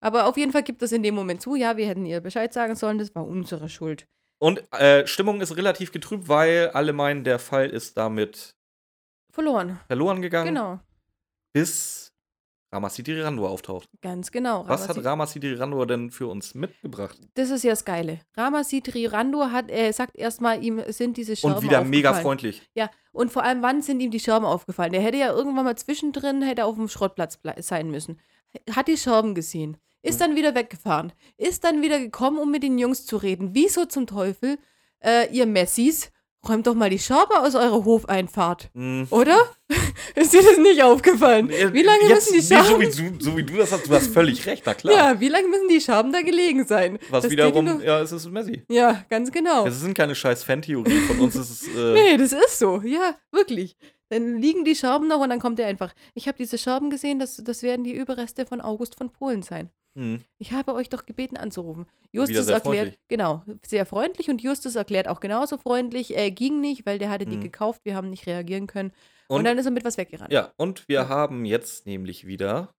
Aber 0.00 0.26
auf 0.26 0.36
jeden 0.36 0.52
Fall 0.52 0.62
gibt 0.62 0.80
es 0.82 0.92
in 0.92 1.02
dem 1.02 1.16
Moment 1.16 1.42
zu, 1.42 1.56
ja, 1.56 1.76
wir 1.76 1.88
hätten 1.88 2.06
ihr 2.06 2.20
Bescheid 2.20 2.52
sagen 2.52 2.76
sollen, 2.76 2.98
das 2.98 3.12
war 3.16 3.26
unsere 3.26 3.68
Schuld. 3.68 4.06
Und 4.42 4.60
äh, 4.72 5.06
Stimmung 5.06 5.40
ist 5.40 5.56
relativ 5.56 5.92
getrübt, 5.92 6.28
weil 6.28 6.70
alle 6.70 6.92
meinen, 6.92 7.22
der 7.22 7.38
Fall 7.38 7.70
ist 7.70 7.96
damit 7.96 8.56
Verloren. 9.30 9.78
verloren 9.86 10.20
gegangen, 10.20 10.48
Genau. 10.54 10.80
bis 11.52 12.12
Ramasidi 12.72 13.20
Randur 13.20 13.50
auftaucht. 13.50 13.88
Ganz 14.00 14.32
genau. 14.32 14.66
Was 14.66 14.88
hat 14.88 14.96
Ramasi- 14.96 15.04
Ramasidi 15.04 15.54
Randur 15.54 15.86
denn 15.86 16.10
für 16.10 16.26
uns 16.26 16.54
mitgebracht? 16.54 17.18
das 17.34 17.50
ist 17.50 17.62
ja 17.62 17.70
das 17.70 17.84
Geile. 17.84 18.20
Ramasitri 18.36 19.06
Randur 19.06 19.52
hat, 19.52 19.70
er 19.70 19.92
sagt 19.92 20.16
erstmal, 20.16 20.64
ihm 20.64 20.82
sind 20.88 21.18
diese 21.18 21.36
Scherben 21.36 21.56
Und 21.58 21.62
wieder 21.62 21.84
mega 21.84 22.10
aufgefallen. 22.10 22.24
freundlich. 22.24 22.62
Ja, 22.74 22.90
und 23.12 23.30
vor 23.30 23.44
allem, 23.44 23.62
wann 23.62 23.80
sind 23.82 24.00
ihm 24.00 24.10
die 24.10 24.18
Scherben 24.20 24.46
aufgefallen? 24.46 24.92
Der 24.92 25.02
hätte 25.02 25.18
ja 25.18 25.30
irgendwann 25.32 25.66
mal 25.66 25.76
zwischendrin, 25.76 26.42
hätte 26.42 26.64
auf 26.64 26.74
dem 26.76 26.88
Schrottplatz 26.88 27.38
sein 27.58 27.90
müssen. 27.92 28.18
Hat 28.74 28.88
die 28.88 28.96
Scherben 28.96 29.34
gesehen. 29.34 29.76
Ist 30.02 30.20
dann 30.20 30.34
wieder 30.36 30.54
weggefahren. 30.54 31.12
Ist 31.36 31.64
dann 31.64 31.80
wieder 31.82 31.98
gekommen, 32.00 32.38
um 32.38 32.50
mit 32.50 32.62
den 32.62 32.78
Jungs 32.78 33.06
zu 33.06 33.16
reden. 33.16 33.50
Wieso 33.52 33.84
zum 33.84 34.06
Teufel, 34.06 34.58
äh, 35.00 35.32
ihr 35.32 35.46
Messis, 35.46 36.10
räumt 36.48 36.66
doch 36.66 36.74
mal 36.74 36.90
die 36.90 36.98
Scherbe 36.98 37.38
aus 37.40 37.54
eurer 37.54 37.84
Hofeinfahrt. 37.84 38.70
Hm. 38.74 39.06
Oder? 39.10 39.38
ist 40.16 40.32
dir 40.32 40.42
das 40.42 40.58
nicht 40.58 40.82
aufgefallen? 40.82 41.48
Wie 41.48 41.82
lange 41.82 42.02
Jetzt, 42.08 42.32
müssen 42.32 42.48
die 42.48 42.54
nee, 42.54 42.62
so, 42.62 42.80
wie, 42.80 43.12
du- 43.18 43.24
so 43.24 43.36
wie 43.36 43.44
du 43.44 43.56
das 43.56 43.70
hast, 43.70 43.86
du 43.86 43.94
hast 43.94 44.08
völlig 44.12 44.44
recht, 44.46 44.64
na 44.66 44.74
klar. 44.74 44.92
ja, 44.94 45.20
wie 45.20 45.28
lange 45.28 45.46
müssen 45.46 45.68
die 45.68 45.80
Scherben 45.80 46.12
da 46.12 46.20
gelegen 46.22 46.66
sein? 46.66 46.98
Was 47.10 47.22
Das 47.22 47.30
wiederum, 47.30 47.68
ihm 47.68 47.80
ja, 47.82 48.00
es 48.00 48.10
ist 48.10 48.28
Messi. 48.28 48.64
Ja, 48.68 49.04
ganz 49.08 49.30
genau. 49.30 49.66
Es 49.66 49.80
sind 49.80 49.94
keine 49.96 50.16
scheiß 50.16 50.42
Fantheorien 50.42 51.02
von 51.04 51.20
uns, 51.20 51.36
es 51.36 51.48
ist, 51.62 51.68
äh, 51.76 51.92
Nee, 51.92 52.16
das 52.16 52.32
ist 52.32 52.58
so. 52.58 52.80
Ja, 52.84 53.14
wirklich. 53.30 53.76
Dann 54.08 54.36
liegen 54.38 54.64
die 54.64 54.74
Scherben 54.74 55.06
noch 55.06 55.20
und 55.20 55.30
dann 55.30 55.38
kommt 55.40 55.60
er 55.60 55.68
einfach. 55.68 55.94
Ich 56.14 56.26
habe 56.26 56.36
diese 56.36 56.58
Scherben 56.58 56.90
gesehen, 56.90 57.20
das, 57.20 57.36
das 57.36 57.62
werden 57.62 57.84
die 57.84 57.94
Überreste 57.94 58.46
von 58.46 58.60
August 58.60 58.96
von 58.96 59.10
Polen 59.10 59.42
sein. 59.42 59.70
Hm. 59.96 60.22
Ich 60.38 60.52
habe 60.52 60.74
euch 60.74 60.88
doch 60.88 61.04
gebeten 61.06 61.36
anzurufen. 61.36 61.86
Justus 62.12 62.48
erklärt, 62.48 62.62
freundlich. 62.88 62.98
genau, 63.08 63.42
sehr 63.64 63.86
freundlich 63.86 64.28
und 64.30 64.42
Justus 64.42 64.74
erklärt 64.76 65.08
auch 65.08 65.20
genauso 65.20 65.58
freundlich, 65.58 66.16
er 66.16 66.30
ging 66.30 66.60
nicht, 66.60 66.84
weil 66.86 66.98
der 66.98 67.10
hatte 67.10 67.26
die 67.26 67.36
Mhm. 67.36 67.42
gekauft, 67.42 67.80
wir 67.84 67.94
haben 67.94 68.10
nicht 68.10 68.26
reagieren 68.26 68.66
können. 68.66 68.92
Und, 69.28 69.38
Und, 69.38 69.44
dann 69.44 69.58
ist 69.58 69.66
er 69.66 69.70
mit 69.72 69.84
was 69.84 69.96
weggerannt. 69.98 70.32
ja, 70.32 70.52
und 70.56 70.88
wir 70.88 71.00
Ja. 71.02 71.08
haben 71.08 71.44
jetzt 71.44 71.86
nämlich 71.86 72.26
wieder 72.26 72.74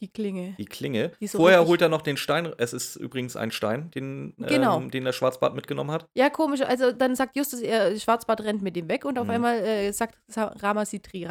Die 0.00 0.08
Klinge. 0.08 0.54
die 0.58 0.64
Klinge. 0.64 1.10
Die 1.20 1.26
so 1.26 1.38
Vorher 1.38 1.66
holt 1.66 1.82
er 1.82 1.88
noch 1.88 2.02
den 2.02 2.16
Stein. 2.16 2.52
Es 2.58 2.72
ist 2.72 2.94
übrigens 2.96 3.34
ein 3.34 3.50
Stein, 3.50 3.90
den, 3.90 4.34
Genau. 4.38 4.78
ähm, 4.80 4.90
den 4.92 5.04
der 5.04 5.12
Schwarzbart 5.12 5.56
mitgenommen 5.56 5.90
hat. 5.90 6.06
Ja, 6.14 6.30
komisch. 6.30 6.60
Also 6.62 6.92
dann 6.92 7.16
sagt 7.16 7.36
Justus, 7.36 7.60
er 7.60 7.98
Schwarzbart 7.98 8.42
rennt 8.42 8.62
mit 8.62 8.76
ihm 8.76 8.88
weg 8.88 9.04
und 9.04 9.18
auf 9.18 9.24
Mhm. 9.24 9.30
einmal 9.32 9.58
äh, 9.58 9.92
sagt 9.92 10.16
Sa- 10.28 10.54
Ramasitri 10.60 11.24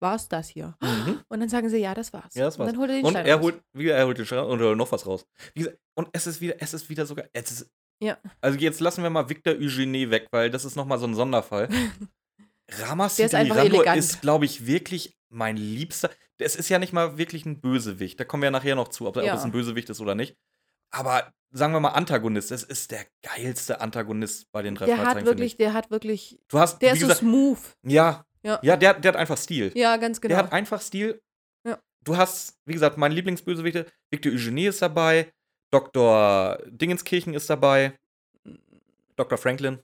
Randur, 0.00 0.12
war's 0.12 0.28
das 0.28 0.48
hier? 0.48 0.76
Mhm. 0.80 1.20
Und 1.28 1.40
dann 1.40 1.48
sagen 1.48 1.68
sie, 1.68 1.78
ja, 1.78 1.94
das 1.94 2.12
war's. 2.12 2.34
Ja, 2.34 2.44
das 2.44 2.58
war's. 2.58 2.68
Und 2.68 2.74
dann 2.74 2.80
holt 2.80 2.90
er 2.90 2.96
den 2.96 3.04
Und 3.04 3.10
Stein 3.12 3.26
er 3.26 3.34
raus. 3.36 3.42
holt, 3.44 3.62
wieder, 3.72 3.94
er 3.96 4.06
holt 4.06 4.18
den 4.18 4.26
Stein 4.26 4.38
und 4.40 4.60
holt 4.60 4.76
noch 4.76 4.90
was 4.92 5.06
raus. 5.06 5.26
Gesagt, 5.54 5.78
und 5.94 6.08
es 6.12 6.26
ist 6.26 6.40
wieder, 6.40 6.54
es 6.58 6.74
ist 6.74 6.88
wieder 6.88 7.06
sogar, 7.06 7.26
es 7.32 7.50
ist, 7.50 7.70
Ja. 8.02 8.18
Also 8.40 8.58
jetzt 8.58 8.80
lassen 8.80 9.02
wir 9.02 9.10
mal 9.10 9.28
Victor 9.28 9.54
Eugenie 9.54 10.10
weg, 10.10 10.28
weil 10.30 10.50
das 10.50 10.64
ist 10.64 10.76
nochmal 10.76 10.98
so 10.98 11.06
ein 11.06 11.14
Sonderfall. 11.14 11.68
Der 12.70 13.06
ist 13.96 14.04
ist, 14.12 14.20
glaube 14.20 14.44
ich, 14.44 14.64
wirklich 14.66 15.16
mein 15.28 15.56
liebster. 15.56 16.08
Es 16.38 16.54
ist 16.54 16.68
ja 16.68 16.78
nicht 16.78 16.92
mal 16.92 17.18
wirklich 17.18 17.44
ein 17.44 17.60
Bösewicht. 17.60 18.18
Da 18.20 18.24
kommen 18.24 18.42
wir 18.42 18.46
ja 18.46 18.50
nachher 18.52 18.76
noch 18.76 18.88
zu, 18.88 19.08
ob, 19.08 19.16
ob 19.16 19.24
Ja. 19.24 19.34
es 19.34 19.42
ein 19.42 19.50
Bösewicht 19.50 19.90
ist 19.90 20.00
oder 20.00 20.14
nicht. 20.14 20.36
Aber 20.92 21.32
sagen 21.50 21.72
wir 21.72 21.80
mal 21.80 21.90
Antagonist. 21.90 22.52
Es 22.52 22.62
ist 22.62 22.92
der 22.92 23.06
geilste 23.22 23.80
Antagonist 23.80 24.50
bei 24.52 24.62
den 24.62 24.76
drei 24.76 24.86
Der 24.86 24.98
hat 24.98 25.24
wirklich, 25.24 25.52
ich. 25.52 25.56
der 25.56 25.72
hat 25.72 25.90
wirklich, 25.90 26.38
Du 26.48 26.58
hast, 26.60 26.80
der 26.80 26.92
ist 26.92 27.00
so 27.00 27.06
gesagt, 27.06 27.20
smooth. 27.20 27.58
ja, 27.84 28.24
Ja. 28.42 28.58
ja, 28.62 28.76
der, 28.76 28.94
der 28.94 29.12
hat 29.12 29.16
einfach 29.18 29.36
Stil. 29.38 29.70
Ja, 29.74 29.96
ganz 29.96 30.20
genau. 30.20 30.34
Der 30.34 30.44
hat 30.44 30.52
einfach 30.52 30.80
Stil. 30.80 31.20
Ja. 31.66 31.78
Du 32.04 32.16
hast, 32.16 32.54
wie 32.66 32.72
gesagt, 32.72 32.96
mein 32.96 33.12
Lieblingsbösewichte. 33.12 33.86
Victor 34.10 34.32
Eugenie 34.32 34.66
ist 34.66 34.80
dabei. 34.82 35.30
Dr. 35.72 36.58
Dingenskirchen 36.66 37.34
ist 37.34 37.48
dabei. 37.50 37.96
Dr. 39.16 39.38
Franklin. 39.38 39.78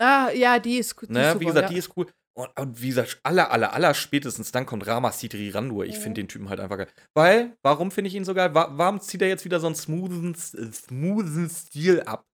ah, 0.00 0.30
ja, 0.30 0.58
die 0.58 0.78
ist, 0.78 0.96
die 1.02 1.12
Ne? 1.12 1.20
ist 1.20 1.28
super, 1.32 1.40
wie 1.40 1.44
gesagt, 1.46 1.62
ja. 1.64 1.68
die 1.68 1.78
ist 1.78 1.96
cool. 1.96 2.06
Und, 2.36 2.58
und 2.58 2.80
wie 2.80 2.88
gesagt, 2.88 3.20
aller, 3.22 3.50
aller, 3.50 3.72
aller 3.74 3.92
spätestens 3.92 4.50
dann 4.52 4.64
kommt 4.64 4.86
Rama 4.86 5.12
Sidri 5.12 5.50
Randur. 5.50 5.84
Ich 5.84 5.98
Mhm. 5.98 6.00
finde 6.02 6.20
den 6.22 6.28
Typen 6.28 6.48
halt 6.48 6.60
einfach 6.60 6.78
geil. 6.78 6.88
Weil, 7.14 7.56
warum 7.62 7.90
finde 7.90 8.08
ich 8.08 8.14
ihn 8.14 8.24
so 8.24 8.32
geil? 8.32 8.54
Wa 8.54 8.68
warum 8.72 9.00
zieht 9.00 9.20
er 9.20 9.28
jetzt 9.28 9.44
wieder 9.44 9.60
so 9.60 9.66
einen 9.66 9.76
smoothen, 9.76 10.34
smoothen 10.34 11.50
Stil 11.50 12.00
ab? 12.02 12.24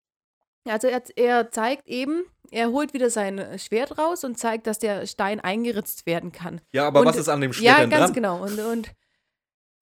Also 0.68 0.88
er, 0.88 1.02
er 1.16 1.50
zeigt 1.50 1.86
eben, 1.86 2.24
er 2.50 2.70
holt 2.70 2.92
wieder 2.94 3.10
sein 3.10 3.58
Schwert 3.58 3.98
raus 3.98 4.24
und 4.24 4.38
zeigt, 4.38 4.66
dass 4.66 4.78
der 4.78 5.06
Stein 5.06 5.40
eingeritzt 5.40 6.06
werden 6.06 6.32
kann. 6.32 6.60
Ja, 6.72 6.86
aber 6.86 7.00
Und- 7.00 7.06
was 7.06 7.16
ist 7.16 7.28
an 7.28 7.40
dem 7.40 7.52
Schwert 7.52 7.66
ja, 7.76 7.80
denn 7.80 7.90
ganz 7.90 8.06
dran? 8.06 8.14
genau. 8.14 8.42
Und, 8.42 8.58
und 8.58 8.90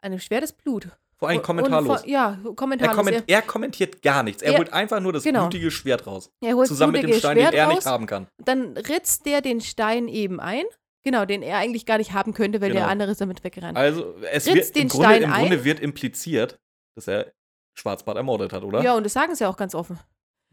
an 0.00 0.10
dem 0.12 0.20
Schwert 0.20 0.44
ist 0.44 0.56
Blut. 0.62 0.88
Vor 1.16 1.28
allem 1.28 1.42
kommentarlos. 1.42 2.02
Und, 2.02 2.08
ja, 2.10 2.38
er, 2.44 2.54
kommentarlos. 2.54 2.96
komment 2.96 3.24
er 3.28 3.42
kommentiert 3.42 4.02
gar 4.02 4.22
nichts. 4.22 4.42
Er 4.42 4.52
Ja, 4.52 4.58
holt 4.58 4.72
einfach 4.72 5.00
nur 5.00 5.12
das 5.12 5.22
genau. 5.22 5.42
blutige 5.42 5.70
Schwert 5.70 6.06
raus. 6.06 6.30
er, 6.40 6.50
er 6.50 6.54
holt 6.56 6.68
Zusammen 6.68 6.92
mit 6.92 7.04
dem 7.04 7.12
Stein, 7.14 7.36
den 7.36 7.42
Schwert 7.44 7.54
er 7.54 7.66
raus, 7.66 7.74
nicht 7.76 7.86
haben 7.86 8.06
kann. 8.06 8.26
Dann 8.44 8.76
ritzt 8.76 9.24
der 9.24 9.40
den 9.40 9.60
Stein 9.60 10.08
eben 10.08 10.40
ein. 10.40 10.64
Genau, 11.04 11.24
den 11.26 11.42
er 11.42 11.58
eigentlich 11.58 11.86
gar 11.86 11.98
nicht 11.98 12.12
haben 12.12 12.32
könnte, 12.34 12.60
weil 12.60 12.70
der 12.70 12.80
Genau. 12.80 12.90
andere 12.90 13.10
ist 13.12 13.20
damit 13.20 13.44
weggerannt. 13.44 13.76
Also, 13.76 14.14
es 14.32 14.46
Ritzt 14.46 14.74
wird, 14.74 14.76
den 14.76 14.82
im, 14.84 14.88
Grunde, 14.88 15.16
im. 15.16 15.30
Grunde 15.32 15.64
wird 15.64 15.80
impliziert, 15.80 16.58
dass 16.96 17.06
er 17.08 17.32
Schwarzbart 17.74 18.16
ermordet 18.16 18.52
hat, 18.52 18.62
oder? 18.64 18.82
Ja, 18.82 18.94
und 18.94 19.04
das 19.04 19.12
sagen 19.12 19.34
sie 19.34 19.46
auch 19.46 19.56
ganz 19.56 19.74
offen. 19.74 19.98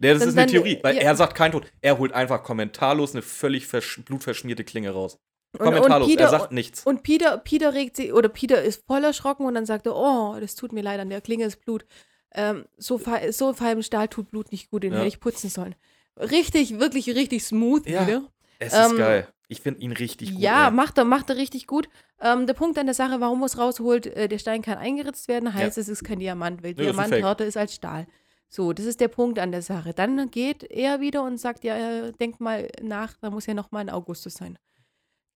Ja, 0.01 0.13
das 0.13 0.19
Dann- 0.19 0.29
ist 0.29 0.37
eine 0.37 0.45
dann- 0.47 0.51
Theorie, 0.51 0.79
weil 0.81 0.95
ja. 0.95 1.01
er 1.03 1.15
sagt 1.15 1.35
kein 1.35 1.51
Tod. 1.51 1.65
Er 1.81 1.97
holt 1.97 2.11
einfach 2.13 2.43
kommentarlos 2.43 3.13
eine 3.13 3.21
völlig 3.21 3.67
versch 3.67 4.01
blutverschmierte 4.03 4.63
Klinge 4.63 4.89
raus. 4.91 5.19
Und, 5.53 5.59
Kommentarlos, 5.65 6.07
und 6.07 6.13
Peter, 6.13 6.23
er 6.25 6.29
sagt 6.29 6.51
nichts. 6.53 6.85
Und 6.85 7.03
Peter, 7.03 7.37
Peter 7.37 7.73
regt 7.73 7.97
sich, 7.97 8.13
oder 8.13 8.29
Peter 8.29 8.61
ist 8.63 8.83
voll 8.87 9.03
erschrocken 9.03 9.45
und 9.45 9.53
dann 9.55 9.65
sagt 9.65 9.85
er, 9.85 9.95
oh, 9.95 10.37
das 10.39 10.55
tut 10.55 10.71
mir 10.71 10.81
leid, 10.81 10.99
an 10.99 11.09
der 11.09 11.19
Klinge 11.21 11.45
ist 11.45 11.63
Blut. 11.65 11.85
Ähm, 12.33 12.65
so, 12.77 13.01
so 13.31 13.53
feinem 13.53 13.81
Stahl 13.83 14.07
tut 14.07 14.31
Blut 14.31 14.51
nicht 14.53 14.71
gut, 14.71 14.83
den 14.83 14.93
Ja. 14.93 14.99
hätte 14.99 15.09
ich 15.09 15.19
putzen 15.19 15.49
sollen. 15.49 15.75
Richtig, 16.17 16.79
wirklich 16.79 17.07
richtig 17.09 17.43
smooth 17.43 17.85
Ja, 17.87 18.07
wieder. 18.07 18.23
Es 18.59 18.73
ist 18.73 18.91
ähm, 18.91 18.97
geil. 18.97 19.27
Ich 19.49 19.59
finde 19.59 19.81
ihn 19.81 19.91
richtig 19.91 20.31
gut. 20.31 20.39
Ja, 20.41 20.67
ey. 20.67 20.71
macht 20.71 20.97
er, 20.97 21.03
macht 21.03 21.29
er 21.29 21.35
richtig 21.35 21.67
gut. 21.67 21.89
Ähm, 22.21 22.47
der 22.47 22.53
Punkt 22.53 22.77
an 22.77 22.85
der 22.85 22.95
Sache, 22.95 23.19
warum 23.19 23.41
er 23.41 23.47
es 23.47 23.57
rausholt, 23.57 24.05
äh, 24.07 24.29
der 24.29 24.37
Stein 24.37 24.61
kann 24.61 24.77
eingeritzt 24.77 25.27
werden, 25.27 25.53
heißt, 25.53 25.77
es 25.77 25.89
ist 25.89 26.05
kein 26.05 26.19
Diamant, 26.19 26.63
weil 26.63 26.73
das 26.73 26.87
ist 26.87 27.47
ist 27.47 27.57
als 27.57 27.75
Stahl. 27.75 28.07
So, 28.53 28.73
das 28.73 28.85
ist 28.85 28.99
der 28.99 29.07
Punkt 29.07 29.39
an 29.39 29.51
der 29.53 29.61
Sache. 29.61 29.93
Dann 29.93 30.29
geht 30.29 30.63
er 30.63 30.99
wieder 30.99 31.23
und 31.23 31.37
sagt, 31.37 31.63
ja, 31.63 31.77
äh, 31.77 32.11
denkt 32.11 32.41
mal 32.41 32.67
nach, 32.81 33.15
da 33.21 33.29
muss 33.29 33.45
ja 33.45 33.53
noch 33.53 33.71
mal 33.71 33.79
ein 33.79 33.89
Augustus 33.89 34.33
sein. 34.33 34.59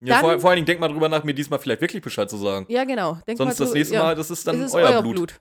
ja, 0.01 0.19
vor, 0.19 0.31
dann- 0.31 0.41
vor 0.41 0.49
allen 0.49 0.57
Dingen 0.57 0.65
denkt 0.65 0.81
mal 0.81 0.89
drüber 0.89 1.07
nach, 1.07 1.23
mir 1.23 1.33
diesmal 1.33 1.59
vielleicht 1.59 1.79
wirklich 1.79 2.03
Bescheid 2.03 2.29
zu 2.29 2.35
sagen. 2.35 2.65
Ja, 2.67 2.83
genau. 2.83 3.17
Denk 3.25 3.37
Sonst 3.37 3.57
das 3.59 3.73
nächste 3.73 3.95
ja. 3.95 4.03
Mal, 4.03 4.15
das 4.15 4.29
ist 4.29 4.45
dann 4.45 4.61
ist 4.61 4.73
euer, 4.75 5.01
Blut. 5.01 5.39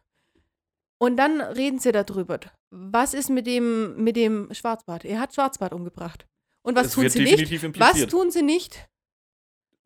Und 0.99 1.17
dann 1.17 1.41
reden 1.41 1.81
sie 1.81 1.91
darüber. 1.91 2.39
Was 2.71 3.13
ist 3.13 3.29
mit 3.29 3.47
dem, 3.49 3.97
mit 4.03 4.15
dem 4.15 4.55
Schwarzbart? 4.55 5.05
Er 5.05 5.19
hat 5.19 5.35
Schwarzbart 5.35 5.73
umgebracht. 5.73 6.27
Und 6.63 6.77
was 6.77 6.87
Es 6.87 6.93
tun 6.93 7.09
sie 7.09 7.25
nicht? 7.25 7.81
Was 7.81 8.07
tun 8.07 8.31
sie 8.31 8.43
nicht? 8.43 8.89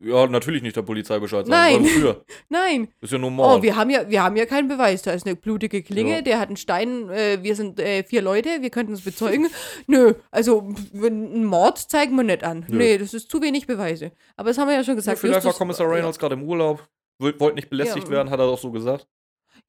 Ja, 0.01 0.27
natürlich 0.27 0.61
nicht 0.61 0.77
der 0.77 0.81
Polizei 0.81 1.19
Bescheid 1.19 1.45
sagen. 1.45 1.49
Nein. 1.49 1.73
sondern 1.73 1.91
Früher. 1.91 2.25
Nein. 2.49 2.87
Ist 3.01 3.11
ja 3.11 3.17
normal. 3.17 3.57
Oh, 3.59 3.61
wir 3.61 3.75
haben 3.75 3.89
ja, 3.89 4.09
wir 4.09 4.23
haben 4.23 4.37
ja 4.37 4.45
keinen 4.45 4.69
Beweis. 4.69 5.01
Da 5.01 5.11
ist 5.11 5.25
eine 5.25 5.35
blutige 5.35 5.83
Klinge, 5.83 6.15
Ja. 6.15 6.21
der 6.21 6.39
hat 6.39 6.47
einen 6.47 6.57
Stein, 6.57 7.09
äh, 7.09 7.39
wir 7.41 7.55
sind 7.55 7.79
äh, 7.79 8.03
vier 8.03 8.21
Leute, 8.21 8.61
wir 8.61 8.69
könnten 8.69 8.93
es 8.93 9.01
bezeugen. 9.01 9.49
Nö, 9.87 10.13
also 10.31 10.73
einen 10.93 11.43
Mord 11.43 11.77
zeigen 11.77 12.15
wir 12.15 12.23
nicht 12.23 12.43
an. 12.45 12.65
Nö. 12.69 12.77
Nee, 12.77 12.97
das 12.97 13.13
ist 13.13 13.29
zu 13.29 13.41
wenig 13.41 13.67
Beweise. 13.67 14.11
Aber 14.37 14.49
das 14.49 14.57
haben 14.57 14.69
wir 14.69 14.75
ja 14.75 14.83
schon 14.83 14.93
ja, 14.93 14.99
gesagt. 14.99 15.19
vielleicht 15.19 15.45
war 15.45 15.53
Kommissar 15.53 15.89
Reynolds 15.91 16.17
gerade 16.17 16.35
im 16.35 16.43
Urlaub. 16.43 16.87
Wollte 17.19 17.55
nicht 17.55 17.69
belästigt 17.69 18.05
Ja. 18.07 18.11
werden, 18.11 18.29
hat 18.29 18.39
er 18.39 18.45
doch 18.47 18.57
so 18.57 18.71
gesagt. 18.71 19.05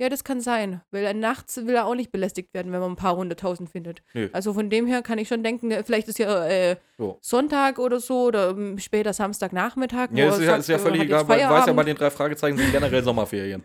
Ja, 0.01 0.09
das 0.09 0.24
kann 0.24 0.40
sein. 0.40 0.80
Weil 0.90 1.05
er 1.05 1.12
nachts 1.12 1.57
will 1.66 1.74
er 1.74 1.84
auch 1.84 1.94
nicht 1.94 2.11
belästigt 2.11 2.55
werden, 2.55 2.72
wenn 2.72 2.80
man 2.80 2.92
ein 2.92 2.96
paar 2.96 3.16
hunderttausend 3.16 3.68
findet. 3.68 4.03
Nö. 4.14 4.30
Also 4.32 4.55
von 4.55 4.70
dem 4.70 4.86
her 4.86 5.03
kann 5.03 5.18
ich 5.18 5.28
schon 5.28 5.42
denken, 5.42 5.70
äh, 5.70 5.84
vielleicht 5.84 6.09
ist 6.09 6.18
ja 6.18 6.46
äh, 6.46 6.76
So. 6.96 7.18
Sonntag 7.20 7.78
oder 7.78 8.01
so 8.01 8.24
oder 8.28 8.48
ähm, 8.51 8.78
später 8.78 9.12
Samstagnachmittag. 9.12 10.09
Ja, 10.14 10.30
ist 10.30 10.40
ja, 10.40 10.57
ist 10.57 10.68
ja 10.70 10.76
äh, 10.76 10.78
völlig 10.78 11.03
egal, 11.03 11.28
weil 11.28 11.40
weiß 11.46 11.66
ja 11.66 11.72
bei 11.74 11.84
den 11.84 11.96
drei 11.96 12.11
Fragezeichen 12.11 12.57
sind 12.57 12.72
generell 12.72 13.05
Sommerferien. 13.05 13.62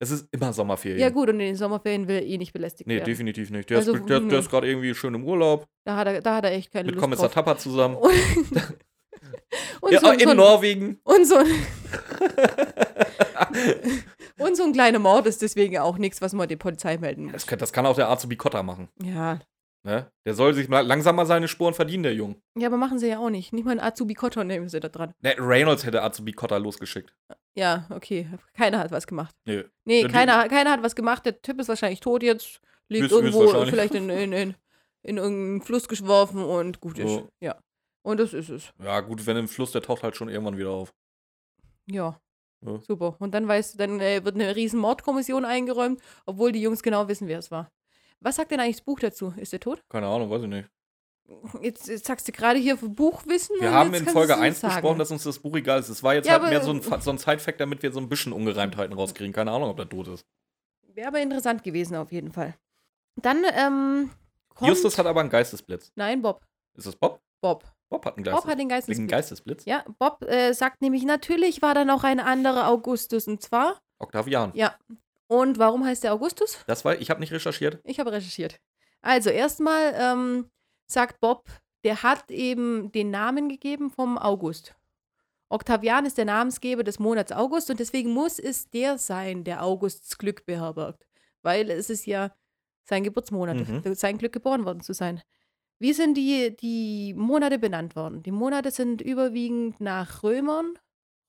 Es 0.00 0.10
ist 0.10 0.26
immer 0.32 0.52
Sommerferien. 0.52 0.98
Ja 0.98 1.10
gut, 1.10 1.28
und 1.28 1.34
in 1.34 1.46
den 1.46 1.56
Sommerferien 1.56 2.08
will 2.08 2.16
er 2.16 2.26
eh 2.26 2.36
nicht 2.38 2.52
belästigt 2.52 2.88
Nee, 2.88 2.94
werden. 2.96 3.04
definitiv 3.04 3.50
nicht. 3.50 3.70
Der 3.70 3.78
Also, 3.78 3.94
ist, 3.94 4.08
der, 4.08 4.18
nee. 4.20 4.28
der 4.30 4.38
ist 4.40 4.50
gerade 4.50 4.66
irgendwie 4.66 4.92
schön 4.94 5.14
im 5.14 5.24
Urlaub 5.24 5.68
Da 5.84 5.94
hat 5.94 6.08
er, 6.08 6.20
da 6.20 6.34
hat 6.36 6.44
er 6.46 6.52
echt 6.52 6.72
keine 6.72 6.86
mit 6.86 6.94
Lust 6.96 7.02
Kommissar 7.02 7.26
drauf. 7.26 7.34
Tapper 7.34 7.58
zusammen. 7.58 7.94
Und, 7.94 8.10
und, 9.82 9.92
ja, 9.92 10.00
so, 10.00 10.10
in 10.10 10.18
so, 10.20 10.34
Norwegen. 10.34 10.98
und, 11.04 11.26
so, 11.26 11.36
und 14.40 14.56
so 14.56 14.62
ein 14.64 14.72
kleiner 14.72 14.98
Mord 14.98 15.26
ist 15.26 15.42
deswegen 15.42 15.78
auch 15.78 15.98
nichts, 15.98 16.20
was 16.22 16.32
man 16.32 16.48
der 16.48 16.56
Polizei 16.56 16.96
melden 16.98 17.24
muss. 17.24 17.32
Das 17.32 17.46
kann, 17.46 17.58
das 17.58 17.72
kann 17.72 17.86
auch 17.86 17.96
der 17.96 18.08
Azubi 18.10 18.36
Kotter 18.36 18.62
machen. 18.62 18.88
Ja. 19.02 19.40
Ne? 19.82 20.10
Der 20.26 20.34
soll 20.34 20.52
sich 20.52 20.68
mal 20.68 20.86
langsam 20.86 21.16
mal 21.16 21.24
seine 21.24 21.48
Spuren 21.48 21.72
verdienen, 21.72 22.02
der 22.02 22.12
Jung. 22.14 22.36
ja, 22.58 22.66
aber 22.66 22.76
machen 22.76 22.98
sie 22.98 23.08
ja 23.08 23.18
auch 23.18 23.30
nicht. 23.30 23.52
Nicht 23.54 23.64
mal 23.64 23.70
ein 23.72 23.80
Azubi 23.80 24.12
Cotton 24.14 24.46
nehmen 24.46 24.68
sie 24.68 24.78
da 24.78 24.88
dran. 24.88 25.14
Ne, 25.22 25.34
Reynolds 25.38 25.86
hätte 25.86 26.02
Azubi 26.02 26.32
Kotter 26.32 26.58
losgeschickt. 26.58 27.14
Ja, 27.54 27.86
okay. 27.90 28.28
Keiner 28.54 28.78
hat 28.78 28.90
was 28.90 29.06
gemacht. 29.06 29.34
Nö. 29.46 29.64
Nee, 29.86 30.02
Ja, 30.02 30.08
die- 30.08 30.12
keiner, 30.12 30.48
keiner 30.48 30.70
hat 30.72 30.82
was 30.82 30.94
gemacht. 30.94 31.24
Der 31.24 31.40
Typ 31.40 31.58
ist 31.60 31.68
wahrscheinlich 31.68 32.00
tot 32.00 32.22
jetzt. 32.22 32.60
Liegt 32.88 33.04
Höchst- 33.04 33.12
irgendwo 33.14 33.40
höchstwahrscheinlich. 33.42 33.70
vielleicht 33.74 33.94
in, 33.94 34.10
in, 34.10 34.32
in, 34.32 34.54
in 35.02 35.16
irgendeinen 35.16 35.62
Fluss 35.62 35.88
geschworfen 35.88 36.44
und 36.44 36.80
gut 36.80 36.98
ist. 36.98 37.10
Ja. 37.16 37.22
Ja. 37.40 37.58
Und 38.02 38.20
das 38.20 38.34
ist 38.34 38.50
es. 38.50 38.72
Ja, 38.82 39.00
gut, 39.00 39.26
wenn 39.26 39.36
im 39.38 39.48
Fluss, 39.48 39.72
der 39.72 39.80
taucht 39.82 40.02
halt 40.02 40.14
schon 40.16 40.28
irgendwann 40.28 40.58
wieder 40.58 40.70
auf. 40.70 40.92
Ja. 41.86 42.20
Ja. 42.64 42.78
Super. 42.80 43.16
Und 43.18 43.32
dann 43.32 43.48
weißt 43.48 43.74
du, 43.74 43.78
dann 43.78 44.00
äh, 44.00 44.24
wird 44.24 44.34
eine 44.34 44.54
riesen 44.54 44.80
Mordkommission 44.80 45.44
eingeräumt, 45.44 46.00
obwohl 46.26 46.52
die 46.52 46.60
Jungs 46.60 46.82
genau 46.82 47.08
wissen, 47.08 47.26
wer 47.28 47.38
es 47.38 47.50
war. 47.50 47.70
Was 48.20 48.36
sagt 48.36 48.50
denn 48.50 48.60
eigentlich 48.60 48.76
das 48.76 48.84
Buch 48.84 49.00
dazu? 49.00 49.32
Ist 49.36 49.52
der 49.52 49.60
tot? 49.60 49.82
Keine 49.88 50.06
Ahnung, 50.06 50.30
weiß 50.30 50.42
ich 50.42 50.48
nicht. 50.48 50.68
Jetzt, 51.62 51.86
jetzt 51.88 52.06
sagst 52.06 52.26
du 52.26 52.32
gerade 52.32 52.58
hier 52.58 52.76
für 52.76 52.88
Buchwissen. 52.88 53.56
Wir 53.60 53.72
haben 53.72 53.94
in 53.94 54.04
Folge 54.06 54.32
du's 54.32 54.42
1 54.42 54.60
sagen. 54.60 54.74
besprochen, 54.74 54.98
dass 54.98 55.10
uns 55.10 55.22
das 55.22 55.38
Buch 55.38 55.56
egal 55.56 55.78
ist. 55.78 55.88
Es 55.88 56.02
war 56.02 56.14
jetzt 56.14 56.26
Ja, 56.26 56.40
halt 56.40 56.50
mehr 56.50 56.60
so 56.60 56.72
ein, 56.72 56.82
so 56.82 57.10
ein 57.10 57.18
Side-Fact, 57.18 57.60
damit 57.60 57.82
wir 57.82 57.92
so 57.92 58.00
ein 58.00 58.08
bisschen 58.08 58.32
Ungereimtheiten 58.32 58.94
rauskriegen. 58.94 59.32
Keine 59.32 59.52
Ahnung, 59.52 59.70
ob 59.70 59.76
der 59.76 59.88
tot 59.88 60.08
ist. 60.08 60.26
Wäre 60.88 61.08
aber 61.08 61.20
interessant 61.20 61.62
gewesen, 61.62 61.94
auf 61.94 62.10
jeden 62.10 62.32
Fall. 62.32 62.56
Dann, 63.16 63.44
ähm. 63.54 64.10
Kommt, 64.54 64.68
Justus 64.68 64.98
hat 64.98 65.06
aber 65.06 65.20
einen 65.20 65.30
Geistesblitz. 65.30 65.92
Nein, 65.94 66.20
Bob. 66.20 66.44
Ist 66.76 66.86
das 66.88 66.96
Bob? 66.96 67.20
Bob. 67.40 67.64
Bob 67.90 68.06
hat 68.06 68.16
einen 68.16 68.24
Bob 68.24 68.32
Geistesblitz. 68.32 68.50
hat 68.52 68.58
den 68.58 68.68
Geistesblitz. 68.68 69.10
Geistesblitz? 69.10 69.64
Ja, 69.66 69.84
Bob 69.98 70.22
äh, 70.22 70.52
sagt 70.54 70.80
nämlich, 70.80 71.02
natürlich 71.04 71.60
war 71.60 71.74
da 71.74 71.84
noch 71.84 72.04
ein 72.04 72.20
anderer 72.20 72.68
Augustus 72.68 73.26
und 73.28 73.42
zwar. 73.42 73.80
Octavian. 73.98 74.52
Ja. 74.54 74.74
Und 75.26 75.58
warum 75.58 75.84
heißt 75.84 76.04
der 76.04 76.12
Augustus? 76.14 76.58
Das 76.66 76.84
war, 76.84 76.98
ich 77.00 77.10
habe 77.10 77.20
nicht 77.20 77.32
recherchiert. 77.32 77.80
Ich 77.84 78.00
habe 78.00 78.12
recherchiert. 78.12 78.60
Also, 79.02 79.30
erstmal 79.30 79.94
ähm, 79.96 80.50
sagt 80.86 81.20
Bob, 81.20 81.48
der 81.84 82.02
hat 82.02 82.30
eben 82.30 82.90
den 82.92 83.10
Namen 83.10 83.48
gegeben 83.48 83.90
vom 83.90 84.18
August. 84.18 84.74
Octavian 85.48 86.06
ist 86.06 86.16
der 86.18 86.26
Namensgeber 86.26 86.84
des 86.84 86.98
Monats 86.98 87.32
August 87.32 87.70
und 87.70 87.80
deswegen 87.80 88.12
muss 88.12 88.38
es 88.38 88.70
der 88.70 88.98
sein, 88.98 89.42
der 89.44 89.64
Augusts 89.64 90.16
Glück 90.18 90.46
beherbergt. 90.46 91.06
Weil 91.42 91.70
es 91.70 91.90
ist 91.90 92.06
ja 92.06 92.32
sein 92.84 93.02
Geburtsmonat, 93.02 93.56
Mhm. 93.56 93.94
sein 93.94 94.18
Glück 94.18 94.32
geboren 94.32 94.64
worden 94.64 94.80
zu 94.80 94.92
sein. 94.94 95.22
Wie 95.80 95.92
sind 95.94 96.14
die, 96.16 96.54
die 96.56 97.14
Monate 97.14 97.58
benannt 97.58 97.96
worden? 97.96 98.22
Die 98.22 98.30
Monate 98.30 98.70
sind 98.70 99.00
überwiegend 99.00 99.80
nach 99.80 100.22
Römern, 100.22 100.78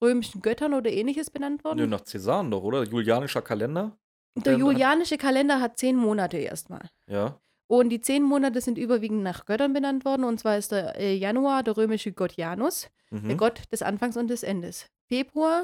römischen 0.02 0.42
Göttern 0.42 0.74
oder 0.74 0.92
ähnliches 0.92 1.30
benannt 1.30 1.64
worden. 1.64 1.78
Nö, 1.80 1.88
nach 1.88 2.02
Cäsaren 2.04 2.52
doch, 2.52 2.62
oder? 2.62 2.84
Julianischer 2.84 3.42
Kalender? 3.42 3.98
Der 4.36 4.54
Ähm, 4.54 4.60
julianische 4.60 5.18
Kalender 5.18 5.60
hat 5.62 5.78
zehn 5.78 5.96
Monate 5.96 6.38
erstmal. 6.38 6.90
Ja. 7.08 7.40
Und 7.68 7.90
die 7.90 8.02
zehn 8.02 8.24
Monate 8.24 8.60
sind 8.60 8.78
überwiegend 8.78 9.24
nach 9.24 9.46
Göttern 9.46 9.72
benannt 9.72 10.04
worden. 10.04 10.26
Und 10.26 10.40
zwar 10.40 10.58
ist 10.58 10.74
der 10.74 10.98
äh, 11.00 11.16
Januar 11.16 11.64
der 11.64 11.78
römische 11.78 12.12
Gott 12.12 12.34
Janus, 12.34 12.90
der 13.10 13.20
Mhm. 13.36 13.38
Gott 13.38 13.62
des 13.72 13.82
Anfangs 13.82 14.18
und 14.18 14.28
des 14.30 14.44
Endes. 14.44 14.88
Februar 15.08 15.64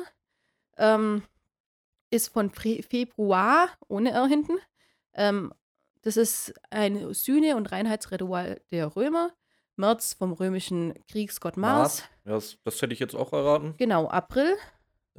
ähm, 0.78 1.24
ist 2.10 2.30
von 2.30 2.50
Fre 2.50 2.82
Februar, 2.84 3.70
ohne 3.90 4.12
R 4.12 4.28
hinten. 4.28 4.54
Ähm, 5.14 5.52
das 6.02 6.18
ist 6.18 6.54
ein 6.70 7.14
Sühne- 7.14 7.56
und 7.56 7.72
Reinheitsritual 7.72 8.62
der 8.72 8.96
Römer. 8.96 9.32
März 9.78 10.14
vom 10.14 10.34
römischen 10.34 10.94
Kriegsgott 11.08 11.56
Mars. 11.56 12.04
Ja, 12.26 12.34
das, 12.34 12.58
das 12.64 12.82
hätte 12.82 12.94
ich 12.94 13.00
jetzt 13.00 13.16
auch 13.16 13.32
erraten. 13.32 13.76
Genau, 13.78 14.08
April. 14.08 14.56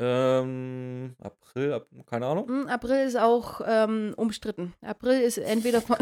Ähm, 0.00 1.16
April, 1.20 1.72
ab, 1.72 1.86
keine 2.08 2.26
Ahnung. 2.26 2.46
Hm, 2.46 2.66
April 2.68 3.04
ist 3.04 3.16
auch 3.16 3.60
ähm, 3.66 4.14
umstritten. 4.16 4.72
April 4.80 5.20
ist 5.20 5.38
entweder 5.38 5.82
von. 5.82 5.96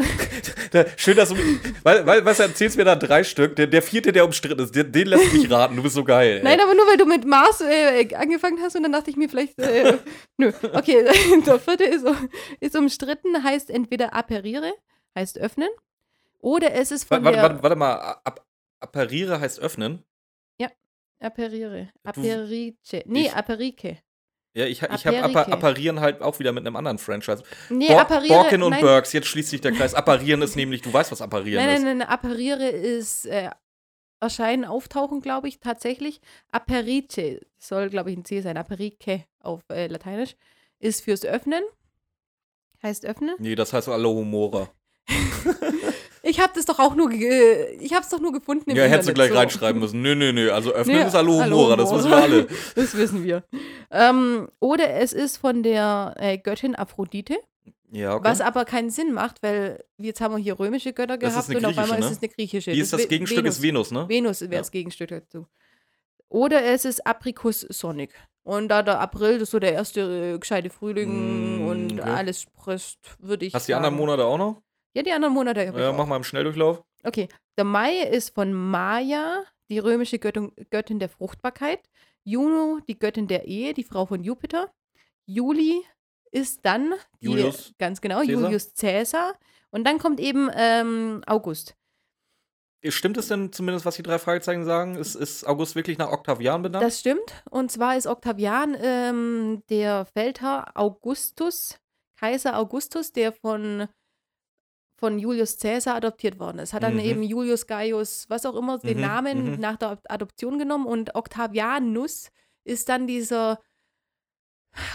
Schön, 0.97 1.17
dass 1.17 1.29
du. 1.29 1.35
Weil, 1.81 2.05
weil, 2.05 2.23
was 2.23 2.39
erzählst 2.39 2.77
mir 2.77 2.85
da 2.85 2.95
drei 2.95 3.23
Stück? 3.23 3.55
Der, 3.55 3.65
der 3.65 3.81
vierte, 3.81 4.11
der 4.11 4.25
umstritten 4.25 4.61
ist, 4.61 4.75
den, 4.75 4.91
den 4.91 5.07
lässt 5.07 5.33
mich 5.33 5.49
raten. 5.51 5.75
Du 5.75 5.81
bist 5.81 5.95
so 5.95 6.03
geil. 6.03 6.37
Ey. 6.37 6.43
Nein, 6.43 6.59
aber 6.59 6.75
nur 6.75 6.85
weil 6.85 6.97
du 6.97 7.05
mit 7.05 7.25
Mars 7.25 7.61
äh, 7.61 8.13
angefangen 8.13 8.59
hast 8.61 8.75
und 8.75 8.83
dann 8.83 8.91
dachte 8.91 9.09
ich 9.09 9.17
mir 9.17 9.29
vielleicht, 9.29 9.57
äh, 9.57 9.97
nö. 10.37 10.51
Okay, 10.73 11.03
der 11.45 11.59
vierte 11.59 11.85
ist, 11.85 12.05
ist 12.59 12.75
umstritten, 12.75 13.43
heißt 13.43 13.71
entweder 13.71 14.13
appariere, 14.13 14.73
heißt 15.15 15.39
öffnen, 15.39 15.69
oder 16.39 16.73
es 16.73 16.91
ist 16.91 17.05
von 17.05 17.23
warte, 17.23 17.35
der 17.35 17.43
warte, 17.43 17.63
warte 17.63 17.75
mal. 17.75 18.17
Ap 18.23 18.45
appariere 18.79 19.39
heißt 19.39 19.59
öffnen. 19.59 20.03
Appariere, 21.19 21.89
Du- 22.03 22.09
apparice, 22.09 23.03
nee, 23.05 23.29
apparike. 23.29 23.97
Ja, 24.57 24.65
ich, 24.65 24.81
ich 24.81 25.05
habe 25.05 25.19
Aperike. 25.19 25.23
Appa 25.23 25.51
apparieren 25.51 25.99
halt 25.99 26.21
auch 26.23 26.39
wieder 26.39 26.51
mit 26.51 26.65
einem 26.65 26.75
anderen 26.75 26.97
Franchise. 26.97 27.43
Nee, 27.69 27.89
Bo 27.89 27.99
appariere, 27.99 28.33
Borkin 28.33 28.63
und 28.63 28.71
nein, 28.71 28.81
Burks, 28.81 29.13
jetzt 29.13 29.27
schließt 29.27 29.49
sich 29.49 29.61
der 29.61 29.71
Kreis. 29.71 29.93
Apparieren 29.93 30.41
ist 30.41 30.55
nämlich, 30.55 30.81
du 30.81 30.91
weißt, 30.91 31.11
was 31.11 31.21
apparieren 31.21 31.63
nein, 31.63 31.77
ist. 31.77 31.83
nein, 31.83 31.97
nein, 31.99 32.07
appariere 32.07 32.67
ist 32.67 33.27
äh, 33.27 33.51
erscheinen, 34.19 34.65
auftauchen, 34.65 35.21
glaube 35.21 35.47
ich, 35.47 35.59
tatsächlich. 35.59 36.21
Aperice 36.51 37.41
soll, 37.59 37.91
glaube 37.91 38.09
ich, 38.09 38.17
ein 38.17 38.25
C 38.25 38.41
sein. 38.41 38.57
Aperice 38.57 39.25
auf 39.41 39.61
äh, 39.69 39.85
Lateinisch. 39.85 40.35
Ist 40.79 41.03
fürs 41.03 41.23
Öffnen. 41.23 41.63
Heißt 42.81 43.05
öffnen. 43.05 43.35
Nee, 43.37 43.53
das 43.53 43.73
heißt 43.73 43.89
Alohomora. 43.89 44.71
Ich 46.29 46.39
habe 46.39 46.51
das 46.55 46.65
doch 46.65 46.79
auch 46.79 46.95
nur, 46.95 47.11
ich 47.11 47.93
habe 47.93 48.03
es 48.03 48.09
doch 48.09 48.19
nur 48.19 48.33
gefunden 48.33 48.71
im 48.71 48.75
Ja, 48.77 48.83
hättest 48.83 49.09
du 49.09 49.13
gleich 49.13 49.31
so. 49.31 49.37
reinschreiben 49.37 49.79
müssen. 49.79 50.01
Nö, 50.01 50.13
nö, 50.15 50.33
nö. 50.33 50.51
Also 50.51 50.71
öffnen 50.73 50.97
Nee, 50.97 51.07
ist 51.07 51.15
Alohomora, 51.15 51.75
das 51.75 51.91
wissen 51.93 52.09
wir 52.09 52.17
alle. 52.17 52.47
Das 52.75 52.97
wissen 52.97 53.23
wir. 53.23 53.43
Ähm, 53.91 54.49
oder 54.59 54.89
es 54.95 55.13
ist 55.13 55.37
von 55.37 55.63
der 55.63 56.13
äh, 56.17 56.37
Göttin 56.37 56.75
Aphrodite, 56.75 57.37
Ja, 57.91 58.15
okay. 58.15 58.29
was 58.29 58.41
aber 58.41 58.65
keinen 58.65 58.89
Sinn 58.89 59.13
macht, 59.13 59.41
weil 59.41 59.83
jetzt 59.97 60.19
haben 60.19 60.35
wir 60.35 60.43
hier 60.43 60.59
römische 60.59 60.91
Götter 60.93 61.17
Das 61.17 61.33
gehabt 61.33 61.49
und 61.55 61.65
auf 61.65 61.77
einmal 61.77 61.85
griechische, 61.99 62.05
ist 62.11 62.11
es 62.17 62.21
eine 62.23 62.29
griechische. 62.29 62.71
Wie 62.73 62.79
ist 62.81 62.93
das 62.93 63.01
Ve- 63.03 63.07
Gegenstück? 63.07 63.45
Ist 63.45 63.61
Venus, 63.61 63.91
ne? 63.91 64.09
Venus 64.09 64.41
wäre 64.41 64.53
Ja. 64.53 64.59
das 64.59 64.71
Gegenstück 64.71 65.09
dazu. 65.09 65.47
Oder 66.29 66.63
es 66.65 66.83
ist 66.85 67.05
Apricus 67.07 67.61
Sonic. 67.61 68.11
Und 68.43 68.69
da 68.69 68.83
der 68.83 68.99
April, 68.99 69.33
das 69.35 69.43
ist 69.43 69.51
so 69.51 69.59
der 69.59 69.73
erste 69.73 70.33
äh, 70.35 70.39
gescheite 70.39 70.69
Frühling 70.69 71.59
Mm, 71.63 71.67
und 71.67 71.99
okay. 71.99 72.09
alles 72.09 72.41
sprösst, 72.41 72.99
würde 73.19 73.45
ich 73.45 73.53
Hast 73.53 73.67
du 73.67 73.71
die 73.71 73.75
anderen 73.75 73.95
Monate 73.95 74.25
auch 74.25 74.37
noch? 74.37 74.61
Ja, 74.93 75.03
die 75.03 75.11
anderen 75.11 75.33
Monate. 75.33 75.73
Ja, 75.75 75.91
mach 75.91 76.07
mal 76.07 76.17
im 76.17 76.23
Schnelldurchlauf. 76.23 76.83
Okay, 77.03 77.27
der 77.57 77.65
Mai 77.65 78.01
ist 78.01 78.33
von 78.33 78.53
Maya, 78.53 79.43
die 79.69 79.79
römische 79.79 80.19
Göttin, 80.19 80.51
Göttin 80.69 80.99
der 80.99 81.09
Fruchtbarkeit. 81.09 81.89
Juno, 82.23 82.79
die 82.87 82.99
Göttin 82.99 83.27
der 83.27 83.45
Ehe, 83.45 83.73
die 83.73 83.83
Frau 83.83 84.05
von 84.05 84.23
Jupiter. 84.23 84.71
Juli 85.25 85.81
ist 86.31 86.59
dann 86.63 86.93
die, 87.21 87.27
Julius 87.27 87.73
ganz 87.77 88.01
genau, 88.01 88.19
Caesar. 88.19 88.41
Julius 88.43 88.73
Caesar. 88.73 89.39
Und 89.69 89.85
dann 89.85 89.97
kommt 89.97 90.19
eben 90.19 90.49
ähm, 90.53 91.23
August. 91.25 91.75
Stimmt 92.85 93.17
es 93.17 93.27
denn 93.27 93.51
zumindest, 93.51 93.85
was 93.85 93.95
die 93.95 94.03
drei 94.03 94.19
Fragezeichen 94.19 94.63
sagen? 94.63 94.95
Ist, 94.95 95.15
ist 95.15 95.45
August 95.45 95.75
wirklich 95.75 95.97
nach 95.97 96.11
Octavian 96.11 96.61
benannt? 96.61 96.83
Das 96.83 96.99
stimmt. 96.99 97.43
Und 97.49 97.71
zwar 97.71 97.97
ist 97.97 98.07
Octavian 98.07 98.77
ähm, 98.79 99.63
der 99.69 100.05
Feldherr 100.05 100.71
Augustus, 100.75 101.79
Kaiser 102.19 102.57
Augustus, 102.57 103.11
der 103.11 103.33
von, 103.33 103.87
von 104.97 105.19
Julius 105.19 105.57
Caesar 105.59 105.95
adoptiert 105.95 106.39
worden 106.39 106.59
ist. 106.59 106.73
Hat 106.73 106.83
dann 106.83 106.95
Mhm. 106.95 106.99
eben 106.99 107.23
Julius 107.23 107.67
Gaius, 107.67 108.25
was 108.29 108.45
auch 108.45 108.55
immer, 108.55 108.79
den 108.79 108.97
Mhm, 108.97 109.03
Namen 109.03 109.51
mhm. 109.53 109.59
nach 109.59 109.77
der 109.77 109.99
Adoption 110.09 110.57
genommen. 110.59 110.85
Und 110.87 111.15
Octavianus 111.15 112.29
ist 112.63 112.89
dann 112.89 113.07
dieser 113.07 113.59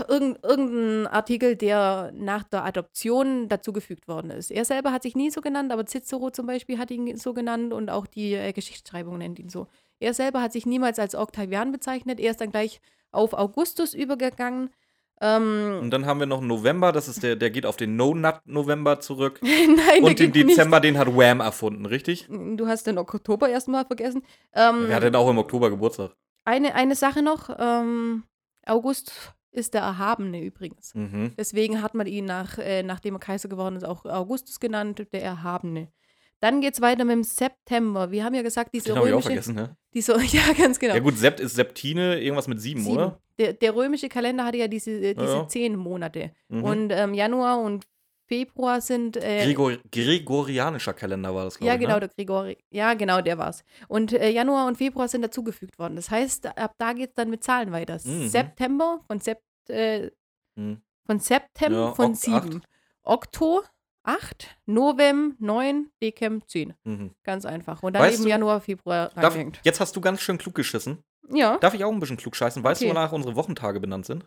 irgend, 0.09 0.39
irgendein 0.45 1.07
Artikel, 1.13 1.57
der 1.57 2.13
nach 2.15 2.45
der 2.45 2.65
Adoption 2.65 3.49
dazugefügt 3.49 4.07
worden 4.09 4.31
ist. 4.31 4.51
Er 4.51 4.65
selber 4.65 4.93
hat 4.93 5.03
sich 5.03 5.17
nie 5.17 5.31
so 5.31 5.41
genannt, 5.41 5.73
aber 5.73 5.87
Cicero 5.87 6.31
zum 6.31 6.47
Beispiel 6.47 6.79
hat 6.79 6.91
ihn 6.91 7.17
so 7.17 7.35
genannt 7.35 7.73
und 7.73 7.91
auch 7.91 8.07
die 8.07 8.35
äh, 8.35 8.53
Geschichtsschreibung 8.53 9.19
nennt 9.19 9.39
ihn 9.39 9.49
so. 9.49 9.67
Er 9.99 10.15
selber 10.15 10.41
hat 10.43 10.53
sich 10.53 10.67
niemals 10.67 10.99
als 10.99 11.15
Octavian 11.15 11.73
bezeichnet. 11.73 12.21
Er 12.21 12.31
ist 12.33 12.41
dann 12.41 12.51
gleich 12.51 12.81
auf 13.11 13.33
Augustus 13.35 13.95
übergegangen. 13.95 14.71
Ähm, 15.25 15.79
Und 15.83 15.91
dann 15.91 16.05
haben 16.05 16.19
wir 16.19 16.27
noch 16.27 16.39
einen 16.39 16.49
November, 16.49 16.91
das 16.91 17.07
ist 17.07 17.23
der, 17.23 17.37
der 17.37 17.51
geht 17.51 17.65
auf 17.65 17.77
den 17.77 17.95
No-Nut-November 17.95 18.99
zurück. 18.99 19.41
Nein, 19.43 20.03
Und 20.03 20.19
den 20.19 20.33
Dezember, 20.33 20.81
den 20.81 20.99
hat 20.99 21.07
Wham 21.09 21.39
erfunden, 21.41 21.87
richtig? 21.87 22.29
Nicht. 22.29 22.61
Du 22.61 22.67
hast 22.67 22.87
den 22.89 22.99
Oktober 22.99 23.49
erstmal 23.49 23.85
vergessen. 23.87 24.25
Ähm, 24.53 24.85
Wer 24.89 24.97
hat 24.97 25.05
denn 25.05 25.15
auch 25.15 25.31
im 25.31 25.39
Oktober 25.39 25.71
Geburtstag? 25.71 26.11
eine, 26.45 26.75
eine 26.75 26.97
Sache 26.97 27.23
noch. 27.23 27.57
Ähm, 27.57 28.25
August 28.67 29.33
ist 29.53 29.75
der 29.75 29.83
Erhabene 29.83 30.43
übrigens. 30.43 30.93
Mhm. 30.95 31.35
Deswegen 31.39 31.83
hat 31.83 31.95
man 31.95 32.09
ihn, 32.09 32.25
nach, 32.25 32.59
äh, 32.59 32.83
nachdem 32.83 33.15
er 33.15 33.21
Kaiser 33.21 33.49
geworden 33.49 33.77
ist, 33.77 33.85
auch 33.85 34.05
Augustus 34.07 34.59
genannt, 34.59 35.07
der 35.13 35.23
Erhabene. 35.23 35.93
Dann 36.43 36.61
geht 36.61 36.75
es 36.75 36.81
weiter 36.81 37.05
mit 37.05 37.13
dem 37.15 37.23
September. 37.25 38.11
Wir 38.11 38.25
haben 38.25 38.35
ja 38.35 38.43
gesagt, 38.43 38.71
diese 38.75 38.87
Den 38.87 38.97
habe 38.97 39.07
ich 39.09 39.13
auch 39.15 39.19
römische. 39.25 39.29
vergessen, 39.29 39.55
ne? 39.55 39.77
Diese, 39.95 40.13
ja, 40.21 40.53
ganz 40.59 40.79
genau. 40.79 40.95
Ja 40.95 41.01
gut, 41.01 41.17
Sept 41.19 41.39
ist 41.39 41.55
Septine, 41.55 42.21
irgendwas 42.21 42.49
mit 42.49 42.61
sieben, 42.61 42.81
Sieben. 42.83 42.97
oder? 42.97 43.21
Der, 43.39 43.53
der 43.53 43.75
römische 43.77 44.09
Kalender 44.09 44.45
hatte 44.47 44.57
ja 44.59 44.67
diese, 44.67 44.91
äh, 44.91 45.15
diese 45.15 45.33
ja. 45.33 45.49
zehn 45.49 45.77
Monate. 45.77 46.33
Mhm. 46.49 46.65
Und 46.65 46.91
ähm, 46.93 47.15
Januar 47.15 47.61
und 47.61 47.85
Februar 48.27 48.81
sind. 48.81 49.17
Äh, 49.19 49.45
Gregor 49.45 49.77
Gregorianischer 49.91 50.95
Kalender 50.95 51.35
war 51.35 51.45
das, 51.45 51.59
glaube 51.59 51.69
ja, 51.69 51.75
ich. 51.75 51.81
genau, 51.81 51.95
Ne? 51.95 52.01
der 52.01 52.09
Grigori. 52.09 52.57
Ja, 52.71 52.95
genau, 52.95 53.21
der 53.21 53.37
war's. 53.39 53.63
Und 53.89 54.13
äh, 54.13 54.31
Januar 54.31 54.67
und 54.67 54.77
Februar 54.79 55.09
sind 55.09 55.23
dazugefügt 55.23 55.79
worden. 55.79 55.97
Das 55.97 56.11
heißt, 56.11 56.47
ab 56.59 56.75
da 56.79 56.93
geht 56.93 57.11
es 57.11 57.15
dann 57.15 57.31
mit 57.31 57.45
Zahlen 57.45 57.73
weiter. 57.73 57.99
Mhm. 58.05 58.29
September 58.29 59.01
von 59.07 59.21
Sept, 59.21 59.43
äh, 59.69 60.11
Mhm. 60.57 60.83
von 61.07 61.19
Septem 61.19 61.73
Ja, 61.73 61.93
von 61.95 62.15
7. 62.15 62.63
Okto 63.03 63.63
8, 64.05 64.57
Novem 64.67 65.37
9, 65.39 65.91
Decem 66.03 66.43
10. 66.47 66.75
Mhm. 66.85 67.11
Ganz 67.23 67.45
einfach. 67.45 67.83
Und 67.83 67.95
dann 67.95 68.03
Weißt 68.03 68.15
eben 68.17 68.25
du- 68.25 68.31
Januar, 68.31 68.61
Februar 68.61 69.09
Darf, 69.11 69.35
reingehängt. 69.35 69.61
jetzt 69.65 69.81
hast 69.81 69.95
du 69.95 70.01
ganz 70.01 70.21
schön 70.21 70.39
klug 70.39 70.55
geschissen. 70.55 70.99
Ja. 71.31 71.57
Darf 71.59 71.75
ich 71.75 71.85
auch 71.85 71.93
ein 71.93 72.01
bisschen 72.01 72.17
klug 72.17 72.35
scheißen? 72.37 72.63
Weißt 72.65 72.81
Okay. 72.83 72.89
du, 72.91 72.97
wonach 72.97 73.13
unsere 73.13 73.37
Wochentage 73.37 73.79
benannt 73.81 74.07
sind? 74.07 74.27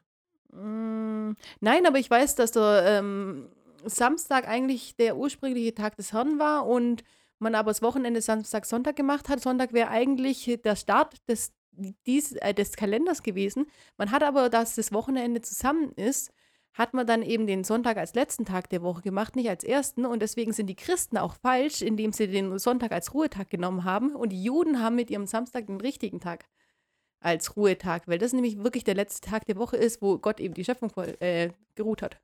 Mm, 0.52 1.34
Nein, 1.60 1.86
aber 1.86 2.00
ich 2.00 2.10
weiß, 2.10 2.36
dass 2.36 2.52
der 2.52 2.84
ähm, 3.00 3.50
Samstag 3.84 4.48
eigentlich 4.48 4.96
der 4.96 5.18
ursprüngliche 5.18 5.74
Tag 5.76 5.96
des 5.98 6.14
Herrn 6.14 6.40
war 6.40 6.66
und 6.66 7.04
man 7.40 7.54
aber 7.56 7.72
das 7.72 7.82
Wochenende 7.82 8.22
Samstag, 8.22 8.66
Sonntag 8.66 8.96
gemacht 8.96 9.28
hat. 9.28 9.42
Sonntag 9.42 9.74
wäre 9.74 9.90
eigentlich 9.90 10.60
der 10.64 10.76
Start 10.78 11.16
des, 11.28 11.52
dies, 12.08 12.32
äh, 12.34 12.54
des 12.54 12.74
Kalenders 12.78 13.22
gewesen. 13.24 13.66
Man 13.98 14.12
hat 14.12 14.24
aber, 14.24 14.50
dass 14.50 14.76
das 14.76 14.94
Wochenende 14.94 15.42
zusammen 15.42 15.92
ist, 15.98 16.32
hat 16.76 16.94
man 16.94 17.08
dann 17.08 17.24
eben 17.24 17.48
den 17.48 17.64
Sonntag 17.64 17.96
als 17.96 18.14
letzten 18.16 18.44
Tag 18.44 18.70
der 18.70 18.82
Woche 18.82 19.02
gemacht, 19.02 19.38
nicht 19.38 19.50
als 19.50 19.64
ersten. 19.64 20.06
Und 20.06 20.22
deswegen 20.22 20.52
sind 20.52 20.68
die 20.68 20.76
Christen 20.76 21.18
auch 21.18 21.34
falsch, 21.36 21.82
indem 21.82 22.12
sie 22.12 22.28
den 22.28 22.60
Sonntag 22.60 22.92
als 22.92 23.14
Ruhetag 23.14 23.50
genommen 23.50 23.86
haben. 23.86 24.14
Und 24.14 24.30
die 24.30 24.44
Juden 24.44 24.82
haben 24.82 24.98
mit 24.98 25.10
ihrem 25.10 25.26
Samstag 25.26 25.68
den 25.68 25.80
richtigen 25.80 26.20
Tag 26.20 26.46
als 27.22 27.56
Ruhetag, 27.56 28.08
weil 28.08 28.20
das 28.20 28.34
nämlich 28.34 28.62
wirklich 28.62 28.84
der 28.84 28.94
letzte 28.94 29.30
Tag 29.30 29.46
der 29.46 29.56
Woche 29.56 29.78
ist, 29.78 30.02
wo 30.02 30.18
Gott 30.18 30.42
eben 30.42 30.54
die 30.54 30.66
Schöpfung 30.66 30.90
voll, 30.90 31.16
äh, 31.22 31.50
geruht 31.76 32.02
hat. 32.02 32.20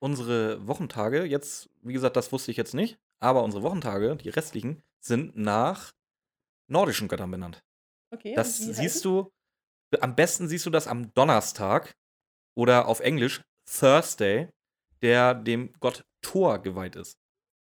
Unsere 0.00 0.64
Wochentage, 0.66 1.24
jetzt, 1.24 1.68
wie 1.82 1.92
gesagt, 1.92 2.16
das 2.16 2.30
wusste 2.30 2.52
ich 2.52 2.56
jetzt 2.56 2.74
nicht, 2.74 2.98
aber 3.18 3.42
unsere 3.42 3.64
Wochentage, 3.64 4.14
die 4.16 4.28
restlichen, 4.28 4.80
sind 5.00 5.36
nach 5.36 5.92
nordischen 6.68 7.08
Göttern 7.08 7.32
benannt. 7.32 7.64
Okay. 8.10 8.34
Das 8.34 8.58
siehst 8.58 9.04
du, 9.04 9.28
am 10.00 10.14
besten 10.14 10.48
siehst 10.48 10.64
du 10.66 10.70
das 10.70 10.86
am 10.86 11.12
Donnerstag 11.14 11.96
oder 12.54 12.86
auf 12.86 13.00
Englisch 13.00 13.42
Thursday, 13.78 14.48
der 15.02 15.34
dem 15.34 15.72
Gott 15.80 16.04
Thor 16.22 16.58
geweiht 16.58 16.96
ist. 16.96 17.18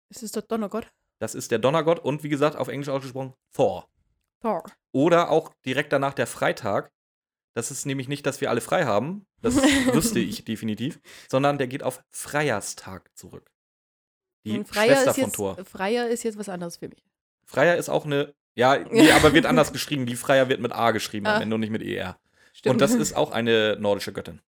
Es 0.09 0.23
ist 0.23 0.35
der 0.35 0.43
Donnergott. 0.43 0.89
Das 1.21 1.35
ist 1.35 1.51
der 1.51 1.59
Donnergott 1.59 1.99
und 2.01 2.23
wie 2.23 2.29
gesagt, 2.29 2.57
auf 2.57 2.69
Englisch 2.69 2.89
ausgesprochen 2.89 3.35
Thor. 3.53 3.89
Thor. 4.41 4.65
Oder 4.93 5.31
auch 5.31 5.53
direkt 5.67 5.93
danach 5.93 6.15
der 6.15 6.27
Freitag. 6.27 6.91
Das 7.55 7.71
ist 7.71 7.85
nämlich 7.85 8.09
nicht, 8.09 8.25
dass 8.27 8.41
wir 8.41 8.49
alle 8.49 8.61
frei 8.61 8.85
haben. 8.85 9.27
Das 9.43 9.55
wüsste 9.93 10.19
ich 10.21 10.45
definitiv. 10.45 11.01
Sondern 11.29 11.59
der 11.59 11.67
geht 11.67 11.83
auf 11.83 12.03
Freierstag 12.09 13.11
zurück. 13.17 13.51
Die 14.45 14.59
Und 14.59 14.69
Freier 14.69 14.95
Schwester 14.97 15.11
ist, 15.11 15.17
von 15.17 15.25
jetzt, 15.25 15.35
Thor. 15.37 15.65
Freier 15.65 16.09
ist 16.09 16.23
jetzt 16.23 16.39
was 16.39 16.49
anderes 16.49 16.79
für 16.79 16.89
mich. 16.89 17.05
Freier 17.45 17.77
ist 17.77 17.91
auch 17.91 18.07
eine. 18.07 18.35
Ja, 18.55 18.79
nee, 18.91 19.13
aber 19.13 19.35
wird 19.35 19.47
anders 19.47 19.73
geschrieben. 19.73 20.07
Die 20.07 20.17
Freier 20.17 20.49
wird 20.49 20.61
mit 20.61 20.73
A 20.73 20.93
geschrieben 20.93 21.27
Ah. 21.27 21.37
am 21.37 21.43
Ende 21.43 21.55
und 21.55 21.61
nicht 21.61 21.71
mit 21.71 21.83
ER. 21.83 22.19
Stimmt. 22.53 22.75
Und 22.75 22.81
das 22.81 22.95
ist 22.95 23.15
auch 23.15 23.31
eine 23.33 23.77
nordische 23.79 24.13
Göttin. 24.13 24.41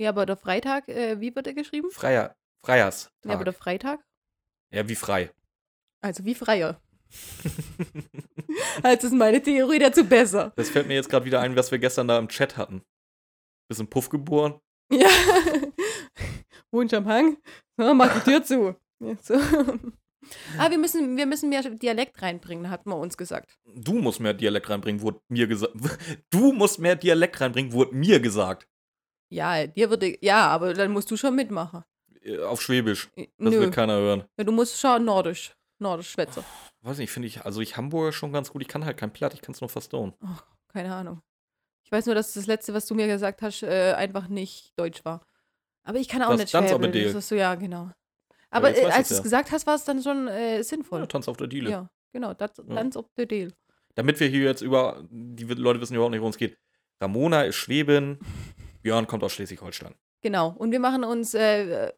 Ja, 0.00 0.08
aber 0.08 0.24
der 0.24 0.38
Freitag, 0.38 0.88
äh, 0.88 1.20
wie 1.20 1.36
wird 1.36 1.46
er 1.46 1.52
geschrieben? 1.52 1.90
Freier. 1.90 2.34
Freierstag. 2.64 3.12
Ja, 3.26 3.34
aber 3.34 3.44
der 3.44 3.52
Freitag? 3.52 4.00
Ja, 4.72 4.88
wie 4.88 4.94
frei. 4.94 5.30
Also 6.00 6.24
wie 6.24 6.34
Freier. 6.34 6.80
also 8.82 9.08
ist 9.08 9.12
meine 9.12 9.42
Theorie 9.42 9.78
dazu 9.78 10.02
besser. 10.02 10.54
Das 10.56 10.70
fällt 10.70 10.88
mir 10.88 10.94
jetzt 10.94 11.10
gerade 11.10 11.26
wieder 11.26 11.42
ein, 11.42 11.54
was 11.54 11.70
wir 11.70 11.78
gestern 11.78 12.08
da 12.08 12.18
im 12.18 12.28
Chat 12.28 12.56
hatten. 12.56 12.80
Bisschen 13.68 13.88
Puff 13.88 14.08
geboren. 14.08 14.58
Ja. 14.90 15.10
Wunsch 16.70 16.94
am 16.94 17.04
Hang. 17.04 17.36
So, 17.76 17.92
mach 17.92 18.22
die 18.22 18.30
Tür 18.30 18.42
zu. 18.42 18.76
Ja, 19.00 19.16
so. 19.20 19.34
Ah, 20.56 20.70
wir 20.70 20.78
müssen, 20.78 21.18
wir 21.18 21.26
müssen 21.26 21.50
mehr 21.50 21.62
Dialekt 21.62 22.22
reinbringen, 22.22 22.70
hat 22.70 22.86
man 22.86 22.98
uns 22.98 23.18
gesagt. 23.18 23.58
Du 23.66 23.98
musst 23.98 24.20
mehr 24.20 24.32
Dialekt 24.32 24.70
reinbringen, 24.70 25.02
wurde 25.02 25.20
mir 25.28 25.46
gesagt. 25.46 25.74
Du 26.30 26.54
musst 26.54 26.78
mehr 26.78 26.96
Dialekt 26.96 27.38
reinbringen, 27.38 27.72
wurde 27.72 27.94
mir 27.94 28.18
gesagt. 28.18 28.66
Ja, 29.30 29.66
dir 29.66 29.88
würde. 29.90 30.16
Ja, 30.20 30.48
aber 30.48 30.74
dann 30.74 30.90
musst 30.92 31.10
du 31.10 31.16
schon 31.16 31.34
mitmachen. 31.34 31.84
Äh, 32.22 32.38
Auf 32.40 32.60
Schwäbisch. 32.60 33.08
Das 33.16 33.26
Nö. 33.38 33.60
will 33.60 33.70
keiner 33.70 33.94
hören. 33.94 34.24
Ja, 34.36 34.44
du 34.44 34.52
musst 34.52 34.78
schon 34.78 35.04
Nordisch. 35.04 35.54
Nordisch 35.78 36.10
schwätzen. 36.10 36.44
Weiß 36.82 36.98
nicht, 36.98 37.10
finde 37.10 37.28
ich, 37.28 37.42
also 37.44 37.60
ich 37.62 37.76
Hamburger 37.76 38.12
schon 38.12 38.32
ganz 38.32 38.50
gut. 38.52 38.60
Ich 38.60 38.68
kann 38.68 38.84
halt 38.84 38.96
kein 38.98 39.12
Platt, 39.12 39.32
ich 39.32 39.40
kann 39.40 39.54
es 39.54 39.60
nur 39.62 39.70
verstauen. 39.70 40.12
Keine 40.68 40.94
Ahnung. 40.94 41.22
Ich 41.84 41.90
weiß 41.92 42.06
nur, 42.06 42.14
dass 42.14 42.34
das 42.34 42.46
letzte, 42.46 42.74
was 42.74 42.86
du 42.86 42.94
mir 42.94 43.06
gesagt 43.06 43.40
hast, 43.42 43.62
äh, 43.62 43.94
einfach 43.94 44.28
nicht 44.28 44.78
Deutsch 44.78 45.04
war. 45.04 45.24
Aber 45.82 45.98
ich 45.98 46.08
kann 46.08 46.22
auch 46.22 46.30
Das 46.30 46.40
nicht 46.40 46.50
Schwäbisch. 46.50 46.80
Das 46.80 46.92
Diele. 46.92 47.18
ist 47.18 47.28
so, 47.28 47.34
ja, 47.34 47.54
genau. 47.54 47.90
Aber 48.50 48.68
jetzt 48.68 48.82
äh, 48.82 48.86
als 48.86 49.08
du 49.08 49.14
es 49.14 49.18
ja. 49.18 49.22
gesagt 49.22 49.52
hast, 49.52 49.66
war 49.66 49.74
es 49.76 49.84
dann 49.84 50.02
schon 50.02 50.28
äh, 50.28 50.62
sinnvoll. 50.62 51.00
Ja, 51.00 51.06
Tanz 51.06 51.28
auf 51.28 51.36
der 51.36 51.46
Diele. 51.46 51.70
Ja, 51.70 51.90
genau. 52.12 52.34
Das, 52.34 52.50
Ja. 52.58 52.74
Tanz 52.74 52.96
auf 52.96 53.06
der 53.16 53.26
Deal. 53.26 53.52
Damit 53.94 54.20
wir 54.20 54.28
hier 54.28 54.42
jetzt 54.44 54.60
über, 54.62 55.02
die 55.10 55.44
Leute 55.44 55.80
wissen 55.80 55.94
überhaupt 55.94 56.10
nicht, 56.12 56.20
worum 56.20 56.30
es 56.32 56.38
geht. 56.38 56.58
Ramona 57.00 57.42
ist 57.42 57.56
Schwäbin, 57.56 58.18
Björn 58.82 59.06
kommt 59.06 59.22
aus 59.22 59.32
Schleswig-Holstein. 59.32 59.94
Genau. 60.22 60.54
Und 60.56 60.72
wir 60.72 60.80
machen 60.80 61.04
uns, 61.04 61.34
äh, 61.34 61.92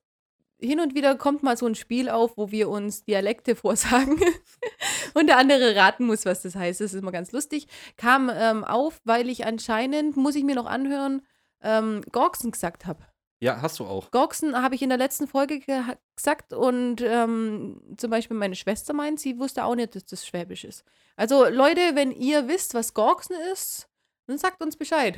hin 0.61 0.81
und 0.81 0.95
wieder 0.95 1.17
kommt 1.17 1.43
mal 1.43 1.57
so 1.57 1.67
ein 1.67 1.75
Spiel 1.75 2.09
auf, 2.09 2.37
wo 2.37 2.51
wir 2.51 2.69
uns 2.69 3.05
Dialekte 3.05 3.57
vorsagen. 3.57 4.21
und 5.15 5.27
der 5.27 5.39
andere 5.39 5.77
raten 5.77 6.07
muss, 6.07 6.25
was 6.25 6.43
das 6.43 6.55
heißt. 6.55 6.81
Das 6.81 6.93
ist 6.93 7.01
immer 7.01 7.13
ganz 7.13 7.33
lustig. 7.33 7.67
Kam 7.97 8.31
ähm, 8.33 8.65
auf, 8.65 9.01
weil 9.05 9.29
ich 9.29 9.45
anscheinend, 9.45 10.17
muss 10.17 10.37
ich 10.37 10.45
mir 10.45 10.55
noch 10.55 10.67
anhören, 10.67 11.23
ähm, 11.63 12.03
Gorksen 12.13 12.51
gesagt 12.51 12.87
habe. 12.87 13.05
Ja, 13.41 13.61
hast 13.61 13.81
du 13.81 13.87
auch. 13.87 14.13
Gorksen 14.13 14.63
habe 14.63 14.77
ich 14.77 14.83
in 14.83 14.89
der 14.89 14.99
letzten 14.99 15.27
Folge 15.27 15.59
ge 15.59 15.83
gesagt 16.15 16.53
und 16.53 17.01
ähm, 17.01 17.83
zum 17.97 18.09
Beispiel 18.09 18.37
meine 18.37 18.55
Schwester 18.55 18.93
meint, 18.93 19.19
sie 19.19 19.37
wusste 19.41 19.65
auch 19.65 19.75
nicht, 19.75 19.97
dass 19.97 20.05
das 20.05 20.25
Schwäbisch 20.25 20.63
ist. 20.63 20.85
Also 21.17 21.49
Leute, 21.49 21.81
wenn 21.95 22.13
ihr 22.13 22.47
wisst, 22.47 22.75
was 22.75 22.95
Gorksen 22.95 23.35
ist, 23.53 23.89
dann 24.29 24.39
sagt 24.39 24.63
uns 24.63 24.77
Bescheid. 24.77 25.17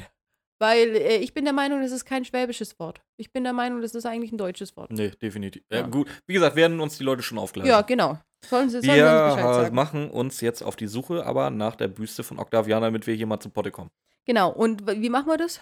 Weil 0.59 0.97
äh, 0.97 1.17
ich 1.17 1.35
bin 1.35 1.45
der 1.45 1.53
Meinung, 1.53 1.81
das 1.83 1.91
ist 1.93 2.05
kein 2.05 2.25
schwäbisches 2.25 2.79
Wort. 2.79 3.03
Ich 3.17 3.33
bin 3.33 3.45
der 3.45 3.53
Meinung, 3.53 3.83
das 3.83 3.95
ist 3.95 4.07
eigentlich 4.07 4.33
ein 4.33 4.39
deutsches 4.39 4.77
Wort. 4.77 4.91
Nee, 4.93 5.11
definitiv. 5.21 5.63
Ja. 5.71 5.79
Ja. 5.81 5.87
gut, 5.87 6.09
wie 6.27 6.35
gesagt, 6.35 6.57
werden 6.57 6.81
uns 6.81 6.97
die 6.99 7.05
Leute 7.05 7.23
schon 7.23 7.39
aufklären. 7.39 7.69
Ja, 7.69 7.83
genau. 7.83 8.19
Sollen 8.47 8.69
sie, 8.69 8.81
sollen 8.81 8.83
sie 8.83 9.03
wir 9.03 9.25
uns 9.25 9.35
Bescheid 9.35 9.51
äh, 9.51 9.55
sagen. 9.55 9.75
machen 9.75 10.11
uns 10.11 10.41
jetzt 10.41 10.63
auf 10.63 10.77
die 10.77 10.87
Suche, 10.87 11.25
aber 11.25 11.51
nach 11.51 11.77
der 11.77 11.89
Büste 11.89 12.23
von 12.23 12.39
Octavian, 12.39 12.83
damit 12.83 13.07
wir 13.07 13.15
hier 13.15 13.27
mal 13.27 13.41
zu 13.41 13.49
Potte 13.51 13.71
kommen. 13.71 13.91
Genau. 14.27 14.51
Und 14.53 14.87
wie 14.87 15.09
machen 15.11 15.27
wir 15.29 15.37
das? 15.39 15.61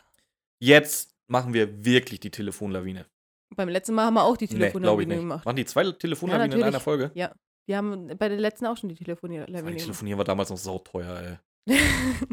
Jetzt 0.61 1.15
machen 1.29 1.55
wir 1.55 1.85
wirklich 1.85 2.21
die 2.21 2.31
Telefonlawine. 2.31 3.07
Beim 3.55 3.69
letzten 3.69 3.95
Mal 3.95 4.07
haben 4.07 4.15
wir 4.15 4.25
auch 4.25 4.37
die 4.37 4.45
Nee, 4.45 4.49
glaube 4.51 4.65
ich 4.67 4.73
Telefonlawine 4.73 5.15
nicht. 5.15 5.23
gemacht. 5.23 5.47
Waren 5.47 5.57
die 5.57 5.65
zwei 5.65 5.91
Telefonlawinen 5.93 6.45
in 6.45 6.51
natürlich. 6.51 6.67
einer 6.67 6.81
Folge? 6.81 7.11
Ja. 7.15 7.33
Wir 7.67 7.77
haben 7.77 8.09
bei 8.19 8.29
der 8.29 8.39
letzten 8.39 8.67
auch 8.67 8.77
schon 8.77 8.89
die 8.89 8.97
Telefonlawine 8.97 9.47
gemacht. 9.59 9.79
Telefonieren 9.79 10.19
war 10.19 10.25
damals 10.25 10.51
noch 10.51 10.57
sauteuer, 10.57 11.39
ey. 11.67 11.77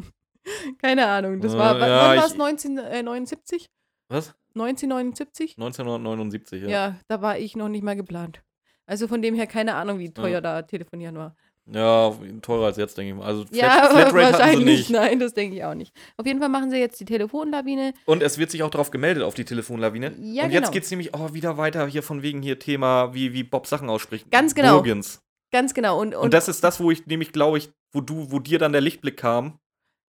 Keine 0.81 1.07
Ahnung. 1.07 1.41
Das 1.41 1.53
Äh, 1.53 1.57
war, 1.57 1.79
wann 1.79 1.89
ja, 1.89 2.01
wann 2.09 2.17
war 2.17 2.25
es? 2.25 2.33
ich- 2.33 2.39
1979? 2.39 3.69
Was? 4.09 4.33
1979? 4.55 5.55
1979, 5.57 6.63
Ja. 6.63 6.69
ja. 6.69 6.95
da 7.07 7.21
war 7.21 7.37
ich 7.37 7.55
noch 7.55 7.69
nicht 7.69 7.83
mal 7.83 7.95
geplant. 7.95 8.41
Also 8.85 9.07
von 9.07 9.21
dem 9.21 9.35
her 9.35 9.45
keine 9.47 9.75
Ahnung, 9.75 9.99
wie 9.99 10.11
teuer 10.11 10.29
Ja. 10.29 10.41
da 10.41 10.61
telefonieren 10.63 11.15
war. 11.17 11.35
Ja, 11.71 12.11
teurer 12.41 12.65
als 12.65 12.77
jetzt, 12.77 12.97
denke 12.97 13.11
ich 13.13 13.17
mal. 13.19 13.25
Also 13.27 13.45
Flat, 13.45 13.53
ja, 13.53 13.89
Flatrate 13.91 14.33
wahrscheinlich 14.33 14.65
nicht. 14.65 14.89
Nein, 14.89 15.19
das 15.19 15.35
denke 15.35 15.55
ich 15.55 15.63
auch 15.63 15.75
nicht. 15.75 15.95
Auf 16.17 16.25
jeden 16.25 16.39
Fall 16.39 16.49
machen 16.49 16.71
sie 16.71 16.77
jetzt 16.77 16.99
die 16.99 17.05
Telefonlawine. 17.05 17.93
Und 18.05 18.23
es 18.23 18.39
wird 18.39 18.49
sich 18.49 18.63
auch 18.63 18.71
darauf 18.71 18.89
gemeldet, 18.89 19.21
auf 19.21 19.35
die 19.35 19.45
Telefonlawine. 19.45 20.15
Ja, 20.19 20.45
Und 20.45 20.49
genau. 20.49 20.61
jetzt 20.61 20.71
geht 20.71 20.83
es 20.85 20.89
nämlich 20.89 21.13
auch 21.13 21.33
wieder 21.33 21.57
weiter 21.57 21.85
hier 21.85 22.01
von 22.01 22.23
wegen 22.23 22.41
hier 22.41 22.57
Thema, 22.57 23.13
wie, 23.13 23.33
wie 23.33 23.43
Bob 23.43 23.67
Sachen 23.67 23.87
ausspricht. 23.87 24.31
Ganz 24.31 24.55
genau. 24.55 24.77
Bogans. 24.77 25.21
Ganz 25.51 25.75
genau. 25.75 25.99
Und, 26.01 26.15
Und, 26.15 26.23
und, 26.23 26.33
das 26.33 26.47
ist 26.47 26.63
das, 26.63 26.79
wo 26.79 26.89
ich 26.89 27.05
nämlich, 27.05 27.31
glaube 27.33 27.59
ich, 27.59 27.69
wo 27.91 28.01
du, 28.01 28.31
wo 28.31 28.39
dir 28.39 28.57
dann 28.57 28.71
der 28.71 28.81
Lichtblick 28.81 29.17
kam, 29.17 29.59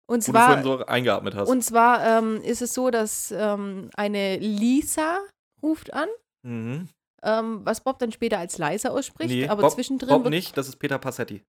und 0.05 0.27
wo 0.27 0.31
du 0.31 0.37
zwar, 0.37 0.63
so 0.63 0.85
eingeatmet 0.85 1.35
hast. 1.35 1.49
und 1.49 1.61
zwar 1.63 2.05
ähm, 2.05 2.41
ist 2.41 2.61
es 2.61 2.73
so, 2.73 2.89
dass 2.91 3.31
ähm, 3.31 3.89
eine 3.95 4.37
Lisa 4.37 5.19
ruft 5.61 5.93
an, 5.93 6.09
mhm. 6.45 6.89
ähm, 7.23 7.61
was 7.65 7.81
Bob 7.81 7.99
dann 7.99 8.11
später 8.11 8.37
als 8.39 8.57
Leise 8.57 8.91
ausspricht, 8.91 9.29
Nee, 9.31 9.47
aber 9.47 9.61
Bob, 9.61 9.71
zwischendrin 9.71 10.09
Bob 10.09 10.29
nicht, 10.29 10.57
das 10.57 10.67
ist 10.67 10.75
Peter 10.77 10.99
Passetti. 10.99 11.43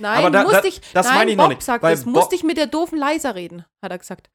Nein, 0.00 0.32
da- 0.32 0.42
musste 0.42 0.62
da- 0.62 0.66
ich. 0.68 0.80
das 0.92 1.06
nein, 1.06 1.14
meine 1.16 1.30
ich 1.30 1.36
Bob 1.36 1.44
noch 1.44 1.48
nicht, 1.50 1.62
sagt 1.62 1.82
weil 1.84 1.94
es. 1.94 2.04
Musste 2.04 2.34
ich 2.34 2.42
mit 2.42 2.56
der 2.56 2.66
doofen 2.66 2.98
Leiser 2.98 3.34
reden, 3.36 3.64
hat 3.82 3.92
er 3.92 3.98
gesagt. 3.98 4.28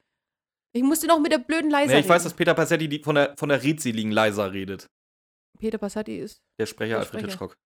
Ich 0.74 0.84
musste 0.84 1.08
noch 1.08 1.20
mit 1.20 1.32
der 1.32 1.40
blöden 1.40 1.70
Leiser 1.70 1.88
Nee, 1.88 2.00
ich 2.00 2.04
reden. 2.06 2.10
weiß, 2.10 2.24
dass 2.24 2.34
Peter 2.34 2.54
Passetti 2.54 2.88
die 2.88 3.00
von 3.04 3.16
der, 3.16 3.36
von 3.38 3.50
der 3.50 3.62
redseligen 3.62 4.12
Leiser 4.12 4.54
redet. 4.54 4.88
Peter 5.60 5.78
Passati 5.78 6.18
ist. 6.18 6.38
Der 6.60 6.66
Sprecher 6.68 6.92
Der 6.92 7.00
Alfred 7.00 7.22
Sprecher. 7.22 7.28
Hitchcock. 7.32 7.58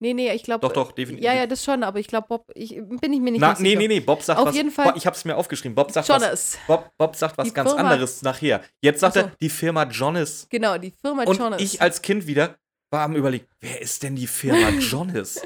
Nee, 0.00 0.12
nee, 0.12 0.32
ich 0.32 0.42
glaube. 0.42 0.60
Doch, 0.66 0.72
doch, 0.72 0.92
definitiv. 0.92 1.24
Ja, 1.24 1.32
ja, 1.34 1.46
das 1.46 1.64
schon, 1.64 1.82
aber 1.82 1.98
ich 1.98 2.06
glaube, 2.08 2.26
Bob, 2.28 2.44
ich 2.54 2.70
bin 3.00 3.12
ich 3.12 3.20
mir 3.20 3.30
nicht 3.30 3.40
Na, 3.40 3.48
ganz 3.48 3.60
nee, 3.60 3.68
sicher. 3.70 3.78
nee, 3.78 3.88
nee, 3.88 4.00
Bob 4.00 4.22
sagt 4.22 4.38
Auf 4.40 4.48
was. 4.48 4.54
jeden 4.56 4.70
Fall- 4.70 4.86
Bob, 4.86 4.96
ich 4.96 5.06
hab's 5.06 5.24
mir 5.24 5.36
aufgeschrieben. 5.36 5.74
Bob 5.74 5.90
sagt 5.92 6.08
was. 6.08 6.22
Jonas. 6.22 6.58
Bob, 6.66 6.90
Bob 6.98 7.16
sagt 7.16 7.38
was 7.38 7.48
Die 7.48 7.54
ganz 7.54 7.70
Firma- 7.72 7.90
anderes 7.90 8.22
nachher. 8.22 8.62
Jetzt 8.82 9.00
sagt 9.00 9.14
so. 9.14 9.20
er, 9.20 9.32
die 9.40 9.48
Firma 9.50 9.84
Jonas. 9.84 10.46
Genau, 10.50 10.76
die 10.78 10.90
Firma 10.90 11.22
Und 11.24 11.38
Jonas. 11.38 11.62
ich 11.62 11.80
als 11.80 12.02
Kind 12.02 12.26
wieder 12.26 12.56
war 12.90 13.02
am 13.04 13.16
überlegen, 13.16 13.46
wer 13.60 13.80
ist 13.80 14.02
denn 14.02 14.14
die 14.16 14.26
Firma 14.26 14.68
Jonas? 14.78 15.40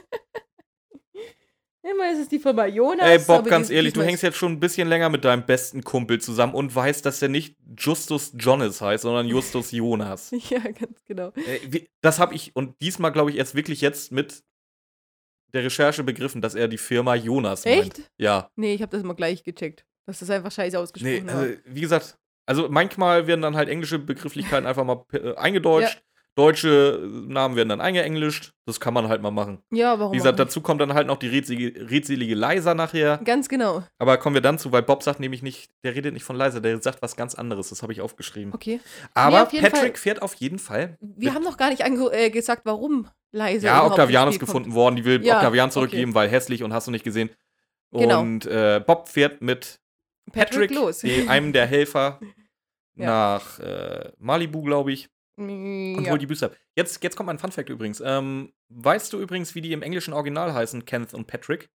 Immer 1.91 2.13
ist 2.13 2.19
es 2.19 2.29
die 2.29 2.39
Firma 2.39 2.67
Jonas. 2.67 3.07
Ey, 3.07 3.19
Bob, 3.21 3.47
ganz 3.47 3.71
ehrlich, 3.71 3.93
du 3.95 4.03
hängst 4.03 4.23
jetzt 4.23 4.37
schon 4.37 4.53
ein 4.53 4.61
bisschen 4.61 4.89
länger 4.89 5.09
mit 5.09 5.25
deinem 5.25 5.47
besten 5.47 5.83
Kumpel 5.83 6.21
zusammen 6.21 6.55
und 6.55 6.75
weißt, 6.75 7.05
dass 7.07 7.21
der 7.21 7.29
nicht 7.29 7.57
Justus 7.79 8.33
Jonas 8.39 8.81
heißt, 8.81 9.03
sondern 9.03 9.27
Justus 9.27 9.71
Jonas. 9.71 10.33
ist- 10.33 10.51
Ja, 10.51 10.59
ganz 10.61 11.03
genau. 11.07 11.33
Das 12.01 12.19
habe 12.19 12.35
ich 12.35 12.55
und 12.57 12.81
diesmal 12.83 13.13
glaube 13.13 13.31
ich 13.31 13.37
erst 13.37 13.55
wirklich 13.55 13.81
jetzt 13.81 14.13
mit 14.13 14.43
der 15.55 15.65
Recherche 15.65 16.03
begriffen, 16.05 16.43
dass 16.43 16.55
er 16.55 16.69
die 16.69 16.79
Firma 16.79 17.15
Jonas 17.15 17.65
meint. 17.65 17.99
Echt? 17.99 18.11
Ja. 18.19 18.51
Nee, 18.57 18.75
ich 18.75 18.83
habe 18.83 18.95
das 18.95 19.03
mal 19.03 19.15
gleich 19.15 19.45
gecheckt. 19.45 19.85
Dass 20.07 20.19
das 20.21 20.31
einfach 20.31 20.53
scheiße 20.53 20.77
Nee, 20.77 20.83
ausgesprochen 20.83 21.27
war. 21.27 21.35
also, 21.37 21.55
wie 21.67 21.81
gesagt, 21.81 22.19
also 22.47 22.69
manchmal 22.71 23.27
werden 23.27 23.43
dann 23.43 23.57
halt 23.57 23.69
englische 23.69 23.99
Begrifflichkeiten 23.99 24.67
einfach 24.67 24.85
mal 24.85 25.05
äh, 25.13 25.35
eingedeutscht. 25.37 26.03
Deutsche 26.39 27.01
Namen 27.27 27.57
werden 27.57 27.69
dann 27.69 27.81
eingeenglischt. 27.81 28.53
Das 28.65 28.79
kann 28.79 28.95
man 28.95 29.09
halt 29.09 29.23
mal 29.23 29.33
machen. 29.33 29.59
Ja, 29.73 29.99
warum 29.99 30.13
Wie 30.13 30.19
gesagt, 30.19 30.39
dazu 30.39 30.61
kommt 30.61 30.81
dann 30.81 30.95
halt 30.95 31.09
noch 31.09 31.17
die 31.17 31.27
redselige, 31.27 31.91
redselige 31.91 32.35
Leiser 32.37 32.75
nachher. 32.75 33.19
Ganz 33.25 33.49
genau. 33.49 33.83
Aber 33.99 34.19
kommen 34.19 34.35
wir 34.35 34.41
dann 34.41 34.57
zu, 34.59 34.71
weil 34.71 34.83
Bob 34.83 35.03
sagt 35.03 35.19
nämlich 35.19 35.43
nicht, 35.43 35.69
der 35.83 35.97
redet 35.97 36.15
nicht 36.15 36.23
von 36.23 36.37
Leiser, 36.37 36.61
der 36.61 36.81
sagt 36.81 37.03
was 37.03 37.17
ganz 37.17 37.35
anderes. 37.35 37.71
Das 37.71 37.83
habe 37.83 37.93
ich 37.93 38.01
aufgeschrieben. 38.01 38.55
Okay. 38.55 38.81
Aber 39.15 39.49
jeden 39.53 39.65
Patrick 39.65 39.95
Fall- 39.95 39.97
fährt 40.03 40.23
auf 40.23 40.35
jeden 40.35 40.61
Fall. 40.61 40.97
Wir 41.01 41.35
haben 41.35 41.43
noch 41.43 41.57
gar 41.57 41.71
nicht 41.71 41.83
äh, 42.13 42.31
gesagt, 42.31 42.63
warum 42.65 43.09
leise. 43.33 43.67
Ja, 43.67 43.85
Octavian 43.85 44.29
ist 44.29 44.39
gefunden 44.39 44.69
kommt. 44.71 44.77
worden. 44.77 44.97
Die 44.97 45.05
will 45.05 45.25
Ja, 45.25 45.39
Octavian 45.39 45.67
okay. 45.67 45.73
zurückgeben, 45.75 46.15
weil 46.15 46.29
hässlich 46.29 46.63
und 46.63 46.73
hast 46.73 46.87
du 46.87 46.93
nicht 46.93 47.05
gesehen. 47.05 47.31
Genau. 47.91 48.21
Und 48.21 48.47
äh, 48.47 48.81
Bob 48.87 49.09
fährt 49.09 49.43
mit 49.43 49.81
Patrick, 50.33 50.71
Patrick, 50.71 50.75
los. 50.75 51.03
einem 51.29 51.53
der 51.53 51.67
Helfer, 51.67 52.21
Ja. 52.95 53.07
nach 53.41 53.59
äh, 53.61 54.13
Malibu, 54.19 54.63
glaube 54.63 54.93
ich, 54.93 55.09
und 55.39 56.05
ja. 56.05 56.11
holt 56.11 56.21
die 56.23 56.27
Büste 56.27 56.47
ab. 56.47 56.57
Jetzt, 56.77 57.03
jetzt 57.03 57.17
kommt 57.17 57.27
mein 57.29 57.39
Funfact 57.39 57.69
übrigens. 57.69 58.03
Ähm, 58.05 58.53
weißt 58.69 59.13
du 59.13 59.21
übrigens, 59.21 59.55
wie 59.55 59.61
die 59.61 59.73
im 59.73 59.83
englischen 59.83 60.13
Original 60.13 60.53
heißen, 60.53 60.85
Kenneth 60.85 61.15
und 61.15 61.27
Patrick? 61.27 61.69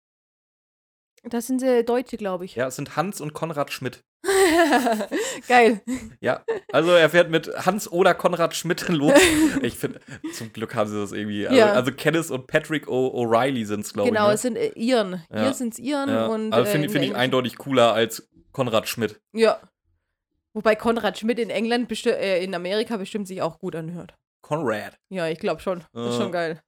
Das 1.23 1.47
sind 1.47 1.63
äh, 1.63 1.83
Deutsche, 1.83 2.17
glaube 2.17 2.43
ich. 2.43 2.55
Ja, 2.55 2.67
es 2.67 2.75
sind 2.75 2.97
Hans 2.97 3.21
und 3.21 3.33
Konrad 3.33 3.71
Schmidt. 3.71 4.03
Geil. 5.47 5.81
Ja, 6.19 6.43
also 6.71 6.91
er 6.91 7.09
fährt 7.09 7.29
mit 7.29 7.47
Hans 7.65 7.89
oder 7.91 8.13
Konrad 8.13 8.55
Schmidt 8.55 8.87
los. 8.89 9.13
Ich 9.61 9.77
finde, 9.77 10.01
zum 10.33 10.51
Glück 10.51 10.75
haben 10.75 10.89
sie 10.89 10.99
das 10.99 11.11
irgendwie. 11.13 11.47
Also, 11.47 11.57
Ja. 11.59 11.71
also 11.73 11.91
Kenneth 11.93 12.29
und 12.29 12.47
Patrick 12.47 12.87
O'Reilly 12.87 13.65
sind 13.65 13.81
es, 13.81 13.93
glaube 13.93 14.09
Genau, 14.09 14.27
ich. 14.29 14.35
es 14.35 14.41
sind 14.41 14.57
äh, 14.57 14.71
Iren. 14.75 15.23
Ja. 15.31 15.43
Hier 15.43 15.53
sind 15.53 15.73
es 15.73 15.79
Iren 15.79 16.09
Ne? 16.09 16.15
Ja. 16.15 16.25
und. 16.27 16.53
also 16.53 16.67
äh, 16.67 16.71
finde 16.71 16.87
in 16.87 16.91
find 16.93 17.05
ich 17.05 17.15
eindeutig 17.15 17.57
cooler 17.57 17.93
als 17.93 18.29
Konrad 18.51 18.87
Schmidt. 18.89 19.21
Ja. 19.33 19.61
Wobei 20.55 20.75
Konrad 20.75 21.17
Schmidt 21.17 21.39
in 21.39 21.49
England, 21.49 21.91
äh, 22.05 22.43
in 22.43 22.53
Amerika 22.53 22.97
bestimmt 22.97 23.27
sich 23.27 23.41
auch 23.41 23.59
gut 23.59 23.75
anhört. 23.75 24.15
Konrad. 24.43 24.97
Ja, 25.09 25.27
ich 25.27 25.39
glaube 25.39 25.61
schon. 25.61 25.83
Das 25.93 26.09
ist 26.09 26.15
Äh. 26.15 26.21
schon 26.21 26.31
geil. 26.31 26.61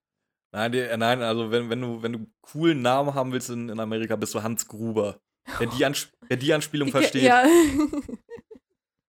Nein, 0.54 0.72
die, 0.72 0.80
äh, 0.80 0.98
nein 0.98 1.22
also 1.22 1.52
wenn, 1.52 1.70
wenn, 1.70 1.82
du, 1.82 2.02
wenn 2.02 2.14
du 2.14 2.28
coolen 2.42 2.82
Namen 2.82 3.14
haben 3.14 3.32
willst 3.32 3.50
in, 3.50 3.70
in 3.70 3.80
Amerika, 3.80 4.16
bist 4.16 4.34
du 4.34 4.42
Hans 4.42 4.68
Gruber. 4.68 5.20
Wer 5.60 5.68
die, 5.68 5.84
Ans 5.84 6.10
wer 6.28 6.38
die 6.38 6.54
Anspielung 6.54 6.90
versteht. 6.90 7.24
Ja. 7.24 7.46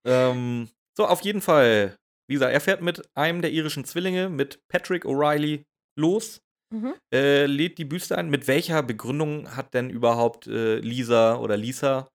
Ähm, 0.04 0.68
so, 0.96 1.06
auf 1.06 1.22
jeden 1.22 1.40
Fall. 1.40 1.96
Wie 2.28 2.34
gesagt, 2.34 2.52
er 2.52 2.60
fährt 2.60 2.82
mit 2.82 3.02
einem 3.16 3.42
der 3.42 3.50
irischen 3.52 3.84
Zwillinge, 3.84 4.28
mit 4.28 4.60
Patrick 4.68 5.04
O'Reilly, 5.04 5.62
los. 5.98 6.40
mhm. 6.72 6.94
Äh, 7.12 7.46
lädt 7.46 7.78
die 7.78 7.84
Büste 7.84 8.16
ein. 8.16 8.30
Mit 8.30 8.46
welcher 8.48 8.82
Begründung 8.82 9.56
hat 9.56 9.74
denn 9.74 9.90
überhaupt 9.90 10.46
äh, 10.46 10.76
Lisa 10.78 11.36
oder 11.38 11.56
Lisa 11.56 12.08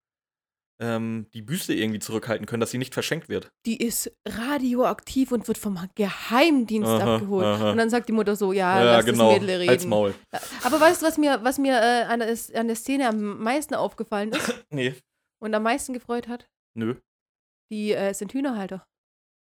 ähm, 0.81 1.27
die 1.33 1.41
Büste 1.41 1.73
irgendwie 1.73 1.99
zurückhalten 1.99 2.45
können, 2.47 2.59
dass 2.59 2.71
sie 2.71 2.77
nicht 2.77 2.93
verschenkt 2.93 3.29
wird? 3.29 3.49
Die 3.65 3.77
ist 3.77 4.11
radioaktiv 4.27 5.31
und 5.31 5.47
wird 5.47 5.57
vom 5.57 5.79
Geheimdienst 5.95 6.89
Aha, 6.89 7.15
abgeholt. 7.15 7.45
aha. 7.45 7.71
Und 7.71 7.77
dann 7.77 7.89
sagt 7.89 8.09
die 8.09 8.13
Mutter 8.13 8.35
so, 8.35 8.51
ja, 8.51 8.81
lass 8.83 9.05
das 9.05 9.15
Mädel 9.15 9.49
reden. 9.49 9.69
Halt's 9.69 9.85
Maul. 9.85 10.13
Aber 10.63 10.79
weißt 10.81 11.01
du, 11.01 11.05
was 11.05 11.17
mir, 11.17 11.39
was 11.43 11.57
mir 11.59 11.73
äh, 11.75 12.03
an, 12.03 12.19
der, 12.19 12.35
an 12.55 12.67
der 12.67 12.75
Szene 12.75 13.07
am 13.07 13.41
meisten 13.41 13.75
aufgefallen 13.75 14.31
ist 14.31 14.53
Nee, 14.71 14.95
und 15.39 15.53
am 15.53 15.63
meisten 15.63 15.93
gefreut 15.93 16.27
hat? 16.27 16.47
nö. 16.75 16.95
Die 17.71 17.93
äh, 17.93 18.13
sind 18.13 18.33
Hühnerhalter. 18.33 18.85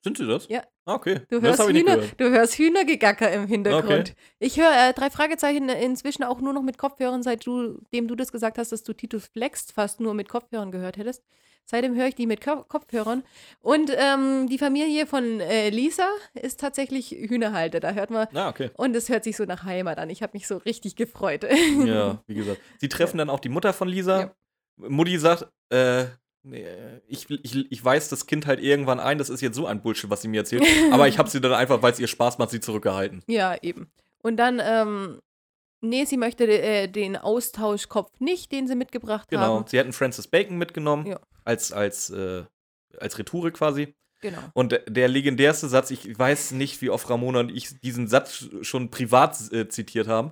Sind 0.02 0.18
sie 0.18 0.26
das? 0.26 0.47
Ja. 0.47 0.64
Ah, 0.86 0.95
okay. 0.95 1.22
Du 1.30 1.41
hörst, 1.41 1.62
Hühner, 1.62 1.97
du 2.18 2.30
hörst 2.30 2.58
Hühnergegacker 2.58 3.32
im 3.32 3.47
Hintergrund. 3.47 4.12
Okay. 4.12 4.14
Ich 4.39 4.60
höre 4.60 4.72
äh, 4.72 4.93
drei 4.93 5.10
Fragezeichen 5.10 5.70
inzwischen 5.70 6.24
auch 6.24 6.39
nur 6.39 6.54
noch 6.54 6.64
mit 6.64 6.78
Kopfhörern, 6.78 7.22
seitdem 7.22 7.84
du, 7.91 8.07
du 8.07 8.15
das 8.15 8.32
gesagt 8.32 8.57
hast, 8.57 8.72
dass 8.72 8.84
du 8.84 8.94
Titus 8.94 9.28
Flex 9.28 9.72
fast 9.72 9.99
nur 9.99 10.14
mit 10.14 10.30
Kopfhörern 10.30 10.72
gehört 10.72 10.98
hättest. 10.98 11.23
Seitdem 11.65 11.95
höre 11.95 12.07
ich 12.07 12.15
die 12.15 12.26
mit 12.26 12.44
Ko 12.44 12.64
Kopfhörern. 12.64 13.23
Und 13.60 13.91
ähm, 13.95 14.48
die 14.49 14.57
Familie 14.57 15.06
von 15.06 15.40
äh, 15.40 15.69
Lisa 15.69 16.07
ist 16.34 16.60
tatsächlich 16.60 17.11
Hühnerhalter. 17.11 17.80
Da 17.80 17.91
hört 17.91 18.10
man. 18.10 18.28
Ah, 18.34 18.49
okay. 18.49 18.72
Und 18.76 18.95
es 18.95 19.10
hört 19.10 19.23
sich 19.23 19.38
so 19.38 19.45
nach 19.45 19.65
Heimat 19.65 19.99
an. 19.99 20.10
Ich 20.10 20.23
habe 20.23 20.32
mich 20.34 20.48
so 20.48 20.57
richtig 20.57 20.95
gefreut. 20.95 21.45
Ja, 21.86 22.23
wie 22.26 22.34
gesagt. 22.34 22.60
Sie 22.80 22.90
treffen 22.90 23.19
dann 23.19 23.30
auch 23.30 23.40
die 23.40 23.49
Mutter 23.49 23.73
von 23.73 23.88
Lisa. 23.88 24.19
Ja. 24.19 24.36
Mutti 24.78 25.19
sagt, 25.19 25.45
äh, 25.69 26.06
ich, 27.07 27.30
ich, 27.30 27.72
ich 27.72 27.84
weiß 27.86 28.10
das 28.10 28.26
Kind 28.26 28.45
halt 28.45 28.60
irgendwann 28.61 28.99
ein, 28.99 29.18
das 29.18 29.30
ist 29.30 29.41
jetzt 29.41 29.56
so 29.56 29.66
ein 29.66 29.82
Bullshit, 29.82 30.10
was 30.10 30.22
sie 30.22 30.28
mir 30.30 30.41
erzählt. 30.41 30.64
aber 30.91 31.07
ich 31.07 31.18
habe 31.18 31.30
sie 31.30 31.41
dann 31.41 31.53
einfach, 31.53 31.82
weil 31.82 31.91
es 31.91 31.99
ihr 31.99 32.07
Spaß 32.07 32.38
macht, 32.38 32.49
sie 32.52 32.60
zurückgehalten. 32.60 33.24
Ja, 33.28 33.56
eben. 33.61 33.91
Und 34.22 34.38
dann, 34.38 34.61
ähm, 34.64 35.20
nee, 35.82 36.06
sie 36.06 36.18
möchte 36.18 36.45
äh, 36.45 36.88
den 36.88 37.18
Austauschkopf 37.18 38.20
nicht, 38.20 38.52
den 38.52 38.68
sie 38.68 38.76
mitgebracht 38.76 39.30
Genau. 39.30 39.41
haben. 39.60 39.68
Sie 39.68 39.78
hätten 39.78 39.94
Francis 39.94 40.28
Bacon 40.28 40.57
mitgenommen, 40.57 41.06
Ja. 41.07 41.20
als, 41.44 41.72
als, 41.72 42.10
äh, 42.10 42.44
als 42.98 43.18
Rhetorik 43.18 43.56
quasi. 43.56 43.95
Genau. 44.22 44.40
Und 44.53 44.72
der, 44.74 44.80
der 44.80 45.07
legendärste 45.07 45.70
Satz, 45.70 45.91
ich 45.91 46.18
weiß 46.18 46.52
nicht, 46.52 46.82
wie 46.82 46.90
oft 46.90 47.10
Ramona 47.10 47.40
und 47.40 47.49
ich 47.56 47.80
diesen 47.80 48.07
Satz 48.07 48.49
schon 48.61 48.90
privat 48.91 49.38
äh, 49.53 49.70
zitiert 49.70 50.07
haben. 50.07 50.32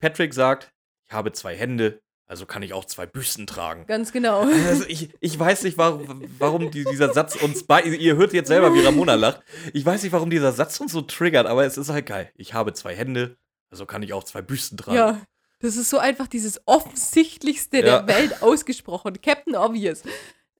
Patrick 0.00 0.32
sagt, 0.32 0.72
ich 1.06 1.12
habe 1.12 1.32
zwei 1.32 1.54
Hände, 1.56 2.00
also 2.28 2.46
kann 2.46 2.62
ich 2.62 2.72
auch 2.74 2.84
zwei 2.84 3.06
Büsten 3.06 3.46
tragen. 3.46 3.86
Ganz 3.86 4.12
genau. 4.12 4.46
Also 4.68 4.84
ich, 4.86 5.08
ich 5.20 5.36
weiß 5.38 5.64
nicht, 5.64 5.76
warum, 5.78 6.22
warum 6.38 6.70
die, 6.70 6.84
dieser 6.84 7.12
Satz 7.12 7.34
uns 7.36 7.64
bei. 7.64 7.82
Ihr 7.82 8.16
hört 8.16 8.32
jetzt 8.32 8.48
selber, 8.48 8.72
wie 8.74 8.80
Ramona 8.84 9.14
lacht. 9.14 9.40
Ich 9.72 9.84
weiß 9.84 10.02
nicht, 10.02 10.12
warum 10.12 10.30
dieser 10.30 10.52
Satz 10.52 10.78
uns 10.78 10.92
so 10.92 11.00
triggert, 11.02 11.46
aber 11.46 11.64
es 11.66 11.76
ist 11.78 11.88
halt 11.88 12.06
geil. 12.06 12.30
Ich 12.36 12.54
habe 12.54 12.72
zwei 12.74 12.94
Hände, 12.94 13.36
also 13.70 13.84
kann 13.86 14.02
ich 14.02 14.12
auch 14.12 14.22
zwei 14.24 14.42
Büsten 14.42 14.76
tragen. 14.78 14.96
Ja, 14.96 15.20
das 15.60 15.76
ist 15.76 15.90
so 15.90 15.98
einfach 15.98 16.28
dieses 16.28 16.60
Offensichtlichste 16.66 17.78
Ja. 17.78 18.02
der 18.02 18.14
Welt 18.14 18.42
ausgesprochen. 18.42 19.20
Captain 19.22 19.56
Obvious. 19.56 20.02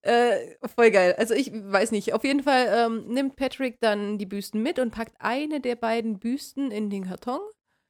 Äh, 0.02 0.56
voll 0.74 0.90
geil. 0.90 1.14
Also 1.18 1.34
ich 1.34 1.52
weiß 1.52 1.90
nicht. 1.90 2.14
Auf 2.14 2.24
jeden 2.24 2.42
Fall 2.44 2.66
ähm, 2.72 3.04
nimmt 3.08 3.36
Patrick 3.36 3.78
dann 3.80 4.16
die 4.16 4.26
Büsten 4.26 4.62
mit 4.62 4.78
und 4.78 4.90
packt 4.90 5.14
eine 5.18 5.60
der 5.60 5.76
beiden 5.76 6.18
Büsten 6.18 6.70
in 6.70 6.88
den 6.88 7.06
Karton 7.08 7.40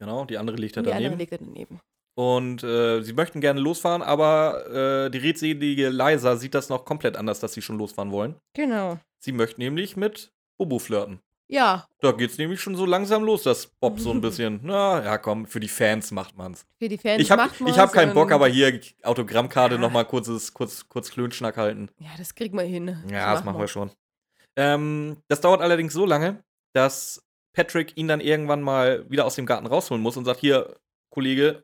Genau, 0.01 0.25
die 0.25 0.39
andere 0.39 0.57
liegt 0.57 0.77
da 0.77 0.81
und 0.81 0.87
die 0.87 0.93
andere 0.93 1.11
daneben. 1.11 1.19
legt 1.19 1.33
er 1.33 1.39
daneben. 1.39 1.81
Und 2.19 2.65
äh, 2.65 3.01
sie 3.03 3.13
möchten 3.13 3.41
gerne 3.41 3.61
losfahren, 3.61 4.03
aber 4.03 4.67
äh, 5.07 5.11
die 5.11 5.19
redselige 5.19 5.89
Liza 5.89 6.35
sieht 6.37 6.53
das 6.53 6.69
noch 6.69 6.85
komplett 6.85 7.17
anders, 7.17 7.39
dass 7.39 7.53
sie 7.53 7.63
schon 7.63 7.79
losfahren 7.79 8.11
wollen. 8.11 8.35
Genau. 8.57 8.99
Sie 9.21 9.31
möchte 9.31 9.61
nämlich 9.61 9.97
mit 9.97 10.33
Bobo 10.59 10.81
flirten. 10.81 11.21
Ja, 11.51 11.87
Da 12.03 12.11
geht's 12.13 12.37
nämlich 12.37 12.61
schon 12.61 12.75
so 12.75 12.85
langsam 12.87 13.23
los, 13.23 13.45
dass 13.45 13.69
Bob 13.81 14.01
so 14.01 14.11
ein 14.11 14.21
bisschen, 14.21 14.59
na, 14.65 15.03
ja 15.05 15.17
komm, 15.17 15.47
für 15.47 15.61
die 15.61 15.69
Fans 15.69 16.11
macht 16.11 16.37
man's. 16.37 16.67
für 16.79 16.89
die 16.89 16.99
Fans 16.99 17.23
Ich 17.23 17.31
habe 17.31 17.43
macht 17.43 17.55
ich 17.61 17.69
hab 17.69 17.77
man's 17.77 17.93
keinen 17.93 18.15
Bock, 18.15 18.33
aber 18.33 18.49
hier 18.49 18.81
Autogrammkarte 19.05 19.77
Ja. 19.77 19.81
noch 19.81 19.93
mal 19.93 20.05
kurzes, 20.05 20.53
kurz, 20.53 20.89
kurz 20.89 21.11
Klönschnack 21.13 21.57
halten. 21.57 21.89
Ja, 22.01 22.11
das 22.19 22.35
kriegen 22.35 22.59
wir 22.59 22.65
hin. 22.65 22.97
Ja, 23.13 23.33
das 23.33 23.45
machen 23.45 23.61
wir 23.61 23.69
schon. 23.69 23.93
Ähm, 24.57 25.19
das 25.29 25.41
dauert 25.41 25.61
allerdings 25.61 25.93
so 25.93 26.05
lange, 26.05 26.43
dass 26.75 27.23
Patrick 27.55 27.97
ihn 27.97 28.09
dann 28.09 28.21
irgendwann 28.21 28.61
mal 28.61 29.09
wieder 29.09 29.25
aus 29.25 29.37
dem 29.37 29.47
Garten 29.47 29.67
rausholen 29.69 30.03
muss 30.03 30.17
und 30.17 30.25
sagt: 30.25 30.41
Hier, 30.41 30.75
Kollege, 31.11 31.63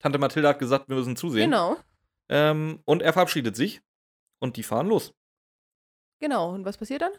Tante 0.00 0.18
Mathilda 0.18 0.50
hat 0.50 0.58
gesagt, 0.58 0.88
wir 0.88 0.96
müssen 0.96 1.16
zusehen. 1.16 1.50
Genau, 1.50 1.76
Ähm, 2.28 2.80
und 2.84 3.02
er 3.02 3.12
verabschiedet 3.12 3.54
sich 3.56 3.80
und 4.40 4.56
die 4.56 4.62
fahren 4.62 4.88
los. 4.88 5.12
genau. 6.20 6.52
Und 6.54 6.64
was 6.64 6.76
passiert 6.78 7.02
dann? 7.02 7.12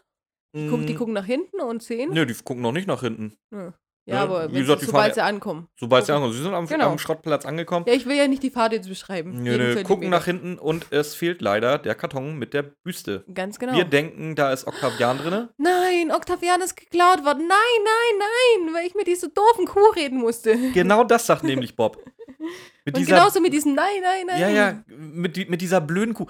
Die, 0.54 0.68
gucken, 0.68 0.86
die 0.86 0.92
Mm, 0.94 0.96
gucken 0.98 1.14
nach 1.14 1.24
hinten 1.24 1.60
und 1.60 1.82
sehen. 1.82 2.12
Nö, 2.12 2.26
die 2.26 2.34
gucken 2.34 2.62
noch 2.62 2.72
nicht 2.72 2.86
nach 2.86 3.00
hinten. 3.00 3.36
Ja, 3.50 3.72
Ja, 4.04 4.22
aber 4.24 4.52
wie 4.52 4.58
gesagt, 4.58 4.82
sobald 4.82 5.14
sie 5.14 5.22
ankommen. 5.22 5.68
Sobald 5.78 6.04
sie 6.04 6.12
ankommen. 6.12 6.32
Sie 6.34 6.42
sind 6.42 6.52
am, 6.52 6.66
Genau. 6.66 6.90
am 6.90 6.98
Schrottplatz 6.98 7.46
angekommen. 7.46 7.86
Ja, 7.88 7.94
ich 7.94 8.04
will 8.04 8.16
ja 8.16 8.26
nicht 8.28 8.42
die 8.42 8.50
Fahrt 8.50 8.72
jetzt 8.72 8.88
beschreiben. 8.88 9.42
Nö, 9.42 9.56
nö, 9.56 9.82
gucken 9.84 10.10
nach 10.10 10.24
hinten 10.24 10.58
und 10.58 10.86
es 10.90 11.14
fehlt 11.14 11.40
leider 11.40 11.78
der 11.78 11.94
Karton 11.94 12.36
mit 12.36 12.52
der 12.52 12.64
Büste. 12.64 13.24
Ganz 13.32 13.58
genau. 13.60 13.74
Wir 13.74 13.84
denken, 13.84 14.34
da 14.34 14.52
ist 14.52 14.66
Octavian 14.66 15.18
drin. 15.18 15.48
Nein, 15.56 16.10
Octavian 16.10 16.60
ist 16.62 16.76
geklaut 16.76 17.24
worden. 17.24 17.46
Nein, 17.46 17.84
nein, 17.84 18.18
nein, 18.66 18.74
weil 18.74 18.86
ich 18.86 18.94
mit 18.94 19.06
dieser 19.06 19.28
doofen 19.28 19.66
Kuh 19.66 19.90
reden 19.94 20.18
musste. 20.18 20.58
Genau 20.72 21.04
das 21.04 21.26
sagt 21.26 21.44
nämlich 21.44 21.76
Bob. 21.76 21.96
Mit 22.84 22.94
Und 22.94 23.00
dieser 23.00 23.16
genauso 23.16 23.40
mit 23.40 23.52
diesem 23.52 23.74
Nein, 23.74 23.86
nein, 24.02 24.26
nein. 24.26 24.40
Ja, 24.40 24.48
ja, 24.48 24.82
mit, 24.88 25.48
mit 25.48 25.60
dieser 25.60 25.80
blöden 25.80 26.14
Kuh. 26.14 26.26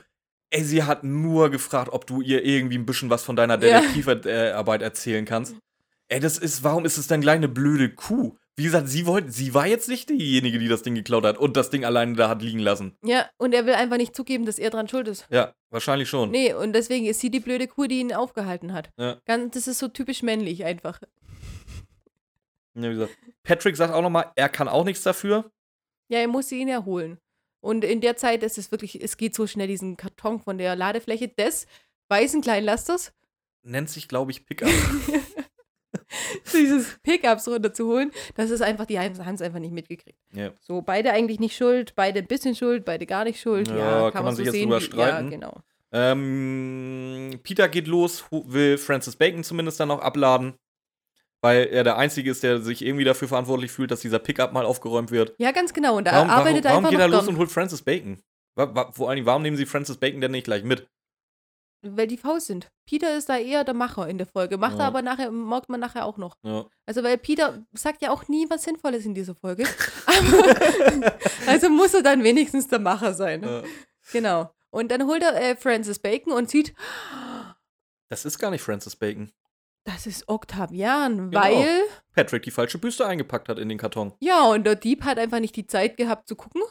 Ey, 0.51 0.63
sie 0.65 0.83
hat 0.83 1.03
nur 1.03 1.51
gefragt, 1.51 1.91
ob 1.93 2.07
du 2.07 2.21
ihr 2.21 2.45
irgendwie 2.45 2.77
ein 2.77 2.85
bisschen 2.85 3.09
was 3.09 3.25
von 3.25 3.37
deiner 3.37 3.55
Ja. 3.63 3.81
Detektivarbeit 3.81 4.83
erzählen 4.83 5.25
kannst. 5.25 5.57
Ey, 6.09 6.21
das 6.21 6.37
ist, 6.37 6.63
warum 6.63 6.85
ist 6.85 6.99
es 6.99 7.07
dann 7.07 7.23
gleich 7.23 7.37
eine 7.37 7.49
blöde 7.49 7.89
Kuh? 7.89 8.37
Wie 8.55 8.65
gesagt, 8.65 8.87
sie 8.87 9.07
wollte, 9.07 9.31
sie 9.31 9.55
war 9.55 9.67
jetzt 9.67 9.89
nicht 9.89 10.11
diejenige, 10.11 10.59
die 10.59 10.69
das 10.69 10.83
Ding 10.83 10.95
geklaut 10.95 11.25
hat 11.25 11.39
und 11.39 11.57
das 11.57 11.71
Ding 11.71 11.87
alleine 11.87 12.17
da 12.17 12.29
hat 12.29 12.43
liegen 12.43 12.59
lassen. 12.59 12.99
Ja, 13.03 13.31
und 13.39 13.55
er 13.55 13.65
will 13.65 13.73
einfach 13.73 13.97
nicht 13.97 14.15
zugeben, 14.15 14.45
dass 14.45 14.59
er 14.59 14.69
dran 14.69 14.89
schuld 14.89 15.09
ist. 15.09 15.27
Ja, 15.31 15.55
wahrscheinlich 15.71 16.11
schon. 16.11 16.31
Nee, 16.31 16.53
und 16.53 16.75
deswegen 16.75 17.07
ist 17.07 17.21
sie 17.21 17.31
die 17.31 17.41
blöde 17.41 17.67
Kuh, 17.67 17.87
die 17.87 18.01
ihn 18.01 18.13
aufgehalten 18.13 18.75
hat. 18.75 18.91
Ja. 18.99 19.17
Ganz, 19.25 19.55
das 19.55 19.67
ist 19.69 19.79
so 19.79 19.89
typisch 19.89 20.23
männlich 20.23 20.67
einfach. 20.67 21.01
Ja, 22.75 22.83
wie 22.91 22.95
gesagt. 22.95 23.17
Patrick 23.43 23.77
sagt 23.77 23.95
auch 23.95 24.03
nochmal, 24.03 24.31
er 24.35 24.51
kann 24.51 24.69
auch 24.69 24.85
nichts 24.85 25.03
dafür. 25.03 25.51
Ja, 26.13 26.19
er 26.19 26.29
muss 26.29 26.49
sie 26.51 26.61
ihn 26.61 26.69
erholen. 26.69 27.17
Und 27.65 27.85
in 27.85 28.03
der 28.03 28.17
Zeit 28.17 28.43
ist 28.43 28.59
es 28.59 28.71
wirklich, 28.71 29.03
es 29.03 29.17
geht 29.17 29.35
so 29.35 29.47
schnell, 29.47 29.67
diesen 29.67 29.97
Karton 29.97 30.41
von 30.41 30.59
der 30.59 30.77
Ladefläche 30.77 31.29
des 31.29 31.67
weißen 32.11 32.43
Kleinlasters, 32.43 33.13
Nennt 33.65 33.89
sich, 33.89 34.09
glaube 34.09 34.31
ich, 34.33 34.45
Pickup. 34.45 34.69
dieses 36.53 36.99
Pickups 37.03 37.49
runterzuholen. 37.49 38.11
Das 38.35 38.51
ist 38.51 38.61
einfach, 38.61 38.87
die 38.87 38.99
haben 38.99 39.13
es 39.15 39.41
einfach 39.43 39.59
nicht 39.61 39.73
mitgekriegt. 39.73 40.19
ja. 40.35 40.51
So, 40.61 40.83
beide 40.83 41.13
eigentlich 41.13 41.41
nicht 41.41 41.57
schuld, 41.57 41.95
beide 41.95 42.19
ein 42.21 42.27
bisschen 42.27 42.55
schuld, 42.55 42.85
beide 42.85 43.07
gar 43.07 43.25
nicht 43.25 43.41
schuld. 43.41 43.69
Ja, 43.69 43.77
Ja, 43.77 43.85
kann, 44.11 44.13
kann 44.13 44.25
man, 44.25 44.25
man 44.25 44.33
so 44.35 44.37
sich 44.39 44.47
jetzt 44.47 44.53
sehen. 44.55 44.65
drüber 44.69 44.81
wie- 44.81 44.85
streiten. 44.85 45.25
Ja, 45.27 45.31
genau. 45.31 45.61
Ähm, 45.95 47.39
Peter 47.43 47.69
geht 47.69 47.87
los, 47.87 48.25
will 48.31 48.79
Francis 48.79 49.15
Bacon 49.17 49.45
zumindest 49.45 49.79
dann 49.79 49.89
noch 49.89 50.01
abladen, 50.01 50.55
weil 51.43 51.67
er 51.67 51.85
der 51.85 51.99
Einzige 51.99 52.31
ist, 52.31 52.43
der 52.43 52.61
sich 52.63 52.83
irgendwie 52.85 53.05
dafür 53.05 53.29
verantwortlich 53.29 53.71
fühlt, 53.71 53.91
dass 53.91 54.01
dieser 54.01 54.19
Pickup 54.19 54.53
mal 54.53 54.65
aufgeräumt 54.65 55.11
wird. 55.11 55.35
Ja, 55.39 55.51
ganz 55.53 55.75
genau. 55.75 55.97
Und 55.99 56.05
da 56.07 56.13
Warum, 56.13 56.29
warum, 56.29 56.41
arbeitet 56.41 56.65
er 56.65 56.71
warum 56.71 56.85
einfach 56.87 56.91
geht 56.91 57.01
er 57.01 57.09
los 57.09 57.29
und 57.29 57.37
holt 57.37 57.51
Francis 57.51 57.83
Bacon? 57.83 58.23
Vor 58.93 59.11
allem, 59.11 59.27
warum 59.27 59.43
nehmen 59.43 59.57
sie 59.57 59.67
Francis 59.67 59.97
Bacon 59.99 60.21
denn 60.21 60.31
nicht 60.31 60.45
gleich 60.45 60.63
mit? 60.65 60.89
Weil 61.85 62.07
die 62.07 62.17
faul 62.17 62.41
sind. 62.41 62.69
Peter 62.87 63.17
ist 63.17 63.29
da 63.29 63.37
eher 63.39 63.65
der 63.65 63.75
Macher 63.75 64.07
in 64.07 64.17
der 64.17 64.27
Folge. 64.29 64.57
Macht 64.57 64.75
Ja. 64.75 64.85
er 64.85 64.87
aber 64.87 65.03
nachher, 65.03 65.33
merkt 65.33 65.69
man 65.69 65.81
nachher 65.81 66.05
auch 66.07 66.17
noch. 66.17 66.37
Ja. 66.45 66.65
Also, 66.87 67.03
weil 67.03 67.19
Peter 67.19 67.65
sagt 67.73 68.03
ja 68.03 68.11
auch 68.13 68.29
nie 68.29 68.49
was 68.49 68.63
Sinnvolles 68.63 69.05
in 69.05 69.15
dieser 69.15 69.35
Folge. 69.35 69.65
Also 71.47 71.69
muss 71.71 71.93
er 71.95 72.03
dann 72.03 72.23
wenigstens 72.23 72.69
der 72.69 72.79
Macher 72.79 73.15
sein. 73.15 73.43
Äh, 73.43 73.63
Genau. 74.13 74.53
Und 74.71 74.91
dann 74.91 75.07
holt 75.07 75.23
er 75.23 75.35
äh, 75.41 75.57
Francis 75.57 75.99
Bacon 75.99 76.33
und 76.33 76.51
sieht, 76.51 76.75
Das 78.09 78.25
ist 78.25 78.39
gar 78.39 78.51
nicht 78.51 78.63
Francis 78.63 78.97
Bacon. 78.97 79.31
Das 79.85 80.07
ist 80.07 80.29
Octavian, 80.29 81.31
Genau. 81.31 81.41
weil, 81.43 81.81
Patrick 82.15 82.43
die 82.45 82.51
falsche 82.51 82.79
Büste 82.79 83.07
eingepackt 83.07 83.49
hat 83.49 83.59
in 83.59 83.69
den 83.69 83.79
Karton. 83.79 84.13
ja, 84.21 84.45
und 84.47 84.65
der 84.65 84.77
Dieb 84.77 85.05
hat 85.05 85.19
einfach 85.19 85.41
nicht 85.41 85.57
die 85.57 85.67
Zeit 85.67 85.97
gehabt 85.97 86.29
zu 86.29 86.37
gucken. 86.37 86.63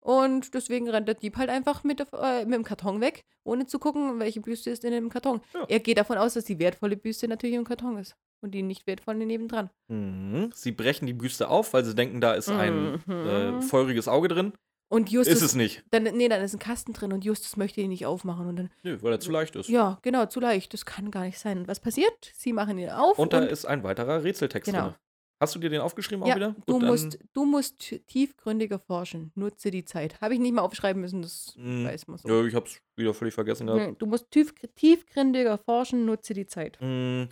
Und 0.00 0.54
deswegen 0.54 0.88
rennt 0.88 1.08
der 1.08 1.16
Dieb 1.16 1.36
halt 1.36 1.50
einfach 1.50 1.82
mit, 1.82 1.98
der, 1.98 2.06
äh, 2.12 2.44
mit 2.44 2.54
dem 2.54 2.62
Karton 2.62 3.00
weg, 3.00 3.24
ohne 3.42 3.66
zu 3.66 3.80
gucken, 3.80 4.20
welche 4.20 4.40
Büste 4.40 4.70
ist 4.70 4.84
denn 4.84 4.92
im 4.92 5.08
Karton. 5.08 5.40
Ja. 5.52 5.64
Er 5.68 5.80
geht 5.80 5.98
davon 5.98 6.16
aus, 6.16 6.34
dass 6.34 6.44
die 6.44 6.60
wertvolle 6.60 6.96
Büste 6.96 7.26
natürlich 7.26 7.56
im 7.56 7.64
Karton 7.64 7.98
ist. 7.98 8.14
Und 8.40 8.52
die 8.52 8.62
nicht 8.62 8.86
wertvolle 8.86 9.26
nebendran. 9.26 9.70
Mhm. 9.88 10.50
Sie 10.54 10.70
brechen 10.70 11.06
die 11.06 11.14
Büste 11.14 11.48
auf, 11.48 11.72
weil 11.72 11.84
sie 11.84 11.94
denken, 11.96 12.20
da 12.20 12.34
ist 12.34 12.48
ein 12.50 13.02
Mhm. 13.06 13.12
äh, 13.26 13.62
feuriges 13.62 14.06
Auge 14.06 14.28
drin. 14.28 14.52
Und 14.88 15.10
Justus. 15.10 15.36
ist 15.38 15.42
es 15.42 15.54
nicht. 15.56 15.82
Dann, 15.90 16.04
nee, 16.04 16.28
dann 16.28 16.40
ist 16.42 16.54
ein 16.54 16.58
Kasten 16.60 16.92
drin 16.92 17.12
und 17.12 17.24
Justus 17.24 17.56
möchte 17.56 17.80
ihn 17.80 17.88
nicht 17.88 18.06
aufmachen. 18.06 18.46
Und 18.46 18.56
dann, 18.56 18.70
Nö, 18.84 18.98
weil 19.02 19.12
er 19.12 19.20
zu 19.20 19.32
leicht 19.32 19.56
ist. 19.56 19.68
ja, 19.68 19.98
genau, 20.02 20.26
zu 20.26 20.38
leicht. 20.40 20.72
Das 20.72 20.86
kann 20.86 21.10
gar 21.10 21.24
nicht 21.24 21.38
sein. 21.38 21.58
Und 21.58 21.68
was 21.68 21.80
passiert? 21.80 22.12
Sie 22.34 22.52
machen 22.52 22.78
ihn 22.78 22.90
auf. 22.90 23.18
Und 23.18 23.32
da 23.32 23.40
ist 23.40 23.64
ein 23.64 23.82
weiterer 23.82 24.22
Rätseltext 24.22 24.70
Genau. 24.70 24.84
drin. 24.90 24.94
Hast 25.38 25.54
du 25.54 25.58
dir 25.58 25.68
den 25.68 25.80
aufgeschrieben 25.82 26.22
auch 26.22 26.28
ja, 26.28 26.36
wieder? 26.36 26.54
du, 26.64 26.72
Gut, 26.74 26.82
dann- 26.82 26.88
musst, 26.88 27.18
du 27.34 27.44
musst 27.44 27.78
tiefgründiger 28.06 28.78
forschen. 28.78 29.32
Nutze 29.34 29.70
die 29.70 29.84
Zeit. 29.84 30.18
Habe 30.22 30.32
ich 30.34 30.40
nicht 30.40 30.54
mal 30.54 30.62
aufschreiben 30.62 31.02
müssen, 31.02 31.20
das 31.20 31.52
Mm, 31.58 31.84
weiß 31.84 32.06
man 32.06 32.16
so. 32.18 32.28
Ja, 32.28 32.42
ich 32.46 32.54
hab's 32.54 32.80
wieder 32.96 33.12
völlig 33.12 33.34
vergessen 33.34 33.66
gehabt. 33.66 33.86
Nee, 33.86 33.94
du 33.98 34.06
musst 34.06 34.30
tief, 34.30 34.54
tiefgründiger 34.76 35.58
forschen, 35.58 36.06
nutze 36.06 36.32
die 36.32 36.46
Zeit. 36.46 36.78
Mm, 36.80 37.24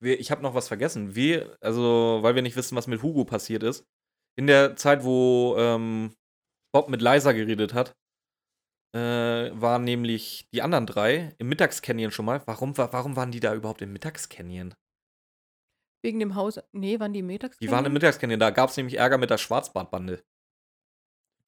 wir, 0.00 0.18
ich 0.18 0.30
habe 0.32 0.42
noch 0.42 0.54
was 0.54 0.66
vergessen. 0.66 1.14
Wir, 1.14 1.56
also, 1.60 2.18
weil 2.22 2.34
wir 2.34 2.42
nicht 2.42 2.56
wissen, 2.56 2.74
was 2.76 2.88
mit 2.88 3.02
Hugo 3.02 3.24
passiert 3.24 3.62
ist. 3.62 3.84
In 4.34 4.46
der 4.48 4.74
Zeit, 4.76 5.04
wo 5.04 5.54
ähm, 5.58 6.10
Bob 6.74 6.88
mit 6.88 7.02
Liza 7.02 7.32
geredet 7.32 7.74
hat, 7.74 7.94
äh, 8.94 9.50
waren 9.60 9.84
nämlich 9.84 10.46
die 10.52 10.62
anderen 10.62 10.86
drei 10.86 11.34
im 11.38 11.48
Mittagscanyon 11.48 12.10
schon 12.10 12.24
mal. 12.26 12.42
Warum, 12.46 12.76
wa- 12.76 12.88
warum 12.92 13.16
waren 13.16 13.30
die 13.30 13.40
da 13.40 13.54
überhaupt 13.54 13.82
im 13.82 13.92
Mittagscanyon? 13.92 14.74
Wegen 16.04 16.18
dem 16.18 16.34
Haus. 16.34 16.58
Nee, 16.72 16.98
waren 16.98 17.12
die 17.12 17.22
mittags? 17.22 17.56
Die 17.58 17.70
waren 17.70 17.84
im 17.84 17.92
Mittagscanyon. 17.92 18.40
Da 18.40 18.50
gab 18.50 18.70
es 18.70 18.76
nämlich 18.76 18.98
Ärger 18.98 19.18
mit 19.18 19.30
der 19.30 19.38
Schwarzbartbande. 19.38 20.22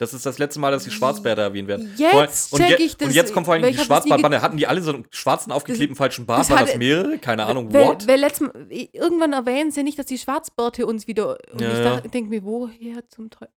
Das 0.01 0.13
ist 0.13 0.27
das 0.27 0.39
letzte 0.39 0.59
Mal, 0.59 0.71
dass 0.73 0.85
die 0.85 0.91
Schwarzbärte 0.91 1.41
erwähnt 1.43 1.69
werden. 1.69 1.93
Jetzt 1.97 2.53
und, 2.53 2.61
check 2.61 2.79
je- 2.81 2.85
ich 2.87 2.97
das. 2.97 3.09
und 3.09 3.15
jetzt 3.15 3.33
kommt 3.33 3.47
vor 3.47 3.55
allem 3.55 3.65
die 3.65 3.79
Schwarzbartbande. 3.79 4.43
Hatten 4.43 4.57
die 4.57 4.67
alle 4.67 4.81
so 4.83 4.93
einen 4.93 5.07
schwarzen 5.11 5.53
aufgeklebten 5.53 5.95
falschen 5.97 6.27
Bart? 6.27 6.41
das 6.41 6.51
War 6.51 6.61
das 6.67 6.77
mehrere? 6.77 7.19
Keine 7.19 7.47
Ahnung. 7.47 7.73
Weil, 7.73 7.87
What? 7.87 8.09
weil 8.09 8.19
letztem, 8.19 8.51
irgendwann 8.71 9.33
erwähnen 9.33 9.71
sie 9.71 9.83
nicht, 9.85 9.99
dass 9.99 10.07
die 10.07 10.19
Schwarzbärte 10.19 10.87
uns 10.87 11.07
wieder. 11.07 11.39
Und 11.53 11.61
Ja, 11.61 11.73
ich 11.73 11.85
ja. 11.85 12.01
denke 12.01 12.29
mir, 12.31 12.43
woher 12.45 13.09
zum 13.09 13.31
Teufel? 13.31 13.53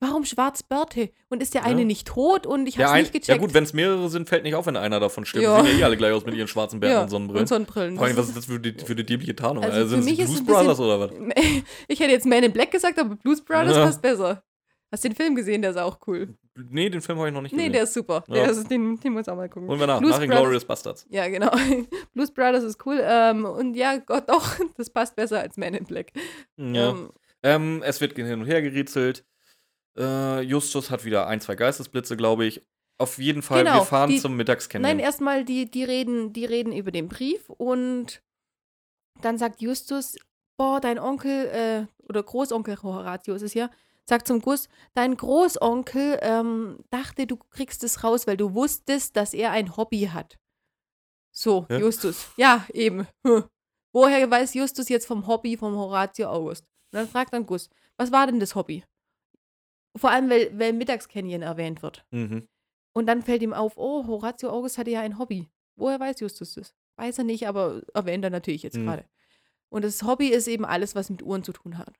Warum 0.00 0.24
Schwarzbärte? 0.24 1.10
Und 1.28 1.42
ist 1.42 1.54
der 1.54 1.62
Ja. 1.62 1.66
eine 1.68 1.84
nicht 1.84 2.06
tot? 2.06 2.46
Und 2.46 2.66
ich 2.66 2.78
hab's 2.78 2.90
ein, 2.90 3.02
nicht 3.02 3.12
gecheckt. 3.12 3.28
ja 3.28 3.36
gut, 3.36 3.54
wenn 3.54 3.64
es 3.64 3.72
mehrere 3.72 4.08
sind, 4.08 4.28
fällt 4.28 4.42
nicht 4.44 4.54
auf, 4.54 4.66
wenn 4.66 4.76
einer 4.76 5.00
davon 5.00 5.24
stirbt. 5.24 5.44
Ja. 5.44 5.60
Die 5.62 5.68
sehen 5.68 5.78
ja 5.78 5.82
eh 5.82 5.84
alle 5.84 5.96
gleich 5.96 6.12
aus 6.12 6.24
mit 6.26 6.34
ihren 6.34 6.48
schwarzen 6.48 6.80
Bärten 6.80 7.02
und 7.04 7.08
Sonnenbrillen. 7.10 7.42
Und 7.42 7.48
Sonnenbrillen. 7.48 7.96
Vor 7.96 8.06
allem, 8.06 8.16
was 8.16 8.28
ist 8.28 8.36
das 8.36 8.46
für 8.46 8.60
die, 8.60 8.74
für 8.84 8.94
die 8.94 9.04
dämliche 9.06 9.34
Tarnung? 9.36 9.64
Also 9.64 9.76
Also, 9.76 9.94
für 9.96 10.00
es 10.00 10.04
mich 10.06 10.18
ist 10.20 10.26
Blues 10.26 10.38
ein 10.40 10.44
bisschen- 10.46 10.64
Brothers 10.64 10.80
oder 10.80 11.00
was? 11.00 11.10
ich 11.88 12.00
hätte 12.00 12.12
jetzt 12.12 12.26
Man 12.26 12.42
in 12.42 12.52
Black 12.52 12.70
gesagt, 12.70 12.98
aber 12.98 13.16
Blues 13.16 13.40
Brothers 13.42 13.74
passt 13.76 14.02
besser. 14.02 14.42
Hast 14.92 15.02
du 15.02 15.08
den 15.08 15.16
Film 15.16 15.34
gesehen? 15.34 15.60
Der 15.62 15.72
ist 15.72 15.76
auch 15.76 15.98
cool. 16.06 16.36
Nee, 16.70 16.88
den 16.88 17.00
Film 17.00 17.18
habe 17.18 17.26
ich 17.26 17.34
noch 17.34 17.42
nicht 17.42 17.50
Nee, 17.50 17.62
gesehen. 17.62 17.72
der 17.72 17.82
ist 17.82 17.94
super. 17.94 18.22
Ja. 18.28 18.34
Der 18.34 18.50
ist, 18.50 18.70
den, 18.70 19.00
den 19.00 19.12
muss 19.12 19.28
auch 19.28 19.34
mal 19.34 19.48
gucken. 19.48 19.68
Holen 19.68 19.80
wir 19.80 19.88
nach. 19.88 19.98
Blues 19.98 20.12
nach 20.12 20.20
den 20.20 20.30
Glorious 20.30 20.64
Bastards. 20.64 21.04
Ja, 21.10 21.26
genau. 21.28 21.50
Blues 22.14 22.30
Brothers 22.32 22.62
ist 22.62 22.86
cool. 22.86 23.00
Ähm, 23.02 23.44
und 23.44 23.74
ja, 23.74 23.96
Gott, 23.96 24.28
doch, 24.28 24.54
das 24.76 24.90
passt 24.90 25.16
besser 25.16 25.40
als 25.40 25.56
Man 25.56 25.74
in 25.74 25.84
Black. 25.84 26.12
Ja. 26.56 26.90
Ähm, 26.90 27.10
Ähm, 27.42 27.82
es 27.84 28.00
wird 28.00 28.14
hin 28.14 28.40
und 28.40 28.46
her 28.46 28.62
gerätselt. 28.62 29.24
Äh, 29.96 30.40
Justus 30.42 30.90
hat 30.90 31.04
wieder 31.04 31.26
ein, 31.26 31.40
zwei 31.40 31.54
Geistesblitze, 31.54 32.16
glaube 32.16 32.46
ich. 32.46 32.62
Auf 32.98 33.18
jeden 33.18 33.42
Fall, 33.42 33.64
Genau, 33.64 33.76
wir 33.80 33.84
fahren 33.84 34.10
die- 34.10 34.20
zum 34.20 34.36
Mittagscanyon. 34.36 34.82
Nein, 34.88 34.98
erstmal, 34.98 35.44
die, 35.44 35.70
die, 35.70 35.84
reden, 35.84 36.32
die 36.32 36.44
reden 36.44 36.72
über 36.72 36.90
den 36.92 37.08
Brief 37.08 37.50
und 37.50 38.22
dann 39.20 39.36
sagt 39.38 39.60
Justus, 39.62 40.16
boah, 40.56 40.80
dein 40.80 40.98
Onkel, 40.98 41.46
äh, 41.48 41.86
oder 42.08 42.22
Großonkel 42.22 42.80
Horatio 42.82 43.34
ist 43.34 43.42
es 43.42 43.54
ja, 43.54 43.70
sagt 44.08 44.26
zum 44.28 44.40
Gus, 44.40 44.68
dein 44.94 45.16
Großonkel 45.16 46.18
ähm, 46.22 46.78
dachte, 46.90 47.26
du 47.26 47.36
kriegst 47.36 47.82
es 47.84 48.04
raus, 48.04 48.26
weil 48.26 48.36
du 48.36 48.54
wusstest, 48.54 49.16
dass 49.16 49.34
er 49.34 49.50
ein 49.50 49.76
Hobby 49.76 50.10
hat. 50.12 50.38
So, 51.32 51.66
Hä? 51.68 51.78
Justus. 51.78 52.28
Ja, 52.36 52.64
eben. 52.72 53.08
Hm. 53.26 53.44
Woher 53.92 54.30
weiß 54.30 54.54
Justus 54.54 54.88
jetzt 54.88 55.06
vom 55.06 55.26
Hobby 55.26 55.56
vom 55.56 55.74
Horatio 55.74 56.28
August? 56.28 56.64
Und 56.92 56.98
dann 56.98 57.08
fragt 57.08 57.32
dann 57.32 57.46
Gus, 57.46 57.70
was 57.96 58.12
war 58.12 58.26
denn 58.26 58.40
das 58.40 58.54
Hobby? 58.54 58.84
Vor 59.96 60.10
allem, 60.10 60.28
weil, 60.28 60.58
weil 60.58 60.72
Mittagscanyon 60.72 61.42
erwähnt 61.42 61.82
wird. 61.82 62.04
Mhm. 62.10 62.48
Und 62.92 63.06
dann 63.06 63.22
fällt 63.22 63.42
ihm 63.42 63.52
auf, 63.52 63.74
oh, 63.76 64.06
Horatio 64.06 64.50
August 64.50 64.78
hatte 64.78 64.90
ja 64.90 65.00
ein 65.00 65.18
Hobby. 65.18 65.48
Woher 65.76 65.98
weiß 66.00 66.20
Justus 66.20 66.54
das? 66.54 66.74
Weiß 66.96 67.18
er 67.18 67.24
nicht, 67.24 67.48
aber 67.48 67.82
erwähnt 67.92 68.24
er 68.24 68.30
natürlich 68.30 68.62
jetzt 68.62 68.76
Mhm. 68.76 68.86
gerade. 68.86 69.04
Und 69.68 69.84
das 69.84 70.02
Hobby 70.04 70.28
ist 70.28 70.46
eben 70.46 70.64
alles, 70.64 70.94
was 70.94 71.10
mit 71.10 71.22
Uhren 71.22 71.42
zu 71.42 71.52
tun 71.52 71.78
hat. 71.78 71.92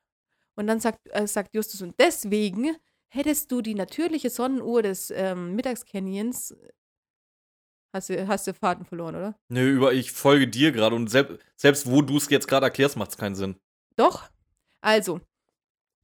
Und 0.55 0.67
dann 0.69 0.79
sagt, 0.79 1.01
äh, 1.11 1.27
sagt 1.27 1.55
Justus, 1.55 1.83
und 1.83 1.95
deswegen 1.99 2.77
hättest 3.09 3.51
du 3.51 3.61
die 3.61 3.75
natürliche 3.75 4.31
Sonnenuhr 4.31 4.83
des 4.83 5.11
ähm, 5.11 5.57
Mittagscanyons. 5.57 6.55
Hast 7.93 8.11
du, 8.11 8.27
hast 8.27 8.47
du 8.47 8.55
Faden 8.55 8.85
verloren, 8.85 9.15
oder? 9.15 9.39
Nö, 9.49 9.69
über, 9.71 9.93
ich 9.93 10.11
folge 10.11 10.49
dir 10.49 10.73
gerade 10.73 10.97
und 10.97 11.09
selbst, 11.09 11.39
selbst 11.57 11.89
wo 11.91 12.03
du 12.03 12.17
es 12.17 12.29
jetzt 12.29 12.49
gerade 12.49 12.67
erklärst, 12.67 12.97
macht 12.97 13.11
es 13.11 13.17
keinen 13.17 13.37
Sinn. 13.37 13.57
Doch. 13.97 14.29
Also, 14.81 15.21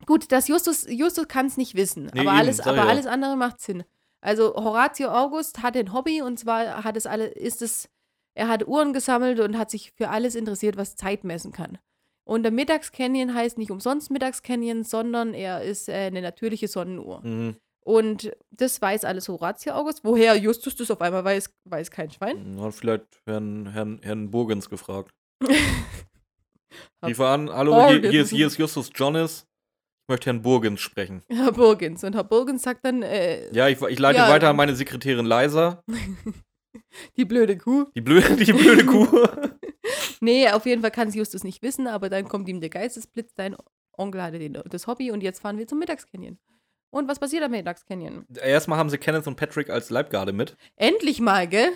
gut, 0.07 0.33
das 0.33 0.49
Justus, 0.49 0.87
Justus 0.89 1.29
kann 1.29 1.47
es 1.47 1.57
nicht 1.57 1.75
wissen, 1.75 2.05
Nee, 2.05 2.21
aber, 2.21 2.21
eben, 2.23 2.29
alles, 2.29 2.61
aber 2.61 2.77
ja. 2.77 2.87
alles 2.87 3.07
andere 3.07 3.37
macht 3.37 3.61
Sinn. 3.61 3.85
Also 4.21 4.55
Horatio 4.55 5.09
August 5.09 5.63
hatte 5.63 5.79
ein 5.79 5.93
Hobby 5.93 6.23
und 6.23 6.39
zwar 6.39 6.85
hat 6.85 6.97
es 6.97 7.07
alle, 7.07 7.27
ist 7.27 7.63
es, 7.63 7.89
er 8.35 8.49
hat 8.49 8.67
Uhren 8.67 8.93
gesammelt 8.93 9.41
und 9.41 9.57
hat 9.57 9.71
sich 9.71 9.93
für 9.93 10.11
alles 10.11 10.35
interessiert, 10.35 10.77
was 10.77 10.97
Zeit 10.97 11.25
messen 11.25 11.53
kann. 11.53 11.79
Und 12.25 12.43
der 12.43 12.53
Mittagscanyon 12.53 13.35
heißt 13.35 13.59
nicht 13.59 13.71
umsonst 13.71 14.11
Mittagscanyon, 14.11 14.85
sondern 14.85 15.35
er 15.35 15.63
ist 15.63 15.89
äh, 15.89 15.95
eine 15.95 16.23
natürliche 16.23 16.69
Sonnenuhr. 16.69 17.23
Mhm. 17.23 17.57
Und 17.83 18.31
das 18.51 18.81
weiß 18.81 19.05
alles 19.05 19.29
Horatio 19.29 19.73
August. 19.73 20.05
Woher 20.05 20.37
Justus 20.37 20.77
das 20.77 20.91
auf 20.91 21.01
einmal 21.01 21.25
weiß, 21.25 21.51
weiß 21.65 21.91
kein 21.91 22.11
Schwein. 22.11 22.61
Hat 22.61 22.75
vielleicht 22.75 23.05
Herrn, 23.25 23.67
Herrn, 23.67 23.99
Herrn 24.03 24.31
Burgens 24.31 24.69
gefragt. 24.69 25.13
Rief 27.05 27.19
an, 27.19 27.51
hallo, 27.51 27.89
hier, 27.89 28.11
hier, 28.11 28.23
ist, 28.23 28.31
hier 28.31 28.47
ist 28.47 28.59
Justus 28.59 28.91
Jonas. 28.95 29.47
Ich 30.11 30.13
möchte 30.13 30.27
Herrn 30.31 30.43
Burgens 30.43 30.81
sprechen. 30.81 31.23
Herr 31.31 31.53
Burgens. 31.53 32.03
Und 32.03 32.17
Herr 32.17 32.25
Burgens 32.25 32.63
sagt 32.63 32.85
dann, 32.85 33.05
äh, 33.05 33.49
Ja, 33.55 33.69
ich, 33.69 33.81
ich 33.81 33.99
leite 34.01 34.19
Ja. 34.19 34.29
weiter 34.29 34.49
an 34.51 34.57
meine 34.57 34.75
Sekretärin 34.75 35.25
Leisa. 35.25 35.85
die 37.17 37.25
blöde 37.25 37.57
Kuh. 37.57 37.87
Die 37.95 38.01
blöde, 38.01 38.35
die 38.45 38.53
blöde 38.53 38.85
Kuh. 38.85 39.07
Nee, 40.21 40.49
auf 40.49 40.67
jeden 40.67 40.81
Fall 40.83 40.91
kann 40.91 41.07
es 41.07 41.15
Justus 41.15 41.45
nicht 41.45 41.63
wissen, 41.63 41.87
aber 41.87 42.09
dann 42.09 42.27
kommt 42.27 42.49
ihm 42.49 42.61
der 42.61 42.71
Geistesblitz, 42.71 43.35
dein 43.37 43.55
Onkel 43.97 44.21
hatte 44.21 44.41
den, 44.41 44.59
das 44.69 44.89
Hobby 44.89 45.13
und 45.13 45.23
jetzt 45.23 45.39
fahren 45.43 45.59
wir 45.59 45.69
zum 45.69 45.79
Mittagscanyon. 45.79 46.41
Und 46.93 47.07
was 47.07 47.21
passiert 47.21 47.45
am 47.45 47.53
Mittagscanyon? 47.53 48.27
Erstmal 48.43 48.81
haben 48.81 48.91
sie 48.91 48.99
Kenneth 48.99 49.29
und 49.29 49.37
Patrick 49.37 49.71
als 49.71 49.91
Leibgarde 49.91 50.33
mit. 50.33 50.57
Endlich 50.75 51.21
mal, 51.21 51.47
gell? 51.47 51.71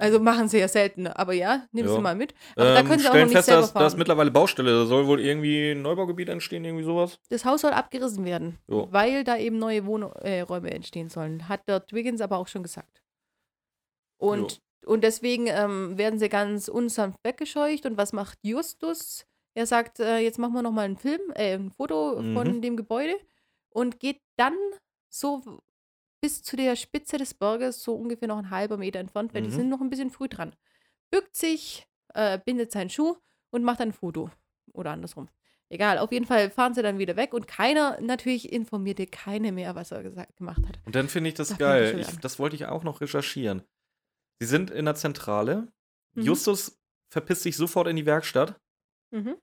Also 0.00 0.18
machen 0.18 0.48
sie 0.48 0.58
ja 0.58 0.68
selten, 0.68 1.06
aber 1.06 1.32
ja, 1.34 1.66
nimmst 1.72 1.90
Ja. 1.90 1.96
du 1.96 2.02
mal 2.02 2.14
mit. 2.14 2.34
Aber 2.56 2.64
da 2.64 2.80
Ähm, 2.80 2.86
können 2.86 2.98
sie 3.00 3.08
auch 3.08 3.14
noch 3.14 3.20
nicht 3.24 3.32
fest, 3.32 3.46
selber 3.46 3.60
dass 3.60 3.72
da 3.72 3.78
fahren. 3.80 3.86
ist 3.88 3.98
mittlerweile 3.98 4.30
Baustelle. 4.30 4.70
Da 4.72 4.86
soll 4.86 5.06
wohl 5.06 5.20
irgendwie 5.20 5.72
ein 5.72 5.82
Neubaugebiet 5.82 6.28
entstehen, 6.28 6.64
irgendwie 6.64 6.84
sowas. 6.84 7.18
Das 7.28 7.44
Haus 7.44 7.60
soll 7.60 7.72
abgerissen 7.72 8.24
werden, 8.24 8.58
Jo. 8.68 8.88
weil 8.90 9.24
da 9.24 9.36
eben 9.36 9.58
neue 9.58 9.84
Wohnräume 9.86 10.70
äh, 10.70 10.74
entstehen 10.74 11.08
sollen. 11.10 11.48
Hat 11.48 11.68
der 11.68 11.86
Twiggins 11.86 12.20
aber 12.20 12.38
auch 12.38 12.48
schon 12.48 12.62
gesagt. 12.62 13.02
Und, 14.18 14.60
und 14.86 15.02
deswegen 15.04 15.46
ähm, 15.46 15.96
werden 15.98 16.18
sie 16.18 16.28
ganz 16.28 16.68
unsanft 16.68 17.18
weggescheucht. 17.24 17.86
Und 17.86 17.96
was 17.96 18.12
macht 18.12 18.38
Justus? 18.42 19.26
Er 19.54 19.66
sagt, 19.66 20.00
äh, 20.00 20.18
jetzt 20.18 20.38
machen 20.38 20.52
wir 20.54 20.62
noch 20.62 20.72
mal 20.72 20.82
einen 20.84 20.96
Film, 20.96 21.20
äh, 21.34 21.54
ein 21.54 21.70
Foto 21.70 22.20
Mhm. 22.20 22.34
von 22.34 22.62
dem 22.62 22.76
Gebäude 22.76 23.14
und 23.70 23.98
geht 24.00 24.20
dann 24.36 24.54
so 25.08 25.42
bis 26.20 26.42
zu 26.42 26.56
der 26.56 26.76
Spitze 26.76 27.16
des 27.18 27.34
Berges, 27.34 27.82
so 27.82 27.94
ungefähr 27.94 28.28
noch 28.28 28.38
ein 28.38 28.50
halber 28.50 28.76
Meter 28.76 28.98
entfernt, 28.98 29.32
weil 29.34 29.42
die 29.42 29.48
Mhm. 29.48 29.54
sind 29.54 29.68
noch 29.68 29.80
ein 29.80 29.90
bisschen 29.90 30.10
früh 30.10 30.28
dran. 30.28 30.54
Bückt 31.10 31.36
sich, 31.36 31.86
äh, 32.14 32.38
bindet 32.44 32.72
seinen 32.72 32.90
Schuh 32.90 33.16
und 33.50 33.64
macht 33.64 33.80
ein 33.80 33.92
Foto. 33.92 34.30
Oder 34.72 34.90
andersrum. 34.92 35.28
Egal, 35.68 35.98
auf 35.98 36.10
jeden 36.12 36.26
Fall 36.26 36.50
fahren 36.50 36.74
sie 36.74 36.82
dann 36.82 36.98
wieder 36.98 37.16
weg 37.16 37.32
und 37.32 37.46
keiner 37.46 38.00
natürlich 38.00 38.52
informierte 38.52 39.06
keine 39.06 39.52
mehr, 39.52 39.74
was 39.76 39.92
er 39.92 40.02
gesagt, 40.02 40.36
gemacht 40.36 40.62
hat. 40.66 40.78
Und 40.84 40.94
dann 40.96 41.08
finde 41.08 41.28
ich 41.28 41.34
das 41.34 41.48
Da 41.48 41.54
fängt 41.56 41.60
es 41.60 41.92
geil. 41.92 42.00
Ich, 42.00 42.18
das 42.20 42.38
wollte 42.38 42.56
ich 42.56 42.66
auch 42.66 42.82
noch 42.82 43.00
recherchieren. 43.00 43.62
Sie 44.40 44.46
sind 44.46 44.70
in 44.70 44.84
der 44.84 44.96
Zentrale. 44.96 45.68
Mhm. 46.14 46.22
Justus 46.22 46.80
verpisst 47.12 47.42
sich 47.42 47.56
sofort 47.56 47.86
in 47.88 47.96
die 47.96 48.06
Werkstatt 48.06 48.60
Mhm. 49.12 49.36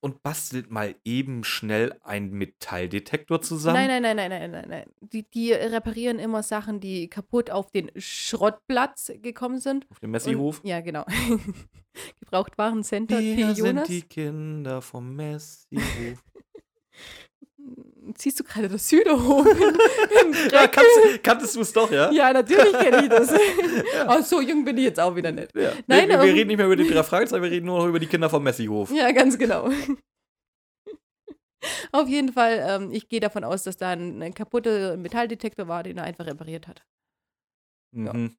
Und 0.00 0.22
bastelt 0.22 0.70
mal 0.70 0.94
eben 1.04 1.42
schnell 1.44 1.98
einen 2.02 2.30
Metalldetektor 2.32 3.40
zusammen. 3.42 3.86
Nein, 3.86 4.02
nein, 4.02 4.16
nein, 4.16 4.30
nein, 4.30 4.30
nein, 4.30 4.50
nein, 4.50 4.68
nein. 4.68 4.90
Die, 5.00 5.24
die 5.28 5.52
reparieren 5.52 6.18
immer 6.18 6.42
Sachen, 6.42 6.80
die 6.80 7.08
kaputt 7.08 7.50
auf 7.50 7.70
den 7.70 7.90
Schrottplatz 7.96 9.10
gekommen 9.22 9.58
sind. 9.60 9.86
Auf 9.90 9.98
dem 10.00 10.12
Messi-Hof. 10.12 10.60
Und- 10.60 10.68
Ja, 10.68 10.80
genau. 10.80 11.04
Gebrauchtwarencenter 12.20 13.18
T. 13.18 13.36
Wir 13.36 13.54
sind 13.54 13.58
Jonas. 13.66 13.88
die 13.88 14.02
Kinder 14.02 14.80
vom 14.82 15.16
Messi-Hof. 15.16 16.24
Ziehst 18.14 18.40
du 18.40 18.44
gerade 18.44 18.68
das 18.68 18.88
Süderhof? 18.88 19.46
im 19.46 20.32
ja, 20.52 20.66
kannst, 20.66 21.22
kanntest 21.22 21.56
du 21.56 21.60
es 21.60 21.72
doch, 21.72 21.90
ja? 21.90 22.10
ja, 22.10 22.32
natürlich 22.32 22.72
kenne 22.78 23.02
ich 23.02 23.08
das. 23.10 23.32
oh, 24.08 24.22
so 24.22 24.40
jung 24.40 24.64
bin 24.64 24.78
ich 24.78 24.84
jetzt 24.84 24.98
auch 25.00 25.14
wieder 25.14 25.30
nicht. 25.30 25.54
Ja. 25.54 25.72
Nein, 25.86 26.08
wir, 26.08 26.22
wir 26.22 26.34
reden 26.34 26.48
nicht 26.48 26.56
mehr 26.56 26.66
über 26.66 26.76
die 26.76 26.88
drei 26.88 27.02
Fragezeichen, 27.02 27.42
wir 27.42 27.50
reden 27.50 27.66
nur 27.66 27.78
noch 27.78 27.86
über 27.86 27.98
die 27.98 28.06
Kinder 28.06 28.30
vom 28.30 28.42
Messi-Hof. 28.42 28.90
Ja, 28.92 29.10
ganz 29.12 29.36
genau. 29.38 29.70
Auf 31.92 32.08
jeden 32.08 32.32
Fall, 32.32 32.64
ähm, 32.66 32.92
ich 32.92 33.08
gehe 33.08 33.20
davon 33.20 33.44
aus, 33.44 33.64
dass 33.64 33.76
da 33.76 33.90
ein, 33.90 34.22
ein 34.22 34.32
kaputter 34.32 34.96
Metalldetektor 34.96 35.66
war, 35.68 35.82
den 35.82 35.98
er 35.98 36.04
einfach 36.04 36.26
repariert 36.26 36.68
hat. 36.68 36.84
Ja. 37.94 38.12
Mhm. 38.12 38.36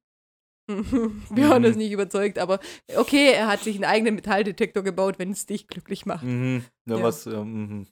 Wir 1.30 1.48
haben 1.48 1.62
Mhm. 1.62 1.66
das 1.66 1.76
nicht 1.76 1.92
überzeugt, 1.92 2.38
aber 2.38 2.60
okay, 2.96 3.32
er 3.32 3.48
hat 3.48 3.60
sich 3.60 3.74
einen 3.76 3.84
eigenen 3.84 4.14
Metalldetektor 4.14 4.82
gebaut, 4.82 5.18
wenn 5.18 5.32
es 5.32 5.46
dich 5.46 5.66
glücklich 5.68 6.06
macht. 6.06 6.24
Mhm. 6.24 6.64
Ja, 6.86 6.96
Ja. 6.96 7.02
was, 7.02 7.24
ja, 7.24 7.44
mhm. 7.44 7.86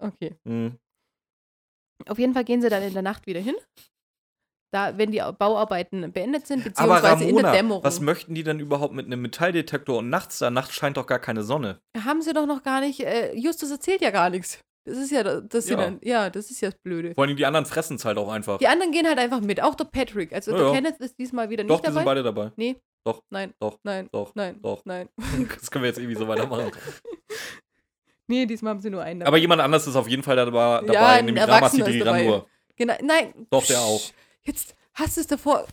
Okay. 0.00 0.34
Mhm. 0.44 0.76
Auf 2.08 2.18
jeden 2.18 2.34
Fall 2.34 2.44
gehen 2.44 2.62
sie 2.62 2.68
dann 2.70 2.82
in 2.82 2.92
der 2.94 3.02
Nacht 3.02 3.26
wieder 3.26 3.40
hin. 3.40 3.54
Da, 4.72 4.96
wenn 4.96 5.10
die 5.10 5.18
Bauarbeiten 5.18 6.12
beendet 6.12 6.46
sind, 6.46 6.62
beziehungsweise 6.62 7.24
in 7.24 7.34
der 7.34 7.44
Ramona, 7.44 7.52
Dämmerung. 7.52 7.84
was 7.84 8.00
möchten 8.00 8.34
die 8.36 8.44
denn 8.44 8.60
überhaupt 8.60 8.94
mit 8.94 9.06
einem 9.06 9.20
Metalldetektor 9.20 9.98
und 9.98 10.10
nachts 10.10 10.38
da? 10.38 10.48
Nachts 10.50 10.74
scheint 10.74 10.96
doch 10.96 11.06
gar 11.06 11.18
keine 11.18 11.42
Sonne. 11.42 11.80
Haben 12.04 12.22
sie 12.22 12.32
doch 12.32 12.46
noch 12.46 12.62
gar 12.62 12.80
nicht. 12.80 13.00
Äh, 13.00 13.34
Justus 13.34 13.70
erzählt 13.72 14.00
ja 14.00 14.10
gar 14.10 14.30
nichts. 14.30 14.60
Das 14.86 14.96
ist 14.96 15.10
ja 15.10 15.22
das, 15.40 15.68
Ja. 15.68 15.76
Dann, 15.76 15.98
ja, 16.02 16.30
das 16.30 16.50
ist 16.52 16.60
ja 16.60 16.70
das 16.70 16.78
Blöde. 16.84 17.14
Vor 17.14 17.24
allem 17.24 17.36
die 17.36 17.44
anderen 17.44 17.66
fressen 17.66 17.96
es 17.96 18.04
halt 18.04 18.16
auch 18.16 18.30
einfach. 18.30 18.58
Die 18.58 18.68
anderen 18.68 18.92
gehen 18.92 19.06
halt 19.06 19.18
einfach 19.18 19.40
mit. 19.40 19.60
Auch 19.60 19.74
der 19.74 19.84
Patrick. 19.86 20.32
Also 20.32 20.52
Ja, 20.52 20.56
der 20.58 20.66
ja. 20.68 20.72
Kenneth 20.74 21.00
ist 21.00 21.18
diesmal 21.18 21.50
wieder 21.50 21.64
doch, 21.64 21.76
nicht 21.76 21.82
die 21.88 21.92
sind 21.92 21.96
dabei. 21.96 22.04
beide 22.04 22.22
dabei. 22.22 22.52
Nee. 22.56 22.76
Doch. 23.04 23.22
Nein. 23.30 23.52
Doch. 23.60 23.78
Nein. 23.82 24.08
Doch. 24.12 24.34
Nein. 24.36 24.60
Doch. 24.62 24.82
Nein. 24.84 25.08
Das 25.60 25.70
können 25.70 25.82
wir 25.82 25.88
jetzt 25.88 25.98
irgendwie 25.98 26.16
so 26.16 26.28
weitermachen. 26.28 26.70
Nee, 28.30 28.46
diesmal 28.46 28.70
haben 28.70 28.80
sie 28.80 28.90
nur 28.90 29.02
einen 29.02 29.20
dabei. 29.20 29.28
Aber 29.28 29.38
jemand 29.38 29.60
anderes 29.60 29.88
ist 29.88 29.96
auf 29.96 30.06
jeden 30.08 30.22
Fall 30.22 30.36
dabei, 30.36 30.80
dabei 30.86 30.92
Ja, 30.92 31.06
ein 31.08 31.24
nämlich 31.24 31.44
dabei. 31.44 32.02
Randur. 32.02 32.46
Genau. 32.76 32.94
Nein. 33.02 33.46
Doch, 33.50 33.66
der 33.66 33.80
auch. 33.80 34.00
Jetzt 34.42 34.76
hast 34.94 35.16
du 35.16 35.20
es 35.22 35.26
davor 35.26 35.66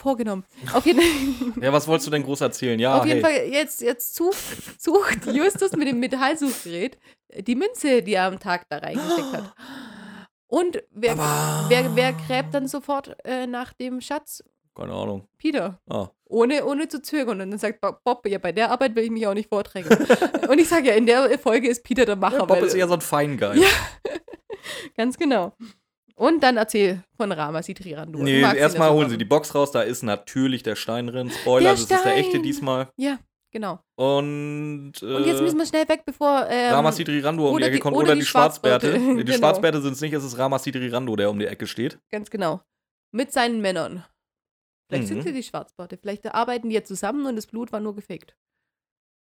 vorgenommen. 0.00 0.44
Auf 0.72 0.86
jeden 0.86 1.00
Fall. 1.00 1.62
Ja, 1.64 1.72
was 1.72 1.88
wolltest 1.88 2.06
du 2.06 2.12
denn 2.12 2.22
groß 2.22 2.42
erzählen? 2.42 2.78
Ja, 2.78 2.98
Auf 2.98 3.06
jeden 3.06 3.24
hey. 3.24 3.38
Fall, 3.40 3.48
jetzt, 3.48 3.82
jetzt 3.82 4.14
sucht, 4.14 4.36
sucht 4.78 5.26
Justus 5.32 5.72
mit 5.72 5.88
dem 5.88 5.98
Metallsuchgerät 5.98 6.96
die 7.38 7.56
Münze, 7.56 8.02
die 8.02 8.14
er 8.14 8.26
am 8.26 8.38
Tag 8.38 8.68
da 8.68 8.78
reingesteckt 8.78 9.32
hat. 9.32 9.52
Und 10.46 10.84
wer, 10.92 11.18
wer, 11.68 11.96
wer 11.96 12.12
gräbt 12.12 12.54
dann 12.54 12.68
sofort 12.68 13.16
äh, 13.24 13.48
nach 13.48 13.72
dem 13.72 14.00
Schatz? 14.00 14.44
Keine 14.76 14.92
Ahnung. 14.92 15.26
Peter. 15.38 15.80
Ah. 15.88 16.08
Ohne, 16.28 16.64
ohne 16.66 16.86
zu 16.88 17.00
zögern. 17.00 17.40
Und 17.40 17.50
dann 17.50 17.58
sagt 17.58 17.80
Bob, 17.80 18.26
ja, 18.26 18.38
bei 18.38 18.52
der 18.52 18.70
Arbeit 18.70 18.94
will 18.94 19.04
ich 19.04 19.10
mich 19.10 19.26
auch 19.26 19.34
nicht 19.34 19.48
vorträgen. 19.48 19.88
Und 20.48 20.58
ich 20.58 20.68
sage 20.68 20.88
ja, 20.88 20.94
in 20.94 21.06
der 21.06 21.38
Folge 21.38 21.68
ist 21.68 21.82
Peter 21.82 22.04
der 22.04 22.16
Macher. 22.16 22.38
Ja, 22.38 22.44
Bob 22.44 22.58
weil- 22.58 22.64
ist 22.64 22.74
eher 22.74 22.88
so 22.88 22.94
ein 22.94 23.00
Feingeist. 23.00 23.62
Ja. 23.62 23.68
Ganz 24.96 25.16
genau. 25.16 25.54
Und 26.16 26.42
dann 26.42 26.56
erzähl 26.56 27.02
von 27.16 27.30
Rama 27.30 27.62
Sidrirandur. 27.62 28.22
Nee, 28.22 28.40
erstmal 28.40 28.90
holen 28.90 29.10
sie 29.10 29.18
die 29.18 29.24
Box 29.26 29.54
raus, 29.54 29.70
da 29.70 29.82
ist 29.82 30.02
natürlich 30.02 30.62
der 30.62 30.74
Stein 30.74 31.06
drin. 31.08 31.30
Spoiler, 31.30 31.60
Der 31.64 31.72
das 31.72 31.80
ist 31.82 31.90
der 31.90 32.16
echte 32.16 32.30
Stein. 32.30 32.42
diesmal. 32.42 32.88
Ja, 32.96 33.18
genau. 33.50 33.80
Und, 33.96 34.92
äh, 35.02 35.04
Und 35.14 35.26
jetzt 35.26 35.42
müssen 35.42 35.58
wir 35.58 35.66
schnell 35.66 35.86
weg, 35.88 36.04
bevor. 36.06 36.46
Ähm, 36.48 36.72
Ramassidri 36.72 37.20
Rando 37.20 37.50
um 37.50 37.58
die 37.58 37.64
Ecke 37.64 37.74
die- 37.74 37.80
kommt 37.80 37.96
oder 37.98 38.14
die 38.14 38.20
die 38.20 38.26
Schwarzbärte. 38.26 38.86
Schwarzbärte. 38.92 39.12
Nee, 39.14 39.24
die 39.24 39.32
Genau. 39.32 39.38
Schwarzbärte 39.38 39.82
sind 39.82 39.92
es 39.92 40.00
nicht, 40.00 40.14
es 40.14 40.24
ist 40.24 40.38
Ramassidri 40.38 40.88
Rando, 40.88 41.16
der 41.16 41.28
um 41.30 41.38
die 41.38 41.46
Ecke 41.46 41.66
steht. 41.66 41.98
Ganz 42.10 42.30
genau. 42.30 42.60
Mit 43.12 43.32
seinen 43.32 43.60
Männern. 43.60 44.04
Vielleicht 44.88 45.04
Mhm. 45.04 45.08
sind 45.08 45.22
sie 45.24 45.32
die 45.32 45.42
Schwarzbarte. 45.42 45.96
Vielleicht 45.98 46.26
arbeiten 46.32 46.68
die 46.68 46.74
ja 46.76 46.84
zusammen 46.84 47.26
und 47.26 47.36
das 47.36 47.46
Blut 47.46 47.72
war 47.72 47.80
nur 47.80 47.94
gefaked. 47.94 48.36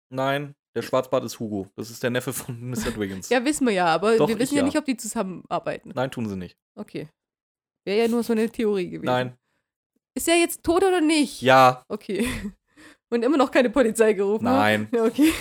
Nein, 0.10 0.56
der 0.76 0.82
Schwarzbart 0.82 1.24
ist 1.24 1.40
Hugo. 1.40 1.69
Das 1.76 1.90
ist 1.90 2.02
der 2.03 2.10
Neffe 2.10 2.34
von 2.34 2.60
Mr. 2.69 2.91
Dwiggins. 2.91 3.30
Ja, 3.30 3.44
wissen 3.45 3.65
wir 3.68 3.74
ja, 3.74 3.86
aber 3.88 4.18
Doch, 4.18 4.28
wir 4.28 4.40
wissen 4.40 4.56
ja 4.56 4.61
ja. 4.61 4.65
nicht, 4.65 4.78
ob 4.78 4.86
die 4.86 4.98
zusammenarbeiten. 4.98 5.91
Nein, 5.95 6.11
tun 6.11 6.28
sie 6.28 6.36
nicht. 6.36 6.57
Okay. 6.76 7.07
Wäre 7.86 7.99
ja 8.03 8.07
nur 8.07 8.24
so 8.24 8.34
eine 8.34 8.49
Theorie 8.49 8.90
gewesen. 8.90 9.06
Nein. 9.06 9.38
Ist 10.14 10.28
er 10.28 10.36
jetzt 10.38 10.64
tot 10.64 10.84
oder 10.84 10.99
nicht? 11.02 11.41
Ja. 11.41 11.84
Okay. 11.88 12.28
Und 13.10 13.24
immer 13.24 13.38
noch 13.38 13.52
keine 13.52 13.69
Polizei 13.69 14.14
gerufen? 14.14 14.44
Nein. 14.45 14.90
Ja, 14.91 15.03
okay. 15.06 15.32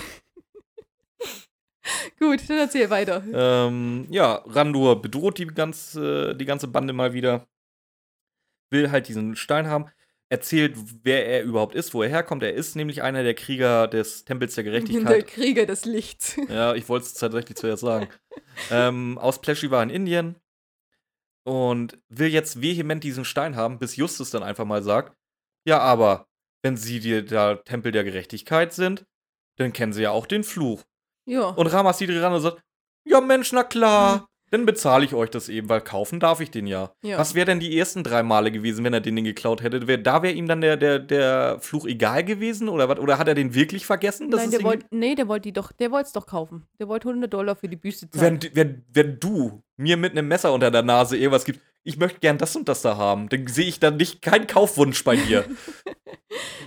Gut, 2.18 2.48
dann 2.48 2.58
erzähl 2.58 2.90
weiter. 2.90 3.22
Ähm, 3.32 4.06
ja, 4.10 4.42
Randur 4.46 5.00
bedroht 5.00 5.38
die 5.38 5.46
ganze, 5.46 6.34
die 6.34 6.44
ganze 6.44 6.66
Bande 6.68 6.92
mal 6.92 7.12
wieder. 7.12 7.46
Will 8.70 8.90
halt 8.90 9.08
diesen 9.08 9.36
Stein 9.36 9.68
haben. 9.68 9.86
Erzählt, 10.28 10.76
wer 11.04 11.26
er 11.26 11.44
überhaupt 11.44 11.74
ist, 11.76 11.94
wo 11.94 12.02
er 12.02 12.08
herkommt. 12.08 12.42
Er 12.42 12.54
ist 12.54 12.74
nämlich 12.74 13.02
einer 13.02 13.22
der 13.22 13.34
Krieger 13.34 13.86
des 13.86 14.24
Tempels 14.24 14.54
der 14.56 14.64
Der 14.64 14.72
Gerechtigkeit. 14.72 15.26
Krieger 15.26 15.66
des 15.66 15.84
Lichts. 15.84 16.36
ja, 16.48 16.74
ich 16.74 16.88
wollte 16.88 17.06
es 17.06 17.14
tatsächlich 17.14 17.56
zuerst 17.56 17.82
sagen. 17.82 18.08
ähm, 18.70 19.18
aus 19.18 19.40
Pleshiva 19.40 19.82
in 19.82 19.90
Indien. 19.90 20.36
Und 21.44 21.96
will 22.08 22.28
jetzt 22.28 22.60
vehement 22.60 23.04
diesen 23.04 23.24
Stein 23.24 23.54
haben, 23.54 23.78
bis 23.78 23.94
Justus 23.94 24.30
dann 24.30 24.42
einfach 24.42 24.64
mal 24.64 24.82
sagt: 24.82 25.16
Ja, 25.64 25.78
aber 25.78 26.26
wenn 26.62 26.76
sie 26.76 26.98
die, 26.98 27.24
der 27.24 27.62
Tempel 27.62 27.92
der 27.92 28.02
Gerechtigkeit 28.02 28.72
sind, 28.72 29.06
dann 29.56 29.72
kennen 29.72 29.92
sie 29.92 30.02
ja 30.02 30.10
auch 30.10 30.26
den 30.26 30.42
Fluch. 30.42 30.82
Ja. 31.28 31.48
Und 31.50 31.68
Ramas 31.68 31.98
sieht 31.98 32.10
ran 32.10 32.32
und 32.32 32.40
sagt, 32.40 32.62
ja 33.06 33.20
Mensch, 33.20 33.52
na 33.52 33.62
klar, 33.62 34.28
dann 34.50 34.64
bezahle 34.64 35.04
ich 35.04 35.14
euch 35.14 35.30
das 35.30 35.48
eben, 35.48 35.68
weil 35.68 35.80
kaufen 35.80 36.20
darf 36.20 36.40
ich 36.40 36.50
den 36.50 36.66
ja. 36.66 36.92
Ja. 37.02 37.18
Was 37.18 37.34
wäre 37.34 37.46
denn 37.46 37.58
die 37.58 37.76
ersten 37.76 38.04
drei 38.04 38.22
Male 38.22 38.52
gewesen, 38.52 38.84
wenn 38.84 38.94
er 38.94 39.00
den, 39.00 39.16
den 39.16 39.24
geklaut 39.24 39.62
hätte? 39.62 39.86
Wär, 39.86 39.98
da 39.98 40.22
wäre 40.22 40.34
ihm 40.34 40.46
dann 40.46 40.60
der, 40.60 40.76
der, 40.76 40.98
der 41.00 41.58
Fluch 41.60 41.86
egal 41.86 42.24
gewesen 42.24 42.68
oder 42.68 42.88
was? 42.88 42.98
Oder 42.98 43.18
hat 43.18 43.26
er 43.26 43.34
den 43.34 43.54
wirklich 43.54 43.86
vergessen? 43.86 44.30
dass 44.30 44.42
Nein, 44.42 44.50
der 44.52 44.62
wollte, 44.62 44.86
nee, 44.90 45.14
der 45.14 45.26
wollte 45.26 45.48
die 45.48 45.52
doch, 45.52 45.72
der 45.72 45.90
wollte 45.90 46.06
es 46.06 46.12
doch 46.12 46.26
kaufen. 46.26 46.66
Der 46.78 46.88
wollte 46.88 47.08
100 47.08 47.32
Dollar 47.32 47.56
für 47.56 47.68
die 47.68 47.76
Büste 47.76 48.08
zahlen. 48.08 48.40
wenn, 48.42 48.54
wenn, 48.54 48.84
wenn 48.92 49.20
du 49.20 49.62
mir 49.76 49.96
mit 49.96 50.12
einem 50.12 50.28
Messer 50.28 50.52
unter 50.52 50.70
der 50.70 50.82
Nase 50.82 51.16
irgendwas 51.16 51.44
gibst, 51.44 51.60
ich 51.82 51.98
möchte 51.98 52.20
gern 52.20 52.38
das 52.38 52.54
und 52.56 52.68
das 52.68 52.82
da 52.82 52.96
haben, 52.96 53.28
dann 53.28 53.46
sehe 53.46 53.66
ich 53.66 53.78
dann 53.78 53.96
nicht 53.96 54.22
keinen 54.22 54.46
Kaufwunsch 54.46 55.02
bei 55.04 55.16
dir. 55.16 55.44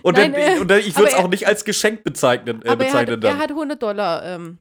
Und, 0.02 0.16
Nein, 0.16 0.32
dann, 0.32 0.42
äh, 0.42 0.60
und 0.60 0.72
dann, 0.72 0.80
ich 0.80 0.96
würde 0.98 1.12
es 1.12 1.18
auch 1.18 1.28
nicht 1.28 1.46
als 1.46 1.66
Geschenk 1.66 2.06
bezeichnen, 2.06 2.62
äh, 2.62 2.70
Aber 2.70 2.86
er 2.86 2.94
hat, 2.94 3.08
bezeichnen 3.08 3.22
er 3.22 3.38
hat 3.38 3.50
100 3.50 3.84
Dollar. 3.84 4.24
Ähm, 4.24 4.60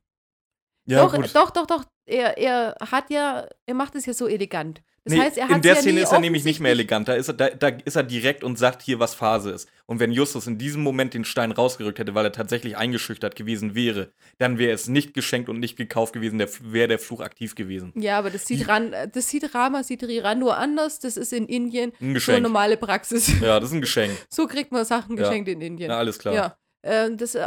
ja, 0.89 1.05
doch, 1.05 1.15
gut. 1.15 1.35
doch, 1.35 1.51
doch, 1.51 1.67
doch. 1.67 1.85
Er, 2.07 2.39
er 2.39 2.75
hat 2.91 3.11
ja, 3.11 3.47
er 3.67 3.75
macht 3.75 3.95
es 3.95 4.07
ja 4.07 4.13
so 4.15 4.27
elegant. 4.27 4.83
Das 5.05 5.15
Nee, 5.17 5.21
heißt, 5.23 5.39
er 5.39 5.49
hat 5.49 5.57
in 5.57 5.63
der 5.63 5.75
ja 5.75 5.81
Szene 5.81 6.01
ist 6.01 6.13
er 6.13 6.21
nämlich 6.21 6.45
nicht 6.45 6.61
mehr 6.61 6.73
elegant. 6.73 7.09
Da 7.09 7.15
ist, 7.15 7.29
er, 7.29 7.35
da, 7.35 7.49
da 7.49 7.69
ist 7.69 7.97
er 7.97 8.03
direkt 8.03 8.45
und 8.45 8.59
sagt 8.59 8.83
hier, 8.83 8.99
was 8.99 9.15
Phase 9.15 9.51
ist. 9.53 9.69
Und 9.87 10.01
wenn 10.01 10.13
Justus 10.13 10.47
in 10.47 10.59
diesem 10.59 10.83
Moment 10.83 11.15
den 11.15 11.25
Stein 11.25 11.51
rausgerückt 11.53 11.99
hätte, 11.99 12.15
weil 12.15 12.27
er 12.27 12.33
tatsächlich 12.33 12.77
eingeschüchtert 12.77 13.35
gewesen 13.37 13.75
wäre, 13.75 14.13
dann 14.39 14.59
wäre 14.59 14.73
es 14.73 14.87
nicht 14.89 15.15
geschenkt 15.15 15.49
und 15.49 15.61
nicht 15.61 15.77
gekauft 15.77 16.13
gewesen, 16.13 16.39
wäre 16.61 16.89
der 16.89 16.99
Fluch 16.99 17.21
aktiv 17.21 17.55
gewesen. 17.55 17.93
Ja, 17.97 18.19
aber 18.19 18.29
das 18.31 18.45
sieht 18.47 18.69
Ran, 18.69 18.95
das 19.15 19.29
sieht 19.31 19.55
Rama, 19.55 19.83
sieht 19.83 20.03
Riran 20.05 20.39
nur 20.41 20.59
anders. 20.59 20.99
Das 20.99 21.17
ist 21.17 21.33
in 21.33 21.47
Indien 21.47 21.93
Ein 22.01 22.09
so 22.09 22.15
Geschenk. 22.15 22.43
normale 22.43 22.77
Praxis. 22.77 23.31
Ja, 23.41 23.61
das 23.61 23.71
ist 23.71 23.75
ein 23.77 23.81
Geschenk. 23.81 24.13
So 24.31 24.47
kriegt 24.47 24.73
man 24.73 24.85
Sachen 24.85 25.17
Ja. 25.17 25.23
geschenkt 25.25 25.49
in 25.49 25.61
Indien. 25.63 25.89
Na, 25.89 25.99
alles 25.99 26.19
klar. 26.19 26.35
Ja. 26.35 26.57
Ähm, 26.83 27.17
das, 27.17 27.35
äh, 27.35 27.45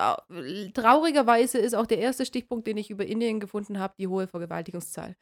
traurigerweise 0.74 1.58
ist 1.58 1.74
auch 1.74 1.86
der 1.86 2.00
erste 2.00 2.26
Stichpunkt, 2.26 2.68
den 2.68 2.78
ich 2.78 2.90
über 2.90 3.06
Indien 3.06 3.40
gefunden 3.40 3.80
habe, 3.80 3.94
die 3.98 4.08
hohe 4.08 4.28
Vergewaltigungszahl. 4.28 5.16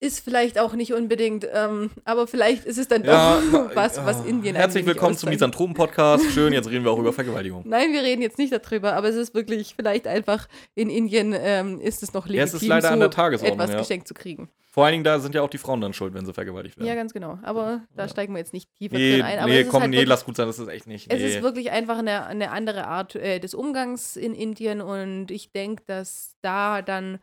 Ist 0.00 0.20
vielleicht 0.20 0.60
auch 0.60 0.74
nicht 0.74 0.92
unbedingt, 0.92 1.44
ähm, 1.52 1.90
aber 2.04 2.28
vielleicht 2.28 2.64
ist 2.66 2.78
es 2.78 2.86
dann 2.86 3.02
Ja, 3.02 3.42
doch 3.50 3.70
was, 3.74 3.96
ja. 3.96 4.06
was 4.06 4.24
Indien 4.24 4.54
Herzlich 4.54 4.86
willkommen 4.86 5.16
zum. 5.16 5.28
Misanthropen-Podcast. 5.30 6.24
Schön, 6.34 6.52
jetzt 6.52 6.70
reden 6.70 6.84
wir 6.84 6.92
auch 6.92 7.00
über 7.00 7.12
Vergewaltigung. 7.12 7.64
Nein, 7.66 7.92
wir 7.92 8.02
reden 8.02 8.22
jetzt 8.22 8.38
nicht 8.38 8.52
darüber, 8.52 8.92
aber 8.92 9.08
es 9.08 9.16
ist 9.16 9.34
wirklich 9.34 9.74
vielleicht 9.74 10.06
einfach 10.06 10.46
in 10.76 10.88
Indien 10.88 11.34
ähm, 11.36 11.80
ist 11.80 12.04
es 12.04 12.12
noch 12.14 12.26
Ja, 12.26 12.32
legitim, 12.44 12.56
es 12.56 12.62
ist 12.62 12.68
leider 12.68 12.86
so 12.88 12.94
an 12.94 13.00
der 13.00 13.10
Tagesordnung, 13.10 13.58
etwas 13.58 13.72
ja. 13.72 13.78
geschenkt 13.80 14.06
zu 14.06 14.14
kriegen. 14.14 14.48
Vor 14.70 14.84
allen 14.84 14.92
Dingen, 14.92 15.04
da 15.04 15.18
sind 15.18 15.34
ja 15.34 15.42
auch 15.42 15.50
die 15.50 15.58
Frauen 15.58 15.80
dann 15.80 15.92
schuld, 15.92 16.14
wenn 16.14 16.24
sie 16.24 16.32
vergewaltigt 16.32 16.76
Ja, 16.78 16.84
werden. 16.84 16.96
ganz 16.98 17.12
genau. 17.12 17.40
Aber 17.42 17.82
da 17.96 18.04
Ja. 18.04 18.08
steigen 18.08 18.34
wir 18.34 18.38
jetzt 18.38 18.52
nicht 18.52 18.72
tiefer 18.76 18.96
nee, 18.96 19.14
drin 19.16 19.22
ein. 19.22 19.38
Aber 19.40 19.48
nee 19.48 19.60
es 19.62 19.68
komm, 19.68 19.80
halt 19.80 19.90
nee, 19.90 20.04
lass 20.04 20.24
gut 20.24 20.36
sein, 20.36 20.46
das 20.46 20.60
ist 20.60 20.68
echt 20.68 20.86
nicht. 20.86 21.12
Es 21.12 21.18
Nee. 21.20 21.26
ist 21.28 21.42
wirklich 21.42 21.72
einfach 21.72 21.98
eine, 21.98 22.24
eine 22.26 22.52
andere 22.52 22.86
Art 22.86 23.16
äh, 23.16 23.40
des 23.40 23.52
Umgangs 23.52 24.14
in 24.14 24.32
Indien 24.32 24.80
und 24.80 25.32
ich 25.32 25.50
denke, 25.50 25.82
dass 25.88 26.36
da 26.40 26.82
dann 26.82 27.18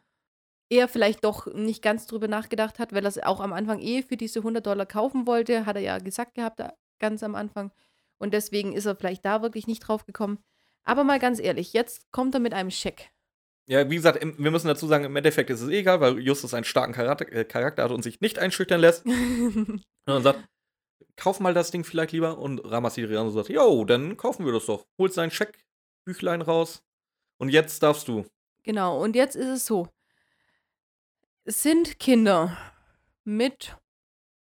er 0.69 0.87
vielleicht 0.87 1.23
doch 1.23 1.47
nicht 1.53 1.81
ganz 1.81 2.07
drüber 2.07 2.27
nachgedacht 2.27 2.79
hat, 2.79 2.91
weil 2.93 3.05
er 3.05 3.09
es 3.09 3.21
auch 3.21 3.39
am 3.39 3.53
Anfang 3.53 3.79
eh 3.79 4.01
für 4.01 4.17
diese 4.17 4.39
100 4.39 4.65
Dollar 4.65 4.85
kaufen 4.85 5.27
wollte, 5.27 5.65
hat 5.65 5.75
er 5.75 5.81
ja 5.81 5.97
gesagt 5.99 6.35
gehabt, 6.35 6.59
da- 6.59 6.73
ganz 6.99 7.23
am 7.23 7.35
Anfang. 7.35 7.71
Und 8.17 8.33
deswegen 8.33 8.73
ist 8.73 8.85
er 8.85 8.95
vielleicht 8.95 9.25
da 9.25 9.41
wirklich 9.41 9.67
nicht 9.67 9.81
drauf 9.81 10.05
gekommen. 10.05 10.39
Aber 10.83 11.03
mal 11.03 11.19
ganz 11.19 11.39
ehrlich, 11.39 11.73
jetzt 11.73 12.11
kommt 12.11 12.33
er 12.33 12.39
mit 12.39 12.53
einem 12.53 12.71
Scheck. 12.71 13.11
Ja, 13.67 13.89
wie 13.89 13.95
gesagt, 13.95 14.23
wir 14.23 14.51
müssen 14.51 14.67
dazu 14.67 14.85
sagen, 14.87 15.05
im 15.05 15.15
Endeffekt 15.15 15.49
ist 15.49 15.61
es 15.61 15.69
egal, 15.69 15.99
weil 15.99 16.19
Justus 16.19 16.53
einen 16.53 16.65
starken 16.65 16.93
Charakter, 16.93 17.31
äh, 17.31 17.43
Charakter 17.45 17.83
hat 17.83 17.91
und 17.91 18.03
sich 18.03 18.21
nicht 18.21 18.37
einschüchtern 18.39 18.79
lässt. 18.79 19.05
Und 19.05 19.81
dann 20.05 20.21
sagt, 20.21 20.45
kauf 21.15 21.39
mal 21.39 21.55
das 21.55 21.71
Ding 21.71 21.83
vielleicht 21.83 22.11
lieber. 22.11 22.37
Und 22.37 22.59
Ramasiriano 22.59 23.31
sagt, 23.31 23.49
jo, 23.49 23.83
dann 23.85 24.17
kaufen 24.17 24.45
wir 24.45 24.53
das 24.53 24.67
doch. 24.67 24.85
Holt 24.99 25.13
sein 25.13 25.31
Scheckbüchlein 25.31 26.43
raus. 26.43 26.83
Und 27.39 27.49
jetzt 27.49 27.81
darfst 27.81 28.07
du. 28.07 28.23
Genau, 28.63 29.01
und 29.03 29.15
jetzt 29.15 29.35
ist 29.35 29.47
es 29.47 29.65
so. 29.65 29.87
Sind 31.45 31.99
Kinder 31.99 32.57
mit, 33.23 33.75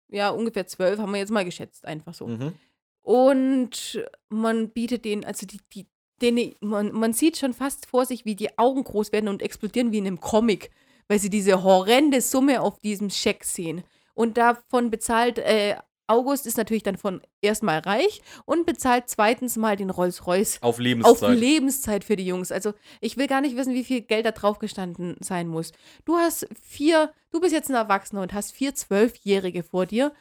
ja, 0.08 0.30
ungefähr 0.30 0.66
zwölf, 0.66 0.98
haben 0.98 1.12
wir 1.12 1.18
jetzt 1.18 1.30
mal 1.30 1.44
geschätzt, 1.44 1.84
einfach 1.84 2.14
so. 2.14 2.26
Mhm. 2.26 2.54
Und 3.02 4.02
man 4.30 4.70
bietet 4.70 5.04
denen, 5.04 5.24
also 5.24 5.46
die, 5.46 5.60
die, 5.74 5.86
denen, 6.22 6.54
man, 6.60 6.92
man 6.92 7.12
sieht 7.12 7.36
schon 7.36 7.52
fast 7.52 7.86
vor 7.86 8.06
sich, 8.06 8.24
wie 8.24 8.34
die 8.34 8.56
Augen 8.58 8.82
groß 8.82 9.12
werden 9.12 9.28
und 9.28 9.42
explodieren 9.42 9.92
wie 9.92 9.98
in 9.98 10.06
einem 10.06 10.20
Comic, 10.20 10.70
weil 11.08 11.18
sie 11.18 11.30
diese 11.30 11.62
horrende 11.62 12.20
Summe 12.20 12.62
auf 12.62 12.80
diesem 12.80 13.10
Scheck 13.10 13.44
sehen. 13.44 13.84
Und 14.14 14.38
davon 14.38 14.90
bezahlt, 14.90 15.38
äh, 15.38 15.76
August 16.06 16.46
ist 16.46 16.58
natürlich 16.58 16.82
dann 16.82 16.96
von 16.98 17.22
erstmal 17.40 17.78
reich 17.78 18.20
und 18.44 18.66
bezahlt 18.66 19.04
zweitens 19.06 19.56
mal 19.56 19.76
den 19.76 19.90
Rolls-Royce 19.90 20.58
Auf 20.60 20.74
auf 20.74 20.78
Lebenszeit. 20.78 21.38
Lebenszeit 21.38 22.04
für 22.04 22.16
die 22.16 22.26
Jungs. 22.26 22.52
Also 22.52 22.74
ich 23.00 23.16
will 23.16 23.26
gar 23.26 23.40
nicht 23.40 23.56
wissen, 23.56 23.74
wie 23.74 23.84
viel 23.84 24.02
Geld 24.02 24.26
da 24.26 24.32
drauf 24.32 24.58
gestanden 24.58 25.16
sein 25.20 25.48
muss. 25.48 25.72
Du 26.04 26.16
hast 26.16 26.46
vier, 26.62 27.12
du 27.30 27.40
bist 27.40 27.52
jetzt 27.52 27.70
ein 27.70 27.76
Erwachsener 27.76 28.22
und 28.22 28.34
hast 28.34 28.52
vier 28.52 28.74
Zwölfjährige 28.74 29.62
vor 29.62 29.86
dir. 29.86 30.12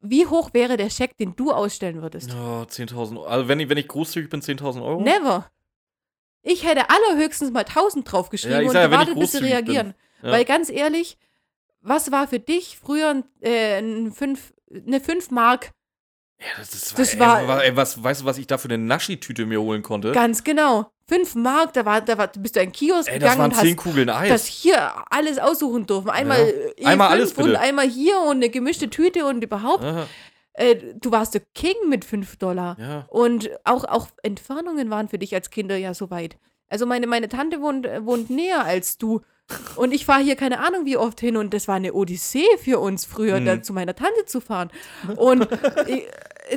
Wie 0.00 0.26
hoch 0.26 0.50
wäre 0.54 0.76
der 0.76 0.90
Scheck, 0.90 1.16
den 1.16 1.34
du 1.34 1.50
ausstellen 1.52 2.02
würdest? 2.02 2.30
Ja, 2.30 2.62
10.000 2.62 3.16
Euro. 3.16 3.26
Also, 3.26 3.48
wenn 3.48 3.58
ich, 3.60 3.68
wenn 3.68 3.78
ich 3.78 3.88
großzügig 3.88 4.30
bin, 4.30 4.40
10.000 4.40 4.84
Euro. 4.84 5.00
Never. 5.00 5.50
Ich 6.42 6.64
hätte 6.64 6.84
allerhöchstens 6.88 7.50
mal 7.50 7.64
1000 7.64 8.10
draufgeschrieben 8.10 8.62
Ja, 8.62 8.68
und 8.68 8.74
ja, 8.74 8.86
gewartet, 8.86 9.18
bis 9.18 9.32
sie 9.32 9.38
reagieren. 9.38 9.94
Ja. 10.22 10.32
Weil 10.32 10.44
ganz 10.44 10.70
ehrlich, 10.70 11.18
was 11.80 12.12
war 12.12 12.28
für 12.28 12.38
dich 12.38 12.78
früher 12.78 13.24
äh, 13.40 13.78
ein 13.80 14.12
fünf, 14.12 14.52
eine 14.72 15.00
5 15.00 15.30
Mark? 15.30 15.70
Ja, 16.40 16.46
das, 16.58 16.72
ist, 16.72 16.98
Das 16.98 17.14
ey, 17.14 17.20
war- 17.20 17.48
wa- 17.48 17.60
ey, 17.60 17.74
was, 17.74 18.00
weißt 18.02 18.20
du, 18.20 18.24
was 18.24 18.38
ich 18.38 18.46
da 18.46 18.58
für 18.58 18.68
eine 18.68 18.78
Naschi-Tüte 18.78 19.44
mir 19.44 19.60
holen 19.60 19.82
konnte? 19.82 20.12
Ganz 20.12 20.44
genau. 20.44 20.90
5 21.08 21.34
Mark, 21.34 21.72
da, 21.72 21.84
war, 21.84 22.00
da 22.00 22.16
war, 22.18 22.28
bist 22.28 22.54
du 22.54 22.60
in 22.60 22.64
einen 22.66 22.72
Kiosk 22.72 23.08
Ey, 23.10 23.18
das 23.18 23.30
gegangen 23.32 23.38
waren 23.40 23.50
und 23.50 23.56
hast 23.56 23.64
10 23.64 23.76
Kugeln 23.76 24.10
Eis. 24.10 24.28
das 24.28 24.46
hier 24.46 24.92
alles 25.10 25.38
aussuchen 25.38 25.86
dürfen. 25.86 26.10
Einmal, 26.10 26.54
Ja. 26.78 26.88
Einmal 26.88 27.08
E5 27.08 27.10
alles, 27.12 27.32
und 27.32 27.44
bitte. 27.46 27.58
einmal 27.60 27.88
hier 27.88 28.20
und 28.20 28.36
eine 28.36 28.50
gemischte 28.50 28.88
Tüte 28.90 29.24
und 29.26 29.42
überhaupt. 29.42 29.82
Aha, 29.84 30.06
Äh, 30.52 30.76
du 31.00 31.10
warst 31.12 31.34
der 31.34 31.42
King 31.54 31.74
mit 31.88 32.04
5 32.04 32.36
Dollar. 32.36 32.76
ja. 32.78 33.06
Und 33.08 33.48
auch, 33.64 33.84
auch 33.84 34.08
Entfernungen 34.22 34.90
waren 34.90 35.08
für 35.08 35.18
dich 35.18 35.34
als 35.34 35.50
Kinder 35.50 35.76
ja 35.76 35.94
so 35.94 36.10
weit. 36.10 36.36
Also 36.68 36.86
meine, 36.86 37.06
meine 37.06 37.28
Tante 37.28 37.60
wohnt, 37.60 37.86
äh, 37.86 38.04
wohnt 38.04 38.30
näher 38.30 38.64
als 38.64 38.98
du. 38.98 39.22
Und 39.76 39.92
ich 39.92 40.04
fahre 40.04 40.22
hier 40.22 40.36
keine 40.36 40.60
Ahnung 40.60 40.84
wie 40.84 40.98
oft 40.98 41.20
hin 41.20 41.36
und 41.38 41.54
das 41.54 41.68
war 41.68 41.76
eine 41.76 41.94
Odyssee 41.94 42.44
für 42.62 42.78
uns 42.80 43.06
früher, 43.06 43.40
Mhm. 43.40 43.44
da 43.46 43.62
zu 43.62 43.72
meiner 43.72 43.94
Tante 43.94 44.26
zu 44.26 44.40
fahren. 44.42 44.70
Und 45.16 45.48
ich, 45.88 46.06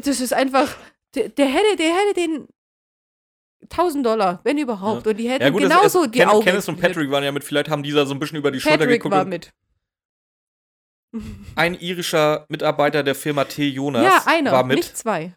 das 0.03 0.19
ist 0.19 0.33
einfach, 0.33 0.75
der, 1.15 1.29
der, 1.29 1.45
hätte, 1.47 1.77
der 1.77 1.87
hätte 1.93 2.13
den 2.15 2.47
1000 3.69 4.05
Dollar, 4.05 4.41
wenn 4.43 4.57
überhaupt. 4.57 5.07
Und 5.07 5.15
die 5.17 5.29
hätten 5.29 5.43
Ja, 5.43 5.49
gut, 5.51 5.61
genauso 5.61 6.03
es, 6.03 6.11
die 6.11 6.19
Ken, 6.19 6.27
Augen. 6.27 6.43
Kenneth 6.43 6.67
und. 6.67 6.81
Patrick 6.81 7.09
waren 7.11 7.23
ja 7.23 7.31
mit, 7.31 7.43
vielleicht 7.45 7.69
haben 7.69 7.83
die 7.83 7.91
da 7.91 8.05
so 8.05 8.13
ein 8.13 8.19
bisschen 8.19 8.37
über 8.39 8.51
die 8.51 8.59
Schulter 8.59 8.79
Patrick 8.79 9.01
geguckt. 9.03 9.15
war 9.15 9.23
mit. 9.25 9.51
Ein 11.55 11.75
irischer 11.79 12.45
Mitarbeiter 12.49 13.03
der 13.03 13.15
Firma 13.15 13.43
T. 13.45 13.67
Jonas 13.67 14.03
Ja, 14.03 14.23
einer, 14.25 14.51
war 14.51 14.63
mit. 14.65 14.77
nicht 14.77 14.97
zwei. 14.97 15.33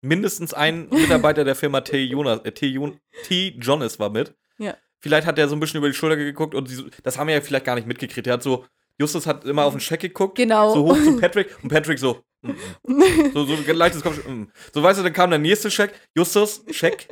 Mindestens 0.00 0.54
ein 0.54 0.88
Mitarbeiter 0.90 1.44
der 1.44 1.54
Firma 1.54 1.80
T. 1.80 2.02
Jonas, 2.04 2.40
äh, 2.44 2.52
T. 2.52 2.66
Jon 2.66 3.00
T. 3.24 3.56
Jonas 3.60 3.98
war 3.98 4.10
mit. 4.10 4.34
Ja. 4.58 4.76
Vielleicht 5.00 5.26
hat 5.26 5.38
der 5.38 5.48
so 5.48 5.56
ein 5.56 5.60
bisschen 5.60 5.78
über 5.78 5.88
die 5.88 5.94
Schulter 5.94 6.16
geguckt 6.16 6.54
und 6.54 6.70
die, 6.70 6.90
das 7.02 7.18
haben 7.18 7.28
wir 7.28 7.34
ja 7.34 7.40
vielleicht 7.40 7.64
gar 7.64 7.74
nicht 7.74 7.86
mitgekriegt. 7.86 8.26
Der 8.26 8.34
hat 8.34 8.42
so, 8.42 8.64
Justus 8.98 9.26
hat 9.26 9.44
immer 9.44 9.64
auf 9.64 9.74
den 9.74 9.80
Scheck 9.80 10.00
geguckt, 10.00 10.36
Genau. 10.36 10.74
so 10.74 10.84
hoch 10.86 10.96
zu 11.02 11.16
Patrick 11.20 11.56
und 11.62 11.68
Patrick 11.68 11.98
so, 11.98 12.24
mm, 12.42 12.50
mm. 12.86 13.32
so, 13.32 13.44
so 13.44 13.72
leichtes 13.72 14.02
Kopf. 14.02 14.24
Mm. 14.26 14.44
So 14.72 14.82
weißt 14.82 14.98
du, 14.98 15.04
dann 15.04 15.12
kam 15.12 15.30
der 15.30 15.38
nächste 15.38 15.70
Scheck, 15.70 15.92
Justus, 16.16 16.64
Scheck, 16.70 17.08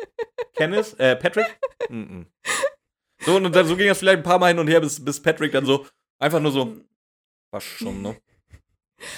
Kenneth, 0.54 0.98
äh, 0.98 1.14
Patrick, 1.16 1.46
mm, 1.88 1.96
mm. 1.96 2.26
So, 3.24 3.36
und 3.36 3.54
dann 3.54 3.66
so 3.66 3.76
ging 3.76 3.88
das 3.88 3.98
vielleicht 3.98 4.18
ein 4.18 4.22
paar 4.22 4.38
Mal 4.38 4.48
hin 4.48 4.58
und 4.58 4.68
her, 4.68 4.80
bis, 4.80 5.04
bis 5.04 5.20
Patrick 5.20 5.52
dann 5.52 5.64
so, 5.64 5.86
einfach 6.18 6.40
nur 6.40 6.52
so, 6.52 6.76
war 7.50 7.60
schon, 7.60 8.02
ne? 8.02 8.16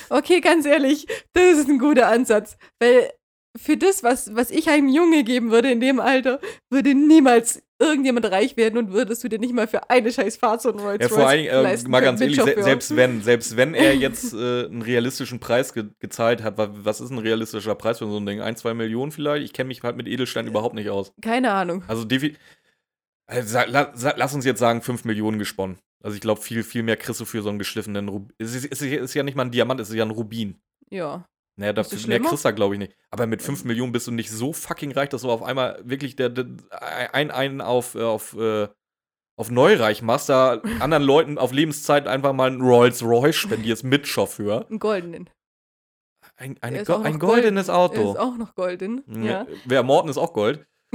Okay, 0.09 0.41
ganz 0.41 0.67
ehrlich, 0.67 1.07
das 1.33 1.59
ist 1.59 1.69
ein 1.69 1.79
guter 1.79 2.09
Ansatz. 2.09 2.57
Weil 2.79 3.13
für 3.57 3.77
das, 3.77 4.03
was, 4.03 4.35
was 4.35 4.51
ich 4.51 4.69
einem 4.69 4.89
Junge 4.89 5.25
geben 5.25 5.51
würde 5.51 5.71
in 5.71 5.81
dem 5.81 6.01
Alter, 6.01 6.41
würde 6.71 6.95
niemals 6.95 7.63
irgendjemand 7.81 8.27
reich 8.27 8.57
werden 8.57 8.77
und 8.77 8.93
würdest 8.93 9.23
du 9.23 9.29
dir 9.29 9.39
nicht 9.39 9.55
mal 9.55 9.69
für 9.69 9.89
eine 9.89 10.11
scheiß 10.11 10.37
Fahrt 10.37 10.63
so 10.63 10.73
ein 10.73 10.81
Rolls 10.81 11.01
Ja, 11.01 11.09
vor 11.09 11.27
allen 11.27 11.45
Dingen, 11.45 11.65
äh, 11.65 11.89
mal 11.89 12.01
ganz 12.01 12.21
ehrlich, 12.21 12.41
se 12.41 12.63
selbst 12.63 12.97
wenn, 12.97 13.23
selbst 13.23 13.57
wenn 13.57 13.75
er 13.75 13.95
jetzt 13.95 14.35
äh, 14.35 14.67
einen 14.67 14.83
realistischen 14.83 15.39
Preis 15.39 15.73
ge 15.73 15.85
gezahlt 16.01 16.43
hat, 16.43 16.59
wa 16.59 16.71
was 16.73 17.01
ist 17.01 17.11
ein 17.11 17.19
realistischer 17.19 17.75
Preis 17.75 17.99
für 17.99 18.07
so 18.07 18.19
ein 18.19 18.27
Ding? 18.27 18.41
Ein, 18.41 18.57
zwei 18.57 18.75
Millionen 18.75 19.13
vielleicht? 19.13 19.45
Ich 19.45 19.53
kenne 19.53 19.69
mich 19.69 19.83
halt 19.83 19.97
mit 19.97 20.09
Edelstein 20.09 20.47
überhaupt 20.47 20.75
nicht 20.75 20.91
aus. 20.91 21.13
Keine 21.23 21.53
Ahnung. 21.53 21.85
Also 21.87 22.05
Also, 23.27 23.59
la, 23.69 23.93
lass 24.17 24.35
uns 24.35 24.45
jetzt 24.45 24.59
sagen, 24.59 24.83
5 24.83 25.05
Millionen 25.05 25.39
gesponnen. 25.39 25.79
Also 26.03 26.15
ich 26.15 26.21
glaube, 26.21 26.41
viel, 26.41 26.63
viel 26.63 26.83
mehr 26.83 26.97
kriegst 26.97 27.21
du 27.21 27.25
für 27.25 27.43
so 27.43 27.49
einen 27.49 27.59
geschliffenen 27.59 28.09
Rubin. 28.09 28.33
Es 28.39 28.55
ist, 28.55 28.71
es 28.71 28.83
ist 28.83 29.15
ja 29.15 29.23
nicht 29.23 29.37
mal 29.37 29.45
ein 29.45 29.51
Diamant, 29.51 29.81
es 29.81 29.89
ist 29.89 29.97
ja 29.97 30.05
ein 30.05 30.11
Rubin. 30.11 30.57
Ja. 30.91 31.27
Naja, 31.59 31.73
dafür, 31.73 31.97
mehr 31.97 32.03
schlimmer? 32.05 32.29
kriegst 32.29 32.45
du 32.45 32.53
glaube 32.55 32.75
ich 32.77 32.79
nicht. 32.79 32.97
Aber 33.11 33.27
mit 33.27 33.43
5 33.43 33.65
Millionen 33.65 33.91
bist 33.91 34.07
du 34.07 34.13
nicht 34.13 34.31
so 34.31 34.53
fucking 34.53 34.93
reich, 34.93 35.09
dass 35.09 35.23
du 35.23 35.31
auf 35.31 35.43
einmal 35.43 35.81
wirklich 35.83 36.15
der, 36.15 36.29
der, 36.29 36.47
ein, 37.13 37.33
einen 37.33 37.61
auf, 37.61 37.97
äh, 37.97 38.03
auf, 38.03 38.37
äh, 38.37 38.69
auf 39.37 39.51
Neureich 39.51 40.01
machst, 40.01 40.29
da 40.29 40.63
anderen 40.81 41.03
Leuten 41.03 41.37
auf 41.37 41.53
Lebenszeit 41.53 42.07
einfach 42.07 42.33
mal 42.33 42.47
einen 42.49 42.61
Rolls 42.61 43.03
Royce 43.03 43.35
spendierst 43.35 43.83
mit 43.83 44.07
Chauffeur. 44.07 44.67
Einen 44.69 44.79
goldenen. 44.79 45.31
Ein, 46.37 46.57
eine 46.61 46.85
Go 46.85 46.99
ein 46.99 47.19
goldenes 47.19 47.67
Der 47.67 47.77
Auto. 47.77 48.13
ist 48.13 48.19
auch 48.19 48.37
noch 48.37 48.55
golden. 48.55 49.03
Ja. 49.25 49.45
Wer 49.65 49.83
Morten 49.83 50.09
ist 50.09 50.19
auch 50.19 50.33
Gold. 50.33 50.65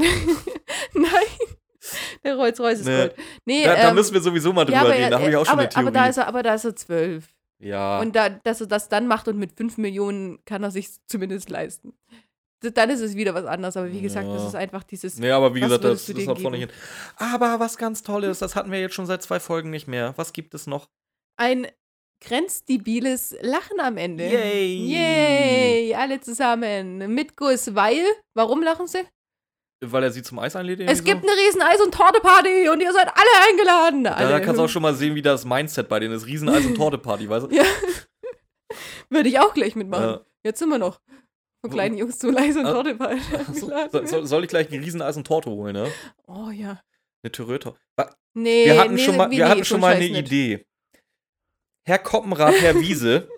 Nein. 0.94 1.10
Der 2.24 2.36
Rolls-Royce 2.36 2.80
ist 2.80 2.86
Nee. 2.86 2.98
Gold. 2.98 3.16
Nee, 3.44 3.64
Da, 3.66 3.76
da 3.76 3.90
ähm, 3.90 3.96
müssen 3.96 4.14
wir 4.14 4.22
sowieso 4.22 4.54
mal 4.54 4.64
drüber 4.64 4.78
ja, 4.78 4.92
reden. 4.94 5.12
Da 5.12 5.20
habe 5.20 5.30
ich 5.30 5.36
auch 5.36 5.46
schon 5.46 5.52
aber, 5.52 5.62
eine 5.64 5.70
Theorie. 5.70 5.88
aber, 5.88 5.92
da 5.92 6.06
ist 6.08 6.18
er, 6.18 6.28
aber 6.28 6.44
da 6.44 6.54
ist 6.54 6.64
er 6.64 6.76
zwölf. 6.78 7.28
Ja. 7.64 8.00
Und 8.00 8.16
da, 8.16 8.30
dass 8.30 8.62
er 8.62 8.68
das 8.68 8.90
dann 8.90 9.08
macht 9.08 9.28
und 9.28 9.38
mit 9.40 9.54
5 9.54 9.78
Millionen 9.78 10.44
kann 10.46 10.64
er 10.64 10.72
sich 10.72 10.90
zumindest 11.08 11.50
leisten. 11.50 11.94
Dann 12.62 12.90
ist 12.90 13.02
es 13.02 13.16
wieder 13.18 13.34
was 13.34 13.46
anderes. 13.46 13.76
Aber 13.76 13.92
wie 13.92 14.00
gesagt, 14.00 14.28
das 14.30 14.42
Ja. 14.44 14.48
ist 14.48 14.56
einfach 14.56 14.84
dieses. 14.84 15.18
Nee, 15.20 15.32
aber 15.32 15.54
wie 15.54 15.62
Was 15.62 15.68
gesagt, 15.68 15.84
das, 15.84 16.06
das 16.06 16.28
hat 16.28 16.40
vorne 16.40 16.58
hin. 16.58 16.70
Aber 17.18 17.60
was 17.60 17.78
ganz 17.78 18.04
Tolles, 18.04 18.40
das 18.40 18.56
hatten 18.56 18.72
wir 18.72 18.80
jetzt 18.80 18.96
schon 18.96 19.06
seit 19.06 19.22
zwei 19.22 19.40
Folgen 19.42 19.70
nicht 19.70 19.88
mehr. 19.90 20.14
Was 20.16 20.32
gibt 20.32 20.54
es 20.54 20.66
noch? 20.66 20.88
Ein 21.36 21.68
grenzdebiles 22.22 23.36
Lachen 23.42 23.80
am 23.82 23.98
Ende. 23.98 24.26
Yay! 24.26 24.76
Yay! 24.88 25.96
Alle 25.96 26.22
zusammen. 26.22 27.14
Mit 27.14 27.36
Guss, 27.36 27.76
weil. 27.76 28.04
Warum 28.34 28.64
lachen 28.64 28.88
sie? 28.88 29.02
Weil 29.92 30.04
er 30.04 30.12
sie 30.12 30.22
zum 30.24 30.40
Eis 30.40 30.56
einlädt? 30.56 30.80
Es 30.82 31.04
gibt 31.04 31.24
eine 31.24 31.32
riesen 31.32 31.62
Eis- 31.62 31.82
und 31.82 31.94
Torte-Party 31.94 32.70
und 32.70 32.82
ihr 32.82 32.94
seid 32.94 33.08
alle 33.08 33.50
eingeladen. 33.50 34.06
so? 34.06 34.12
Alle. 34.12 34.30
Da 34.30 34.40
kannst 34.40 34.60
du 34.60 34.64
auch 34.64 34.70
schon 34.70 34.82
mal 34.82 34.94
sehen, 34.96 35.16
wie 35.16 35.22
das 35.22 35.46
Mindset 35.46 35.90
bei 35.90 36.00
denen 36.00 36.14
ist. 36.16 36.26
Riesen-Eis- 36.26 36.66
und 36.66 36.76
Torte-Party, 36.76 37.28
weißt 37.30 37.48
du? 37.52 37.56
Ja. 37.56 37.64
Würde 39.10 39.30
ich 39.30 39.40
auch 39.40 39.54
gleich 39.54 39.76
mitmachen. 39.76 40.04
Ja. 40.10 40.22
Jetzt 40.44 40.60
sind 40.60 40.70
wir 40.70 40.78
noch. 40.80 41.00
Von 41.62 41.72
kleinen 41.72 41.98
Jungs 41.98 42.18
zum 42.20 42.36
Eis- 42.36 42.56
und 42.58 42.66
Ah. 42.66 42.74
Torte-Party. 42.74 43.22
So, 43.54 43.70
eingeladen. 43.72 44.08
so, 44.08 44.26
soll 44.26 44.44
ich 44.44 44.50
gleich 44.50 44.72
ein 44.72 44.80
Riesen-Eis- 44.84 45.18
und 45.18 45.26
Torte 45.28 45.50
holen, 45.50 45.74
ne? 45.74 45.92
Oh 46.28 46.50
ja. 46.50 46.82
Eine 47.24 47.32
Töröte. 47.32 47.76
Nee, 48.34 48.66
Wir 48.66 48.80
hatten 48.80 48.96
nee, 48.96 49.04
schon 49.06 49.16
mal, 49.16 49.30
wir 49.30 49.44
nee, 49.46 49.50
hatten 49.50 49.60
so 49.60 49.66
schon 49.66 49.82
mal 49.82 49.94
eine 49.96 50.10
nicht. 50.10 50.18
Idee. 50.32 50.66
Herr 51.86 52.00
Koppenrath, 52.00 52.56
Herr 52.62 52.76
Wiese, 52.80 53.30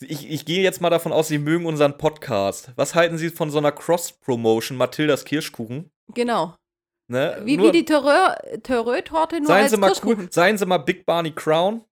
ich, 0.00 0.30
ich 0.30 0.44
gehe 0.44 0.62
jetzt 0.62 0.80
mal 0.80 0.90
davon 0.90 1.12
aus, 1.12 1.28
Sie 1.28 1.38
mögen 1.38 1.66
unseren 1.66 1.96
Podcast. 1.98 2.70
Was 2.76 2.94
halten 2.94 3.18
Sie 3.18 3.30
von 3.30 3.50
so 3.50 3.58
einer 3.58 3.72
Cross-Promotion 3.72 4.76
Mathildas 4.78 5.24
Kirschkuchen? 5.24 5.90
Genau. 6.14 6.54
Ne? 7.10 7.40
Wie, 7.44 7.56
Nur- 7.56 7.68
wie 7.68 7.72
die 7.72 7.84
Törö-Torte 7.84 9.38
nur 9.38 9.46
Seien 9.46 9.62
als 9.62 9.70
Sie 9.70 9.76
mal 9.76 9.86
Kirschkuchen. 9.88 10.18
cool, 10.24 10.28
seien 10.32 10.58
Sie 10.58 10.66
mal 10.66 10.78
Big 10.78 11.06
Barney 11.06 11.30
Crown. 11.32 11.82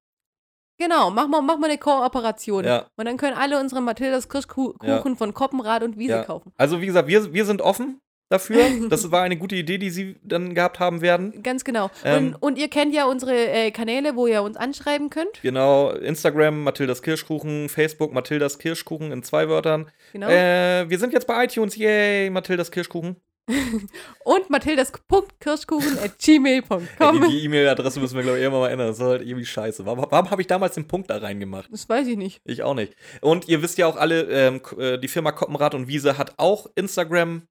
Genau, 0.79 1.11
mach 1.11 1.27
mal, 1.27 1.41
mach 1.41 1.57
mal 1.57 1.69
eine 1.71 1.79
Kooperation. 1.79 2.65
Ja. 2.65 2.87
Und 2.97 3.07
dann 3.07 3.17
können 3.17 3.37
alle 3.37 3.59
unsere 3.59 3.81
Mathildas 3.81 4.29
Kirschkuchen 4.29 4.77
Ja. 4.87 5.03
von 5.17 5.33
Koppenrad 5.33 5.83
und 5.83 5.97
Wiese 5.97 6.13
Ja. 6.17 6.25
kaufen. 6.25 6.53
Also 6.59 6.81
wie 6.83 6.87
gesagt, 6.87 7.09
wir, 7.09 7.33
wir 7.33 7.47
sind 7.47 7.63
offen 7.63 7.99
dafür. 8.29 8.57
Das 8.89 9.11
war 9.11 9.23
eine 9.23 9.37
gute 9.37 9.57
Idee, 9.57 9.79
die 9.79 9.91
Sie 9.91 10.17
dann 10.23 10.55
gehabt 10.55 10.81
haben 10.81 11.01
werden. 11.01 11.43
Ganz 11.43 11.65
genau. 11.65 11.91
Ähm. 12.05 12.29
und, 12.29 12.35
und 12.43 12.59
ihr 12.59 12.69
kennt 12.69 12.95
ja 12.95 13.07
unsere 13.07 13.35
äh, 13.35 13.71
Kanäle, 13.71 14.17
wo 14.17 14.27
ihr 14.27 14.43
uns 14.43 14.57
anschreiben 14.57 15.11
könnt. 15.11 15.41
Genau, 15.43 15.91
Instagram 15.91 16.63
Mathildas 16.63 17.03
Kirschkuchen, 17.03 17.69
Facebook 17.69 18.13
Mathildas 18.13 18.59
Kirschkuchen 18.59 19.13
in 19.13 19.23
zwei 19.23 19.49
Wörtern. 19.49 19.91
Genau. 20.13 20.29
Äh, 20.29 20.89
wir 20.89 20.99
sind 20.99 21.13
jetzt 21.13 21.27
bei 21.27 21.45
iTunes, 21.45 21.77
yay, 21.77 22.31
Mathildas 22.31 22.71
Kirschkuchen. 22.71 23.17
Und 24.25 24.51
mathildas.kirschkuchen 24.51 25.99
at 26.01 26.19
gmail.com. 26.19 27.23
die 27.23 27.29
die 27.29 27.45
E-Mail-Adresse 27.45 28.01
müssen 28.01 28.17
wir, 28.17 28.25
glaube 28.25 28.39
ich, 28.39 28.43
irgendwann 28.43 28.63
mal 28.63 28.71
ändern. 28.71 28.89
Das 28.89 28.99
ist 28.99 29.05
halt 29.05 29.23
irgendwie 29.23 29.47
scheiße. 29.47 29.87
Warum, 29.87 30.07
warum 30.11 30.31
habe 30.31 30.41
ich 30.41 30.49
damals 30.49 30.75
den 30.75 30.89
Punkt 30.89 31.11
da 31.11 31.19
reingemacht? 31.19 31.69
Das 31.71 31.89
weiß 31.89 32.09
ich 32.09 32.17
nicht. 32.17 32.41
Ich 32.45 32.63
auch 32.65 32.75
nicht. 32.75 32.95
Und 33.21 33.47
ihr 33.49 33.63
wisst 33.63 33.79
ja 33.79 33.87
auch 33.87 33.97
alle, 33.97 34.23
ähm, 34.23 34.61
äh, 34.79 34.99
die 34.99 35.09
Firma 35.09 35.31
Koppenrad 35.31 35.75
und 35.75 35.87
Wiese 35.87 36.19
hat 36.19 36.35
auch 36.39 36.67
Instagram 36.75 37.43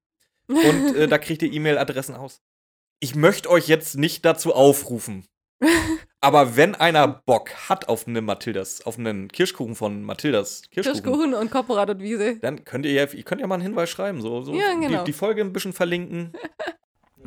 und 0.48 0.96
äh, 0.96 1.08
da 1.08 1.18
kriegt 1.18 1.42
ihr 1.42 1.52
E-Mail-Adressen 1.52 2.14
aus. 2.14 2.40
Ich 3.00 3.14
möchte 3.14 3.50
euch 3.50 3.68
jetzt 3.68 3.96
nicht 3.96 4.24
dazu 4.24 4.54
aufrufen. 4.54 5.24
Aber 6.20 6.56
wenn 6.56 6.74
einer 6.74 7.06
Bock 7.06 7.50
hat 7.68 7.88
auf 7.88 8.06
eine 8.06 8.20
Mathildas, 8.20 8.84
auf 8.84 8.98
einen 8.98 9.28
Kirschkuchen 9.28 9.74
von 9.74 10.02
Mathildas 10.02 10.62
Kirschkuchen, 10.70 11.02
Kirschkuchen 11.02 11.34
und 11.34 11.50
Koppenrad 11.50 11.90
und 11.90 12.00
Wiese. 12.00 12.36
dann 12.40 12.64
könnt 12.64 12.84
ihr 12.86 12.92
ja, 12.92 13.04
ihr 13.04 13.22
könnt 13.22 13.40
ja 13.40 13.46
mal 13.46 13.54
einen 13.56 13.62
Hinweis 13.62 13.90
schreiben, 13.90 14.20
so, 14.20 14.42
so 14.42 14.54
Ja, 14.54 14.72
genau. 14.74 14.98
die, 14.98 15.04
die 15.04 15.12
Folge 15.12 15.42
ein 15.42 15.52
bisschen 15.52 15.72
verlinken. 15.72 16.32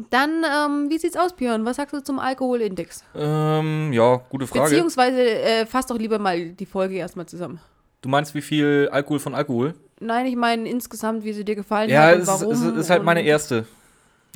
Dann, 0.09 0.43
ähm, 0.45 0.89
wie 0.89 0.97
sieht's 0.97 1.17
aus, 1.17 1.35
Björn? 1.35 1.65
Was 1.65 1.75
sagst 1.75 1.93
du 1.93 2.01
zum 2.01 2.19
Alkoholindex? 2.19 3.03
ähm, 3.15 3.91
ja, 3.91 4.17
gute 4.29 4.47
Frage. 4.47 4.69
Beziehungsweise 4.69 5.21
äh, 5.21 5.65
fass 5.65 5.87
doch 5.87 5.97
lieber 5.97 6.19
mal 6.19 6.51
die 6.51 6.65
Folge 6.65 6.95
erstmal 6.95 7.25
zusammen. 7.25 7.59
Du 8.01 8.07
meinst, 8.07 8.33
wie 8.33 8.41
viel 8.41 8.87
Alkohol 8.93 9.19
von 9.19 9.35
Alkohol? 9.35 9.75
Nein, 9.99 10.25
ich 10.27 10.35
meine 10.35 10.69
insgesamt, 10.69 11.23
wie 11.23 11.33
sie 11.33 11.43
dir 11.45 11.55
gefallen 11.55 11.89
Ja, 11.89 12.03
hat 12.07 12.15
und 12.17 12.21
es 12.21 12.41
es 12.41 12.61
ist- 12.77 12.89
halt 12.89 13.03
meine 13.03 13.21
erste. 13.23 13.65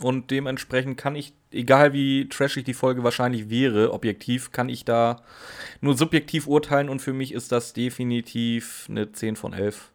Und 0.01 0.31
dementsprechend 0.31 0.97
kann 0.97 1.15
ich, 1.15 1.33
egal 1.51 1.93
wie 1.93 2.27
trashig 2.27 2.63
die 2.65 2.73
Folge 2.73 3.03
wahrscheinlich 3.03 3.49
wäre, 3.51 3.93
objektiv, 3.93 4.51
kann 4.51 4.67
ich 4.67 4.85
da 4.85 5.21
nur 5.81 5.95
subjektiv 5.95 6.47
urteilen 6.47 6.89
und 6.89 6.99
für 6.99 7.13
mich 7.13 7.31
ist 7.31 7.51
das 7.51 7.73
definitiv 7.73 8.87
eine 8.89 9.11
10 9.11 9.35
von 9.35 9.53
11 9.53 9.91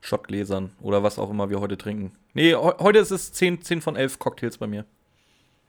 Shotgläsern 0.00 0.70
oder 0.80 1.02
was 1.02 1.18
auch 1.18 1.30
immer 1.30 1.50
wir 1.50 1.60
heute 1.60 1.76
trinken. 1.76 2.12
Nee, 2.32 2.50
he- 2.54 2.72
heute 2.78 2.98
ist 2.98 3.10
es 3.10 3.32
10, 3.32 3.60
10 3.60 3.82
von 3.82 3.96
11 3.96 4.18
Cocktails 4.18 4.56
bei 4.58 4.66
mir. 4.66 4.86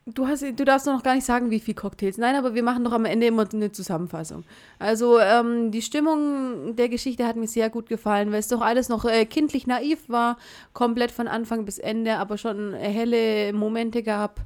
Du, 0.08 0.28
hast, 0.28 0.42
du 0.42 0.66
darfst 0.66 0.88
noch 0.88 1.04
gar 1.04 1.14
nicht 1.14 1.26
sagen, 1.26 1.52
wie 1.52 1.60
viel 1.60 1.76
Cocktails. 1.76 2.18
Nein, 2.18 2.36
aber 2.36 2.56
wir 2.56 2.64
machen 2.64 2.84
doch 2.84 2.92
am 2.92 3.06
Ende 3.06 3.28
immer 3.28 3.48
eine 3.54 3.72
Zusammenfassung. 3.72 4.44
Also, 4.80 5.20
ähm, 5.20 5.70
die 5.70 5.84
Stimmung 5.84 6.76
der 6.76 6.90
Geschichte 6.90 7.28
hat 7.28 7.36
mir 7.36 7.48
sehr 7.48 7.70
gut 7.70 7.88
gefallen, 7.88 8.32
weil 8.32 8.40
es 8.40 8.48
doch 8.48 8.62
alles 8.62 8.90
noch 8.90 9.06
äh, 9.06 9.26
kindlich 9.26 9.68
naiv 9.68 10.10
war, 10.10 10.38
komplett 10.74 11.12
von 11.12 11.28
Anfang 11.28 11.66
bis 11.66 11.78
Ende, 11.78 12.18
aber 12.18 12.40
schon 12.40 12.74
äh, 12.74 12.80
helle 12.80 13.54
Momente 13.54 14.02
gab. 14.02 14.42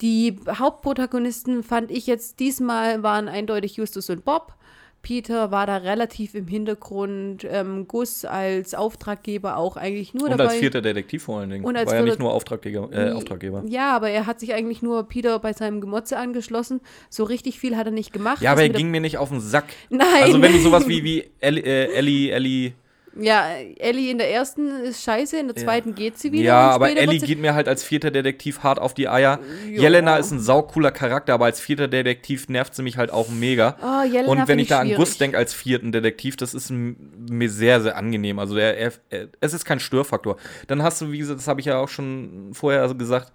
Die 0.00 0.38
Hauptprotagonisten 0.48 1.64
fand 1.64 1.90
ich 1.90 2.06
jetzt 2.06 2.38
diesmal 2.38 3.02
waren 3.02 3.28
eindeutig 3.28 3.76
Justus 3.76 4.10
und 4.10 4.24
Bob. 4.24 4.54
Peter 5.02 5.50
war 5.50 5.66
da 5.66 5.78
relativ 5.78 6.34
im 6.34 6.46
Hintergrund. 6.46 7.44
Ähm, 7.50 7.88
Gus 7.88 8.24
als 8.24 8.74
Auftraggeber 8.74 9.56
auch 9.56 9.76
eigentlich 9.76 10.14
nur 10.14 10.24
Und 10.24 10.30
dabei. 10.30 10.44
als 10.44 10.54
vierter 10.54 10.80
Detektiv 10.80 11.24
vor 11.24 11.40
allen 11.40 11.50
Dingen. 11.50 11.64
Und 11.64 11.76
als 11.76 11.90
War 11.90 11.96
ja 11.96 12.02
nicht 12.02 12.20
nur 12.20 12.32
Auftraggeber. 12.32 12.88
Äh, 12.92 13.10
Auftraggeber. 13.10 13.64
Ja, 13.66 13.94
aber 13.94 14.10
er 14.10 14.26
hat 14.26 14.38
sich 14.38 14.54
eigentlich 14.54 14.80
nur 14.80 15.02
Peter 15.08 15.38
bei 15.40 15.52
seinem 15.52 15.80
Gemotze 15.80 16.16
angeschlossen. 16.16 16.80
So 17.10 17.24
richtig 17.24 17.58
viel 17.58 17.76
hat 17.76 17.86
er 17.86 17.92
nicht 17.92 18.12
gemacht. 18.12 18.40
Ja, 18.42 18.52
aber 18.52 18.62
er 18.62 18.68
ging 18.68 18.90
mir 18.90 19.00
nicht 19.00 19.18
auf 19.18 19.30
den 19.30 19.40
Sack. 19.40 19.66
Nein. 19.90 20.06
Also 20.22 20.40
wenn 20.40 20.52
du 20.52 20.58
sowas 20.60 20.86
wie, 20.86 21.02
wie 21.02 21.24
Ellie, 21.40 21.62
äh, 21.64 21.92
Ellie, 21.94 22.30
Ellie 22.30 22.72
Ja, 23.14 23.46
Ellie 23.78 24.10
in 24.10 24.18
der 24.18 24.30
ersten 24.32 24.68
ist 24.84 25.02
scheiße, 25.02 25.38
in 25.38 25.48
der 25.48 25.56
Ja. 25.56 25.64
zweiten 25.64 25.94
geht 25.94 26.18
sie 26.18 26.32
wieder. 26.32 26.44
Ja, 26.44 26.70
aber 26.70 26.90
Ellie 26.96 27.20
geht 27.20 27.38
mir 27.38 27.54
halt 27.54 27.68
als 27.68 27.84
vierter 27.84 28.10
Detektiv 28.10 28.62
hart 28.62 28.78
auf 28.78 28.94
die 28.94 29.08
Eier. 29.08 29.38
Ja. 29.68 29.82
Jelena 29.82 30.16
ist 30.16 30.30
ein 30.30 30.40
saucooler 30.40 30.92
Charakter, 30.92 31.34
aber 31.34 31.44
als 31.44 31.60
vierter 31.60 31.88
Detektiv 31.88 32.48
nervt 32.48 32.74
sie 32.74 32.82
mich 32.82 32.96
halt 32.96 33.10
auch 33.10 33.28
mega. 33.28 33.76
Oh, 33.82 34.04
Jelena 34.04 34.28
Und 34.28 34.38
wenn 34.38 34.46
find 34.46 34.60
ich 34.62 34.68
da 34.68 34.80
an. 34.80 34.94
Gus 34.94 35.18
denke 35.18 35.36
als 35.36 35.52
vierten 35.52 35.92
Detektiv, 35.92 36.36
das 36.36 36.54
ist 36.54 36.70
mir 36.70 37.50
sehr, 37.50 37.80
sehr 37.82 37.96
angenehm. 37.96 38.38
Also 38.38 38.56
er, 38.56 38.78
er, 38.78 38.92
er, 39.10 39.28
es 39.40 39.52
ist 39.52 39.64
kein 39.64 39.78
Störfaktor. 39.80 40.36
Dann 40.68 40.82
hast 40.82 41.00
du, 41.02 41.12
wie 41.12 41.18
gesagt, 41.18 41.38
das 41.38 41.48
habe 41.48 41.60
ich 41.60 41.66
ja 41.66 41.78
auch 41.78 41.88
schon 41.88 42.50
vorher 42.52 42.92
gesagt, 42.94 43.30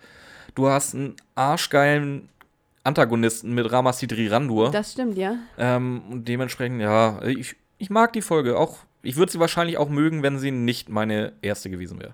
du 0.56 0.70
hast 0.70 0.95
einen 0.95 1.16
arschgeilen 1.36 2.30
Antagonisten 2.84 3.54
mit 3.54 3.72
Ramasidri 3.72 4.28
Randur. 4.28 4.72
Das 4.72 4.94
stimmt, 4.94 5.18
ja. 5.18 5.36
Ähm, 5.58 6.02
und 6.10 6.28
dementsprechend, 6.28 6.82
ja, 6.82 7.22
ich, 7.24 7.56
ich 7.78 7.90
mag 7.90 8.14
die 8.14 8.22
Folge 8.22 8.58
auch. 8.58 8.80
Ich 9.07 9.15
würde 9.15 9.31
sie 9.31 9.39
wahrscheinlich 9.39 9.77
auch 9.77 9.88
mögen, 9.88 10.21
wenn 10.21 10.38
sie 10.38 10.51
nicht 10.51 10.89
meine 10.89 11.31
erste 11.41 11.69
gewesen 11.69 11.97
wäre. 11.97 12.13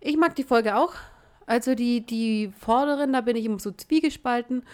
Ich 0.00 0.16
mag 0.16 0.34
die 0.34 0.42
Folge 0.42 0.74
auch. 0.74 0.94
Also 1.46 1.76
die, 1.76 2.04
die 2.04 2.52
vorderen, 2.58 3.12
da 3.12 3.20
bin 3.20 3.36
ich 3.36 3.44
immer 3.44 3.60
so 3.60 3.70
zwiegespalten. 3.70 4.64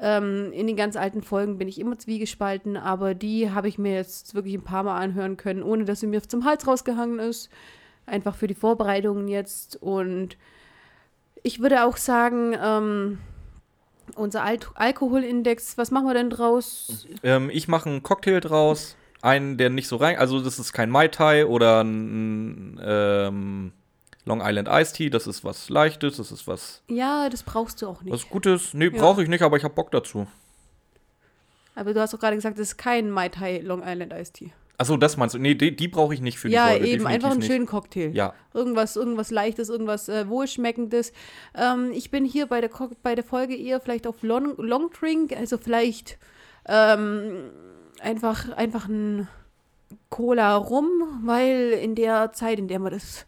Ähm, 0.00 0.52
in 0.52 0.68
den 0.68 0.76
ganz 0.76 0.94
alten 0.94 1.22
Folgen 1.22 1.58
bin 1.58 1.66
ich 1.66 1.80
immer 1.80 1.98
zwiegespalten, 1.98 2.76
aber 2.76 3.14
die 3.14 3.50
habe 3.50 3.66
ich 3.66 3.76
mir 3.76 3.92
jetzt 3.92 4.36
wirklich 4.36 4.54
ein 4.54 4.62
paar 4.62 4.84
Mal 4.84 5.00
anhören 5.00 5.36
können, 5.36 5.64
ohne 5.64 5.84
dass 5.84 5.98
sie 5.98 6.06
mir 6.06 6.22
zum 6.22 6.44
Hals 6.44 6.68
rausgehangen 6.68 7.18
ist. 7.18 7.50
Einfach 8.06 8.36
für 8.36 8.46
die 8.46 8.54
Vorbereitungen 8.54 9.26
jetzt. 9.26 9.82
Und 9.82 10.36
ich 11.42 11.58
würde 11.58 11.86
auch 11.86 11.96
sagen, 11.96 12.54
ähm, 12.62 13.18
unser 14.14 14.44
Al 14.44 14.60
Alkoholindex, 14.76 15.76
was 15.76 15.90
machen 15.90 16.06
wir 16.06 16.14
denn 16.14 16.30
draus? 16.30 17.08
Ähm, 17.24 17.50
ich 17.52 17.66
mache 17.66 17.90
einen 17.90 18.04
Cocktail 18.04 18.38
draus. 18.38 18.96
Einen, 19.22 19.56
der 19.58 19.70
nicht 19.70 19.88
so 19.88 19.96
rein. 19.96 20.16
Also, 20.16 20.40
das 20.40 20.58
ist 20.58 20.72
kein 20.72 20.90
Mai 20.90 21.08
Tai 21.08 21.46
oder 21.46 21.82
ein 21.82 22.80
ähm, 22.82 23.72
Long 24.24 24.40
Island 24.42 24.68
Iced 24.70 24.96
Tea. 24.96 25.10
Das 25.10 25.26
ist 25.26 25.44
was 25.44 25.68
Leichtes. 25.68 26.16
Das 26.16 26.32
ist 26.32 26.46
was, 26.46 26.82
Ja, 26.88 27.28
das 27.28 27.42
brauchst 27.42 27.82
du 27.82 27.88
auch 27.88 28.02
nicht. 28.02 28.12
was 28.12 28.28
Gutes. 28.28 28.74
Nee, 28.74 28.86
Ja. 28.88 28.98
brauche 29.00 29.22
ich 29.22 29.28
nicht, 29.28 29.42
aber 29.42 29.56
ich 29.56 29.64
habe 29.64 29.74
Bock 29.74 29.90
dazu. 29.90 30.26
Aber 31.74 31.94
du 31.94 32.00
hast 32.00 32.12
doch 32.12 32.18
gerade 32.18 32.36
gesagt, 32.36 32.58
das 32.58 32.68
ist 32.68 32.76
kein 32.78 33.10
Mai 33.10 33.28
Tai 33.28 33.58
Long 33.58 33.82
Island 33.84 34.12
Iced 34.12 34.34
Tea. 34.34 34.52
Achso, 34.76 34.96
das 34.96 35.18
meinst 35.18 35.34
du? 35.34 35.38
Nee, 35.38 35.54
die, 35.54 35.76
die 35.76 35.88
brauche 35.88 36.14
ich 36.14 36.22
nicht 36.22 36.38
für 36.38 36.48
ja, 36.48 36.68
die 36.68 36.70
Folge. 36.72 36.86
eben, 36.86 36.92
definitiv 37.00 37.14
einfach 37.14 37.30
einen 37.32 37.38
nicht. 37.40 37.46
schönen 37.52 37.66
Cocktail. 37.66 38.10
Ja, 38.14 38.32
Irgendwas, 38.54 38.96
irgendwas 38.96 39.30
Leichtes, 39.30 39.68
irgendwas 39.68 40.08
äh, 40.08 40.26
Wohlschmeckendes. 40.26 41.12
Ähm, 41.54 41.90
ich 41.92 42.10
bin 42.10 42.24
hier 42.24 42.46
bei 42.46 42.62
der, 42.62 42.70
Co 42.70 42.88
bei 43.02 43.14
der 43.14 43.24
Folge 43.24 43.54
eher 43.54 43.78
vielleicht 43.80 44.06
auf 44.06 44.22
Long, 44.22 44.54
Long 44.56 44.90
Drink, 44.98 45.36
also 45.36 45.58
vielleicht 45.58 46.16
ähm, 46.66 47.50
einfach, 48.02 48.50
einfach 48.52 48.88
ein 48.88 49.28
Cola 50.08 50.56
rum, 50.56 50.88
weil 51.24 51.72
in 51.72 51.94
der 51.94 52.32
Zeit, 52.32 52.58
in 52.58 52.68
der 52.68 52.78
man 52.78 52.92
das 52.92 53.26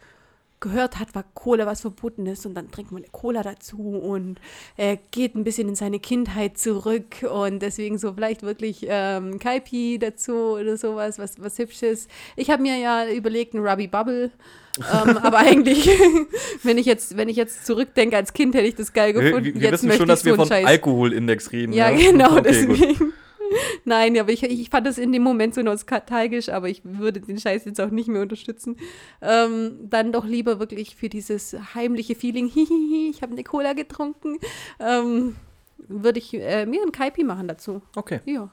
gehört 0.63 0.99
hat, 0.99 1.15
war 1.15 1.25
Cola 1.35 1.67
was 1.67 1.83
Verbotenes 1.83 2.47
und 2.47 2.55
dann 2.55 2.71
trinkt 2.71 2.93
man 2.93 3.03
eine 3.03 3.11
Cola 3.11 3.43
dazu 3.43 3.79
und 3.79 4.41
äh, 4.77 4.97
geht 5.11 5.35
ein 5.35 5.45
bisschen 5.45 5.69
in 5.69 5.75
seine 5.75 5.99
Kindheit 5.99 6.57
zurück 6.57 7.27
und 7.29 7.61
deswegen 7.61 7.99
so 7.99 8.15
vielleicht 8.15 8.43
wirklich 8.43 8.87
ähm, 8.89 9.39
Kaipi 9.41 9.99
dazu 9.99 10.57
oder 10.61 10.77
sowas, 10.77 11.19
was, 11.19 11.43
was 11.43 11.59
Hübsches. 11.59 12.07
Ich 12.37 12.49
habe 12.49 12.63
mir 12.63 12.79
ja 12.79 13.09
überlegt, 13.09 13.55
ein 13.55 13.67
Ruby 13.67 13.89
Bubble, 13.89 14.31
ähm, 14.79 15.17
aber 15.23 15.39
eigentlich, 15.39 15.91
wenn 16.63 16.79
ich 16.79 16.87
jetzt, 16.87 17.17
wenn 17.17 17.29
ich 17.29 17.37
jetzt 17.37 17.67
zurückdenke, 17.67 18.17
als 18.17 18.33
Kind 18.33 18.55
hätte 18.55 18.69
ich 18.69 18.77
das 18.77 18.93
geil 18.93 19.13
gefunden. 19.13 19.45
wir, 19.45 19.55
wir 19.55 19.61
jetzt 19.63 19.83
wissen 19.83 19.93
schon, 19.93 20.09
dass 20.09 20.25
wir 20.25 20.37
von. 20.37 20.51
Alkoholindex 20.51 21.51
reden. 21.53 21.73
Ja, 21.73 21.91
genau, 21.91 22.37
Okay, 22.43 22.67
gut. 22.67 23.13
Nein, 23.85 24.19
aber 24.19 24.31
ich, 24.31 24.43
ich 24.43 24.71
fand 24.71 24.87
das 24.87 24.99
in 24.99 25.13
dem 25.13 25.23
Moment 25.23 25.55
so 25.55 25.63
nostalgisch, 25.63 26.49
aber 26.49 26.69
ich 26.69 26.83
würde 26.85 27.21
den 27.21 27.39
Scheiß 27.39 27.65
jetzt 27.65 27.81
auch 27.81 27.91
nicht 27.91 28.09
mehr 28.09 28.23
unterstützen. 28.23 28.77
Ähm, 29.21 29.89
dann 29.89 30.13
doch 30.13 30.25
lieber 30.25 30.59
wirklich 30.59 30.97
für 30.97 31.09
dieses 31.09 31.57
heimliche 31.75 32.15
Feeling, 32.15 32.49
hihihi, 32.53 33.11
ich 33.11 33.23
habe 33.23 33.33
eine 33.33 33.45
Cola 33.45 33.73
getrunken, 33.73 34.39
ähm, 34.81 35.37
würde 35.79 36.19
ich 36.19 36.35
äh, 36.35 36.67
mir 36.67 36.83
einen 36.83 36.93
Kaipi 36.93 37.25
machen 37.25 37.49
dazu. 37.49 37.83
Okay. 37.97 38.21
Ja. 38.25 38.51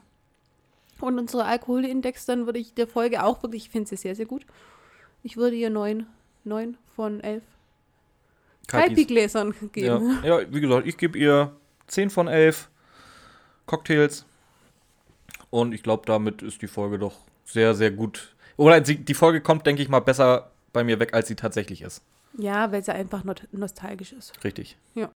Und 1.00 1.18
unsere 1.18 1.44
Alkoholindex, 1.44 2.26
dann 2.26 2.46
würde 2.46 2.58
ich 2.58 2.74
der 2.74 2.86
Folge 2.86 3.24
auch 3.24 3.42
wirklich, 3.42 3.64
ich 3.64 3.70
finde 3.70 3.88
sie 3.88 3.96
sehr, 3.96 4.14
sehr 4.14 4.26
gut. 4.26 4.44
Ich 5.22 5.36
würde 5.36 5.56
ihr 5.56 5.70
neun, 5.70 6.06
neun 6.44 6.76
von 6.94 7.20
elf. 7.20 7.42
Kaipi-Gläsern 8.66 9.54
geben. 9.72 10.20
Ja. 10.22 10.40
ja, 10.40 10.52
wie 10.52 10.60
gesagt, 10.60 10.86
ich 10.86 10.96
gebe 10.96 11.18
ihr 11.18 11.56
10 11.88 12.10
von 12.10 12.28
11 12.28 12.68
Cocktails. 13.66 14.24
Und 15.50 15.72
ich 15.72 15.82
glaube, 15.82 16.04
damit 16.06 16.42
ist 16.42 16.62
die 16.62 16.68
Folge 16.68 16.98
doch 16.98 17.18
sehr, 17.44 17.74
sehr 17.74 17.90
gut. 17.90 18.34
Oder 18.56 18.80
die 18.80 19.14
Folge 19.14 19.40
kommt, 19.40 19.66
denke 19.66 19.82
ich 19.82 19.88
mal, 19.88 20.00
besser 20.00 20.52
bei 20.72 20.84
mir 20.84 21.00
weg, 21.00 21.14
als 21.14 21.28
sie 21.28 21.34
tatsächlich 21.34 21.82
ist. 21.82 22.02
Ja, 22.38 22.70
weil 22.70 22.84
sie 22.84 22.92
einfach 22.92 23.24
nostalgisch 23.52 24.12
ist. 24.12 24.32
Richtig. 24.44 24.76
Ja. 24.94 25.10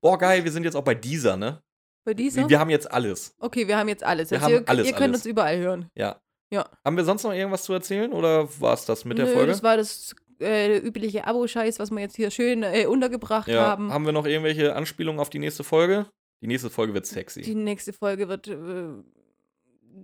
Boah, 0.00 0.18
geil, 0.18 0.44
wir 0.44 0.52
sind 0.52 0.64
jetzt 0.64 0.76
auch 0.76 0.84
bei 0.84 0.94
dieser, 0.94 1.36
ne? 1.36 1.60
Bei 2.04 2.14
dieser? 2.14 2.42
Wir, 2.42 2.50
wir 2.50 2.60
haben 2.60 2.70
jetzt 2.70 2.90
alles. 2.90 3.34
Okay, 3.40 3.66
wir 3.66 3.76
haben 3.76 3.88
jetzt 3.88 4.04
alles. 4.04 4.30
Wir 4.30 4.38
Also 4.38 4.46
haben 4.46 4.62
ihr, 4.62 4.68
alles, 4.68 4.86
ihr 4.86 4.92
könnt 4.92 5.08
alles. 5.08 5.20
uns 5.22 5.26
überall 5.26 5.58
hören. 5.58 5.88
Ja. 5.96 6.20
Ja. 6.50 6.68
Haben 6.84 6.96
wir 6.96 7.04
sonst 7.04 7.24
noch 7.24 7.32
irgendwas 7.32 7.64
zu 7.64 7.72
erzählen 7.72 8.12
oder 8.12 8.48
war 8.60 8.74
es 8.74 8.86
das 8.86 9.04
mit 9.04 9.18
der 9.18 9.26
Nö, 9.26 9.32
Folge? 9.32 9.48
Das 9.48 9.62
war 9.62 9.76
das 9.76 10.14
äh, 10.40 10.78
übliche 10.78 11.26
Abo-Scheiß, 11.26 11.78
was 11.78 11.90
wir 11.90 12.00
jetzt 12.00 12.16
hier 12.16 12.30
schön 12.30 12.62
äh, 12.62 12.86
untergebracht 12.86 13.48
ja. 13.48 13.62
haben. 13.62 13.92
Haben 13.92 14.06
wir 14.06 14.12
noch 14.12 14.24
irgendwelche 14.24 14.74
Anspielungen 14.74 15.20
auf 15.20 15.30
die 15.30 15.38
nächste 15.38 15.64
Folge? 15.64 16.06
Die 16.40 16.46
nächste 16.46 16.70
Folge 16.70 16.94
wird 16.94 17.06
sexy. 17.06 17.42
Die 17.42 17.54
nächste 17.54 17.92
Folge 17.92 18.28
wird 18.28 18.48
äh, 18.48 18.54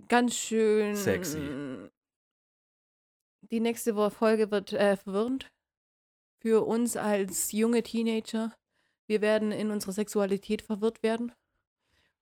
ganz 0.07 0.35
schön. 0.35 0.95
Sexy. 0.95 1.39
Die 3.41 3.59
nächste 3.59 3.93
Folge 4.11 4.51
wird 4.51 4.73
äh, 4.73 4.97
verwirrend. 4.97 5.51
Für 6.39 6.65
uns 6.65 6.95
als 6.97 7.51
junge 7.51 7.83
Teenager. 7.83 8.53
Wir 9.07 9.21
werden 9.21 9.51
in 9.51 9.71
unserer 9.71 9.93
Sexualität 9.93 10.61
verwirrt 10.61 11.03
werden. 11.03 11.31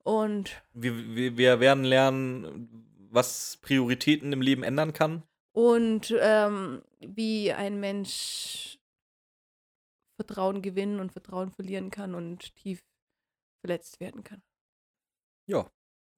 Und, 0.04 0.62
wir, 0.74 1.16
wir, 1.16 1.38
wir 1.38 1.60
werden 1.60 1.86
lernen, 1.86 2.90
was 3.10 3.58
Prioritäten 3.62 4.34
im 4.34 4.41
Leben 4.41 4.64
ändern 4.64 4.91
kann. 4.91 5.24
und 5.54 6.14
ähm, 6.20 6.82
wie 7.00 7.54
ein 7.54 7.80
Mensch 7.80 8.80
Vertrauen 10.16 10.62
gewinnen 10.62 11.00
und 11.00 11.12
Vertrauen 11.12 11.52
verlieren 11.52 11.90
kann 11.90 12.16
und 12.16 12.56
tief 12.56 12.84
verletzt 13.62 14.00
werden 14.00 14.24
kann. 14.24 14.41
Ja. 15.45 15.70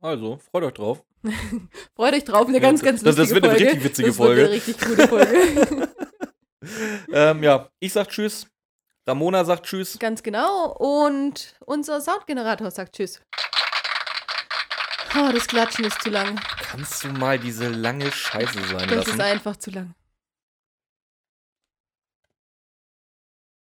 Also, 0.06 0.38
freut 0.52 0.64
euch 0.65 0.73
drauf. 0.73 1.03
Freut 1.95 2.14
euch 2.14 2.23
drauf, 2.23 2.48
eine 2.48 2.57
Ja, 2.57 2.61
ganz, 2.64 2.82
das- 2.82 2.86
ganz 2.88 3.03
das 3.03 3.18
lustige 3.18 3.41
wird 3.41 3.45
eine 3.45 3.53
Folge. 3.56 3.65
richtig 3.72 3.84
witzige 3.84 4.07
das 4.10 4.18
Wird 4.19 4.27
Folge. 4.27 4.41
eine 4.44 4.52
richtig 4.52 4.80
gute 4.80 5.07
Folge. 5.07 5.90
ähm, 7.11 7.44
ja, 7.44 7.69
ich 7.80 7.91
sag 7.94 8.10
Tschüss. 8.10 8.48
Ramona 9.07 9.44
sagt 9.45 9.65
Tschüss. 9.65 9.98
ganz 9.99 10.22
genau. 10.22 10.72
Und 10.77 11.56
unser 11.65 12.02
Soundgenerator 12.02 12.69
sagt 12.72 12.95
Tschüss. 12.95 13.22
Oh, 15.18 15.32
das 15.34 15.48
Klatschen 15.48 15.86
ist 15.86 16.02
zu 16.02 16.10
lang. 16.10 16.40
Kannst 16.60 17.03
du 17.03 17.07
mal 17.10 17.40
diese 17.40 17.69
lange 17.69 18.11
Scheiße 18.11 18.60
sein 18.68 18.88
Das 18.90 19.07
ist 19.07 19.07
lassen? 19.18 19.22
einfach 19.22 19.56
zu 19.57 19.72
lang. 19.72 19.95